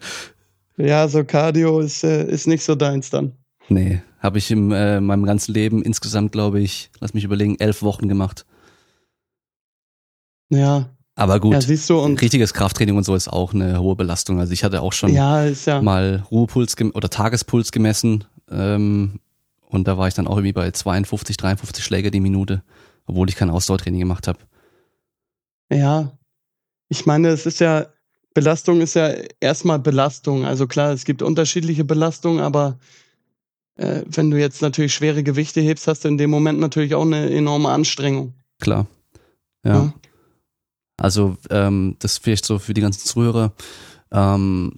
ja, 0.77 1.09
so 1.09 1.25
Cardio 1.25 1.81
ist, 1.81 2.05
äh, 2.05 2.27
ist 2.27 2.47
nicht 2.47 2.65
so 2.65 2.75
deins 2.75 3.11
dann. 3.11 3.33
Nee, 3.69 4.03
habe 4.19 4.39
ich 4.39 4.51
in 4.51 4.71
äh, 4.73 5.01
meinem 5.01 5.25
ganzen 5.25 5.53
Leben 5.55 5.83
insgesamt, 5.83 6.33
glaube 6.33 6.61
ich, 6.61 6.91
lass 7.01 7.15
mich 7.15 7.25
überlegen, 7.25 7.59
elf 7.59 7.83
Wochen 7.83 8.09
gemacht. 8.09 8.45
Ja. 10.51 10.91
Aber 11.17 11.39
gut, 11.41 11.53
ja, 11.53 11.61
siehst 11.61 11.89
du, 11.89 12.01
und 12.01 12.21
richtiges 12.21 12.55
Krafttraining 12.55 12.97
und 12.97 13.05
so 13.05 13.15
ist 13.15 13.29
auch 13.29 13.55
eine 13.55 13.79
hohe 13.79 13.95
Belastung. 13.95 14.41
Also 14.41 14.53
ich 14.53 14.65
hatte 14.65 14.83
auch 14.83 14.93
schon 14.93 15.13
ja, 15.13 15.45
ja. 15.45 15.81
mal 15.81 16.25
Ruhepuls 16.31 16.77
oder 16.93 17.09
Tagespuls 17.09 17.71
gemessen 17.71 18.25
ähm, 18.51 19.21
und 19.69 19.87
da 19.87 19.97
war 19.97 20.09
ich 20.09 20.15
dann 20.15 20.27
auch 20.27 20.37
irgendwie 20.37 20.53
bei 20.53 20.71
52, 20.71 21.37
53 21.37 21.85
Schläge 21.85 22.11
die 22.11 22.21
Minute, 22.21 22.63
obwohl 23.07 23.29
ich 23.29 23.37
kein 23.37 23.51
Ausdauertraining 23.51 24.01
gemacht 24.01 24.27
habe. 24.27 24.41
Ja, 25.71 26.17
ich 26.89 27.07
meine, 27.07 27.29
es 27.29 27.47
ist 27.47 27.61
ja, 27.61 27.87
Belastung 28.35 28.81
ist 28.81 28.95
ja 28.95 29.15
erstmal 29.41 29.79
Belastung. 29.79 30.45
Also 30.45 30.67
klar, 30.67 30.93
es 30.93 31.05
gibt 31.05 31.23
unterschiedliche 31.23 31.85
Belastungen, 31.85 32.41
aber 32.41 32.79
äh, 33.77 34.03
wenn 34.07 34.31
du 34.31 34.39
jetzt 34.39 34.62
natürlich 34.62 34.95
schwere 34.95 35.23
Gewichte 35.23 35.61
hebst, 35.61 35.87
hast 35.89 36.05
du 36.05 36.09
in 36.09 36.19
dem 36.19 36.31
Moment 36.31 36.61
natürlich 36.61 36.95
auch 36.95 37.03
eine 37.05 37.31
enorme 37.31 37.71
Anstrengung. 37.71 38.35
Klar. 38.61 38.87
Ja. 39.65 39.75
ja. 39.75 39.95
Also, 40.97 41.37
ähm, 41.51 41.97
das 41.99 42.19
vielleicht 42.19 42.45
so 42.45 42.59
für 42.59 42.75
die 42.75 42.81
ganzen 42.81 43.05
Zuhörer. 43.07 43.53
Ähm, 44.12 44.73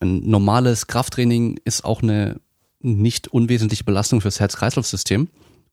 ein 0.00 0.28
normales 0.28 0.86
Krafttraining 0.88 1.58
ist 1.64 1.84
auch 1.84 2.02
eine 2.02 2.40
nicht 2.80 3.28
unwesentliche 3.28 3.84
Belastung 3.84 4.20
fürs 4.20 4.40
Herz-Kreislauf-System. 4.40 5.28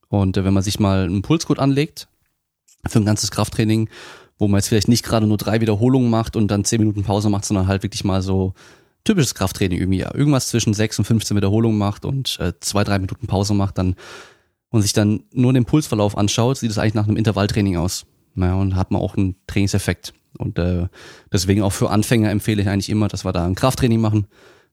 Und 0.07 0.37
äh, 0.37 0.45
wenn 0.45 0.53
man 0.53 0.63
sich 0.63 0.79
mal 0.79 1.05
einen 1.05 1.21
Pulscode 1.21 1.59
anlegt 1.59 2.07
für 2.87 2.99
ein 2.99 3.05
ganzes 3.05 3.31
Krafttraining, 3.31 3.89
wo 4.37 4.47
man 4.47 4.59
jetzt 4.59 4.67
vielleicht 4.67 4.87
nicht 4.87 5.03
gerade 5.03 5.27
nur 5.27 5.37
drei 5.37 5.61
Wiederholungen 5.61 6.09
macht 6.09 6.35
und 6.35 6.49
dann 6.49 6.65
zehn 6.65 6.79
Minuten 6.79 7.03
Pause 7.03 7.29
macht, 7.29 7.45
sondern 7.45 7.67
halt 7.67 7.83
wirklich 7.83 8.03
mal 8.03 8.21
so 8.21 8.53
typisches 9.03 9.35
Krafttraining 9.35 9.79
irgendwie, 9.79 9.99
ja, 9.99 10.13
irgendwas 10.13 10.47
zwischen 10.47 10.73
sechs 10.73 10.97
und 10.99 11.05
15 11.05 11.37
Wiederholungen 11.37 11.77
macht 11.77 12.05
und 12.05 12.39
äh, 12.39 12.53
zwei, 12.59 12.83
drei 12.83 12.99
Minuten 12.99 13.27
Pause 13.27 13.53
macht, 13.53 13.77
dann 13.77 13.95
und 14.69 14.81
sich 14.81 14.93
dann 14.93 15.23
nur 15.31 15.53
den 15.53 15.63
Pulsverlauf 15.63 16.17
anschaut, 16.17 16.57
sieht 16.57 16.71
es 16.71 16.77
eigentlich 16.77 16.95
nach 16.95 17.07
einem 17.07 17.15
Intervalltraining 17.15 17.77
aus. 17.77 18.05
Naja, 18.33 18.55
und 18.55 18.75
hat 18.75 18.91
man 18.91 19.01
auch 19.01 19.15
einen 19.15 19.35
Trainingseffekt. 19.47 20.13
Und 20.37 20.59
äh, 20.59 20.87
deswegen 21.31 21.61
auch 21.61 21.71
für 21.71 21.89
Anfänger 21.89 22.29
empfehle 22.29 22.61
ich 22.61 22.67
eigentlich 22.67 22.89
immer, 22.89 23.07
dass 23.07 23.23
wir 23.23 23.31
da 23.31 23.45
ein 23.45 23.55
Krafttraining 23.55 24.01
machen 24.01 24.27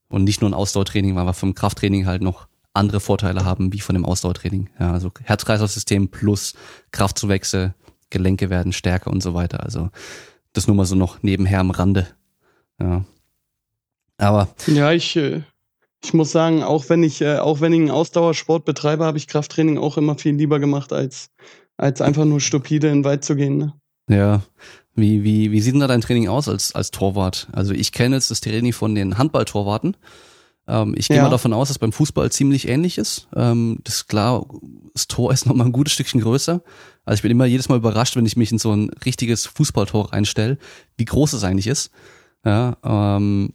und 0.08 0.24
nicht 0.24 0.40
nur 0.40 0.50
ein 0.50 0.54
Ausdauertraining, 0.54 1.14
weil 1.14 1.26
wir 1.26 1.34
vom 1.34 1.54
Krafttraining 1.54 2.06
halt 2.06 2.22
noch 2.22 2.48
andere 2.74 2.98
Vorteile 3.00 3.44
haben 3.44 3.72
wie 3.72 3.80
von 3.80 3.94
dem 3.94 4.04
Ausdauertraining. 4.04 4.70
Ja, 4.80 4.92
also 4.92 5.12
Herz-Kreislauf-System 5.22 6.08
plus 6.08 6.54
Kraftzuwächse, 6.90 7.74
Gelenke 8.12 8.50
werden 8.50 8.72
stärker 8.72 9.10
und 9.10 9.22
so 9.22 9.34
weiter. 9.34 9.64
Also 9.64 9.90
das 10.52 10.68
nur 10.68 10.76
mal 10.76 10.84
so 10.84 10.94
noch 10.94 11.22
nebenher 11.22 11.60
am 11.60 11.70
Rande. 11.70 12.06
Ja. 12.80 13.04
Aber. 14.18 14.48
Ja, 14.66 14.92
ich, 14.92 15.16
äh, 15.16 15.42
ich 16.04 16.14
muss 16.14 16.30
sagen, 16.30 16.62
auch 16.62 16.88
wenn 16.88 17.02
ich, 17.02 17.20
äh, 17.20 17.38
auch 17.38 17.60
wenn 17.60 17.72
ich 17.72 17.80
einen 17.80 17.90
Ausdauersport 17.90 18.64
betreibe, 18.64 19.04
habe 19.04 19.18
ich 19.18 19.26
Krafttraining 19.26 19.78
auch 19.78 19.96
immer 19.96 20.16
viel 20.16 20.34
lieber 20.34 20.60
gemacht, 20.60 20.92
als, 20.92 21.30
als 21.76 22.00
einfach 22.00 22.24
nur 22.24 22.40
stupide 22.40 22.88
in 22.88 22.98
den 22.98 23.04
Wald 23.04 23.24
zu 23.24 23.34
gehen. 23.34 23.56
Ne? 23.56 23.72
Ja. 24.08 24.42
Wie, 24.94 25.24
wie, 25.24 25.50
wie 25.52 25.60
sieht 25.60 25.72
denn 25.72 25.80
da 25.80 25.86
dein 25.86 26.02
Training 26.02 26.28
aus 26.28 26.48
als, 26.48 26.74
als 26.74 26.90
Torwart? 26.90 27.48
Also 27.52 27.72
ich 27.72 27.92
kenne 27.92 28.16
jetzt 28.16 28.30
das 28.30 28.42
Training 28.42 28.74
von 28.74 28.94
den 28.94 29.16
Handballtorwarten. 29.16 29.96
Ähm, 30.68 30.94
ich 30.96 31.08
gehe 31.08 31.16
ja. 31.16 31.22
mal 31.22 31.30
davon 31.30 31.54
aus, 31.54 31.68
dass 31.68 31.78
beim 31.78 31.92
Fußball 31.92 32.30
ziemlich 32.30 32.68
ähnlich 32.68 32.98
ist. 32.98 33.28
Ähm, 33.34 33.78
das 33.84 33.96
ist 33.96 34.08
klar, 34.08 34.44
das 34.92 35.08
Tor 35.08 35.32
ist 35.32 35.46
nochmal 35.46 35.66
ein 35.66 35.72
gutes 35.72 35.94
Stückchen 35.94 36.20
größer. 36.20 36.62
Also 37.04 37.16
ich 37.18 37.22
bin 37.22 37.30
immer 37.30 37.46
jedes 37.46 37.68
Mal 37.68 37.76
überrascht, 37.76 38.16
wenn 38.16 38.26
ich 38.26 38.36
mich 38.36 38.52
in 38.52 38.58
so 38.58 38.72
ein 38.72 38.90
richtiges 39.04 39.46
Fußballtor 39.46 40.12
reinstelle, 40.12 40.58
wie 40.96 41.04
groß 41.04 41.32
es 41.32 41.44
eigentlich 41.44 41.66
ist. 41.66 41.90
Ja, 42.44 42.76
ähm, 42.84 43.54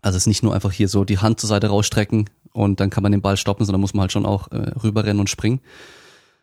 also 0.00 0.16
es 0.16 0.24
ist 0.24 0.28
nicht 0.28 0.42
nur 0.42 0.54
einfach 0.54 0.72
hier 0.72 0.88
so 0.88 1.04
die 1.04 1.18
Hand 1.18 1.40
zur 1.40 1.48
Seite 1.48 1.68
rausstrecken 1.68 2.28
und 2.52 2.80
dann 2.80 2.90
kann 2.90 3.02
man 3.02 3.12
den 3.12 3.22
Ball 3.22 3.36
stoppen, 3.36 3.64
sondern 3.64 3.80
muss 3.80 3.94
man 3.94 4.02
halt 4.02 4.12
schon 4.12 4.26
auch 4.26 4.50
äh, 4.50 4.70
rüberrennen 4.82 5.20
und 5.20 5.30
springen. 5.30 5.60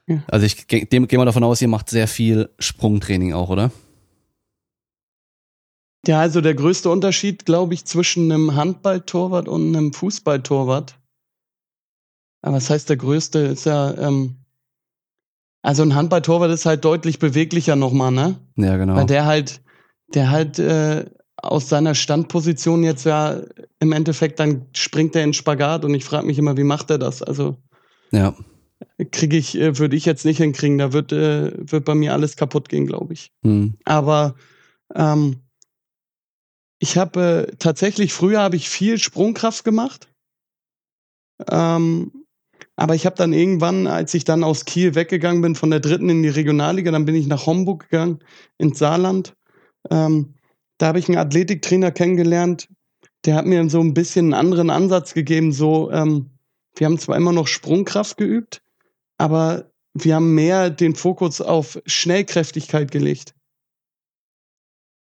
Ja. 0.08 0.24
Also 0.28 0.46
ich 0.46 0.68
gehe 0.68 0.86
geh 0.86 1.18
mal 1.18 1.26
davon 1.26 1.44
aus, 1.44 1.62
ihr 1.62 1.68
macht 1.68 1.90
sehr 1.90 2.08
viel 2.08 2.50
Sprungtraining 2.58 3.34
auch, 3.34 3.50
oder? 3.50 3.72
Ja, 6.08 6.22
also 6.22 6.42
der 6.42 6.56
größte 6.56 6.90
Unterschied, 6.90 7.46
glaube 7.46 7.74
ich, 7.74 7.86
zwischen 7.86 8.32
einem 8.32 8.56
Handballtorwart 8.56 9.48
und 9.48 9.76
einem 9.76 9.94
Fußballtorwart. 9.94 10.98
Aber 12.42 12.56
was 12.56 12.70
heißt 12.70 12.90
der 12.90 12.98
größte? 12.98 13.40
Ist 13.40 13.66
ja, 13.66 13.94
ähm, 13.98 14.39
also 15.62 15.84
ein 15.84 15.96
Handballtorwart 15.96 16.52
ist 16.52 16.66
halt 16.66 16.86
deutlich 16.86 17.20
beweglicher 17.20 17.76
nochmal, 17.76 18.12
ne? 18.12 18.40
Ja, 18.56 18.78
genau. 18.78 18.96
Weil 18.96 19.06
der 19.06 19.26
halt, 19.26 19.62
der 20.14 20.32
halt 20.32 20.60
äh, 20.60 21.06
aus 21.38 21.70
seiner 21.70 21.96
Standposition 21.96 22.84
jetzt 22.84 23.06
ja 23.06 23.42
im 23.80 23.92
Endeffekt, 23.92 24.40
dann 24.40 24.68
springt 24.74 25.16
er 25.16 25.24
in 25.24 25.34
Spagat 25.34 25.86
und 25.86 25.94
ich 25.94 26.06
frage 26.06 26.26
mich 26.26 26.38
immer, 26.38 26.58
wie 26.58 26.64
macht 26.64 26.90
er 26.90 26.98
das? 26.98 27.22
Also 27.22 27.58
ja. 28.12 28.36
kriege 29.12 29.38
ich, 29.38 29.58
äh, 29.58 29.78
würde 29.78 29.96
ich 29.96 30.06
jetzt 30.06 30.26
nicht 30.26 30.38
hinkriegen. 30.38 30.78
Da 30.78 30.94
wird, 30.94 31.12
äh, 31.12 31.52
wird 31.56 31.86
bei 31.86 31.96
mir 31.96 32.14
alles 32.14 32.36
kaputt 32.36 32.70
gehen, 32.70 32.88
glaube 32.88 33.14
ich. 33.14 33.32
Hm. 33.44 33.76
Aber 33.86 34.36
ähm, 34.96 35.42
ich 36.80 36.98
habe 36.98 37.48
äh, 37.50 37.56
tatsächlich, 37.58 38.14
früher 38.14 38.42
habe 38.42 38.56
ich 38.56 38.70
viel 38.70 38.98
Sprungkraft 38.98 39.64
gemacht. 39.64 40.08
Ähm, 41.50 42.19
aber 42.80 42.96
ich 42.96 43.06
habe 43.06 43.18
dann 43.18 43.34
irgendwann, 43.34 43.88
als 43.88 44.14
ich 44.14 44.24
dann 44.24 44.42
aus 44.42 44.64
Kiel 44.64 44.96
weggegangen 44.96 45.42
bin, 45.42 45.56
von 45.56 45.70
der 45.70 45.82
dritten 45.82 46.10
in 46.10 46.24
die 46.24 46.30
Regionalliga, 46.30 46.92
dann 46.92 47.04
bin 47.04 47.14
ich 47.14 47.28
nach 47.28 47.46
Homburg 47.46 47.90
gegangen, 47.90 48.20
ins 48.58 48.80
Saarland. 48.80 49.36
Ähm, 49.90 50.36
da 50.78 50.88
habe 50.88 51.00
ich 51.00 51.10
einen 51.10 51.18
Athletiktrainer 51.18 51.92
kennengelernt, 51.92 52.70
der 53.26 53.36
hat 53.36 53.46
mir 53.46 53.70
so 53.70 53.82
ein 53.82 53.94
bisschen 53.94 54.28
einen 54.28 54.34
anderen 54.34 54.70
Ansatz 54.70 55.14
gegeben. 55.14 55.52
So, 55.52 55.92
ähm, 55.92 56.30
wir 56.74 56.86
haben 56.86 56.98
zwar 56.98 57.18
immer 57.18 57.34
noch 57.34 57.48
Sprungkraft 57.48 58.16
geübt, 58.16 58.62
aber 59.18 59.70
wir 59.94 60.16
haben 60.16 60.34
mehr 60.34 60.70
den 60.70 60.96
Fokus 60.96 61.42
auf 61.42 61.82
Schnellkräftigkeit 61.86 62.92
gelegt. 62.92 63.36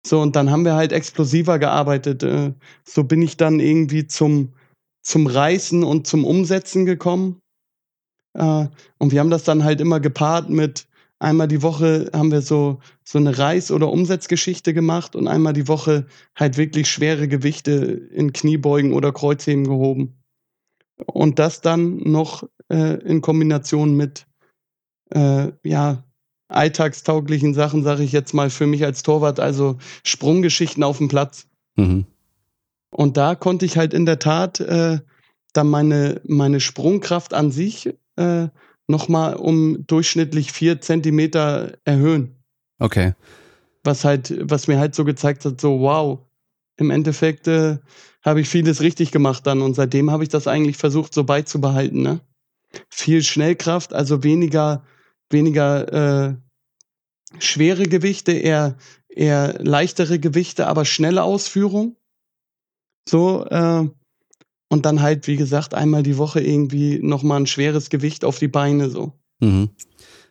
So, 0.06 0.20
und 0.20 0.36
dann 0.36 0.52
haben 0.52 0.64
wir 0.64 0.76
halt 0.76 0.92
explosiver 0.92 1.58
gearbeitet. 1.58 2.22
Äh, 2.22 2.52
so 2.84 3.02
bin 3.02 3.22
ich 3.22 3.36
dann 3.36 3.58
irgendwie 3.58 4.06
zum, 4.06 4.54
zum 5.02 5.26
Reißen 5.26 5.82
und 5.82 6.06
zum 6.06 6.24
Umsetzen 6.24 6.86
gekommen. 6.86 7.42
Äh, 8.36 8.68
und 8.98 9.12
wir 9.12 9.20
haben 9.20 9.30
das 9.30 9.44
dann 9.44 9.64
halt 9.64 9.80
immer 9.80 10.00
gepaart 10.00 10.50
mit 10.50 10.86
einmal 11.18 11.48
die 11.48 11.62
Woche 11.62 12.10
haben 12.12 12.30
wir 12.30 12.42
so, 12.42 12.80
so 13.04 13.18
eine 13.18 13.34
Reiß- 13.34 13.72
oder 13.72 13.90
Umsetzgeschichte 13.90 14.74
gemacht 14.74 15.16
und 15.16 15.28
einmal 15.28 15.52
die 15.52 15.68
Woche 15.68 16.06
halt 16.34 16.56
wirklich 16.56 16.90
schwere 16.90 17.28
Gewichte 17.28 17.72
in 17.72 18.32
Kniebeugen 18.32 18.92
oder 18.92 19.12
Kreuzheben 19.12 19.64
gehoben. 19.64 20.14
Und 21.06 21.38
das 21.38 21.60
dann 21.60 21.98
noch 21.98 22.48
äh, 22.68 23.00
in 23.04 23.20
Kombination 23.20 23.96
mit, 23.96 24.26
äh, 25.10 25.52
ja, 25.62 26.02
alltagstauglichen 26.48 27.54
Sachen, 27.54 27.82
sage 27.82 28.04
ich 28.04 28.12
jetzt 28.12 28.32
mal 28.32 28.50
für 28.50 28.66
mich 28.66 28.84
als 28.84 29.02
Torwart, 29.02 29.40
also 29.40 29.78
Sprunggeschichten 30.04 30.84
auf 30.84 30.98
dem 30.98 31.08
Platz. 31.08 31.48
Mhm. 31.74 32.06
Und 32.90 33.16
da 33.16 33.34
konnte 33.34 33.66
ich 33.66 33.76
halt 33.76 33.92
in 33.92 34.06
der 34.06 34.20
Tat 34.20 34.60
äh, 34.60 35.00
dann 35.52 35.68
meine, 35.68 36.20
meine 36.24 36.60
Sprungkraft 36.60 37.34
an 37.34 37.50
sich 37.50 37.92
äh, 38.16 38.48
nochmal 38.88 39.34
um 39.34 39.86
durchschnittlich 39.86 40.52
vier 40.52 40.80
Zentimeter 40.80 41.78
erhöhen. 41.84 42.36
Okay. 42.78 43.14
Was 43.84 44.04
halt, 44.04 44.34
was 44.50 44.68
mir 44.68 44.78
halt 44.78 44.94
so 44.94 45.04
gezeigt 45.04 45.44
hat, 45.44 45.60
so 45.60 45.80
wow, 45.80 46.20
im 46.76 46.90
Endeffekt 46.90 47.48
äh, 47.48 47.78
habe 48.22 48.40
ich 48.40 48.48
vieles 48.48 48.80
richtig 48.80 49.12
gemacht 49.12 49.46
dann 49.46 49.62
und 49.62 49.74
seitdem 49.74 50.10
habe 50.10 50.22
ich 50.22 50.28
das 50.28 50.48
eigentlich 50.48 50.76
versucht 50.76 51.14
so 51.14 51.24
beizubehalten. 51.24 52.02
Ne? 52.02 52.20
Viel 52.88 53.22
Schnellkraft, 53.22 53.94
also 53.94 54.22
weniger, 54.22 54.84
weniger 55.30 56.28
äh, 56.28 56.34
schwere 57.38 57.84
Gewichte, 57.84 58.32
eher, 58.32 58.76
eher 59.08 59.58
leichtere 59.62 60.18
Gewichte, 60.18 60.66
aber 60.66 60.84
schnelle 60.84 61.22
Ausführung. 61.22 61.96
So, 63.08 63.46
äh, 63.46 63.88
und 64.68 64.86
dann 64.86 65.00
halt, 65.00 65.26
wie 65.26 65.36
gesagt, 65.36 65.74
einmal 65.74 66.02
die 66.02 66.18
Woche 66.18 66.40
irgendwie 66.40 66.98
nochmal 67.00 67.40
ein 67.40 67.46
schweres 67.46 67.90
Gewicht 67.90 68.24
auf 68.24 68.38
die 68.38 68.48
Beine 68.48 68.90
so. 68.90 69.12
Mhm. 69.40 69.70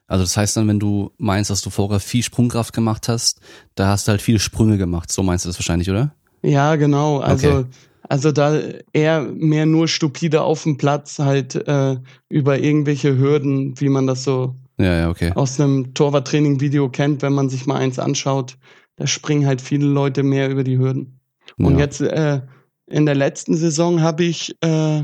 Also 0.07 0.23
das 0.23 0.37
heißt 0.37 0.57
dann, 0.57 0.67
wenn 0.67 0.79
du 0.79 1.11
meinst, 1.17 1.49
dass 1.49 1.61
du 1.61 1.69
vorher 1.69 1.99
viel 1.99 2.21
Sprungkraft 2.21 2.73
gemacht 2.73 3.07
hast, 3.07 3.41
da 3.73 3.87
hast 3.87 4.07
du 4.07 4.11
halt 4.11 4.21
viele 4.21 4.39
Sprünge 4.39 4.77
gemacht. 4.77 5.11
So 5.11 5.23
meinst 5.23 5.45
du 5.45 5.49
das 5.49 5.57
wahrscheinlich, 5.57 5.89
oder? 5.89 6.13
Ja, 6.43 6.75
genau. 6.75 7.19
Also 7.19 7.49
okay. 7.49 7.65
Also 8.07 8.31
da 8.31 8.59
eher 8.93 9.21
mehr 9.21 9.65
nur 9.65 9.87
stupide 9.87 10.43
auf 10.43 10.63
dem 10.63 10.77
Platz, 10.77 11.19
halt 11.19 11.55
äh, 11.55 11.97
über 12.29 12.59
irgendwelche 12.59 13.17
Hürden, 13.17 13.79
wie 13.79 13.89
man 13.89 14.07
das 14.07 14.23
so 14.23 14.55
ja, 14.77 14.97
ja, 14.99 15.09
okay. 15.09 15.31
aus 15.33 15.59
einem 15.59 15.93
Torwarttraining-Video 15.93 16.89
kennt, 16.89 17.21
wenn 17.21 17.33
man 17.33 17.49
sich 17.49 17.65
mal 17.65 17.77
eins 17.77 17.97
anschaut. 17.97 18.57
Da 18.97 19.07
springen 19.07 19.47
halt 19.47 19.61
viele 19.61 19.87
Leute 19.87 20.23
mehr 20.23 20.49
über 20.49 20.63
die 20.63 20.77
Hürden. 20.77 21.19
Und 21.57 21.73
ja. 21.73 21.79
jetzt 21.79 22.01
äh, 22.01 22.41
in 22.87 23.05
der 23.05 23.15
letzten 23.15 23.55
Saison 23.55 24.01
habe 24.01 24.23
ich, 24.23 24.55
äh, 24.61 25.03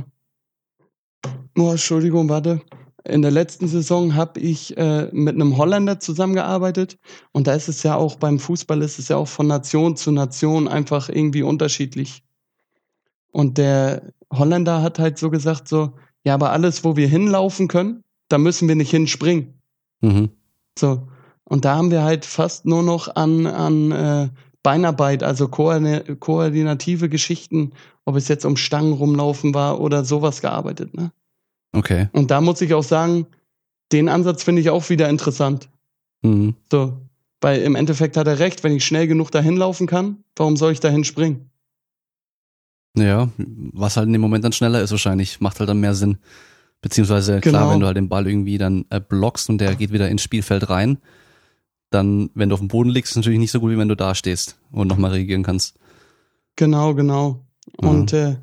oh, 1.57 1.71
Entschuldigung, 1.71 2.29
warte. 2.29 2.61
In 3.03 3.23
der 3.23 3.31
letzten 3.31 3.67
Saison 3.67 4.13
habe 4.13 4.39
ich 4.39 4.77
äh, 4.77 5.09
mit 5.11 5.33
einem 5.33 5.57
Holländer 5.57 5.99
zusammengearbeitet 5.99 6.99
und 7.31 7.47
da 7.47 7.55
ist 7.55 7.67
es 7.67 7.81
ja 7.81 7.95
auch 7.95 8.15
beim 8.15 8.37
Fußball 8.37 8.79
ist 8.83 8.99
es 8.99 9.07
ja 9.07 9.17
auch 9.17 9.27
von 9.27 9.47
Nation 9.47 9.95
zu 9.95 10.11
Nation 10.11 10.67
einfach 10.67 11.09
irgendwie 11.09 11.41
unterschiedlich. 11.41 12.23
Und 13.31 13.57
der 13.57 14.13
Holländer 14.31 14.83
hat 14.83 14.99
halt 14.99 15.17
so 15.17 15.31
gesagt 15.31 15.67
so, 15.67 15.93
ja, 16.23 16.35
aber 16.35 16.51
alles, 16.51 16.83
wo 16.83 16.95
wir 16.95 17.07
hinlaufen 17.07 17.67
können, 17.67 18.03
da 18.29 18.37
müssen 18.37 18.67
wir 18.67 18.75
nicht 18.75 18.91
hinspringen. 18.91 19.59
Mhm. 20.01 20.29
So. 20.77 21.07
Und 21.43 21.65
da 21.65 21.75
haben 21.75 21.91
wir 21.91 22.03
halt 22.03 22.25
fast 22.25 22.65
nur 22.65 22.83
noch 22.83 23.15
an, 23.15 23.47
an 23.47 23.91
äh, 23.91 24.29
Beinarbeit, 24.63 25.23
also 25.23 25.47
koordinative 25.47 27.09
Geschichten, 27.09 27.71
ob 28.05 28.15
es 28.15 28.27
jetzt 28.27 28.45
um 28.45 28.57
Stangen 28.57 28.93
rumlaufen 28.93 29.53
war 29.53 29.79
oder 29.79 30.05
sowas 30.05 30.41
gearbeitet. 30.41 30.95
Ne? 30.95 31.11
Okay. 31.73 32.09
Und 32.11 32.31
da 32.31 32.41
muss 32.41 32.61
ich 32.61 32.73
auch 32.73 32.83
sagen, 32.83 33.25
den 33.91 34.09
Ansatz 34.09 34.43
finde 34.43 34.61
ich 34.61 34.69
auch 34.69 34.89
wieder 34.89 35.09
interessant. 35.09 35.69
Mhm. 36.21 36.55
So, 36.71 36.93
weil 37.41 37.61
im 37.61 37.75
Endeffekt 37.75 38.17
hat 38.17 38.27
er 38.27 38.39
recht, 38.39 38.63
wenn 38.63 38.75
ich 38.75 38.85
schnell 38.85 39.07
genug 39.07 39.31
dahin 39.31 39.57
laufen 39.57 39.87
kann, 39.87 40.23
warum 40.35 40.55
soll 40.57 40.71
ich 40.71 40.79
dahin 40.79 41.03
springen? 41.03 41.49
Ja, 42.95 43.29
was 43.37 43.97
halt 43.97 44.07
in 44.07 44.13
dem 44.13 44.21
Moment 44.21 44.43
dann 44.43 44.51
schneller 44.51 44.81
ist 44.81 44.91
wahrscheinlich, 44.91 45.39
macht 45.39 45.59
halt 45.59 45.69
dann 45.69 45.79
mehr 45.79 45.95
Sinn. 45.95 46.17
Beziehungsweise 46.81 47.39
klar, 47.39 47.61
genau. 47.61 47.73
wenn 47.73 47.79
du 47.79 47.85
halt 47.85 47.97
den 47.97 48.09
Ball 48.09 48.27
irgendwie 48.27 48.57
dann 48.57 48.85
äh, 48.89 48.99
blockst 48.99 49.49
und 49.49 49.59
der 49.59 49.75
geht 49.75 49.91
wieder 49.91 50.09
ins 50.09 50.23
Spielfeld 50.23 50.69
rein, 50.69 50.97
dann, 51.91 52.31
wenn 52.33 52.49
du 52.49 52.53
auf 52.53 52.59
dem 52.59 52.69
Boden 52.69 52.89
liegst, 52.89 53.15
natürlich 53.15 53.39
nicht 53.39 53.51
so 53.51 53.59
gut, 53.59 53.71
wie 53.71 53.77
wenn 53.77 53.89
du 53.89 53.95
da 53.95 54.15
stehst 54.15 54.57
und 54.71 54.87
nochmal 54.87 55.11
reagieren 55.11 55.43
kannst. 55.43 55.77
Genau, 56.55 56.95
genau. 56.95 57.45
Und 57.77 58.13
äh, 58.13 58.37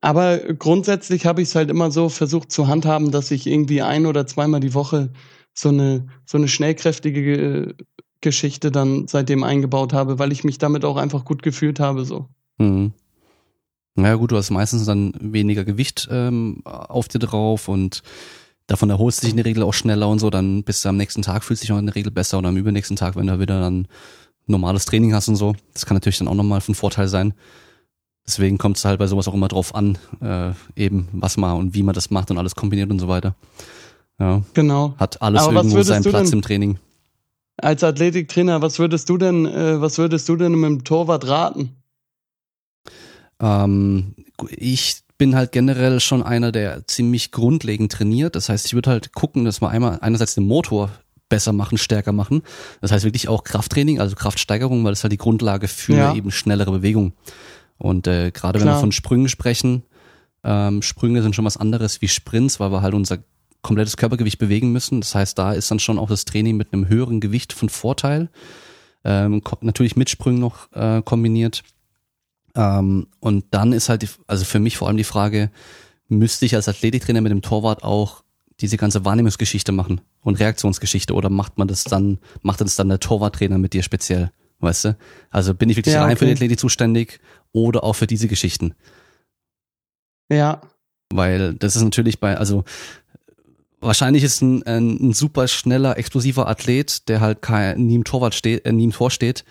aber 0.00 0.38
grundsätzlich 0.38 1.26
habe 1.26 1.42
ich 1.42 1.48
es 1.48 1.54
halt 1.54 1.70
immer 1.70 1.90
so 1.90 2.08
versucht 2.08 2.52
zu 2.52 2.68
handhaben, 2.68 3.10
dass 3.10 3.30
ich 3.30 3.46
irgendwie 3.46 3.82
ein 3.82 4.06
oder 4.06 4.26
zweimal 4.26 4.60
die 4.60 4.74
Woche 4.74 5.10
so 5.54 5.70
eine 5.70 6.06
so 6.26 6.36
eine 6.36 6.48
schnellkräftige 6.48 7.36
äh, 7.36 7.74
Geschichte 8.20 8.70
dann 8.70 9.08
seitdem 9.08 9.44
eingebaut 9.44 9.92
habe, 9.92 10.18
weil 10.18 10.32
ich 10.32 10.44
mich 10.44 10.58
damit 10.58 10.84
auch 10.84 10.96
einfach 10.96 11.24
gut 11.24 11.42
gefühlt 11.42 11.80
habe 11.80 12.04
so. 12.04 12.28
Mhm. 12.58 12.92
Naja 13.94 14.16
gut, 14.16 14.32
du 14.32 14.36
hast 14.36 14.50
meistens 14.50 14.84
dann 14.84 15.14
weniger 15.20 15.64
Gewicht 15.64 16.08
ähm, 16.10 16.62
auf 16.64 17.08
dir 17.08 17.20
drauf 17.20 17.68
und 17.68 18.02
davon 18.66 18.90
erholst 18.90 19.18
du 19.18 19.26
dich 19.26 19.32
in 19.32 19.36
der 19.36 19.46
Regel 19.46 19.62
auch 19.62 19.74
schneller 19.74 20.08
und 20.08 20.18
so, 20.18 20.30
dann 20.30 20.64
bist 20.64 20.84
du 20.84 20.88
am 20.88 20.96
nächsten 20.96 21.22
Tag, 21.22 21.44
fühlst 21.44 21.62
dich 21.62 21.72
auch 21.72 21.78
in 21.78 21.86
der 21.86 21.94
Regel 21.94 22.10
besser 22.10 22.38
oder 22.38 22.48
am 22.48 22.56
übernächsten 22.56 22.96
Tag, 22.96 23.16
wenn 23.16 23.26
du 23.26 23.38
wieder 23.38 23.60
dann 23.60 23.88
normales 24.46 24.84
Training 24.84 25.14
hast 25.14 25.28
und 25.28 25.36
so. 25.36 25.54
Das 25.72 25.86
kann 25.86 25.96
natürlich 25.96 26.18
dann 26.18 26.28
auch 26.28 26.34
nochmal 26.34 26.60
von 26.60 26.74
Vorteil 26.74 27.08
sein. 27.08 27.34
Deswegen 28.26 28.56
kommt 28.56 28.78
es 28.78 28.84
halt 28.84 28.98
bei 28.98 29.06
sowas 29.06 29.28
auch 29.28 29.34
immer 29.34 29.48
drauf 29.48 29.74
an, 29.74 29.98
äh, 30.20 30.52
eben 30.76 31.08
was 31.12 31.36
man 31.36 31.56
und 31.56 31.74
wie 31.74 31.82
man 31.82 31.94
das 31.94 32.10
macht 32.10 32.30
und 32.30 32.38
alles 32.38 32.54
kombiniert 32.54 32.90
und 32.90 32.98
so 32.98 33.08
weiter. 33.08 33.34
Ja. 34.18 34.42
Genau. 34.54 34.94
Hat 34.96 35.20
alles 35.20 35.42
Aber 35.42 35.56
irgendwo 35.56 35.82
seinen 35.82 36.04
Platz 36.04 36.30
im 36.30 36.40
Training. 36.40 36.78
Als 37.56 37.84
Athletiktrainer, 37.84 38.62
was 38.62 38.78
würdest 38.78 39.08
du 39.08 39.18
denn, 39.18 39.46
äh, 39.46 39.80
was 39.80 39.98
würdest 39.98 40.28
du 40.28 40.36
denn 40.36 40.54
mit 40.54 40.70
dem 40.70 40.84
Torwart 40.84 41.26
raten? 41.26 41.76
Ähm, 43.40 44.14
ich 44.48 45.03
bin 45.24 45.36
halt 45.36 45.52
generell 45.52 46.00
schon 46.00 46.22
einer, 46.22 46.52
der 46.52 46.86
ziemlich 46.86 47.30
grundlegend 47.30 47.90
trainiert. 47.90 48.36
Das 48.36 48.50
heißt, 48.50 48.66
ich 48.66 48.74
würde 48.74 48.90
halt 48.90 49.14
gucken, 49.14 49.46
dass 49.46 49.62
wir 49.62 49.70
einmal 49.70 49.98
einerseits 50.02 50.34
den 50.34 50.44
Motor 50.44 50.90
besser 51.30 51.54
machen, 51.54 51.78
stärker 51.78 52.12
machen. 52.12 52.42
Das 52.82 52.92
heißt 52.92 53.06
wirklich 53.06 53.30
auch 53.30 53.42
Krafttraining, 53.42 54.00
also 54.00 54.16
Kraftsteigerung, 54.16 54.84
weil 54.84 54.92
das 54.92 55.02
halt 55.02 55.14
die 55.14 55.16
Grundlage 55.16 55.66
für 55.66 55.94
ja. 55.94 56.14
eben 56.14 56.30
schnellere 56.30 56.72
Bewegung. 56.72 57.14
Und 57.78 58.06
äh, 58.06 58.32
gerade 58.32 58.60
wenn 58.60 58.66
wir 58.66 58.76
von 58.76 58.92
Sprüngen 58.92 59.30
sprechen, 59.30 59.84
ähm, 60.44 60.82
Sprünge 60.82 61.22
sind 61.22 61.34
schon 61.34 61.46
was 61.46 61.56
anderes 61.56 62.02
wie 62.02 62.08
Sprints, 62.08 62.60
weil 62.60 62.70
wir 62.70 62.82
halt 62.82 62.92
unser 62.92 63.16
komplettes 63.62 63.96
Körpergewicht 63.96 64.38
bewegen 64.38 64.72
müssen. 64.72 65.00
Das 65.00 65.14
heißt, 65.14 65.38
da 65.38 65.54
ist 65.54 65.70
dann 65.70 65.78
schon 65.78 65.98
auch 65.98 66.10
das 66.10 66.26
Training 66.26 66.58
mit 66.58 66.74
einem 66.74 66.86
höheren 66.86 67.20
Gewicht 67.20 67.54
von 67.54 67.70
Vorteil. 67.70 68.28
Ähm, 69.04 69.40
natürlich 69.62 69.96
mit 69.96 70.10
Sprüngen 70.10 70.40
noch 70.40 70.70
äh, 70.72 71.00
kombiniert. 71.00 71.62
Ähm, 72.54 73.08
und 73.20 73.44
dann 73.50 73.72
ist 73.72 73.88
halt, 73.88 74.02
die, 74.02 74.08
also 74.26 74.44
für 74.44 74.58
mich 74.60 74.76
vor 74.76 74.88
allem 74.88 74.96
die 74.96 75.04
Frage, 75.04 75.50
müsste 76.08 76.46
ich 76.46 76.54
als 76.54 76.68
Athletiktrainer 76.68 77.20
mit 77.20 77.32
dem 77.32 77.42
Torwart 77.42 77.82
auch 77.82 78.22
diese 78.60 78.76
ganze 78.76 79.04
Wahrnehmungsgeschichte 79.04 79.72
machen 79.72 80.00
und 80.22 80.38
Reaktionsgeschichte 80.38 81.14
oder 81.14 81.30
macht 81.30 81.58
man 81.58 81.68
das 81.68 81.84
dann, 81.84 82.18
macht 82.42 82.60
das 82.60 82.76
dann 82.76 82.88
der 82.88 83.00
Torwarttrainer 83.00 83.58
mit 83.58 83.72
dir 83.72 83.82
speziell, 83.82 84.30
weißt 84.60 84.84
du? 84.84 84.96
Also 85.30 85.54
bin 85.54 85.70
ich 85.70 85.76
wirklich 85.76 85.94
ja, 85.94 86.02
rein 86.02 86.12
okay. 86.12 86.18
für 86.18 86.26
die 86.26 86.32
Athletik 86.32 86.60
zuständig 86.60 87.20
oder 87.52 87.82
auch 87.82 87.94
für 87.94 88.06
diese 88.06 88.28
Geschichten? 88.28 88.74
Ja. 90.30 90.60
Weil 91.12 91.54
das 91.54 91.76
ist 91.76 91.82
natürlich 91.82 92.20
bei, 92.20 92.36
also 92.36 92.64
wahrscheinlich 93.80 94.24
ist 94.24 94.40
ein, 94.40 94.62
ein, 94.64 95.08
ein 95.08 95.12
super 95.12 95.48
schneller, 95.48 95.98
explosiver 95.98 96.48
Athlet, 96.48 97.08
der 97.08 97.20
halt 97.20 97.42
kein, 97.42 97.86
nie 97.86 97.96
im 97.96 98.04
Torwart 98.04 98.34
steht, 98.34 98.64
äh, 98.64 98.72
nie 98.72 98.84
im 98.84 98.92
Tor 98.92 99.10
steht, 99.10 99.44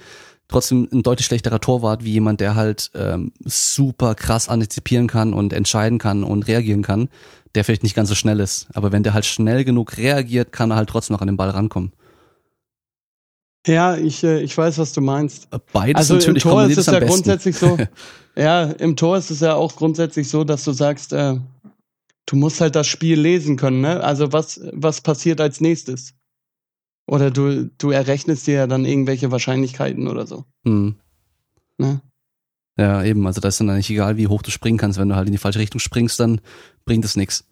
trotzdem 0.48 0.88
ein 0.92 1.04
deutlich 1.04 1.26
schlechterer 1.26 1.60
Torwart 1.60 2.04
wie 2.04 2.12
jemand, 2.12 2.40
der 2.40 2.56
halt 2.56 2.92
ähm, 2.96 3.32
super 3.44 4.16
krass 4.16 4.50
antizipieren 4.50 5.08
kann 5.08 5.34
und 5.34 5.54
entscheiden 5.54 6.00
kann 6.00 6.24
und 6.24 6.48
reagieren 6.48 6.84
kann, 6.84 7.10
der 7.56 7.64
vielleicht 7.64 7.84
nicht 7.84 7.96
ganz 7.96 8.10
so 8.10 8.16
schnell 8.16 8.40
ist. 8.40 8.68
Aber 8.74 8.92
wenn 8.92 9.04
der 9.04 9.14
halt 9.14 9.26
schnell 9.26 9.64
genug 9.64 9.98
reagiert, 9.98 10.52
kann 10.52 10.72
er 10.72 10.78
halt 10.78 10.90
trotzdem 10.90 11.14
noch 11.14 11.22
an 11.22 11.28
den 11.28 11.38
Ball 11.38 11.50
rankommen. 11.50 11.94
Ja, 13.66 13.96
ich, 13.96 14.24
äh, 14.24 14.42
ich 14.42 14.58
weiß, 14.58 14.78
was 14.78 14.92
du 14.94 15.02
meinst. 15.02 15.48
Beides 15.72 15.96
also 15.96 16.16
natürlich 16.16 16.44
im 16.44 16.52
Tor 16.52 16.66
ist 16.66 16.78
es 16.78 16.86
ja 16.86 17.00
grundsätzlich 17.00 17.58
so. 17.58 17.78
ja, 18.36 18.64
im 18.64 18.96
Tor 18.98 19.18
ist 19.18 19.32
es 19.32 19.40
ja 19.40 19.56
auch 19.56 19.76
grundsätzlich 19.76 20.28
so, 20.28 20.44
dass 20.44 20.66
du 20.66 20.74
sagst, 20.74 21.14
äh, 21.14 21.38
du 22.26 22.36
musst 22.36 22.60
halt 22.60 22.76
das 22.76 22.88
Spiel 22.88 23.20
lesen 23.20 23.56
können. 23.56 23.82
Ne? 23.82 24.04
Also 24.04 24.34
was 24.34 24.60
was 24.74 25.02
passiert 25.02 25.40
als 25.40 25.62
nächstes? 25.62 26.14
Oder 27.06 27.32
du, 27.32 27.70
du 27.78 27.92
errechnest 27.92 28.48
dir 28.48 28.54
ja 28.54 28.68
dann 28.68 28.86
irgendwelche 28.86 29.32
Wahrscheinlichkeiten 29.32 30.08
oder 30.08 30.26
so. 30.26 30.46
Mhm. 30.64 30.96
Ne? 31.78 32.02
Ja, 32.78 33.04
eben. 33.04 33.26
Also 33.28 33.42
da 33.42 33.50
ist 33.50 33.60
dann 33.60 33.70
eigentlich 33.70 33.90
egal, 33.90 34.18
wie 34.18 34.28
hoch 34.28 34.42
du 34.42 34.52
springen 34.52 34.78
kannst. 34.78 35.00
Wenn 35.00 35.10
du 35.10 35.16
halt 35.16 35.28
in 35.28 35.34
die 35.34 35.38
falsche 35.38 35.60
Richtung 35.60 35.80
springst, 35.80 36.20
dann 36.20 36.42
bringt 36.86 37.06
es 37.06 37.16
nichts. 37.16 37.46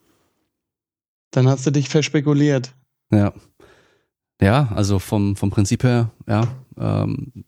Dann 1.31 1.47
hast 1.47 1.65
du 1.65 1.71
dich 1.71 1.89
verspekuliert. 1.89 2.73
Ja. 3.11 3.33
Ja, 4.41 4.71
also 4.73 4.97
vom, 4.99 5.35
vom 5.35 5.51
Prinzip 5.51 5.83
her, 5.83 6.11
ja, 6.27 6.47
ähm, 6.75 7.45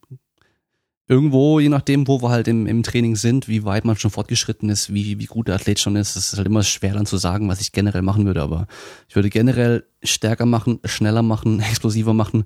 irgendwo, 1.08 1.60
je 1.60 1.70
nachdem, 1.70 2.08
wo 2.08 2.22
wir 2.22 2.30
halt 2.30 2.48
im, 2.48 2.66
im 2.66 2.84
Training 2.84 3.16
sind, 3.16 3.48
wie 3.48 3.66
weit 3.66 3.86
man 3.86 3.98
schon 3.98 4.12
fortgeschritten 4.12 4.70
ist, 4.70 4.94
wie, 4.94 5.20
wie 5.20 5.26
gut 5.26 5.48
der 5.48 5.56
Athlet 5.56 5.80
schon 5.80 5.96
ist, 5.96 6.16
es 6.16 6.32
ist 6.32 6.38
halt 6.38 6.48
immer 6.48 6.64
schwer 6.64 6.94
dann 6.94 7.06
zu 7.06 7.18
sagen, 7.18 7.50
was 7.50 7.62
ich 7.62 7.72
generell 7.72 8.02
machen 8.02 8.26
würde. 8.26 8.42
Aber 8.42 8.68
ich 9.10 9.16
würde 9.16 9.30
generell 9.30 9.86
stärker 10.02 10.46
machen, 10.46 10.80
schneller 10.86 11.22
machen, 11.22 11.60
explosiver 11.60 12.14
machen, 12.14 12.46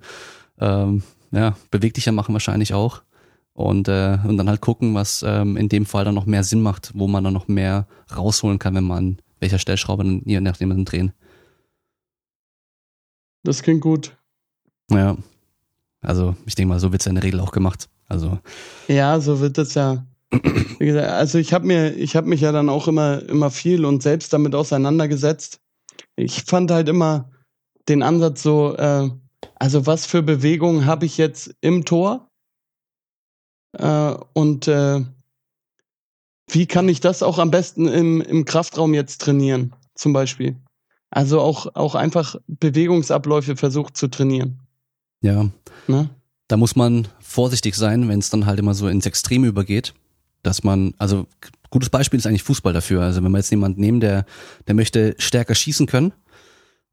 ähm, 0.60 1.04
ja, 1.32 1.56
beweglicher 1.72 2.12
machen 2.12 2.34
wahrscheinlich 2.34 2.74
auch. 2.74 3.04
Und, 3.54 3.88
äh, 3.88 4.20
und 4.24 4.38
dann 4.38 4.50
halt 4.50 4.62
gucken, 4.62 4.94
was 4.94 5.24
ähm, 5.28 5.58
in 5.58 5.68
dem 5.68 5.88
Fall 5.88 6.06
dann 6.06 6.14
noch 6.14 6.28
mehr 6.28 6.44
Sinn 6.44 6.62
macht, 6.62 6.92
wo 6.94 7.08
man 7.08 7.24
dann 7.24 7.34
noch 7.34 7.48
mehr 7.48 7.88
rausholen 8.16 8.60
kann, 8.60 8.76
wenn 8.76 8.84
man 8.84 9.18
welcher 9.40 9.58
Stellschraube 9.58 10.04
dann 10.04 10.22
je 10.26 10.40
nachdem 10.40 10.70
dann 10.70 10.86
drehen. 10.86 11.12
Das 13.44 13.64
klingt 13.64 13.82
gut. 13.82 14.16
Ja. 14.92 15.18
Also 16.02 16.36
ich 16.46 16.54
denke 16.54 16.70
mal, 16.70 16.80
so 16.80 16.92
wird 16.92 17.02
es 17.02 17.06
ja 17.06 17.10
in 17.10 17.16
der 17.16 17.24
Regel 17.24 17.40
auch 17.40 17.52
gemacht. 17.52 17.90
Also 18.08 18.40
ja, 18.88 19.20
so 19.20 19.40
wird 19.40 19.58
es 19.58 19.74
ja. 19.74 20.06
Wie 20.32 20.86
gesagt, 20.86 21.10
also 21.10 21.38
ich 21.38 21.54
habe 21.54 21.66
mir, 21.66 21.96
ich 21.96 22.16
habe 22.16 22.28
mich 22.28 22.42
ja 22.42 22.52
dann 22.52 22.70
auch 22.70 22.88
immer, 22.88 23.22
immer 23.24 23.50
viel 23.50 23.86
und 23.86 24.04
selbst 24.04 24.34
damit 24.34 24.56
auseinandergesetzt. 24.56 25.62
Ich 26.16 26.44
fand 26.44 26.72
halt 26.72 26.90
immer 26.90 27.32
den 27.88 28.04
Ansatz 28.04 28.44
so, 28.44 28.76
äh, 28.76 29.10
also 29.56 29.86
was 29.86 30.06
für 30.06 30.22
Bewegungen 30.22 30.86
habe 30.86 31.06
ich 31.06 31.18
jetzt 31.18 31.56
im 31.62 31.86
Tor 31.86 32.30
äh, 33.74 34.16
und 34.34 34.68
äh, 34.68 35.02
wie 36.50 36.66
kann 36.66 36.90
ich 36.90 37.00
das 37.00 37.24
auch 37.24 37.40
am 37.40 37.52
besten 37.52 37.88
im, 37.88 38.22
im 38.22 38.46
Kraftraum 38.46 38.94
jetzt 38.94 39.22
trainieren, 39.22 39.76
zum 39.96 40.14
Beispiel. 40.14 40.58
Also 41.10 41.40
auch, 41.40 41.76
auch 41.76 41.96
einfach 41.96 42.36
Bewegungsabläufe 42.48 43.56
versucht 43.56 43.98
zu 43.98 44.08
trainieren. 44.08 44.60
Ja. 45.22 45.50
Ne? 45.88 46.10
Da 46.48 46.58
muss 46.58 46.76
man 46.76 47.08
vorsichtig 47.20 47.76
sein, 47.76 48.08
wenn 48.08 48.20
es 48.20 48.30
dann 48.30 48.46
halt 48.46 48.60
immer 48.60 48.74
so 48.74 48.88
ins 48.88 49.06
Extreme 49.06 49.48
übergeht, 49.48 49.94
dass 50.44 50.64
man, 50.64 50.94
also 50.98 51.28
gutes 51.70 51.90
Beispiel 51.90 52.20
ist 52.20 52.26
eigentlich 52.26 52.44
Fußball 52.44 52.74
dafür. 52.74 53.02
Also 53.02 53.24
wenn 53.24 53.32
wir 53.32 53.38
jetzt 53.38 53.52
jemanden 53.52 53.82
nehmen, 53.82 54.00
der, 54.00 54.26
der 54.68 54.76
möchte 54.76 55.16
stärker 55.18 55.56
schießen 55.56 55.88
können 55.88 56.14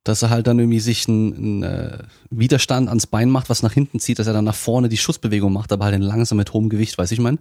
dass 0.04 0.20
er 0.20 0.30
halt 0.30 0.46
dann 0.46 0.58
irgendwie 0.58 0.80
sich 0.80 1.08
einen, 1.08 1.62
äh, 1.62 1.98
Widerstand 2.30 2.88
ans 2.88 3.06
Bein 3.06 3.30
macht, 3.30 3.48
was 3.48 3.62
nach 3.62 3.72
hinten 3.72 3.98
zieht, 3.98 4.18
dass 4.18 4.26
er 4.26 4.34
dann 4.34 4.44
nach 4.44 4.54
vorne 4.54 4.90
die 4.90 4.98
Schussbewegung 4.98 5.52
macht, 5.52 5.72
aber 5.72 5.86
halt 5.86 5.98
langsam 5.98 6.36
mit 6.36 6.52
hohem 6.52 6.68
Gewicht, 6.68 6.98
weiß 6.98 7.10
ich 7.10 7.20
mein. 7.20 7.38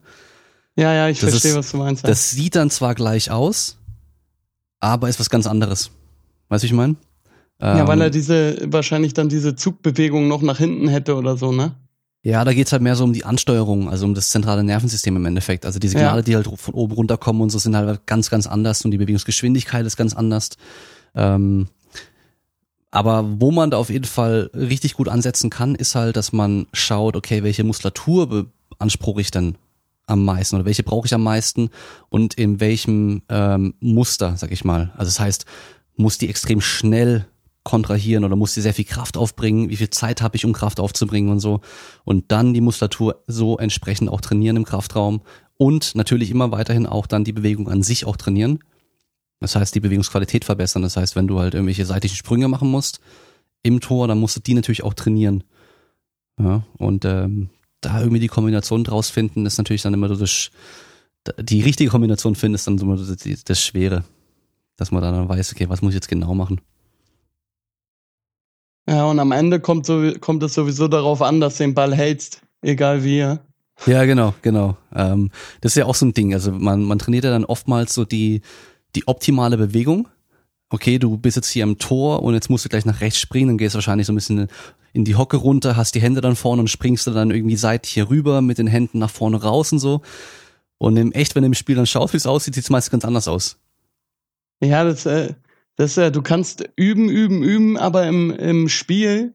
Ja, 0.76 0.94
ja, 0.94 1.10
ich 1.10 1.20
das 1.20 1.32
verstehe, 1.32 1.52
ist, 1.52 1.58
was 1.58 1.72
du 1.72 1.78
meinst. 1.78 2.08
Das 2.08 2.32
sieht 2.32 2.56
dann 2.56 2.70
zwar 2.70 2.96
gleich 2.96 3.30
aus, 3.30 3.78
aber 4.80 5.10
ist 5.10 5.20
was 5.20 5.30
ganz 5.30 5.46
anderes. 5.46 5.92
Weißt 6.48 6.64
du, 6.64 6.68
ich 6.68 6.74
mein? 6.74 6.96
Ja, 7.62 7.88
weil 7.88 8.02
er 8.02 8.08
ähm, 8.08 8.12
diese, 8.12 8.58
wahrscheinlich 8.66 9.14
dann 9.14 9.30
diese 9.30 9.56
Zugbewegung 9.56 10.28
noch 10.28 10.42
nach 10.42 10.58
hinten 10.58 10.88
hätte 10.88 11.16
oder 11.16 11.38
so, 11.38 11.52
ne? 11.52 11.76
Ja, 12.26 12.46
da 12.46 12.54
geht's 12.54 12.72
halt 12.72 12.82
mehr 12.82 12.96
so 12.96 13.04
um 13.04 13.12
die 13.12 13.26
Ansteuerung, 13.26 13.90
also 13.90 14.06
um 14.06 14.16
das 14.16 14.30
zentrale 14.30 14.64
Nervensystem 14.64 15.16
im 15.18 15.26
Endeffekt. 15.26 15.66
Also 15.66 15.78
die 15.78 15.90
Signale, 15.90 16.20
ja. 16.20 16.22
die 16.22 16.36
halt 16.38 16.48
von 16.56 16.74
oben 16.74 16.94
runterkommen 16.94 17.42
und 17.42 17.50
so 17.50 17.60
sind 17.60 17.76
halt 17.76 18.08
ganz, 18.08 18.30
ganz 18.30 18.48
anders 18.48 18.86
und 18.86 18.92
die 18.92 18.98
Bewegungsgeschwindigkeit 18.98 19.86
ist 19.86 19.98
ganz 19.98 20.16
anders. 20.16 20.52
Ähm, 21.16 21.68
aber 22.92 23.26
wo 23.42 23.52
man 23.52 23.72
da 23.72 23.78
auf 23.78 23.90
jeden 23.90 24.06
Fall 24.06 24.50
richtig 24.54 24.94
gut 24.94 25.10
ansetzen 25.10 25.50
kann, 25.50 25.76
ist 25.76 25.96
halt, 25.96 26.16
dass 26.16 26.32
man 26.32 26.68
schaut, 26.72 27.18
okay, 27.18 27.44
welche 27.44 27.66
Muskulatur 27.66 28.48
beanspruche 28.70 29.20
ich 29.20 29.32
denn 29.32 29.56
am 30.06 30.24
meisten 30.24 30.56
oder 30.56 30.66
welche 30.66 30.84
brauche 30.84 31.08
ich 31.08 31.14
am 31.14 31.24
meisten 31.24 31.72
und 32.10 32.36
in 32.36 32.62
welchem 32.62 33.24
ähm, 33.28 33.74
Muster, 33.82 34.38
sag 34.38 34.52
ich 34.52 34.64
mal. 34.64 34.92
Also 34.96 35.10
das 35.10 35.20
heißt, 35.20 35.46
muss 35.98 36.18
die 36.20 36.30
extrem 36.30 36.62
schnell 36.62 37.26
kontrahieren 37.64 38.26
oder 38.26 38.36
muss 38.36 38.54
die 38.54 38.62
sehr 38.62 38.74
viel 38.74 38.86
Kraft 38.86 39.18
aufbringen, 39.18 39.70
wie 39.70 39.78
viel 39.78 39.90
Zeit 39.90 40.22
habe 40.22 40.36
ich, 40.36 40.46
um 40.46 40.54
Kraft 40.54 40.80
aufzubringen 40.80 41.32
und 41.32 41.40
so. 41.40 41.62
Und 42.04 42.32
dann 42.32 42.54
die 42.54 42.62
Muskulatur 42.62 43.24
so 43.28 43.58
entsprechend 43.58 44.10
auch 44.10 44.22
trainieren 44.22 44.58
im 44.58 44.66
Kraftraum 44.66 45.22
und 45.58 45.96
natürlich 45.96 46.30
immer 46.30 46.52
weiterhin 46.52 46.86
auch 46.86 47.08
dann 47.08 47.24
die 47.24 47.32
Bewegung 47.32 47.70
an 47.70 47.84
sich 47.84 48.06
auch 48.06 48.18
trainieren. 48.18 48.60
Das 49.40 49.56
heißt, 49.56 49.76
die 49.76 49.80
Bewegungsqualität 49.80 50.46
verbessern. 50.46 50.82
Das 50.84 50.98
heißt, 50.98 51.16
wenn 51.16 51.28
du 51.28 51.40
halt 51.40 51.54
irgendwelche 51.54 51.86
seitlichen 51.86 52.18
Sprünge 52.18 52.48
machen 52.48 52.70
musst 52.70 53.00
im 53.62 53.80
Tor, 53.80 54.08
dann 54.08 54.20
musst 54.20 54.36
du 54.36 54.42
die 54.42 54.54
natürlich 54.54 54.84
auch 54.84 54.94
trainieren. 54.94 55.44
Ja, 56.40 56.64
und 56.78 57.06
ähm, 57.06 57.50
da 57.82 58.00
irgendwie 58.00 58.20
die 58.20 58.28
Kombination 58.28 58.84
draus 58.84 59.10
finden, 59.10 59.46
ist 59.46 59.58
natürlich 59.58 59.82
dann 59.84 59.94
immer 59.94 60.08
so 60.10 60.16
das, 60.16 60.50
die 61.40 61.62
richtige 61.62 61.90
Kombination 61.90 62.36
finden, 62.36 62.56
ist 62.56 62.68
dann 62.68 62.78
so 62.78 62.96
das, 62.96 63.44
das 63.44 63.62
Schwere. 63.62 64.04
Dass 64.76 64.92
man 64.92 65.04
dann 65.04 65.30
weiß, 65.30 65.52
okay, 65.52 65.70
was 65.70 65.82
muss 65.82 65.92
ich 65.92 65.96
jetzt 65.96 66.08
genau 66.08 66.34
machen? 66.34 66.60
Ja, 68.88 69.06
und 69.06 69.20
am 69.20 69.32
Ende 69.32 69.60
kommt, 69.60 69.86
so, 69.86 70.12
kommt 70.20 70.44
es 70.44 70.54
sowieso 70.54 70.88
darauf 70.88 71.22
an, 71.22 71.40
dass 71.40 71.58
du 71.58 71.64
den 71.64 71.74
Ball 71.74 71.96
hältst, 71.96 72.42
egal 72.62 73.04
wie. 73.04 73.20
Ja, 73.20 73.40
ja 73.86 74.04
genau, 74.06 74.34
genau. 74.42 74.78
Ähm, 74.94 75.32
das 75.62 75.72
ist 75.72 75.78
ja 75.78 75.86
auch 75.86 75.96
so 75.96 76.06
ein 76.06 76.14
Ding. 76.14 76.34
Also 76.34 76.52
man, 76.52 76.84
man 76.84 77.00
trainiert 77.00 77.24
ja 77.24 77.32
dann 77.32 77.46
oftmals 77.46 77.94
so 77.94 78.04
die, 78.04 78.42
die 78.96 79.08
optimale 79.08 79.58
Bewegung. 79.58 80.10
Okay, 80.70 81.00
du 81.00 81.18
bist 81.18 81.38
jetzt 81.38 81.50
hier 81.50 81.64
am 81.64 81.78
Tor 81.78 82.24
und 82.24 82.34
jetzt 82.34 82.50
musst 82.50 82.66
du 82.66 82.70
gleich 82.70 82.86
nach 82.86 83.00
rechts 83.00 83.20
springen, 83.20 83.50
dann 83.50 83.58
gehst 83.58 83.76
du 83.76 83.78
wahrscheinlich 83.78 84.08
so 84.08 84.14
ein 84.14 84.16
bisschen 84.16 84.48
in 84.92 85.06
die 85.06 85.16
Hocke 85.16 85.38
runter, 85.38 85.78
hast 85.78 85.96
die 85.96 86.02
Hände 86.02 86.22
dann 86.22 86.36
vorne 86.36 86.62
und 86.62 86.68
springst 86.68 87.08
du 87.08 87.12
dann 87.12 87.32
irgendwie 87.32 87.56
seitlich 87.56 87.94
hier 87.94 88.10
rüber 88.10 88.42
mit 88.42 88.58
den 88.58 88.68
Händen 88.68 89.00
nach 89.00 89.10
vorne 89.10 89.42
raus 89.42 89.72
und 89.72 89.80
so. 89.80 90.02
Und 90.78 90.98
im 90.98 91.12
echt, 91.12 91.36
wenn 91.36 91.44
du 91.44 91.48
im 91.48 91.54
Spiel 91.54 91.76
dann 91.76 91.86
schaust, 91.86 92.14
wie 92.14 92.18
es 92.18 92.28
aussieht, 92.28 92.56
sieht 92.56 92.64
es 92.64 92.70
meist 92.70 92.92
ganz 92.92 93.06
anders 93.06 93.28
aus. 93.28 93.58
Ja, 94.62 94.84
das, 94.84 95.06
äh, 95.06 95.34
das, 95.76 95.98
äh, 95.98 96.12
du 96.12 96.22
kannst 96.22 96.70
üben, 96.76 97.10
üben, 97.10 97.44
üben, 97.44 97.78
aber 97.78 98.06
im, 98.08 98.32
im 98.32 98.70
Spiel 98.70 99.34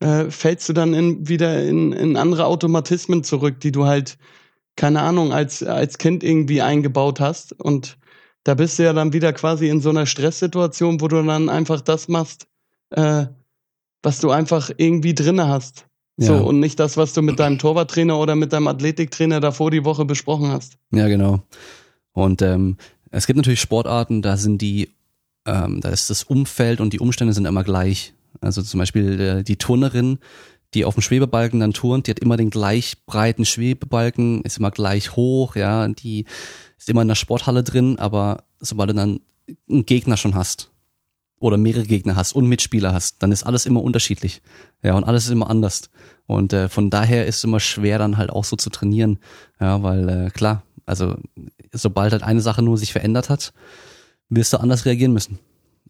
äh, 0.00 0.30
fällst 0.30 0.68
du 0.68 0.72
dann 0.72 0.94
in, 0.94 1.28
wieder 1.28 1.62
in, 1.64 1.92
in 1.92 2.16
andere 2.16 2.46
Automatismen 2.46 3.22
zurück, 3.22 3.60
die 3.60 3.72
du 3.72 3.86
halt, 3.86 4.18
keine 4.76 5.02
Ahnung, 5.02 5.32
als, 5.32 5.62
als 5.62 5.98
Kind 5.98 6.24
irgendwie 6.24 6.62
eingebaut 6.62 7.20
hast. 7.20 7.52
Und 7.52 7.98
da 8.44 8.54
bist 8.54 8.78
du 8.78 8.84
ja 8.84 8.92
dann 8.92 9.12
wieder 9.12 9.32
quasi 9.32 9.68
in 9.68 9.80
so 9.80 9.90
einer 9.90 10.06
Stresssituation, 10.06 11.00
wo 11.00 11.08
du 11.08 11.22
dann 11.22 11.48
einfach 11.48 11.80
das 11.80 12.08
machst, 12.08 12.48
äh, 12.90 13.26
was 14.02 14.18
du 14.18 14.30
einfach 14.30 14.70
irgendwie 14.76 15.14
drinne 15.14 15.46
hast. 15.46 15.86
Ja. 16.16 16.26
So, 16.26 16.46
und 16.46 16.60
nicht 16.60 16.78
das, 16.78 16.96
was 16.96 17.14
du 17.14 17.22
mit 17.22 17.38
deinem 17.38 17.58
Torwarttrainer 17.58 18.18
oder 18.18 18.34
mit 18.34 18.52
deinem 18.52 18.66
Athletiktrainer 18.66 19.40
davor 19.40 19.70
die 19.70 19.84
Woche 19.84 20.04
besprochen 20.04 20.48
hast. 20.50 20.76
Ja, 20.90 21.08
genau. 21.08 21.42
Und 22.12 22.42
ähm, 22.42 22.76
es 23.10 23.26
gibt 23.26 23.38
natürlich 23.38 23.60
Sportarten, 23.60 24.20
da 24.20 24.36
sind 24.36 24.60
die, 24.60 24.90
ähm, 25.46 25.80
da 25.80 25.88
ist 25.90 26.10
das 26.10 26.24
Umfeld 26.24 26.80
und 26.80 26.92
die 26.92 27.00
Umstände 27.00 27.32
sind 27.32 27.46
immer 27.46 27.64
gleich. 27.64 28.14
Also 28.40 28.62
zum 28.62 28.78
Beispiel 28.78 29.20
äh, 29.20 29.42
die 29.42 29.56
Turnerin, 29.56 30.18
die 30.74 30.84
auf 30.84 30.94
dem 30.94 31.02
Schwebebalken 31.02 31.60
dann 31.60 31.72
turnt, 31.72 32.06
die 32.06 32.12
hat 32.12 32.20
immer 32.20 32.36
den 32.36 32.50
gleich 32.50 33.04
breiten 33.04 33.44
Schwebebalken, 33.44 34.42
ist 34.42 34.58
immer 34.58 34.70
gleich 34.70 35.16
hoch, 35.16 35.56
ja, 35.56 35.86
die 35.88 36.24
ist 36.78 36.88
immer 36.88 37.02
in 37.02 37.08
der 37.08 37.14
Sporthalle 37.14 37.62
drin, 37.62 37.98
aber 37.98 38.44
sobald 38.58 38.90
du 38.90 38.94
dann 38.94 39.20
einen 39.68 39.86
Gegner 39.86 40.16
schon 40.16 40.34
hast 40.34 40.70
oder 41.40 41.56
mehrere 41.56 41.84
Gegner 41.84 42.16
hast 42.16 42.32
und 42.32 42.46
Mitspieler 42.46 42.94
hast, 42.94 43.22
dann 43.22 43.32
ist 43.32 43.42
alles 43.42 43.66
immer 43.66 43.82
unterschiedlich. 43.82 44.42
Ja, 44.82 44.94
und 44.94 45.04
alles 45.04 45.24
ist 45.24 45.30
immer 45.30 45.50
anders. 45.50 45.90
Und 46.26 46.52
äh, 46.52 46.68
von 46.68 46.88
daher 46.88 47.26
ist 47.26 47.38
es 47.38 47.44
immer 47.44 47.60
schwer, 47.60 47.98
dann 47.98 48.16
halt 48.16 48.30
auch 48.30 48.44
so 48.44 48.56
zu 48.56 48.70
trainieren. 48.70 49.18
Ja, 49.60 49.82
weil 49.82 50.08
äh, 50.08 50.30
klar, 50.30 50.62
also 50.86 51.16
sobald 51.72 52.12
halt 52.12 52.22
eine 52.22 52.40
Sache 52.40 52.62
nur 52.62 52.78
sich 52.78 52.92
verändert 52.92 53.28
hat, 53.28 53.52
wirst 54.28 54.52
du 54.52 54.58
anders 54.58 54.84
reagieren 54.84 55.12
müssen. 55.12 55.38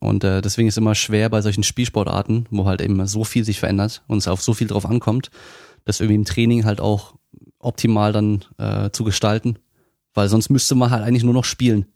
Und 0.01 0.25
äh, 0.25 0.41
deswegen 0.41 0.67
ist 0.67 0.75
es 0.75 0.79
immer 0.79 0.95
schwer 0.95 1.29
bei 1.29 1.43
solchen 1.43 1.63
Spielsportarten, 1.63 2.47
wo 2.51 2.67
halt 2.67 2.81
eben 2.81 3.07
so 3.07 3.23
viel 3.25 3.45
sich 3.45 3.61
verändert 3.61 4.03
und 4.09 4.19
es 4.19 4.29
auf 4.29 4.43
so 4.43 4.53
viel 4.53 4.67
drauf 4.67 4.85
ankommt, 4.85 5.31
das 5.85 6.01
irgendwie 6.01 6.17
im 6.17 6.25
Training 6.25 6.65
halt 6.65 6.81
auch 6.81 7.15
optimal 7.61 8.13
dann 8.13 8.45
äh, 8.59 8.91
zu 8.91 9.05
gestalten. 9.05 9.59
Weil 10.15 10.29
sonst 10.29 10.51
müsste 10.51 10.75
man 10.75 10.91
halt 10.91 11.05
eigentlich 11.05 11.23
nur 11.23 11.35
noch 11.35 11.45
spielen. 11.45 11.87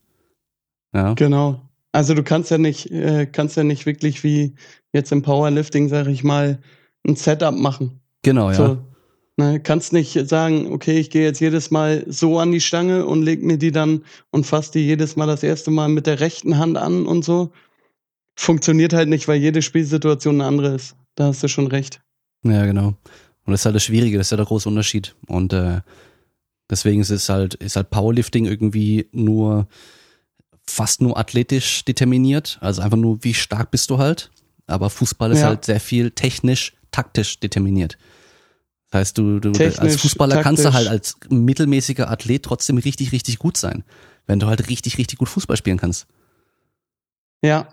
Ja. 0.95 1.15
Genau. 1.15 1.61
Also 1.93 2.15
du 2.15 2.23
kannst 2.23 2.51
ja 2.51 2.59
nicht, 2.59 2.91
äh, 2.91 3.27
kannst 3.27 3.57
ja 3.57 3.65
nicht 3.65 3.87
wirklich 3.87 4.23
wie 4.23 4.55
jetzt 4.93 5.13
im 5.13 5.23
Powerlifting, 5.23 5.89
sag 5.89 6.07
ich 6.07 6.23
mal, 6.23 6.61
ein 7.07 7.17
Setup 7.17 7.55
machen. 7.55 8.01
Genau, 8.23 8.51
ja. 8.51 8.55
So, 8.55 8.79
Ne, 9.39 9.61
kannst 9.61 9.93
nicht 9.93 10.29
sagen, 10.29 10.73
okay, 10.73 10.99
ich 10.99 11.11
gehe 11.11 11.25
jetzt 11.25 11.41
jedes 11.41 11.71
Mal 11.71 12.05
so 12.09 12.39
an 12.39 12.53
die 12.53 12.61
Stange 12.61 13.05
und 13.05 13.23
leg 13.23 13.43
mir 13.43 13.59
die 13.59 13.71
dann 13.71 14.03
und 14.31 14.47
fasse 14.47 14.73
die 14.73 14.87
jedes 14.87 15.17
Mal 15.17 15.27
das 15.27 15.43
erste 15.43 15.71
Mal 15.71 15.89
mit 15.89 16.07
der 16.07 16.21
rechten 16.21 16.57
Hand 16.57 16.79
an 16.79 17.07
und 17.07 17.23
so. 17.23 17.53
Funktioniert 18.35 18.95
halt 18.95 19.11
nicht, 19.11 19.29
weil 19.29 19.39
jede 19.39 19.61
Spielsituation 19.61 20.37
eine 20.37 20.47
andere 20.47 20.75
ist. 20.75 20.97
Da 21.17 21.27
hast 21.27 21.43
du 21.43 21.49
schon 21.49 21.67
recht. 21.67 22.01
Ja, 22.45 22.65
genau. 22.65 22.95
Und 23.45 23.53
das 23.53 23.61
ist 23.61 23.65
halt 23.67 23.77
das 23.77 23.85
Schwierige, 23.85 24.17
das 24.17 24.29
ist 24.29 24.31
ja 24.31 24.39
der 24.39 24.47
große 24.47 24.69
Unterschied. 24.69 25.15
Und 25.27 25.53
äh, 25.53 25.81
deswegen 26.71 27.03
ist 27.03 27.11
es 27.11 27.29
halt, 27.29 27.55
ist 27.55 27.77
halt 27.77 27.91
Powerlifting 27.91 28.47
irgendwie 28.47 29.07
nur 29.13 29.69
fast 30.67 31.03
nur 31.03 31.19
athletisch 31.19 31.85
determiniert. 31.85 32.57
Also 32.63 32.81
einfach 32.81 32.99
nur, 32.99 33.23
wie 33.23 33.35
stark 33.35 33.71
bist 33.71 33.91
du 33.91 33.99
halt. 33.99 34.31
Aber 34.67 34.89
Fußball 34.89 35.31
ist 35.33 35.41
ja. 35.41 35.49
halt 35.49 35.67
sehr 35.67 35.81
viel 35.81 36.11
technisch, 36.11 36.75
taktisch 36.91 37.39
determiniert. 37.39 37.99
Das 38.91 39.01
heißt, 39.01 39.19
du, 39.19 39.41
du 39.41 39.53
als 39.59 39.97
Fußballer 40.01 40.37
taktisch. 40.37 40.45
kannst 40.45 40.65
du 40.65 40.73
halt 40.73 40.89
als 40.89 41.17
mittelmäßiger 41.29 42.11
Athlet 42.11 42.45
trotzdem 42.45 42.79
richtig, 42.79 43.13
richtig 43.13 43.39
gut 43.39 43.57
sein, 43.57 43.85
wenn 44.27 44.39
du 44.39 44.47
halt 44.47 44.69
richtig, 44.69 44.99
richtig 44.99 45.19
gut 45.19 45.29
Fußball 45.29 45.57
spielen 45.57 45.79
kannst. 45.79 46.07
Ja. 47.43 47.69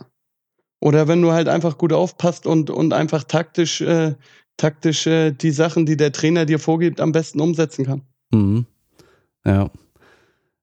Oder 0.79 1.07
wenn 1.07 1.21
du 1.21 1.31
halt 1.31 1.47
einfach 1.47 1.77
gut 1.77 1.93
aufpasst 1.93 2.45
und, 2.45 2.69
und 2.69 2.93
einfach 2.93 3.23
taktisch, 3.23 3.79
äh, 3.81 4.15
taktisch 4.57 5.07
äh, 5.07 5.31
die 5.31 5.51
Sachen, 5.51 5.85
die 5.85 5.97
der 5.97 6.11
Trainer 6.11 6.45
dir 6.45 6.59
vorgibt, 6.59 6.99
am 6.99 7.11
besten 7.11 7.39
umsetzen 7.39 7.85
kann. 7.85 8.01
Mhm. 8.31 8.65
Ja. 9.45 9.69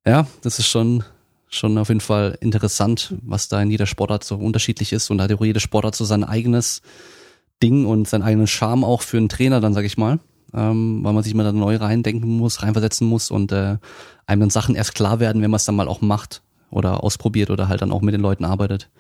Ja, 0.05 0.27
das 0.43 0.59
ist 0.59 0.66
schon, 0.66 1.05
schon 1.48 1.78
auf 1.78 1.89
jeden 1.89 2.01
Fall 2.01 2.36
interessant, 2.40 3.14
was 3.22 3.48
da 3.48 3.62
in 3.62 3.70
jeder 3.70 3.86
Sportart 3.86 4.24
so 4.24 4.35
unterschiedlich 4.36 4.93
ist. 4.93 5.10
Und 5.10 5.18
da 5.18 5.24
hat 5.24 5.32
auch 5.32 5.44
jede 5.44 5.60
Sportart 5.60 5.94
so 5.94 6.05
sein 6.05 6.24
eigenes 6.24 6.82
Ding 7.62 7.86
und 7.86 8.09
seinen 8.09 8.22
eigenen 8.22 8.47
Charme 8.47 8.85
auch 8.85 9.02
für 9.02 9.16
einen 9.16 9.28
Trainer, 9.28 9.60
dann 9.60 9.74
sag 9.74 9.85
ich 9.85 9.97
mal 9.97 10.18
ähm, 10.55 11.05
weil 11.05 11.12
man 11.12 11.22
sich 11.22 11.32
immer 11.32 11.44
da 11.44 11.52
neu 11.52 11.77
reindenken 11.77 12.28
muss, 12.28 12.62
reinversetzen 12.62 13.06
muss 13.06 13.31
und 13.31 13.52
äh, 13.52 13.78
einem 14.27 14.40
dann 14.40 14.51
Sachen 14.51 14.74
erst 14.74 14.94
klar 14.94 15.20
werden, 15.20 15.43
wenn 15.43 15.51
man 15.51 15.56
es 15.56 15.64
dann 15.64 15.77
mal 15.77 15.89
auch 15.89 16.01
macht 16.01 16.43
oder 16.70 17.02
ausprobiert 17.02 17.51
oder 17.51 17.68
halt 17.68 17.82
dann 17.82 17.93
auch 17.93 18.02
mit 18.02 18.14
den 18.14 18.20
Leuten 18.20 18.44
arbeitet. 18.44 18.90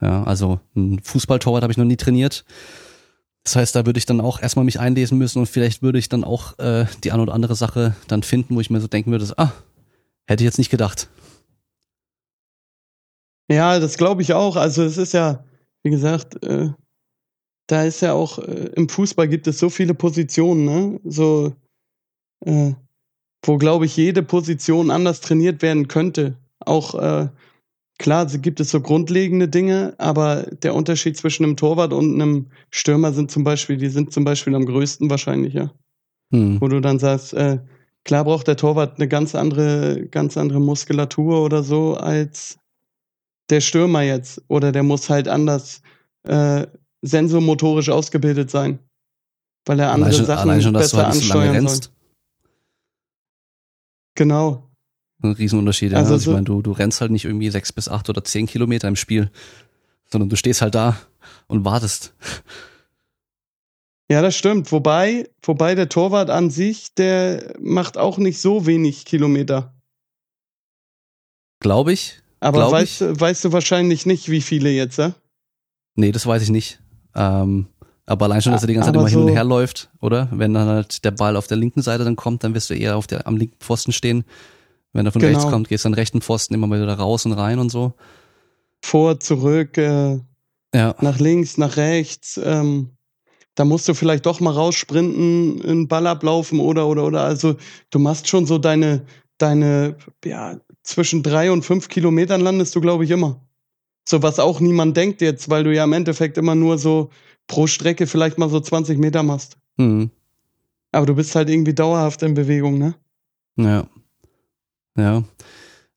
Ja, 0.00 0.24
also 0.24 0.60
ein 0.74 1.00
Fußballtorwart 1.02 1.62
habe 1.62 1.72
ich 1.72 1.76
noch 1.76 1.84
nie 1.84 1.96
trainiert. 1.96 2.44
Das 3.44 3.56
heißt, 3.56 3.74
da 3.74 3.86
würde 3.86 3.98
ich 3.98 4.06
dann 4.06 4.20
auch 4.20 4.40
erstmal 4.40 4.64
mich 4.64 4.78
einlesen 4.78 5.18
müssen 5.18 5.40
und 5.40 5.46
vielleicht 5.46 5.82
würde 5.82 5.98
ich 5.98 6.08
dann 6.08 6.24
auch 6.24 6.58
äh, 6.58 6.86
die 7.02 7.12
eine 7.12 7.22
oder 7.22 7.34
andere 7.34 7.56
Sache 7.56 7.96
dann 8.08 8.22
finden, 8.22 8.54
wo 8.54 8.60
ich 8.60 8.70
mir 8.70 8.80
so 8.80 8.86
denken 8.86 9.10
würde, 9.10 9.26
ah, 9.36 9.52
hätte 10.26 10.44
ich 10.44 10.46
jetzt 10.46 10.58
nicht 10.58 10.70
gedacht. 10.70 11.08
Ja, 13.50 13.78
das 13.80 13.96
glaube 13.96 14.22
ich 14.22 14.32
auch. 14.32 14.56
Also 14.56 14.82
es 14.82 14.96
ist 14.96 15.12
ja, 15.12 15.44
wie 15.82 15.90
gesagt, 15.90 16.42
äh, 16.44 16.70
da 17.66 17.84
ist 17.84 18.00
ja 18.02 18.12
auch, 18.12 18.38
äh, 18.38 18.70
im 18.76 18.88
Fußball 18.88 19.28
gibt 19.28 19.46
es 19.46 19.58
so 19.58 19.70
viele 19.70 19.94
Positionen, 19.94 20.64
ne? 20.64 21.00
So, 21.04 21.52
äh, 22.44 22.72
wo, 23.44 23.56
glaube 23.56 23.86
ich, 23.86 23.96
jede 23.96 24.22
Position 24.22 24.90
anders 24.90 25.20
trainiert 25.20 25.62
werden 25.62 25.88
könnte. 25.88 26.36
Auch, 26.60 26.94
äh, 26.94 27.28
klar, 27.98 28.26
gibt 28.26 28.60
es 28.60 28.70
so 28.70 28.80
grundlegende 28.80 29.48
Dinge, 29.48 29.94
aber 29.98 30.44
der 30.62 30.74
Unterschied 30.74 31.16
zwischen 31.16 31.44
einem 31.44 31.56
Torwart 31.56 31.92
und 31.92 32.20
einem 32.20 32.46
Stürmer 32.70 33.12
sind 33.12 33.30
zum 33.30 33.44
Beispiel, 33.44 33.76
die 33.76 33.88
sind 33.88 34.12
zum 34.12 34.24
Beispiel 34.24 34.54
am 34.54 34.66
größten 34.66 35.10
wahrscheinlich, 35.10 35.54
ja. 35.54 35.72
Hm. 36.32 36.60
Wo 36.60 36.68
du 36.68 36.80
dann 36.80 36.98
sagst, 36.98 37.34
äh, 37.34 37.58
klar 38.04 38.24
braucht 38.24 38.48
der 38.48 38.56
Torwart 38.56 38.98
eine 38.98 39.08
ganz 39.08 39.34
andere, 39.34 40.06
ganz 40.08 40.36
andere 40.36 40.60
Muskulatur 40.60 41.42
oder 41.42 41.62
so 41.62 41.94
als 41.94 42.58
der 43.50 43.60
Stürmer 43.60 44.02
jetzt. 44.02 44.42
Oder 44.48 44.72
der 44.72 44.82
muss 44.82 45.10
halt 45.10 45.28
anders 45.28 45.82
äh, 46.24 46.66
sensomotorisch 47.02 47.88
ausgebildet 47.90 48.50
sein. 48.50 48.78
Weil 49.66 49.78
er 49.80 49.92
andere 49.92 50.08
allein 50.08 50.16
schon, 50.18 50.26
Sachen 50.26 50.50
allein 50.50 50.62
schon, 50.62 50.74
dass 50.74 50.90
du 50.90 50.96
besser 50.96 51.06
halt 51.06 51.16
nicht 51.16 51.28
so 51.28 51.34
lange 51.34 51.50
ansteuern 51.50 51.66
rennst. 51.66 51.84
soll. 51.84 51.92
Genau. 54.14 54.68
Ein 55.22 55.32
Riesenunterschied, 55.32 55.92
ja. 55.92 55.98
Also 55.98 56.14
Also, 56.14 56.24
so- 56.24 56.30
ich 56.30 56.34
meine, 56.34 56.44
du, 56.44 56.62
du 56.62 56.72
rennst 56.72 57.00
halt 57.00 57.10
nicht 57.12 57.24
irgendwie 57.24 57.50
sechs 57.50 57.72
bis 57.72 57.88
acht 57.88 58.08
oder 58.08 58.24
zehn 58.24 58.46
Kilometer 58.46 58.88
im 58.88 58.96
Spiel, 58.96 59.30
sondern 60.10 60.28
du 60.28 60.36
stehst 60.36 60.62
halt 60.62 60.74
da 60.74 60.96
und 61.46 61.64
wartest. 61.64 62.14
Ja, 64.10 64.20
das 64.20 64.36
stimmt. 64.36 64.72
Wobei, 64.72 65.28
wobei 65.42 65.74
der 65.74 65.88
Torwart 65.88 66.28
an 66.28 66.50
sich, 66.50 66.92
der 66.94 67.54
macht 67.60 67.96
auch 67.96 68.18
nicht 68.18 68.40
so 68.40 68.66
wenig 68.66 69.04
Kilometer. 69.04 69.72
Glaube 71.60 71.92
ich. 71.92 72.20
Aber 72.40 72.58
Glaub 72.58 72.72
weißt, 72.72 73.00
du- 73.00 73.20
weißt 73.20 73.44
du 73.44 73.52
wahrscheinlich 73.52 74.04
nicht, 74.04 74.28
wie 74.28 74.40
viele 74.42 74.70
jetzt, 74.70 74.98
äh? 74.98 75.12
Nee, 75.94 76.10
das 76.10 76.26
weiß 76.26 76.42
ich 76.42 76.50
nicht. 76.50 76.80
Ähm, 77.14 77.66
aber 78.06 78.24
allein 78.26 78.42
schon, 78.42 78.52
dass 78.52 78.62
er 78.62 78.66
die 78.66 78.74
ganze 78.74 78.88
Zeit 78.88 78.96
Aber 78.96 79.02
immer 79.02 79.10
hin 79.10 79.20
und 79.20 79.28
so- 79.28 79.34
her 79.34 79.44
läuft, 79.44 79.90
oder? 80.00 80.28
Wenn 80.32 80.54
dann 80.54 80.68
halt 80.68 81.04
der 81.04 81.12
Ball 81.12 81.36
auf 81.36 81.46
der 81.46 81.56
linken 81.56 81.82
Seite 81.82 82.04
dann 82.04 82.16
kommt, 82.16 82.42
dann 82.44 82.54
wirst 82.54 82.68
du 82.70 82.74
eher 82.74 82.96
auf 82.96 83.06
der, 83.06 83.26
am 83.26 83.36
linken 83.36 83.56
Pfosten 83.60 83.92
stehen. 83.92 84.24
Wenn 84.92 85.06
er 85.06 85.12
von 85.12 85.22
Genau. 85.22 85.38
rechts 85.38 85.50
kommt, 85.50 85.68
gehst 85.68 85.84
du 85.84 85.88
an 85.88 85.92
den 85.92 85.98
rechten 86.00 86.20
Pfosten 86.20 86.52
immer 86.54 86.66
wieder 86.68 86.92
raus 86.94 87.24
und 87.24 87.32
rein 87.32 87.58
und 87.58 87.70
so. 87.70 87.94
Vor, 88.82 89.20
zurück, 89.20 89.78
äh, 89.78 90.18
Ja. 90.74 90.94
nach 91.00 91.18
links, 91.18 91.56
nach 91.58 91.76
rechts. 91.76 92.40
Ähm, 92.42 92.90
da 93.54 93.64
musst 93.64 93.86
du 93.88 93.94
vielleicht 93.94 94.26
doch 94.26 94.40
mal 94.40 94.50
raussprinten, 94.52 95.62
einen 95.64 95.88
Ball 95.88 96.06
ablaufen 96.06 96.58
oder, 96.60 96.86
oder, 96.88 97.04
oder. 97.06 97.20
Also 97.22 97.56
du 97.90 97.98
machst 97.98 98.28
schon 98.28 98.46
so 98.46 98.58
deine, 98.58 99.02
deine, 99.38 99.96
ja, 100.24 100.56
zwischen 100.82 101.22
drei 101.22 101.52
und 101.52 101.64
fünf 101.64 101.88
Kilometern 101.88 102.40
landest 102.40 102.74
du, 102.74 102.80
glaube 102.80 103.04
ich, 103.04 103.10
immer. 103.10 103.40
So 104.04 104.22
was 104.22 104.38
auch 104.38 104.60
niemand 104.60 104.96
denkt 104.96 105.20
jetzt, 105.20 105.48
weil 105.48 105.64
du 105.64 105.74
ja 105.74 105.84
im 105.84 105.92
Endeffekt 105.92 106.38
immer 106.38 106.54
nur 106.54 106.78
so 106.78 107.10
pro 107.46 107.66
Strecke 107.66 108.06
vielleicht 108.06 108.38
mal 108.38 108.48
so 108.48 108.60
20 108.60 108.98
Meter 108.98 109.22
machst. 109.22 109.56
Mhm. 109.76 110.10
Aber 110.90 111.06
du 111.06 111.14
bist 111.14 111.34
halt 111.34 111.48
irgendwie 111.48 111.74
dauerhaft 111.74 112.22
in 112.22 112.34
Bewegung, 112.34 112.78
ne? 112.78 112.94
Ja. 113.56 113.86
Ja. 114.96 115.22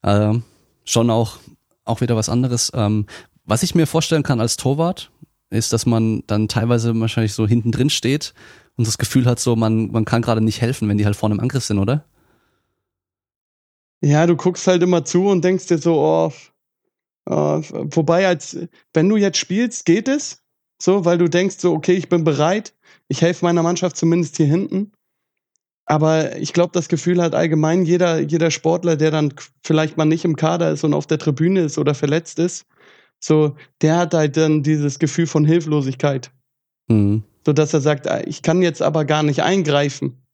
Ähm, 0.04 0.44
schon 0.86 1.10
auch, 1.10 1.38
auch 1.84 2.02
wieder 2.02 2.16
was 2.16 2.30
anderes. 2.30 2.72
Ähm, 2.74 3.06
was 3.44 3.64
ich 3.64 3.76
mir 3.76 3.88
vorstellen 3.88 4.24
kann 4.24 4.40
als 4.40 4.58
Torwart, 4.58 5.12
ist, 5.50 5.74
dass 5.74 5.86
man 5.86 6.24
dann 6.28 6.48
teilweise 6.48 7.00
wahrscheinlich 7.00 7.34
so 7.34 7.48
hinten 7.48 7.72
drin 7.72 7.90
steht 7.90 8.34
und 8.78 8.88
das 8.88 8.98
Gefühl 8.98 9.26
hat, 9.26 9.40
so 9.40 9.56
man, 9.56 9.92
man 9.92 10.06
kann 10.06 10.22
gerade 10.22 10.42
nicht 10.42 10.62
helfen, 10.62 10.90
wenn 10.90 10.98
die 10.98 11.06
halt 11.06 11.16
vorne 11.16 11.36
im 11.36 11.42
Angriff 11.42 11.64
sind, 11.64 11.80
oder? 11.80 12.06
Ja, 14.02 14.28
du 14.28 14.36
guckst 14.36 14.68
halt 14.68 14.84
immer 14.84 15.06
zu 15.06 15.28
und 15.28 15.44
denkst 15.44 15.68
dir 15.68 15.78
so, 15.78 16.00
oh, 16.00 16.34
äh, 17.26 17.34
wobei 17.34 18.28
als, 18.28 18.58
wenn 18.94 19.10
du 19.10 19.18
jetzt 19.18 19.38
spielst, 19.38 19.86
geht 19.86 20.08
es, 20.08 20.44
so, 20.82 21.06
weil 21.06 21.18
du 21.18 21.30
denkst 21.30 21.58
so, 21.60 21.74
okay, 21.74 21.94
ich 21.94 22.10
bin 22.10 22.24
bereit, 22.24 22.74
ich 23.08 23.22
helfe 23.22 23.46
meiner 23.46 23.64
Mannschaft 23.64 23.98
zumindest 23.98 24.38
hier 24.38 24.48
hinten. 24.48 24.92
Aber 25.88 26.38
ich 26.38 26.54
glaube, 26.54 26.72
das 26.74 26.88
Gefühl 26.88 27.22
hat 27.22 27.36
allgemein 27.36 27.86
jeder, 27.86 28.20
jeder 28.20 28.50
Sportler, 28.50 28.96
der 28.96 29.12
dann 29.12 29.34
vielleicht 29.64 29.98
mal 29.98 30.06
nicht 30.06 30.26
im 30.26 30.36
Kader 30.36 30.72
ist 30.72 30.84
und 30.84 30.94
auf 30.94 31.06
der 31.06 31.20
Tribüne 31.20 31.62
ist 31.62 31.78
oder 31.78 31.94
verletzt 31.94 32.40
ist, 32.40 32.66
so, 33.20 33.56
der 33.82 33.98
hat 33.98 34.14
halt 34.14 34.36
dann 34.36 34.64
dieses 34.64 35.00
Gefühl 35.00 35.28
von 35.28 35.46
Hilflosigkeit. 35.46 36.32
Mhm. 36.88 37.24
So 37.46 37.54
dass 37.54 37.74
er 37.74 37.82
sagt, 37.82 38.08
ah, 38.08 38.22
ich 38.26 38.42
kann 38.42 38.64
jetzt 38.64 38.82
aber 38.82 39.06
gar 39.06 39.22
nicht 39.22 39.44
eingreifen. 39.44 40.26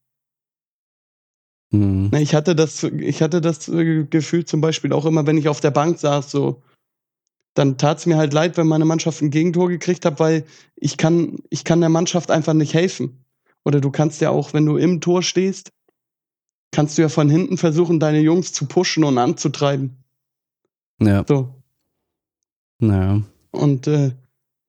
Mhm. 1.70 2.10
Ich 2.14 2.34
hatte 2.34 2.54
das, 2.54 2.82
ich 2.82 3.22
hatte 3.22 3.40
das 3.40 3.68
äh, 3.68 4.04
Gefühl 4.04 4.46
zum 4.46 4.60
Beispiel 4.60 4.92
auch 4.92 5.04
immer, 5.04 5.26
wenn 5.26 5.38
ich 5.38 5.48
auf 5.48 5.60
der 5.60 5.70
Bank 5.70 5.98
saß, 5.98 6.30
so, 6.30 6.62
dann 7.54 7.76
tat 7.76 7.98
es 7.98 8.06
mir 8.06 8.16
halt 8.16 8.32
leid, 8.32 8.56
wenn 8.56 8.66
meine 8.66 8.84
Mannschaft 8.84 9.20
ein 9.20 9.30
Gegentor 9.30 9.68
gekriegt 9.68 10.04
hat, 10.04 10.20
weil 10.20 10.44
ich 10.76 10.96
kann, 10.96 11.38
ich 11.50 11.64
kann 11.64 11.80
der 11.80 11.90
Mannschaft 11.90 12.30
einfach 12.30 12.54
nicht 12.54 12.74
helfen. 12.74 13.24
Oder 13.64 13.80
du 13.80 13.90
kannst 13.90 14.20
ja 14.20 14.30
auch, 14.30 14.52
wenn 14.52 14.66
du 14.66 14.76
im 14.76 15.00
Tor 15.00 15.22
stehst, 15.22 15.72
kannst 16.72 16.96
du 16.96 17.02
ja 17.02 17.08
von 17.08 17.28
hinten 17.28 17.58
versuchen, 17.58 18.00
deine 18.00 18.20
Jungs 18.20 18.52
zu 18.52 18.66
pushen 18.66 19.04
und 19.04 19.18
anzutreiben. 19.18 19.96
Ja. 21.00 21.24
So. 21.28 21.54
Naja. 22.78 23.22
Und 23.50 23.86
äh, 23.86 24.12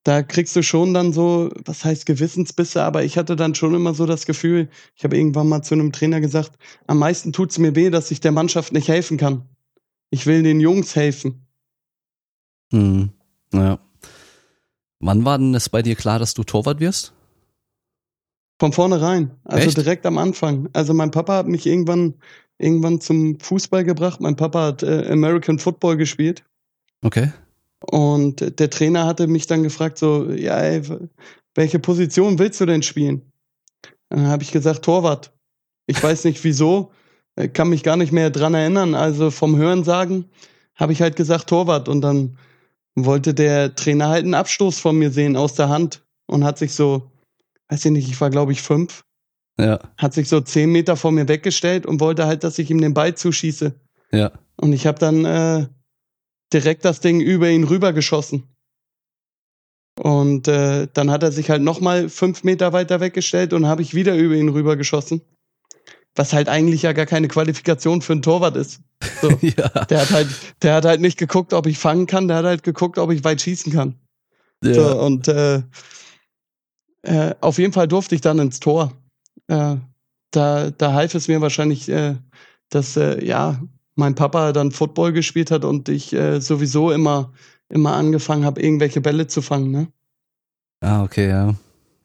da 0.04 0.22
kriegst 0.22 0.56
du 0.56 0.62
schon 0.62 0.94
dann 0.94 1.14
so, 1.14 1.50
was 1.66 1.86
heißt 1.86 2.06
Gewissensbisse, 2.06 2.84
aber 2.84 3.04
ich 3.04 3.18
hatte 3.18 3.38
dann 3.38 3.56
schon 3.56 3.74
immer 3.74 3.94
so 3.94 4.06
das 4.06 4.26
Gefühl, 4.26 4.70
ich 4.96 5.06
habe 5.06 5.18
irgendwann 5.18 5.48
mal 5.48 5.62
zu 5.62 5.74
einem 5.74 5.94
Trainer 5.94 6.20
gesagt, 6.20 6.58
am 6.88 7.00
meisten 7.00 7.32
tut's 7.32 7.58
mir 7.58 7.76
weh, 7.76 7.90
dass 7.90 8.12
ich 8.12 8.20
der 8.20 8.34
Mannschaft 8.34 8.74
nicht 8.74 8.90
helfen 8.90 9.18
kann. 9.18 9.48
Ich 10.10 10.26
will 10.26 10.44
den 10.44 10.60
Jungs 10.60 10.96
helfen. 10.96 11.43
Mhm. 12.74 13.10
Ja. 13.54 13.80
Wann 15.00 15.26
war 15.26 15.38
denn 15.38 15.54
es 15.54 15.70
bei 15.70 15.82
dir 15.82 15.96
klar, 15.96 16.20
dass 16.20 16.34
du 16.34 16.44
Torwart 16.44 16.80
wirst? 16.80 17.14
Von 18.60 18.74
vornherein. 18.74 19.32
Also 19.44 19.68
Echt? 19.68 19.78
direkt 19.78 20.06
am 20.06 20.18
Anfang. 20.18 20.70
Also 20.74 20.94
mein 20.94 21.12
Papa 21.12 21.36
hat 21.36 21.48
mich 21.48 21.66
irgendwann, 21.66 22.16
irgendwann 22.58 23.00
zum 23.00 23.40
Fußball 23.40 23.84
gebracht. 23.84 24.22
Mein 24.22 24.36
Papa 24.36 24.68
hat 24.68 24.84
äh, 24.84 25.08
American 25.12 25.60
Football 25.60 25.98
gespielt. 25.98 26.44
Okay. 27.04 27.32
Und 27.82 28.60
der 28.60 28.70
Trainer 28.70 29.06
hatte 29.06 29.28
mich 29.28 29.46
dann 29.46 29.64
gefragt, 29.64 29.98
so, 29.98 30.32
ja, 30.32 30.58
ey, 30.60 30.82
welche 31.54 31.80
Position 31.80 32.40
willst 32.40 32.62
du 32.62 32.66
denn 32.66 32.82
spielen? 32.82 33.22
Dann 34.10 34.28
habe 34.28 34.44
ich 34.44 34.52
gesagt, 34.52 34.86
Torwart. 34.86 35.34
Ich 35.86 36.02
weiß 36.02 36.24
nicht 36.24 36.44
wieso, 36.44 36.92
äh, 37.36 37.50
kann 37.50 37.70
mich 37.70 37.84
gar 37.84 37.98
nicht 37.98 38.14
mehr 38.14 38.30
dran 38.30 38.54
erinnern. 38.54 38.96
Also 38.96 39.30
vom 39.30 39.58
Hören 39.58 39.84
sagen 39.84 40.26
habe 40.76 40.94
ich 40.94 41.02
halt 41.02 41.18
gesagt 41.18 41.50
Torwart 41.50 41.90
und 41.90 42.02
dann 42.02 42.38
wollte 42.96 43.34
der 43.34 43.76
Trainer 43.76 44.10
halt 44.10 44.24
einen 44.24 44.34
Abstoß 44.34 44.80
von 44.80 44.98
mir 44.98 45.12
sehen 45.12 45.36
aus 45.36 45.54
der 45.56 45.70
Hand 45.70 46.04
und 46.28 46.44
hat 46.44 46.58
sich 46.58 46.74
so, 46.74 47.12
weiß 47.70 47.86
ich 47.86 47.92
nicht, 47.92 48.08
ich 48.10 48.20
war 48.22 48.30
glaube 48.30 48.52
ich 48.52 48.62
fünf, 48.62 49.04
Ja. 49.60 49.80
hat 49.98 50.14
sich 50.14 50.30
so 50.30 50.42
zehn 50.42 50.72
Meter 50.72 50.96
vor 50.96 51.12
mir 51.12 51.28
weggestellt 51.28 51.86
und 51.86 52.00
wollte 52.00 52.26
halt, 52.26 52.44
dass 52.44 52.60
ich 52.60 52.70
ihm 52.70 52.82
den 52.82 52.94
Ball 52.94 53.16
zuschieße. 53.16 53.74
Ja. 54.12 54.32
Und 54.58 54.74
ich 54.74 54.86
habe 54.86 55.00
dann 55.00 55.26
äh, 55.26 55.68
direkt 56.54 56.86
das 56.86 57.00
Ding 57.00 57.20
über 57.20 57.50
ihn 57.50 57.64
rübergeschossen. 57.64 58.44
Und 60.02 60.48
äh, 60.48 60.88
dann 60.94 61.12
hat 61.12 61.24
er 61.24 61.32
sich 61.32 61.50
halt 61.50 61.62
nochmal 61.62 62.10
fünf 62.10 62.44
Meter 62.44 62.74
weiter 62.74 63.00
weggestellt 63.00 63.54
und 63.54 63.68
habe 63.68 63.82
ich 63.82 63.94
wieder 63.94 64.16
über 64.16 64.36
ihn 64.36 64.50
rübergeschossen. 64.50 65.22
Was 66.16 66.34
halt 66.34 66.48
eigentlich 66.48 66.84
ja 66.84 66.94
gar 66.94 67.06
keine 67.06 67.28
Qualifikation 67.28 68.02
für 68.02 68.14
einen 68.14 68.22
Torwart 68.22 68.56
ist. 68.56 68.82
So. 69.22 69.30
ja. 69.42 69.70
Der 69.86 70.02
hat 70.02 70.12
halt, 70.12 70.28
der 70.62 70.76
hat 70.76 70.86
halt 70.86 71.02
nicht 71.02 71.18
geguckt, 71.18 71.54
ob 71.54 71.66
ich 71.66 71.78
fangen 71.78 72.06
kann, 72.06 72.28
der 72.28 72.38
hat 72.38 72.46
halt 72.46 72.64
geguckt, 72.64 73.00
ob 73.00 73.12
ich 73.12 73.24
weit 73.24 73.42
schießen 73.42 73.74
kann. 73.74 73.96
ja. 74.64 74.74
So, 74.74 75.00
und 75.02 75.28
äh, 75.28 75.64
äh, 77.02 77.36
auf 77.42 77.58
jeden 77.58 77.74
Fall 77.74 77.88
durfte 77.88 78.16
ich 78.16 78.22
dann 78.22 78.40
ins 78.40 78.60
Tor. 78.60 78.94
Äh, 79.48 79.76
da, 80.32 80.72
da 80.72 80.94
half 80.94 81.16
es 81.16 81.28
mir 81.28 81.42
wahrscheinlich, 81.42 81.90
äh, 81.90 82.16
dass 82.70 82.96
äh, 82.96 83.24
ja 83.26 83.62
mein 83.96 84.16
Papa 84.16 84.52
dann 84.54 84.72
Football 84.72 85.14
gespielt 85.14 85.52
hat 85.52 85.66
und 85.66 85.90
ich 85.90 86.14
äh, 86.14 86.40
sowieso 86.40 86.92
immer 86.92 87.32
immer 87.74 87.94
angefangen 87.94 88.46
habe, 88.46 88.62
irgendwelche 88.62 89.02
Bälle 89.02 89.28
zu 89.28 89.42
fangen. 89.42 89.72
Ne? 89.72 89.88
Ah, 90.82 91.04
okay, 91.04 91.30
ja. 91.30 91.56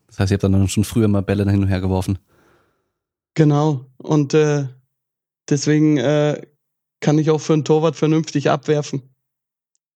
Das 0.06 0.18
heißt, 0.18 0.32
ihr 0.32 0.36
habt 0.36 0.44
dann 0.44 0.68
schon 0.68 0.85
früher 0.85 1.09
mal 1.09 1.22
Bälle 1.22 1.48
hin 1.51 1.62
und 1.62 1.68
her 1.68 1.80
geworfen. 1.80 2.18
Genau. 3.39 3.86
Und 3.98 4.35
äh, 4.35 4.66
deswegen 5.48 5.97
äh, 5.97 6.43
kann 6.98 7.19
ich 7.19 7.31
auch 7.31 7.39
für 7.39 7.52
einen 7.52 7.65
Torwart 7.65 7.94
vernünftig 7.94 8.51
abwerfen. 8.51 9.15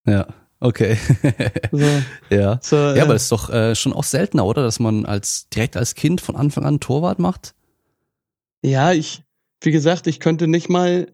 Ja, 0.07 0.29
okay. 0.61 0.97
So, 1.73 1.87
ja. 2.31 2.61
so, 2.63 2.77
Ja, 2.77 2.95
äh, 2.95 3.01
aber 3.01 3.15
das 3.15 3.25
ist 3.25 3.33
doch 3.33 3.51
äh, 3.51 3.75
schon 3.75 3.95
auch 3.95 4.05
seltener, 4.05 4.47
oder? 4.47 4.63
Dass 4.63 4.79
man 4.79 5.05
als 5.07 5.49
direkt 5.49 5.77
als 5.77 5.97
Kind 5.97 6.21
von 6.21 6.37
Anfang 6.37 6.65
an 6.65 6.79
Torwart 6.79 7.19
macht. 7.19 7.57
Ja, 8.63 8.93
ich, 8.93 9.25
wie 9.61 9.73
gesagt, 9.73 10.07
ich 10.07 10.21
könnte 10.21 10.47
nicht 10.47 10.69
mal 10.69 11.09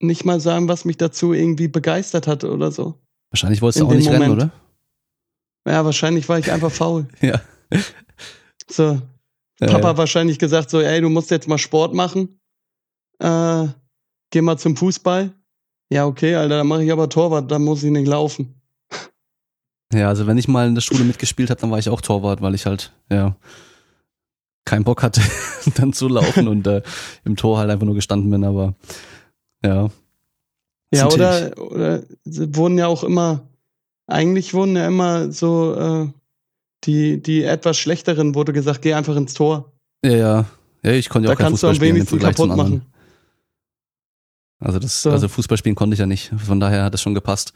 nicht 0.00 0.24
mal 0.24 0.40
sagen, 0.40 0.68
was 0.68 0.86
mich 0.86 0.96
dazu 0.96 1.34
irgendwie 1.34 1.68
begeistert 1.68 2.26
hat 2.26 2.44
oder 2.44 2.72
so. 2.72 2.98
Wahrscheinlich 3.30 3.60
wolltest 3.60 3.82
In 3.82 3.88
du 3.88 3.92
auch 3.92 3.96
nicht 3.98 4.08
rennen, 4.08 4.30
Moment. 4.30 4.52
oder? 5.64 5.70
Ja, 5.70 5.84
wahrscheinlich 5.84 6.30
war 6.30 6.38
ich 6.38 6.50
einfach 6.50 6.72
faul. 6.72 7.08
Ja. 7.20 7.42
So, 8.70 9.02
Papa 9.58 9.90
ja. 9.90 9.96
wahrscheinlich 9.96 10.38
gesagt 10.38 10.70
so, 10.70 10.80
ey, 10.80 11.00
du 11.00 11.08
musst 11.08 11.30
jetzt 11.30 11.48
mal 11.48 11.58
Sport 11.58 11.94
machen. 11.94 12.40
Äh, 13.18 13.68
geh 14.30 14.40
mal 14.40 14.58
zum 14.58 14.76
Fußball. 14.76 15.32
Ja, 15.90 16.06
okay, 16.06 16.34
Alter, 16.34 16.58
dann 16.58 16.66
mache 16.66 16.84
ich 16.84 16.90
aber 16.90 17.08
Torwart, 17.08 17.50
dann 17.50 17.62
muss 17.62 17.82
ich 17.82 17.90
nicht 17.90 18.08
laufen. 18.08 18.60
Ja, 19.92 20.08
also 20.08 20.26
wenn 20.26 20.38
ich 20.38 20.48
mal 20.48 20.66
in 20.66 20.74
der 20.74 20.80
Schule 20.80 21.04
mitgespielt 21.04 21.50
habe, 21.50 21.60
dann 21.60 21.70
war 21.70 21.78
ich 21.78 21.90
auch 21.90 22.00
Torwart, 22.00 22.40
weil 22.40 22.54
ich 22.54 22.64
halt, 22.64 22.92
ja, 23.10 23.36
keinen 24.64 24.84
Bock 24.84 25.02
hatte, 25.02 25.20
dann 25.76 25.92
zu 25.92 26.08
laufen 26.08 26.48
und 26.48 26.66
äh, 26.66 26.82
im 27.24 27.36
Tor 27.36 27.58
halt 27.58 27.70
einfach 27.70 27.84
nur 27.84 27.94
gestanden 27.94 28.30
bin, 28.30 28.44
aber 28.44 28.74
ja. 29.62 29.90
Ja, 30.94 31.08
oder, 31.08 31.52
oder 31.58 32.02
sie 32.24 32.54
wurden 32.54 32.78
ja 32.78 32.86
auch 32.86 33.04
immer, 33.04 33.48
eigentlich 34.06 34.54
wurden 34.54 34.76
ja 34.76 34.86
immer 34.86 35.30
so, 35.30 35.74
äh, 35.74 36.08
die, 36.84 37.22
die 37.22 37.44
etwas 37.44 37.78
schlechteren 37.78 38.34
wurde 38.34 38.52
gesagt, 38.52 38.82
geh 38.82 38.94
einfach 38.94 39.16
ins 39.16 39.34
Tor. 39.34 39.72
Ja, 40.04 40.12
ja. 40.12 40.44
Ja, 40.82 40.90
ich 40.92 41.08
konnte 41.08 41.28
ja 41.28 41.30
Da 41.30 41.34
auch 41.34 41.38
kein 41.38 41.46
kannst 41.48 41.62
du 41.62 41.68
Fußball 41.68 41.70
am 41.70 41.76
spielen 41.76 41.90
im 41.90 41.94
wenigsten 41.96 42.18
Vergleich 42.18 42.36
zu 42.36 42.42
kaputt 42.42 42.60
anderen. 42.60 42.78
machen. 42.80 42.92
Also 44.58 44.78
das, 44.78 45.02
So. 45.02 45.10
also 45.10 45.28
Fußball 45.28 45.58
spielen 45.58 45.74
konnte 45.74 45.94
ich 45.94 46.00
ja 46.00 46.06
nicht. 46.06 46.32
Von 46.36 46.60
daher 46.60 46.84
hat 46.84 46.94
das 46.94 47.02
schon 47.02 47.14
gepasst. 47.14 47.52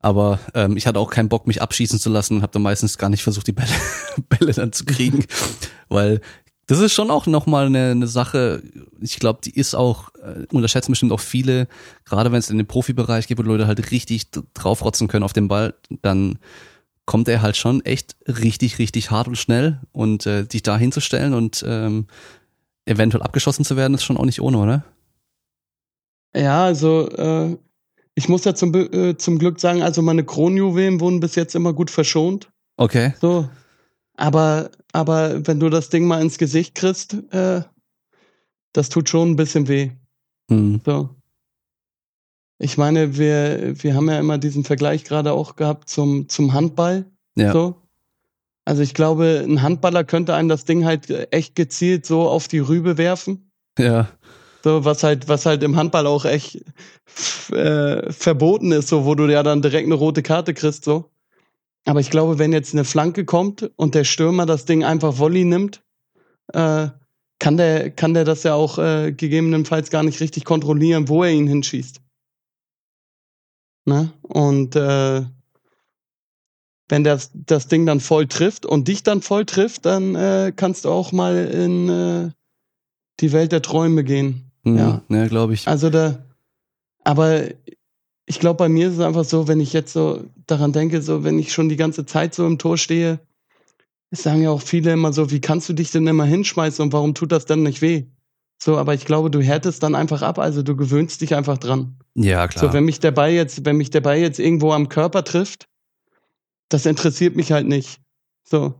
Aber 0.00 0.38
ähm, 0.54 0.76
ich 0.76 0.86
hatte 0.86 0.98
auch 0.98 1.10
keinen 1.10 1.28
Bock, 1.28 1.46
mich 1.46 1.62
abschießen 1.62 1.98
zu 1.98 2.10
lassen 2.10 2.36
und 2.36 2.42
habe 2.42 2.52
dann 2.52 2.62
meistens 2.62 2.98
gar 2.98 3.08
nicht 3.08 3.22
versucht, 3.22 3.46
die 3.46 3.52
Bälle, 3.52 3.68
Bälle 4.28 4.52
dann 4.52 4.72
zu 4.72 4.84
kriegen, 4.84 5.24
weil 5.88 6.20
das 6.66 6.80
ist 6.80 6.92
schon 6.92 7.10
auch 7.10 7.26
nochmal 7.26 7.66
eine, 7.66 7.92
eine 7.92 8.06
Sache, 8.08 8.62
ich 9.00 9.18
glaube, 9.18 9.38
die 9.42 9.54
ist 9.54 9.74
auch, 9.74 10.10
äh, 10.22 10.46
unterschätzen 10.52 10.92
bestimmt 10.92 11.12
auch 11.12 11.20
viele, 11.20 11.68
gerade 12.04 12.32
wenn 12.32 12.40
es 12.40 12.50
in 12.50 12.58
den 12.58 12.66
Profibereich 12.66 13.28
geht, 13.28 13.38
wo 13.38 13.42
Leute 13.42 13.66
halt 13.68 13.90
richtig 13.90 14.30
draufrotzen 14.54 15.06
können 15.08 15.22
auf 15.24 15.32
den 15.32 15.48
Ball, 15.48 15.74
dann 16.02 16.38
kommt 17.06 17.28
er 17.28 17.40
halt 17.40 17.56
schon 17.56 17.84
echt 17.84 18.16
richtig, 18.26 18.78
richtig 18.78 19.10
hart 19.10 19.28
und 19.28 19.38
schnell 19.38 19.80
und 19.92 20.26
äh, 20.26 20.44
dich 20.44 20.62
da 20.62 20.76
hinzustellen 20.76 21.34
und 21.34 21.64
ähm, 21.66 22.06
eventuell 22.84 23.22
abgeschossen 23.22 23.64
zu 23.64 23.76
werden, 23.76 23.94
ist 23.94 24.04
schon 24.04 24.16
auch 24.16 24.24
nicht 24.24 24.40
ohne, 24.40 24.58
oder? 24.58 24.84
Ja, 26.36 26.64
also 26.64 27.08
äh, 27.10 27.56
ich 28.14 28.28
muss 28.28 28.44
ja 28.44 28.54
zum, 28.54 28.74
äh, 28.74 29.16
zum 29.16 29.38
Glück 29.38 29.60
sagen, 29.60 29.82
also 29.82 30.02
meine 30.02 30.24
Kronjuwelen 30.24 31.00
wurden 31.00 31.20
bis 31.20 31.34
jetzt 31.34 31.54
immer 31.54 31.72
gut 31.72 31.90
verschont. 31.90 32.50
Okay. 32.76 33.14
So. 33.20 33.48
Aber, 34.16 34.70
aber 34.92 35.46
wenn 35.46 35.60
du 35.60 35.68
das 35.68 35.88
Ding 35.88 36.06
mal 36.06 36.20
ins 36.20 36.38
Gesicht 36.38 36.74
kriegst, 36.74 37.14
äh, 37.32 37.62
das 38.72 38.88
tut 38.88 39.08
schon 39.08 39.30
ein 39.30 39.36
bisschen 39.36 39.68
weh. 39.68 39.90
Hm. 40.50 40.80
So. 40.84 41.15
Ich 42.58 42.78
meine, 42.78 43.18
wir, 43.18 43.74
wir 43.82 43.94
haben 43.94 44.08
ja 44.08 44.18
immer 44.18 44.38
diesen 44.38 44.64
Vergleich 44.64 45.04
gerade 45.04 45.32
auch 45.32 45.56
gehabt 45.56 45.90
zum, 45.90 46.28
zum 46.28 46.52
Handball. 46.54 47.04
Ja. 47.36 47.52
So. 47.52 47.76
Also 48.64 48.82
ich 48.82 48.94
glaube, 48.94 49.44
ein 49.46 49.62
Handballer 49.62 50.04
könnte 50.04 50.34
einem 50.34 50.48
das 50.48 50.64
Ding 50.64 50.84
halt 50.84 51.10
echt 51.32 51.54
gezielt 51.54 52.06
so 52.06 52.28
auf 52.28 52.48
die 52.48 52.58
Rübe 52.58 52.98
werfen. 52.98 53.50
Ja. 53.78 54.08
So, 54.64 54.84
was 54.84 55.04
halt, 55.04 55.28
was 55.28 55.46
halt 55.46 55.62
im 55.62 55.76
Handball 55.76 56.06
auch 56.06 56.24
echt 56.24 56.64
äh, 57.52 58.12
verboten 58.12 58.72
ist, 58.72 58.88
so, 58.88 59.04
wo 59.04 59.14
du 59.14 59.30
ja 59.30 59.42
dann 59.42 59.62
direkt 59.62 59.86
eine 59.86 59.94
rote 59.94 60.22
Karte 60.22 60.54
kriegst, 60.54 60.84
so. 60.84 61.10
Aber 61.84 62.00
ich 62.00 62.10
glaube, 62.10 62.40
wenn 62.40 62.52
jetzt 62.52 62.74
eine 62.74 62.84
Flanke 62.84 63.24
kommt 63.24 63.70
und 63.76 63.94
der 63.94 64.02
Stürmer 64.02 64.44
das 64.44 64.64
Ding 64.64 64.82
einfach 64.82 65.18
Volley 65.18 65.44
nimmt, 65.44 65.82
äh, 66.52 66.88
kann 67.38 67.56
der, 67.56 67.90
kann 67.90 68.14
der 68.14 68.24
das 68.24 68.42
ja 68.42 68.54
auch 68.54 68.78
äh, 68.78 69.12
gegebenenfalls 69.12 69.90
gar 69.90 70.02
nicht 70.02 70.20
richtig 70.20 70.44
kontrollieren, 70.44 71.08
wo 71.08 71.22
er 71.22 71.30
ihn 71.30 71.46
hinschießt. 71.46 72.00
Ne? 73.86 74.12
Und 74.22 74.76
äh, 74.76 75.22
wenn 76.88 77.04
das, 77.04 77.30
das 77.32 77.68
Ding 77.68 77.86
dann 77.86 78.00
voll 78.00 78.26
trifft 78.26 78.66
und 78.66 78.88
dich 78.88 79.02
dann 79.02 79.22
voll 79.22 79.46
trifft, 79.46 79.86
dann 79.86 80.14
äh, 80.14 80.52
kannst 80.54 80.84
du 80.84 80.90
auch 80.90 81.12
mal 81.12 81.36
in 81.46 81.88
äh, 81.88 82.30
die 83.20 83.32
Welt 83.32 83.52
der 83.52 83.62
Träume 83.62 84.04
gehen. 84.04 84.50
Mhm. 84.64 84.78
Ja, 84.78 85.02
ja 85.08 85.26
glaube 85.28 85.54
ich. 85.54 85.66
Also 85.66 85.90
da, 85.90 86.24
aber 87.04 87.44
ich 88.26 88.40
glaube, 88.40 88.58
bei 88.58 88.68
mir 88.68 88.88
ist 88.88 88.94
es 88.94 89.00
einfach 89.00 89.24
so, 89.24 89.48
wenn 89.48 89.60
ich 89.60 89.72
jetzt 89.72 89.92
so 89.92 90.24
daran 90.46 90.72
denke, 90.72 91.00
so 91.00 91.22
wenn 91.24 91.38
ich 91.38 91.52
schon 91.52 91.68
die 91.68 91.76
ganze 91.76 92.06
Zeit 92.06 92.34
so 92.34 92.44
im 92.44 92.58
Tor 92.58 92.76
stehe, 92.76 93.20
es 94.10 94.22
sagen 94.22 94.42
ja 94.42 94.50
auch 94.50 94.62
viele 94.62 94.92
immer 94.92 95.12
so, 95.12 95.30
wie 95.30 95.40
kannst 95.40 95.68
du 95.68 95.72
dich 95.72 95.90
denn 95.90 96.06
immer 96.06 96.24
hinschmeißen 96.24 96.84
und 96.84 96.92
warum 96.92 97.14
tut 97.14 97.32
das 97.32 97.46
dann 97.46 97.62
nicht 97.62 97.82
weh? 97.82 98.04
So, 98.58 98.78
aber 98.78 98.94
ich 98.94 99.04
glaube, 99.04 99.30
du 99.30 99.40
härtest 99.40 99.82
dann 99.82 99.94
einfach 99.94 100.22
ab, 100.22 100.38
also 100.38 100.62
du 100.62 100.76
gewöhnst 100.76 101.20
dich 101.20 101.34
einfach 101.34 101.58
dran. 101.58 101.98
Ja, 102.16 102.48
klar. 102.48 102.66
So, 102.66 102.72
wenn 102.72 102.84
mich 102.84 102.98
der 102.98 103.10
Ball 103.10 103.30
jetzt, 103.30 103.64
wenn 103.64 103.76
mich 103.76 103.90
der 103.90 104.00
Ball 104.00 104.16
jetzt 104.16 104.38
irgendwo 104.38 104.72
am 104.72 104.88
Körper 104.88 105.22
trifft, 105.22 105.68
das 106.70 106.86
interessiert 106.86 107.36
mich 107.36 107.52
halt 107.52 107.66
nicht. 107.66 108.00
So. 108.42 108.74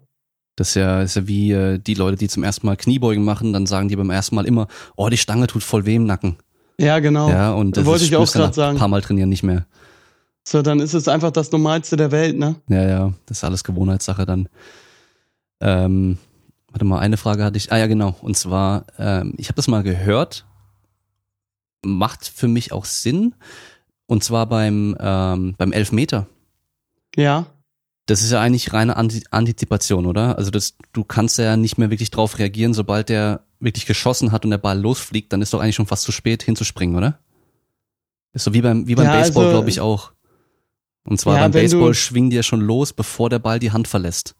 Das 0.57 0.71
ist 0.71 0.75
ja, 0.77 1.03
ist 1.03 1.17
ja 1.17 1.29
wie 1.29 1.53
äh, 1.53 1.79
die 1.79 1.95
Leute, 1.95 2.17
die 2.17 2.29
zum 2.29 2.43
ersten 2.43 2.67
Mal 2.67 2.77
Kniebeugen 2.77 3.25
machen, 3.25 3.53
dann 3.53 3.67
sagen 3.67 3.89
die 3.89 3.97
beim 3.97 4.09
ersten 4.09 4.35
Mal 4.35 4.47
immer, 4.47 4.69
oh, 4.97 5.11
die 5.11 5.19
Stange 5.19 5.47
tut 5.47 5.63
voll 5.63 5.85
weh 5.85 5.97
im 5.97 6.07
Nacken. 6.07 6.39
Ja, 6.79 6.99
genau. 6.99 7.29
Ja, 7.29 7.53
und 7.53 7.77
das 7.77 7.85
Wollte 7.85 8.05
ist, 8.05 8.11
ich 8.11 8.17
auch 8.17 8.31
grad 8.31 8.55
sagen. 8.55 8.77
Ein 8.77 8.81
paar 8.81 8.89
Mal 8.89 9.03
trainieren 9.03 9.29
nicht 9.29 9.43
mehr. 9.43 9.67
So, 10.49 10.63
dann 10.63 10.81
ist 10.81 10.95
es 10.95 11.09
einfach 11.09 11.31
das 11.31 11.53
Normalste 11.53 11.97
der 11.97 12.11
Welt, 12.11 12.39
ne? 12.39 12.57
Ja, 12.69 12.83
ja, 12.83 13.13
das 13.27 13.39
ist 13.39 13.45
alles 13.45 13.65
Gewohnheitssache 13.65 14.25
dann. 14.25 14.49
Ähm, 15.61 16.19
warte 16.71 16.85
mal, 16.85 17.01
eine 17.01 17.17
Frage 17.17 17.45
hatte 17.45 17.57
ich. 17.57 17.73
Ah 17.73 17.79
ja, 17.79 17.87
genau. 17.87 18.15
Und 18.23 18.37
zwar, 18.37 18.87
ähm, 18.99 19.35
ich 19.37 19.49
habe 19.49 19.57
das 19.57 19.69
mal 19.69 19.83
gehört, 19.83 20.47
macht 21.87 22.27
für 22.27 22.49
mich 22.49 22.73
auch 22.73 22.85
Sinn. 22.85 23.35
Und 24.07 24.23
zwar 24.23 24.47
beim, 24.47 24.97
ähm, 25.01 25.55
beim 25.59 25.73
Elfmeter. 25.73 26.27
Ja. 27.17 27.47
Das 28.07 28.23
ist 28.23 28.31
ja 28.31 28.41
eigentlich 28.41 28.73
reine 28.73 28.97
Anti 28.97 29.25
Antizipation, 29.31 30.07
oder? 30.07 30.39
Also 30.39 30.51
das, 30.53 30.77
du 30.93 31.03
kannst 31.03 31.39
ja 31.39 31.57
nicht 31.57 31.77
mehr 31.77 31.91
wirklich 31.91 32.11
drauf 32.11 32.39
reagieren, 32.39 32.73
sobald 32.73 33.09
der 33.09 33.41
wirklich 33.59 33.87
geschossen 33.87 34.31
hat 34.31 34.45
und 34.45 34.51
der 34.53 34.59
Ball 34.59 34.79
losfliegt, 34.79 35.33
dann 35.33 35.43
ist 35.43 35.53
doch 35.53 35.61
eigentlich 35.61 35.75
schon 35.75 35.87
fast 35.87 36.05
zu 36.05 36.13
spät 36.13 36.43
hinzuspringen, 36.45 36.95
oder? 36.97 37.19
Ist 38.33 38.45
so 38.45 38.55
wie 38.55 38.61
beim, 38.61 38.87
wie 38.87 38.95
beim 38.95 39.07
Ja, 39.07 39.13
Baseball, 39.13 39.47
also- 39.47 39.57
glaube 39.57 39.71
ich, 39.71 39.81
auch. 39.81 40.13
Und 41.05 41.19
zwar 41.21 41.37
Ja, 41.37 41.43
beim 41.43 41.53
Baseball 41.53 41.93
die 42.31 42.37
ja 42.37 42.43
schon 42.43 42.61
los, 42.61 42.93
bevor 42.93 43.31
der 43.31 43.39
Ball 43.39 43.59
die 43.59 43.71
Hand 43.73 43.89
verlässt. 43.89 44.35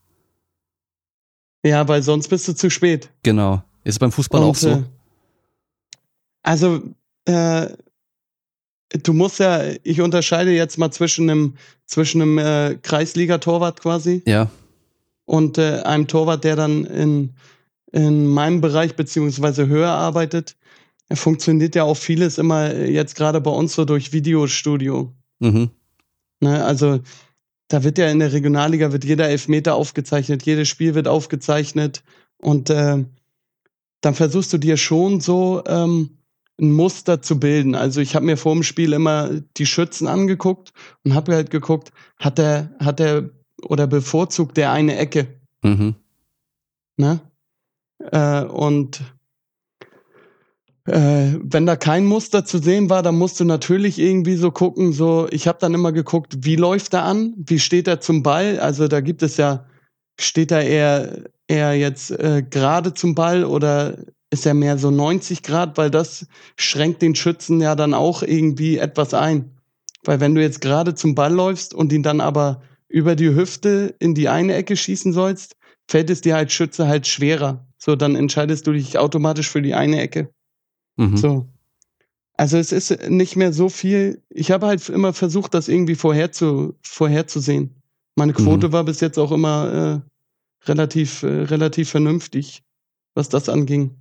Ja, 1.65 1.89
weil 1.89 2.03
sonst 2.03 2.29
bist 2.29 2.47
du 2.47 2.55
zu 2.55 2.71
spät. 2.71 3.11
Genau. 3.23 3.63
Ist 3.83 3.95
es 3.95 3.99
beim 3.99 4.13
Fußball 4.13 4.43
auch 4.43 4.49
Und, 4.49 4.57
so? 4.59 4.69
äh, 4.71 4.83
Also, 6.43 6.83
äh, 7.27 7.69
du 9.03 9.13
musst 9.13 9.39
ja, 9.39 9.63
ich 9.83 10.01
unterscheide 10.01 10.53
jetzt 10.53 10.79
mal 10.79 10.91
zwischen 10.91 11.29
einem, 11.29 11.55
zwischen 11.87 12.23
einem 12.23 12.39
äh, 12.39 12.79
Kreisliga-Torwart 12.81 13.81
quasi 13.81 14.23
Ja, 14.27 14.51
und 15.27 15.59
äh, 15.59 15.81
einem 15.83 16.07
Torwart, 16.07 16.45
der 16.45 16.57
dann 16.57 16.85
in, 16.87 17.35
in 17.93 18.27
meinem 18.27 18.61
Bereich 18.61 18.97
beziehungsweise 18.97 19.67
höher 19.67 19.91
arbeitet. 19.91 20.57
Funktioniert 21.13 21.75
ja 21.75 21.85
auch 21.85 21.97
vieles 21.97 22.39
immer 22.39 22.73
äh, 22.73 22.91
jetzt 22.91 23.17
gerade 23.17 23.41
bei 23.41 23.51
uns 23.51 23.75
so 23.75 23.85
durch 23.85 24.13
Videostudio. 24.13 25.13
mhm. 25.41 25.71
Ne? 26.41 26.65
Also 26.65 27.01
da 27.69 27.83
wird 27.83 27.99
ja 27.99 28.09
in 28.09 28.21
der 28.21 28.33
Regionalliga 28.33 28.93
wird 28.93 29.05
jeder 29.05 29.29
Elfmeter 29.29 29.75
aufgezeichnet, 29.75 30.45
jedes 30.45 30.69
Spiel 30.69 30.95
wird 30.95 31.09
aufgezeichnet 31.09 32.03
und 32.39 32.71
äh, 32.71 33.05
dann 34.03 34.15
versuchst 34.15 34.53
du 34.53 34.59
dir 34.59 34.77
schon 34.77 35.21
so 35.21 35.65
ähm, 35.67 36.19
ein 36.61 36.73
Muster 36.73 37.21
zu 37.23 37.39
bilden. 37.39 37.75
Also 37.75 38.01
ich 38.01 38.15
habe 38.15 38.27
mir 38.27 38.37
vor 38.37 38.55
dem 38.55 38.63
Spiel 38.63 38.93
immer 38.93 39.31
die 39.57 39.67
Schützen 39.67 40.09
angeguckt 40.09 40.73
und 41.05 41.15
habe 41.15 41.35
halt 41.35 41.51
geguckt, 41.51 41.93
hat 42.19 42.39
der, 42.39 42.71
hat 42.81 42.99
der 42.99 43.31
oder 43.63 43.87
bevorzugt 43.87 44.57
der 44.57 44.73
eine 44.73 44.97
Ecke, 44.97 45.27
Mhm. 45.63 45.95
ne? 46.97 47.21
Äh, 48.13 48.45
und 48.45 49.01
äh, 50.87 51.35
wenn 51.43 51.67
da 51.67 51.77
kein 51.77 52.05
Muster 52.05 52.45
zu 52.45 52.59
sehen 52.59 52.91
war, 52.91 53.03
dann 53.03 53.17
musst 53.19 53.41
du 53.41 53.45
natürlich 53.45 53.99
irgendwie 53.99 54.37
so 54.37 54.51
gucken, 54.51 54.93
so, 54.93 55.27
ich 55.31 55.49
habe 55.49 55.59
dann 55.61 55.75
immer 55.75 55.93
geguckt, 55.93 56.45
wie 56.45 56.57
läuft 56.57 56.95
er 56.95 57.05
an, 57.05 57.35
wie 57.37 57.59
steht 57.59 57.89
er 57.89 58.01
zum 58.01 58.23
Ball, 58.23 58.61
also 58.61 58.87
da 58.87 59.01
gibt 59.01 59.23
es 59.23 59.37
ja, 59.37 59.67
steht 60.21 60.53
er 60.53 60.65
eher, 60.65 61.25
eher 61.49 61.75
jetzt 61.75 62.11
äh, 62.13 62.43
gerade 62.49 62.95
zum 62.95 63.15
Ball 63.15 63.45
oder 63.45 63.99
ist 64.31 64.47
er 64.47 64.55
mehr 64.55 64.79
so 64.79 64.91
90 64.91 65.43
Grad, 65.43 65.79
weil 65.79 65.91
das 65.91 66.27
schränkt 66.57 67.03
den 67.03 67.15
Schützen 67.15 67.61
ja 67.61 67.75
dann 67.75 67.95
auch 67.95 68.23
irgendwie 68.23 68.79
etwas 68.79 69.15
ein. 69.15 69.51
Weil 70.05 70.21
wenn 70.21 70.35
du 70.35 70.43
jetzt 70.43 70.61
gerade 70.61 70.95
zum 70.95 71.15
Ball 71.15 71.33
läufst 71.33 71.75
und 71.75 71.93
ihn 71.93 72.03
dann 72.03 72.21
aber 72.21 72.63
über 72.89 73.17
die 73.17 73.35
Hüfte 73.35 73.95
in 73.99 74.15
die 74.15 74.29
eine 74.29 74.55
Ecke 74.55 74.77
schießen 74.77 75.13
sollst, 75.13 75.57
fällt 75.89 76.11
es 76.11 76.21
dir 76.21 76.37
als 76.37 76.53
Schütze 76.53 76.89
halt 76.89 77.07
schwerer. 77.07 77.67
So, 77.79 77.97
dann 77.97 78.17
entscheidest 78.17 78.67
du 78.67 78.73
dich 78.73 78.99
automatisch 78.99 79.49
für 79.49 79.63
die 79.63 79.75
eine 79.75 80.01
Ecke. 80.01 80.31
Mhm. 80.97 81.17
So. 81.17 81.47
Also 82.35 82.59
es 82.59 82.73
ist 82.73 83.09
nicht 83.09 83.37
mehr 83.37 83.53
so 83.53 83.69
viel. 83.69 84.23
Ich 84.29 84.51
habe 84.51 84.67
halt 84.67 84.89
immer 84.89 85.13
versucht, 85.13 85.55
das 85.55 85.69
irgendwie 85.69 85.95
vorherzu, 85.95 86.75
vorherzusehen. 86.83 87.75
Meine 88.15 88.33
Quote 88.33 88.69
Mhm. 88.69 88.73
war 88.73 88.85
bis 88.85 89.01
jetzt 89.01 89.19
auch 89.19 89.33
immer 89.33 90.03
äh, 90.65 90.69
relativ, 90.69 91.23
äh, 91.23 91.43
relativ 91.43 91.91
vernünftig, 91.91 92.63
was 93.15 93.29
das 93.29 93.49
anging. 93.49 93.95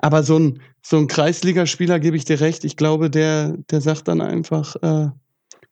Aber 0.00 0.22
so 0.22 0.38
ein, 0.38 0.60
so 0.80 0.96
ein 0.96 1.08
Kreisligaspieler, 1.08 1.98
gebe 1.98 2.16
ich 2.16 2.24
dir 2.24 2.40
recht, 2.40 2.64
ich 2.64 2.76
glaube, 2.76 3.10
der, 3.10 3.56
der 3.70 3.80
sagt 3.80 4.08
dann 4.08 4.20
einfach, 4.20 4.76
äh, 4.76 5.10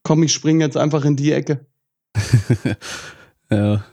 komm, 0.02 0.22
ich 0.24 0.32
springe 0.32 0.64
jetzt 0.64 0.76
einfach 0.76 1.04
in 1.04 1.16
die 1.16 1.32
Ecke. 1.32 1.64
ja. 3.50 3.84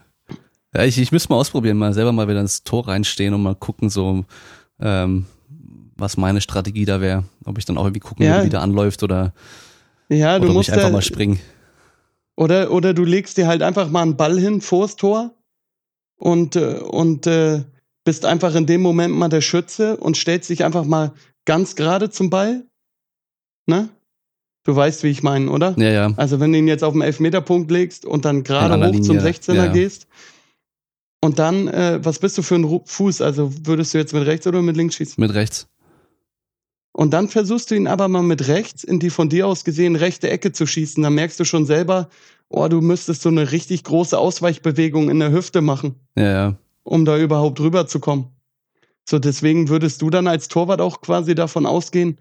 Ja, 0.75 0.83
ich, 0.85 0.97
ich 0.97 1.11
müsste 1.11 1.29
mal 1.29 1.37
ausprobieren, 1.37 1.77
mal 1.77 1.93
selber 1.93 2.11
mal 2.11 2.27
wieder 2.27 2.41
ins 2.41 2.63
Tor 2.63 2.87
reinstehen 2.87 3.33
und 3.35 3.43
mal 3.43 3.53
gucken, 3.53 3.91
so, 3.91 4.25
ähm, 4.79 5.27
was 5.95 6.17
meine 6.17 6.41
Strategie 6.41 6.85
da 6.85 6.99
wäre. 6.99 7.25
Ob 7.45 7.59
ich 7.59 7.65
dann 7.65 7.77
auch 7.77 7.83
irgendwie 7.85 7.99
gucken 7.99 8.25
Ja. 8.25 8.31
würde, 8.33 8.45
wie 8.45 8.49
der 8.49 8.61
anläuft 8.61 9.03
oder, 9.03 9.33
Ja, 10.09 10.39
du 10.39 10.45
oder 10.45 10.53
musst 10.53 10.71
einfach 10.71 10.87
da, 10.87 10.93
mal 10.93 11.03
springen. 11.03 11.39
Oder, 12.35 12.71
oder 12.71 12.95
du 12.95 13.03
legst 13.03 13.37
dir 13.37 13.45
halt 13.45 13.61
einfach 13.61 13.87
mal 13.91 14.01
einen 14.01 14.17
Ball 14.17 14.39
hin 14.39 14.61
vors 14.61 14.95
Tor 14.95 15.35
und, 16.17 16.55
äh, 16.55 16.79
und 16.79 17.27
äh, 17.27 17.63
bist 18.03 18.25
einfach 18.25 18.55
in 18.55 18.65
dem 18.65 18.81
Moment 18.81 19.13
mal 19.13 19.29
der 19.29 19.41
Schütze 19.41 19.97
und 19.97 20.17
stellst 20.17 20.49
dich 20.49 20.63
einfach 20.63 20.85
mal 20.85 21.13
ganz 21.45 21.75
gerade 21.75 22.09
zum 22.09 22.29
Ball. 22.29 22.63
Ne? 23.65 23.89
Du 24.65 24.75
weißt, 24.75 25.03
wie 25.03 25.09
ich 25.09 25.23
meine, 25.23 25.49
oder? 25.49 25.75
Ja, 25.77 25.89
ja. 25.89 26.13
Also 26.15 26.39
wenn 26.39 26.53
du 26.53 26.59
ihn 26.59 26.67
jetzt 26.67 26.83
auf 26.83 26.93
den 26.93 27.01
Elfmeterpunkt 27.01 27.69
legst 27.69 28.05
und 28.05 28.25
dann 28.25 28.43
gerade 28.43 28.75
hoch 28.75 29.01
zum 29.01 29.17
Linie, 29.17 29.31
16er 29.31 29.53
ja. 29.53 29.67
gehst 29.67 30.07
und 31.21 31.39
dann, 31.39 31.67
äh, 31.67 31.99
was 32.03 32.19
bist 32.19 32.37
du 32.37 32.41
für 32.41 32.55
ein 32.55 32.81
Fuß? 32.85 33.21
Also 33.21 33.51
würdest 33.65 33.93
du 33.93 33.97
jetzt 33.97 34.13
mit 34.13 34.25
rechts 34.25 34.47
oder 34.47 34.61
mit 34.61 34.77
links 34.77 34.95
schießen? 34.95 35.15
Mit 35.21 35.33
rechts. 35.33 35.67
Und 36.95 37.11
dann 37.11 37.27
versuchst 37.27 37.71
du 37.71 37.75
ihn 37.75 37.87
aber 37.87 38.07
mal 38.07 38.21
mit 38.21 38.47
rechts 38.47 38.83
in 38.83 38.99
die 38.99 39.09
von 39.09 39.27
dir 39.27 39.47
aus 39.47 39.63
gesehen 39.63 39.95
rechte 39.95 40.29
Ecke 40.29 40.51
zu 40.51 40.65
schießen. 40.67 41.01
Dann 41.01 41.15
merkst 41.15 41.39
du 41.39 41.43
schon 41.43 41.65
selber, 41.65 42.09
oh, 42.49 42.67
du 42.67 42.81
müsstest 42.81 43.23
so 43.23 43.29
eine 43.29 43.51
richtig 43.51 43.83
große 43.83 44.17
Ausweichbewegung 44.17 45.09
in 45.09 45.19
der 45.19 45.31
Hüfte 45.31 45.61
machen. 45.61 45.95
Ja, 46.15 46.23
ja. 46.23 46.57
Um 46.83 47.05
da 47.05 47.17
überhaupt 47.17 47.59
rüberzukommen. 47.59 48.27
So, 49.07 49.19
deswegen 49.19 49.69
würdest 49.69 50.01
du 50.01 50.09
dann 50.09 50.27
als 50.27 50.47
Torwart 50.47 50.81
auch 50.81 51.01
quasi 51.01 51.35
davon 51.35 51.65
ausgehen, 51.65 52.19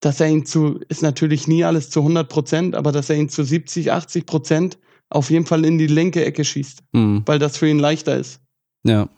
dass 0.00 0.20
er 0.20 0.28
ihn 0.28 0.44
zu, 0.44 0.80
ist 0.88 1.02
natürlich 1.02 1.48
nie 1.48 1.64
alles 1.64 1.90
zu 1.90 2.00
100 2.00 2.28
Prozent, 2.28 2.74
aber 2.74 2.92
dass 2.92 3.10
er 3.10 3.16
ihn 3.16 3.28
zu 3.28 3.44
70, 3.44 3.92
80 3.92 4.26
Prozent 4.26 4.78
auf 5.08 5.30
jeden 5.30 5.46
Fall 5.46 5.64
in 5.64 5.78
die 5.78 5.86
linke 5.86 6.24
Ecke 6.24 6.44
schießt, 6.44 6.82
mhm. 6.92 7.22
weil 7.26 7.38
das 7.38 7.56
für 7.56 7.68
ihn 7.68 7.78
leichter 7.78 8.16
ist. 8.16 8.40
Ja. 8.84 9.08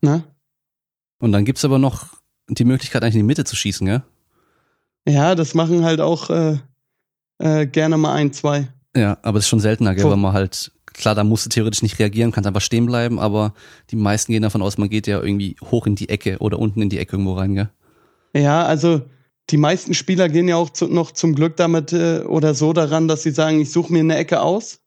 Na? 0.00 0.24
Und 1.18 1.32
dann 1.32 1.44
gibt's 1.44 1.64
aber 1.64 1.78
noch 1.78 2.06
die 2.48 2.64
Möglichkeit, 2.64 3.02
eigentlich 3.02 3.16
in 3.16 3.20
die 3.20 3.26
Mitte 3.26 3.44
zu 3.44 3.56
schießen, 3.56 3.86
gell? 3.86 4.02
Ja, 5.06 5.34
das 5.34 5.54
machen 5.54 5.84
halt 5.84 6.00
auch 6.00 6.30
äh, 6.30 6.58
äh, 7.38 7.66
gerne 7.66 7.96
mal 7.96 8.14
ein, 8.14 8.32
zwei. 8.32 8.68
Ja, 8.94 9.18
aber 9.22 9.38
das 9.38 9.44
ist 9.44 9.48
schon 9.48 9.60
seltener, 9.60 9.94
gell, 9.94 10.04
weil 10.04 10.16
man 10.16 10.32
halt, 10.32 10.72
klar, 10.98 11.14
da 11.14 11.24
musst 11.24 11.46
du 11.46 11.50
theoretisch 11.50 11.82
nicht 11.82 11.98
reagieren, 11.98 12.32
kannst 12.32 12.46
einfach 12.46 12.60
stehen 12.60 12.86
bleiben, 12.86 13.18
aber 13.18 13.54
die 13.90 13.96
meisten 13.96 14.32
gehen 14.32 14.42
davon 14.42 14.62
aus, 14.62 14.78
man 14.78 14.90
geht 14.90 15.06
ja 15.06 15.22
irgendwie 15.22 15.56
hoch 15.70 15.86
in 15.86 15.94
die 15.94 16.08
Ecke 16.08 16.38
oder 16.38 16.58
unten 16.58 16.82
in 16.82 16.90
die 16.90 16.98
Ecke 16.98 17.12
irgendwo 17.12 17.34
rein, 17.34 17.54
gell? 17.54 17.70
Ja, 18.34 18.66
also 18.66 19.02
die 19.50 19.56
meisten 19.56 19.94
Spieler 19.94 20.28
gehen 20.28 20.48
ja 20.48 20.56
auch 20.56 20.70
zu, 20.70 20.86
noch 20.88 21.12
zum 21.12 21.34
Glück 21.34 21.56
damit 21.56 21.92
äh, 21.92 22.20
oder 22.20 22.54
so 22.54 22.72
daran, 22.72 23.08
dass 23.08 23.22
sie 23.22 23.30
sagen, 23.30 23.60
ich 23.60 23.72
suche 23.72 23.92
mir 23.92 24.00
eine 24.00 24.16
Ecke 24.16 24.42
aus 24.42 24.80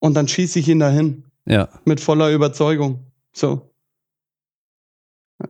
und 0.00 0.14
dann 0.14 0.26
schieße 0.26 0.58
ich 0.58 0.68
ihn 0.68 0.80
dahin. 0.80 1.24
Ja. 1.46 1.68
Mit 1.84 2.00
voller 2.00 2.30
Überzeugung. 2.30 3.06
So. 3.32 3.70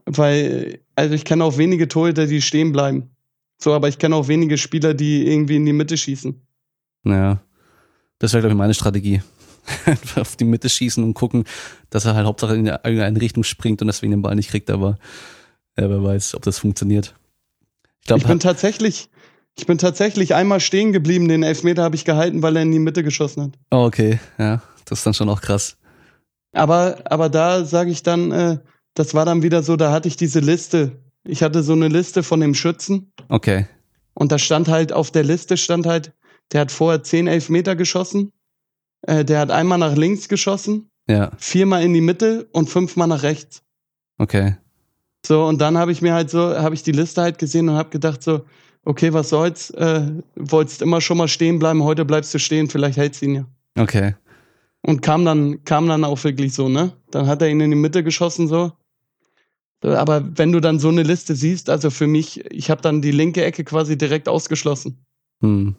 Weil, 0.05 0.80
also 0.94 1.14
ich 1.14 1.24
kenne 1.24 1.44
auch 1.44 1.56
wenige 1.56 1.89
Torhüter, 1.89 2.26
die 2.26 2.43
stehen 2.43 2.72
bleiben. 2.72 3.10
So, 3.59 3.72
aber 3.72 3.89
ich 3.89 3.98
kenne 3.98 4.16
auch 4.16 4.28
wenige 4.28 4.59
Spieler, 4.59 4.93
die 4.93 5.26
irgendwie 5.26 5.56
in 5.56 5.66
die 5.66 5.72
Mitte 5.72 5.97
schießen. 5.97 6.40
Naja. 7.05 7.40
Das 8.18 8.32
wäre, 8.32 8.43
glaube 8.43 8.55
ich, 8.55 8.59
meine 8.59 8.74
Strategie. 8.74 9.22
auf 10.16 10.36
die 10.36 10.44
Mitte 10.44 10.68
schießen 10.68 11.02
und 11.02 11.14
gucken, 11.14 11.44
dass 11.90 12.05
er 12.05 12.14
halt 12.14 12.26
Hauptsache 12.26 12.56
in 12.56 12.66
irgendeine 12.66 13.20
Richtung 13.20 13.44
springt 13.44 13.80
und 13.80 13.86
deswegen 13.86 14.10
den 14.10 14.22
Ball 14.22 14.34
nicht 14.34 14.51
kriegt, 14.51 14.70
aber 14.70 14.98
ja, 15.78 15.89
wer 15.89 16.02
weiß, 16.02 16.34
ob 16.34 16.43
das 16.43 16.59
funktioniert. 16.59 17.14
Ich, 18.01 18.06
glaub, 18.06 18.20
ich 18.20 18.26
bin 18.26 18.40
tatsächlich, 18.40 19.09
ich 19.56 19.66
bin 19.66 19.78
tatsächlich 19.78 20.34
einmal 20.34 20.60
stehen 20.60 20.93
geblieben, 20.93 21.28
den 21.28 21.43
Elfmeter 21.43 21.82
habe 21.82 21.97
ich 21.97 22.05
gehalten, 22.05 22.43
weil 22.43 22.56
er 22.56 22.62
in 22.62 22.72
die 22.72 22.78
Mitte 22.78 23.02
geschossen 23.02 23.44
hat. 23.44 23.59
Oh, 23.70 23.84
okay, 23.84 24.18
ja, 24.39 24.62
das 24.84 25.01
ist 25.01 25.06
dann 25.06 25.14
schon 25.14 25.28
auch 25.28 25.40
krass. 25.40 25.76
Aber, 26.52 26.98
aber 27.06 27.28
da 27.28 27.64
sage 27.64 27.90
ich 27.90 28.02
dann, 28.02 28.30
äh, 28.32 28.59
das 28.94 29.14
war 29.14 29.24
dann 29.24 29.43
wieder 29.43 29.62
so, 29.62 29.76
da 29.76 29.90
hatte 29.90 30.09
ich 30.09 30.16
diese 30.16 30.40
Liste. 30.40 31.01
Ich 31.24 31.43
hatte 31.43 31.62
so 31.62 31.72
eine 31.72 31.89
Liste 31.89 32.22
von 32.22 32.40
dem 32.40 32.55
Schützen. 32.55 33.12
Okay. 33.28 33.66
Und 34.14 34.32
da 34.32 34.39
stand 34.39 34.68
halt, 34.68 34.93
auf 34.93 35.10
der 35.10 35.24
Liste 35.24 35.56
stand 35.56 35.86
halt, 35.86 36.12
der 36.52 36.62
hat 36.62 36.72
vorher 36.72 37.02
zehn 37.02 37.26
Elfmeter 37.26 37.76
geschossen, 37.76 38.32
äh, 39.03 39.24
der 39.24 39.41
hat 39.41 39.51
einmal 39.51 39.79
nach 39.79 39.97
links 39.97 40.29
geschossen, 40.29 40.89
ja. 41.09 41.33
viermal 41.39 41.83
in 41.83 41.95
die 41.95 42.01
Mitte 42.01 42.49
und 42.53 42.69
fünfmal 42.69 43.09
nach 43.09 43.23
rechts. 43.23 43.62
Okay. 44.19 44.57
So, 45.24 45.45
und 45.45 45.61
dann 45.61 45.79
habe 45.79 45.93
ich 45.93 46.03
mir 46.03 46.15
halt 46.15 46.31
so, 46.31 46.57
habe 46.59 46.74
ich 46.74 46.83
die 46.83 46.93
Liste 46.93 47.23
halt 47.23 47.39
gesehen 47.39 47.69
und 47.69 47.77
habe 47.77 47.91
gedacht 47.91 48.23
so, 48.23 48.45
okay, 48.85 49.12
was 49.12 49.29
soll's, 49.29 49.70
äh, 49.70 50.11
wolltest 50.35 50.83
immer 50.83 51.01
schon 51.01 51.19
mal 51.19 51.29
stehen 51.29 51.59
bleiben, 51.59 51.83
heute 51.85 52.05
bleibst 52.05 52.35
du 52.35 52.39
stehen, 52.39 52.69
vielleicht 52.69 52.97
hältst 52.97 53.23
du 53.23 53.27
ihn 53.27 53.35
ja. 53.35 53.47
Okay. 53.79 54.15
Und 54.83 55.01
kam 55.01 55.24
dann, 55.24 55.65
kam 55.65 55.87
dann 55.87 56.05
auch 56.05 56.23
wirklich 56.24 56.55
so, 56.55 56.69
ne? 56.69 56.93
Dann 57.12 57.27
hat 57.27 57.41
er 57.41 57.49
ihn 57.49 57.61
in 57.61 57.70
die 57.70 57.77
Mitte 57.77 58.03
geschossen 58.03 58.49
so. 58.49 58.73
Aber 59.83 60.24
wenn 60.37 60.53
du 60.53 60.61
dann 60.61 60.79
so 60.79 60.89
eine 60.89 61.03
Liste 61.03 61.35
siehst, 61.35 61.70
also 61.70 61.91
für 61.91 62.07
mich, 62.07 62.45
ich 62.53 62.70
habe 62.70 62.83
dann 62.83 63.03
die 63.03 63.11
linke 63.11 63.45
Ecke 63.45 63.65
quasi 63.65 63.97
direkt 63.97 64.29
ausgeschlossen. 64.29 65.05
Hm. 65.41 65.74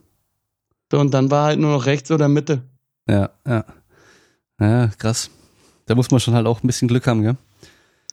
So, 0.92 1.00
und 1.00 1.14
dann 1.14 1.32
war 1.32 1.46
halt 1.48 1.60
nur 1.60 1.72
noch 1.72 1.86
rechts 1.86 2.12
oder 2.12 2.28
Mitte. 2.28 2.64
Ja, 3.10 3.32
ja. 3.46 3.66
Ja, 4.60 4.88
krass. 4.98 5.30
Da 5.86 5.96
muss 5.96 6.12
man 6.12 6.20
schon 6.20 6.34
halt 6.34 6.48
auch 6.48 6.64
ein 6.64 6.68
bisschen 6.68 6.88
Glück 6.88 7.08
haben, 7.08 7.24
gell? 7.24 7.38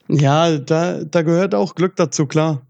Ja, 0.08 0.58
da, 0.58 1.04
da 1.04 1.22
gehört 1.22 1.54
auch 1.54 1.74
Glück 1.74 1.94
dazu, 1.96 2.26
klar. 2.26 2.66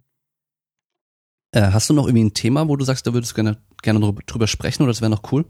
Äh, 1.52 1.72
hast 1.72 1.88
du 1.88 1.94
noch 1.94 2.06
irgendwie 2.06 2.24
ein 2.24 2.34
Thema, 2.34 2.68
wo 2.68 2.76
du 2.76 2.84
sagst, 2.84 3.06
da 3.06 3.14
würdest 3.14 3.32
du 3.32 3.36
gerne, 3.36 3.56
gerne 3.82 4.14
drüber 4.26 4.46
sprechen 4.46 4.82
oder 4.82 4.90
das 4.90 5.00
wäre 5.00 5.10
noch 5.10 5.32
cool? 5.32 5.46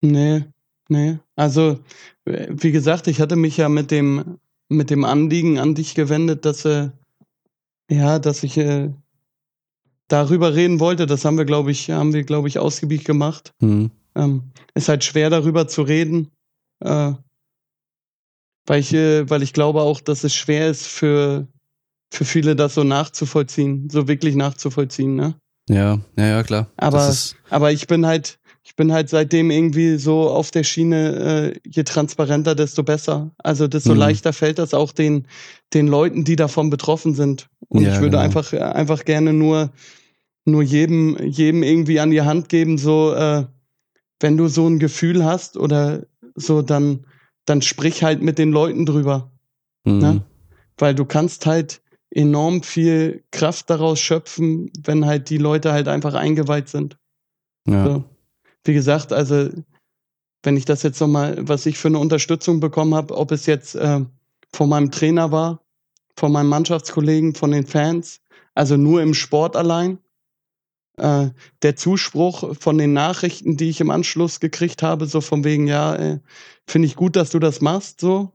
Nee, 0.00 0.44
nee. 0.88 1.18
Also, 1.34 1.80
wie 2.24 2.70
gesagt, 2.70 3.08
ich 3.08 3.20
hatte 3.20 3.36
mich 3.36 3.56
ja 3.56 3.68
mit 3.68 3.90
dem, 3.90 4.38
mit 4.68 4.90
dem 4.90 5.04
Anliegen 5.04 5.58
an 5.58 5.74
dich 5.74 5.94
gewendet, 5.94 6.44
dass, 6.44 6.64
äh, 6.64 6.90
ja, 7.90 8.18
dass 8.18 8.42
ich 8.44 8.56
äh, 8.56 8.90
darüber 10.08 10.54
reden 10.54 10.80
wollte. 10.80 11.06
Das 11.06 11.24
haben 11.24 11.38
wir, 11.38 11.44
glaube 11.44 11.70
ich, 11.70 11.90
haben 11.90 12.12
wir, 12.12 12.24
glaube 12.24 12.48
ich, 12.48 12.58
ausgiebig 12.58 13.04
gemacht. 13.04 13.52
Mhm. 13.60 13.90
Ähm, 14.14 14.52
ist 14.74 14.88
halt 14.88 15.04
schwer 15.04 15.30
darüber 15.30 15.68
zu 15.68 15.82
reden. 15.82 16.30
Äh, 16.80 17.12
weil 18.66 18.80
ich, 18.80 18.92
äh, 18.92 19.28
weil 19.30 19.42
ich 19.42 19.52
glaube 19.52 19.82
auch, 19.82 20.00
dass 20.00 20.24
es 20.24 20.34
schwer 20.34 20.68
ist 20.68 20.86
für, 20.86 21.46
für 22.12 22.24
viele, 22.24 22.56
das 22.56 22.74
so 22.74 22.84
nachzuvollziehen, 22.84 23.88
so 23.90 24.08
wirklich 24.08 24.34
nachzuvollziehen, 24.34 25.14
ne? 25.14 25.34
Ja, 25.68 26.00
ja, 26.16 26.26
ja, 26.26 26.42
klar. 26.42 26.70
Aber, 26.76 27.14
aber 27.50 27.72
ich 27.72 27.86
bin 27.86 28.06
halt, 28.06 28.38
ich 28.66 28.74
bin 28.74 28.92
halt 28.92 29.08
seitdem 29.08 29.52
irgendwie 29.52 29.96
so 29.96 30.28
auf 30.28 30.50
der 30.50 30.64
Schiene, 30.64 31.54
äh, 31.54 31.60
je 31.64 31.84
transparenter, 31.84 32.56
desto 32.56 32.82
besser. 32.82 33.30
Also 33.38 33.68
desto 33.68 33.92
mhm. 33.92 34.00
leichter 34.00 34.32
fällt 34.32 34.58
das 34.58 34.74
auch 34.74 34.90
den, 34.90 35.28
den 35.72 35.86
Leuten, 35.86 36.24
die 36.24 36.34
davon 36.34 36.68
betroffen 36.68 37.14
sind. 37.14 37.48
Und 37.68 37.82
ja, 37.82 37.92
ich 37.92 38.00
würde 38.00 38.16
genau. 38.16 38.24
einfach, 38.24 38.52
einfach 38.52 39.04
gerne 39.04 39.32
nur, 39.32 39.70
nur 40.44 40.64
jedem, 40.64 41.16
jedem 41.22 41.62
irgendwie 41.62 42.00
an 42.00 42.10
die 42.10 42.22
Hand 42.22 42.48
geben, 42.48 42.76
so, 42.76 43.14
äh, 43.14 43.44
wenn 44.18 44.36
du 44.36 44.48
so 44.48 44.66
ein 44.66 44.80
Gefühl 44.80 45.24
hast 45.24 45.56
oder 45.56 46.04
so, 46.34 46.60
dann, 46.60 47.06
dann 47.44 47.62
sprich 47.62 48.02
halt 48.02 48.20
mit 48.20 48.36
den 48.36 48.50
Leuten 48.50 48.84
drüber. 48.84 49.30
Mhm. 49.84 49.98
Ne? 49.98 50.22
Weil 50.76 50.96
du 50.96 51.04
kannst 51.04 51.46
halt 51.46 51.82
enorm 52.10 52.64
viel 52.64 53.22
Kraft 53.30 53.70
daraus 53.70 54.00
schöpfen, 54.00 54.72
wenn 54.82 55.06
halt 55.06 55.30
die 55.30 55.38
Leute 55.38 55.72
halt 55.72 55.86
einfach 55.86 56.14
eingeweiht 56.14 56.68
sind. 56.68 56.98
Ja. 57.68 57.84
So. 57.84 58.04
Wie 58.66 58.74
gesagt, 58.74 59.12
also 59.12 59.48
wenn 60.42 60.56
ich 60.56 60.64
das 60.64 60.82
jetzt 60.82 61.00
nochmal, 61.00 61.36
was 61.48 61.66
ich 61.66 61.78
für 61.78 61.88
eine 61.88 61.98
Unterstützung 61.98 62.60
bekommen 62.60 62.94
habe, 62.94 63.16
ob 63.16 63.32
es 63.32 63.46
jetzt 63.46 63.74
äh, 63.74 64.00
von 64.52 64.68
meinem 64.68 64.90
Trainer 64.90 65.30
war, 65.30 65.64
von 66.16 66.32
meinen 66.32 66.48
Mannschaftskollegen, 66.48 67.34
von 67.34 67.50
den 67.52 67.66
Fans, 67.66 68.20
also 68.54 68.76
nur 68.76 69.02
im 69.02 69.14
Sport 69.14 69.56
allein, 69.56 69.98
äh, 70.98 71.30
der 71.62 71.76
Zuspruch 71.76 72.56
von 72.56 72.78
den 72.78 72.92
Nachrichten, 72.92 73.56
die 73.56 73.68
ich 73.68 73.80
im 73.80 73.90
Anschluss 73.90 74.40
gekriegt 74.40 74.82
habe, 74.82 75.06
so 75.06 75.20
von 75.20 75.44
wegen, 75.44 75.68
ja, 75.68 75.94
äh, 75.94 76.20
finde 76.66 76.86
ich 76.86 76.96
gut, 76.96 77.16
dass 77.16 77.30
du 77.30 77.38
das 77.38 77.60
machst, 77.60 78.00
so. 78.00 78.32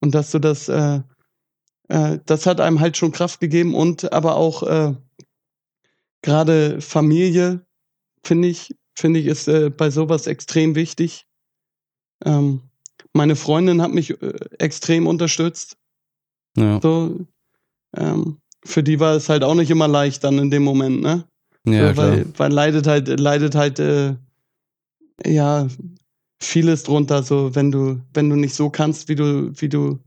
Und 0.00 0.14
dass 0.14 0.30
du 0.30 0.38
das, 0.38 0.68
äh, 0.68 1.00
äh, 1.88 2.18
das 2.24 2.46
hat 2.46 2.60
einem 2.60 2.80
halt 2.80 2.96
schon 2.96 3.12
Kraft 3.12 3.40
gegeben 3.40 3.74
und 3.74 4.12
aber 4.12 4.36
auch 4.36 4.62
äh, 4.62 4.94
gerade 6.22 6.80
Familie, 6.80 7.64
finde 8.22 8.48
ich, 8.48 8.74
finde 8.96 9.20
ich, 9.20 9.26
ist 9.26 9.48
äh, 9.48 9.70
bei 9.70 9.90
sowas 9.90 10.26
extrem 10.26 10.74
wichtig. 10.74 11.26
Ähm, 12.24 12.62
meine 13.12 13.36
Freundin 13.36 13.82
hat 13.82 13.92
mich 13.92 14.10
äh, 14.22 14.32
extrem 14.58 15.06
unterstützt. 15.06 15.76
Ja. 16.56 16.80
So, 16.80 17.26
ähm, 17.94 18.38
für 18.64 18.82
die 18.82 18.98
war 18.98 19.14
es 19.14 19.28
halt 19.28 19.44
auch 19.44 19.54
nicht 19.54 19.70
immer 19.70 19.88
leicht 19.88 20.24
dann 20.24 20.38
in 20.38 20.50
dem 20.50 20.64
Moment, 20.64 21.02
ne? 21.02 21.24
Ja, 21.64 21.94
so, 21.94 21.96
weil, 21.96 22.26
weil 22.36 22.52
leidet 22.52 22.86
halt, 22.86 23.08
leidet 23.20 23.54
halt, 23.54 23.78
äh, 23.78 24.14
ja, 25.24 25.68
vieles 26.40 26.82
drunter, 26.82 27.22
so, 27.22 27.54
wenn 27.54 27.70
du, 27.70 28.00
wenn 28.14 28.30
du 28.30 28.36
nicht 28.36 28.54
so 28.54 28.70
kannst, 28.70 29.08
wie 29.08 29.14
du, 29.14 29.52
wie 29.60 29.68
du, 29.68 29.98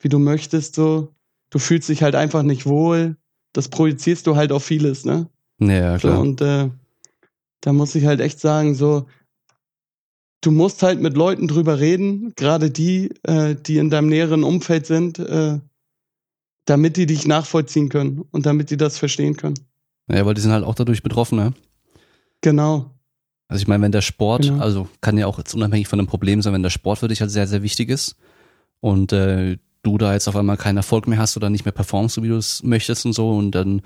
wie 0.00 0.08
du 0.08 0.18
möchtest, 0.18 0.74
so, 0.74 1.14
du 1.50 1.58
fühlst 1.58 1.88
dich 1.88 2.02
halt 2.02 2.14
einfach 2.14 2.42
nicht 2.42 2.66
wohl, 2.66 3.16
das 3.52 3.68
projizierst 3.68 4.26
du 4.26 4.36
halt 4.36 4.52
auf 4.52 4.64
vieles, 4.64 5.04
ne? 5.04 5.28
Ja, 5.58 5.98
klar. 5.98 6.16
So, 6.16 6.20
und 6.20 6.40
äh, 6.40 6.70
da 7.62 7.72
muss 7.72 7.94
ich 7.94 8.04
halt 8.04 8.20
echt 8.20 8.38
sagen, 8.38 8.74
so, 8.74 9.06
du 10.42 10.50
musst 10.50 10.82
halt 10.82 11.00
mit 11.00 11.16
Leuten 11.16 11.48
drüber 11.48 11.80
reden, 11.80 12.34
gerade 12.36 12.70
die, 12.70 13.14
äh, 13.22 13.54
die 13.54 13.78
in 13.78 13.88
deinem 13.88 14.08
näheren 14.08 14.44
Umfeld 14.44 14.86
sind, 14.86 15.18
äh, 15.18 15.58
damit 16.66 16.96
die 16.96 17.06
dich 17.06 17.26
nachvollziehen 17.26 17.88
können 17.88 18.24
und 18.30 18.44
damit 18.44 18.70
die 18.70 18.76
das 18.76 18.98
verstehen 18.98 19.36
können. 19.36 19.58
Ja, 20.10 20.26
weil 20.26 20.34
die 20.34 20.40
sind 20.40 20.52
halt 20.52 20.64
auch 20.64 20.74
dadurch 20.74 21.02
betroffen, 21.02 21.36
ne? 21.36 21.54
Genau. 22.40 22.90
Also 23.48 23.62
ich 23.62 23.68
meine, 23.68 23.84
wenn 23.84 23.92
der 23.92 24.02
Sport, 24.02 24.42
genau. 24.42 24.62
also 24.62 24.88
kann 25.00 25.16
ja 25.16 25.26
auch 25.26 25.38
jetzt 25.38 25.54
unabhängig 25.54 25.86
von 25.86 25.98
dem 25.98 26.06
Problem 26.06 26.42
sein, 26.42 26.52
wenn 26.52 26.62
der 26.62 26.70
Sport 26.70 26.98
für 26.98 27.08
dich 27.08 27.20
halt 27.20 27.30
sehr, 27.30 27.46
sehr 27.46 27.62
wichtig 27.62 27.88
ist 27.88 28.16
und 28.80 29.12
äh, 29.12 29.58
du 29.82 29.98
da 29.98 30.12
jetzt 30.12 30.26
auf 30.26 30.36
einmal 30.36 30.56
keinen 30.56 30.76
Erfolg 30.76 31.06
mehr 31.06 31.18
hast 31.18 31.36
oder 31.36 31.50
nicht 31.50 31.64
mehr 31.64 31.72
performst, 31.72 32.16
so 32.16 32.22
wie 32.22 32.28
du 32.28 32.36
es 32.36 32.62
möchtest 32.62 33.06
und 33.06 33.12
so 33.12 33.30
und 33.30 33.52
dann 33.52 33.82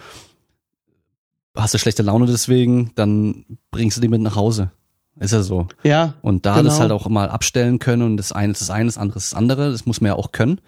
hast 1.57 1.75
du 1.75 1.79
schlechte 1.79 2.03
Laune 2.03 2.27
deswegen, 2.27 2.93
dann 2.95 3.45
bringst 3.71 3.97
du 3.97 4.01
die 4.01 4.09
mit 4.09 4.21
nach 4.21 4.37
Hause. 4.37 4.71
Ist 5.19 5.33
ja 5.33 5.43
so. 5.43 5.67
Ja. 5.83 6.15
Und 6.21 6.45
da 6.45 6.57
genau. 6.57 6.69
das 6.69 6.79
halt 6.81 6.93
auch 6.93 7.09
mal 7.09 7.31
abstellen 7.31 7.79
können 7.79 8.03
und 8.03 8.17
das 8.19 8.33
eine 8.33 8.53
ist 8.53 8.61
das 8.61 8.71
eine, 8.71 8.87
das 8.87 8.99
andere 8.99 9.19
ist 9.19 9.33
das 9.33 9.39
andere, 9.39 9.71
das 9.71 9.87
muss 9.87 10.01
man 10.01 10.09
ja 10.09 10.15
auch 10.17 10.33
können. 10.33 10.61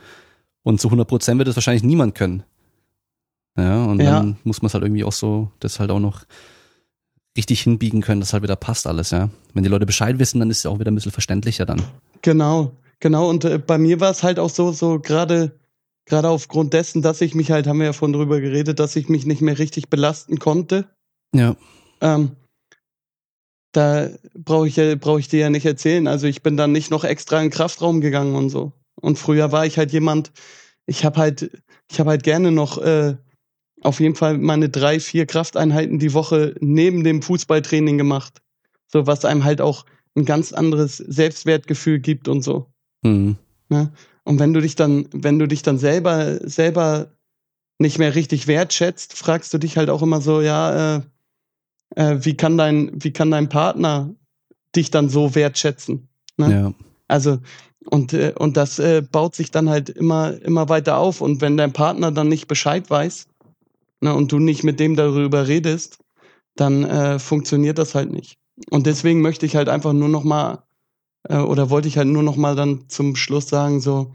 Und 0.62 0.80
zu 0.80 0.88
100 0.88 1.06
Prozent 1.06 1.38
wird 1.38 1.48
das 1.48 1.56
wahrscheinlich 1.56 1.82
niemand 1.82 2.14
können. 2.14 2.42
Ja, 3.56 3.84
und 3.84 4.00
Ja. 4.00 4.18
dann 4.18 4.36
muss 4.44 4.62
man 4.62 4.68
es 4.68 4.74
halt 4.74 4.84
irgendwie 4.84 5.04
auch 5.04 5.12
so, 5.12 5.50
das 5.60 5.80
halt 5.80 5.90
auch 5.90 6.00
noch 6.00 6.24
richtig 7.36 7.60
hinbiegen 7.60 8.00
können, 8.00 8.20
dass 8.20 8.32
halt 8.32 8.42
wieder 8.42 8.56
passt 8.56 8.86
alles, 8.86 9.10
ja. 9.10 9.28
Wenn 9.52 9.62
die 9.62 9.68
Leute 9.68 9.86
Bescheid 9.86 10.18
wissen, 10.18 10.40
dann 10.40 10.50
ist 10.50 10.58
es 10.58 10.66
auch 10.66 10.78
wieder 10.78 10.90
ein 10.90 10.94
bisschen 10.94 11.12
verständlicher 11.12 11.66
dann. 11.66 11.82
Genau, 12.22 12.72
genau. 13.00 13.28
Und 13.28 13.44
äh, 13.44 13.58
bei 13.58 13.78
mir 13.78 14.00
war 14.00 14.10
es 14.10 14.22
halt 14.22 14.38
auch 14.38 14.50
so, 14.50 14.72
so 14.72 14.98
gerade 14.98 15.52
gerade 16.08 16.28
aufgrund 16.28 16.72
dessen, 16.72 17.02
dass 17.02 17.20
ich 17.20 17.34
mich 17.34 17.50
halt, 17.50 17.66
haben 17.66 17.78
wir 17.78 17.86
ja 17.86 17.92
vorhin 17.92 18.14
drüber 18.14 18.40
geredet, 18.40 18.80
dass 18.80 18.96
ich 18.96 19.08
mich 19.08 19.26
nicht 19.26 19.42
mehr 19.42 19.58
richtig 19.58 19.88
belasten 19.88 20.38
konnte. 20.38 20.88
Ja. 21.34 21.56
Ähm, 22.00 22.32
da 23.72 24.08
brauche 24.34 24.66
ich, 24.66 24.76
ja- 24.76 24.94
brauch 24.96 25.18
ich 25.18 25.28
dir 25.28 25.40
ja 25.40 25.50
nicht 25.50 25.66
erzählen. 25.66 26.06
Also 26.06 26.26
ich 26.26 26.42
bin 26.42 26.56
dann 26.56 26.72
nicht 26.72 26.90
noch 26.90 27.04
extra 27.04 27.38
in 27.38 27.46
den 27.46 27.52
Kraftraum 27.52 28.00
gegangen 28.00 28.34
und 28.34 28.50
so. 28.50 28.72
Und 29.00 29.18
früher 29.18 29.52
war 29.52 29.66
ich 29.66 29.78
halt 29.78 29.92
jemand, 29.92 30.32
ich 30.86 31.04
habe 31.04 31.20
halt, 31.20 31.50
ich 31.90 32.00
habe 32.00 32.10
halt 32.10 32.22
gerne 32.22 32.50
noch 32.50 32.78
äh, 32.78 33.16
auf 33.82 34.00
jeden 34.00 34.14
Fall 34.14 34.38
meine 34.38 34.68
drei, 34.68 34.98
vier 35.00 35.26
Krafteinheiten 35.26 35.98
die 35.98 36.14
Woche 36.14 36.56
neben 36.60 37.04
dem 37.04 37.22
Fußballtraining 37.22 37.98
gemacht. 37.98 38.40
So, 38.90 39.06
was 39.06 39.24
einem 39.24 39.44
halt 39.44 39.60
auch 39.60 39.84
ein 40.16 40.24
ganz 40.24 40.52
anderes 40.52 40.96
Selbstwertgefühl 40.96 42.00
gibt 42.00 42.26
und 42.26 42.42
so. 42.42 42.66
Mhm. 43.04 43.36
Ne? 43.68 43.92
Und 44.28 44.38
wenn 44.40 44.52
du 44.52 44.60
dich 44.60 44.74
dann, 44.74 45.08
wenn 45.12 45.38
du 45.38 45.48
dich 45.48 45.62
dann 45.62 45.78
selber, 45.78 46.46
selber 46.46 47.12
nicht 47.78 47.98
mehr 47.98 48.14
richtig 48.14 48.46
wertschätzt, 48.46 49.14
fragst 49.14 49.54
du 49.54 49.56
dich 49.56 49.78
halt 49.78 49.88
auch 49.88 50.02
immer 50.02 50.20
so, 50.20 50.42
ja, 50.42 50.96
äh, 50.96 51.00
äh, 51.96 52.18
wie 52.20 52.36
kann 52.36 52.58
dein, 52.58 52.90
wie 52.92 53.10
kann 53.10 53.30
dein 53.30 53.48
Partner 53.48 54.14
dich 54.76 54.90
dann 54.90 55.08
so 55.08 55.34
wertschätzen? 55.34 56.08
Ne? 56.36 56.52
Ja. 56.52 56.74
Also, 57.08 57.38
und, 57.86 58.12
äh, 58.12 58.34
und 58.38 58.58
das 58.58 58.78
äh, 58.78 59.00
baut 59.00 59.34
sich 59.34 59.50
dann 59.50 59.70
halt 59.70 59.88
immer, 59.88 60.34
immer 60.42 60.68
weiter 60.68 60.98
auf. 60.98 61.22
Und 61.22 61.40
wenn 61.40 61.56
dein 61.56 61.72
Partner 61.72 62.12
dann 62.12 62.28
nicht 62.28 62.48
Bescheid 62.48 62.90
weiß, 62.90 63.28
ne, 64.02 64.12
und 64.14 64.30
du 64.30 64.38
nicht 64.38 64.62
mit 64.62 64.78
dem 64.78 64.94
darüber 64.94 65.48
redest, 65.48 66.00
dann 66.54 66.84
äh, 66.84 67.18
funktioniert 67.18 67.78
das 67.78 67.94
halt 67.94 68.12
nicht. 68.12 68.36
Und 68.68 68.84
deswegen 68.84 69.22
möchte 69.22 69.46
ich 69.46 69.56
halt 69.56 69.70
einfach 69.70 69.94
nur 69.94 70.10
noch 70.10 70.24
mal, 70.24 70.64
äh, 71.28 71.36
oder 71.38 71.70
wollte 71.70 71.88
ich 71.88 71.96
halt 71.96 72.08
nur 72.08 72.22
noch 72.22 72.36
mal 72.36 72.56
dann 72.56 72.88
zum 72.88 73.16
Schluss 73.16 73.48
sagen, 73.48 73.80
so, 73.80 74.14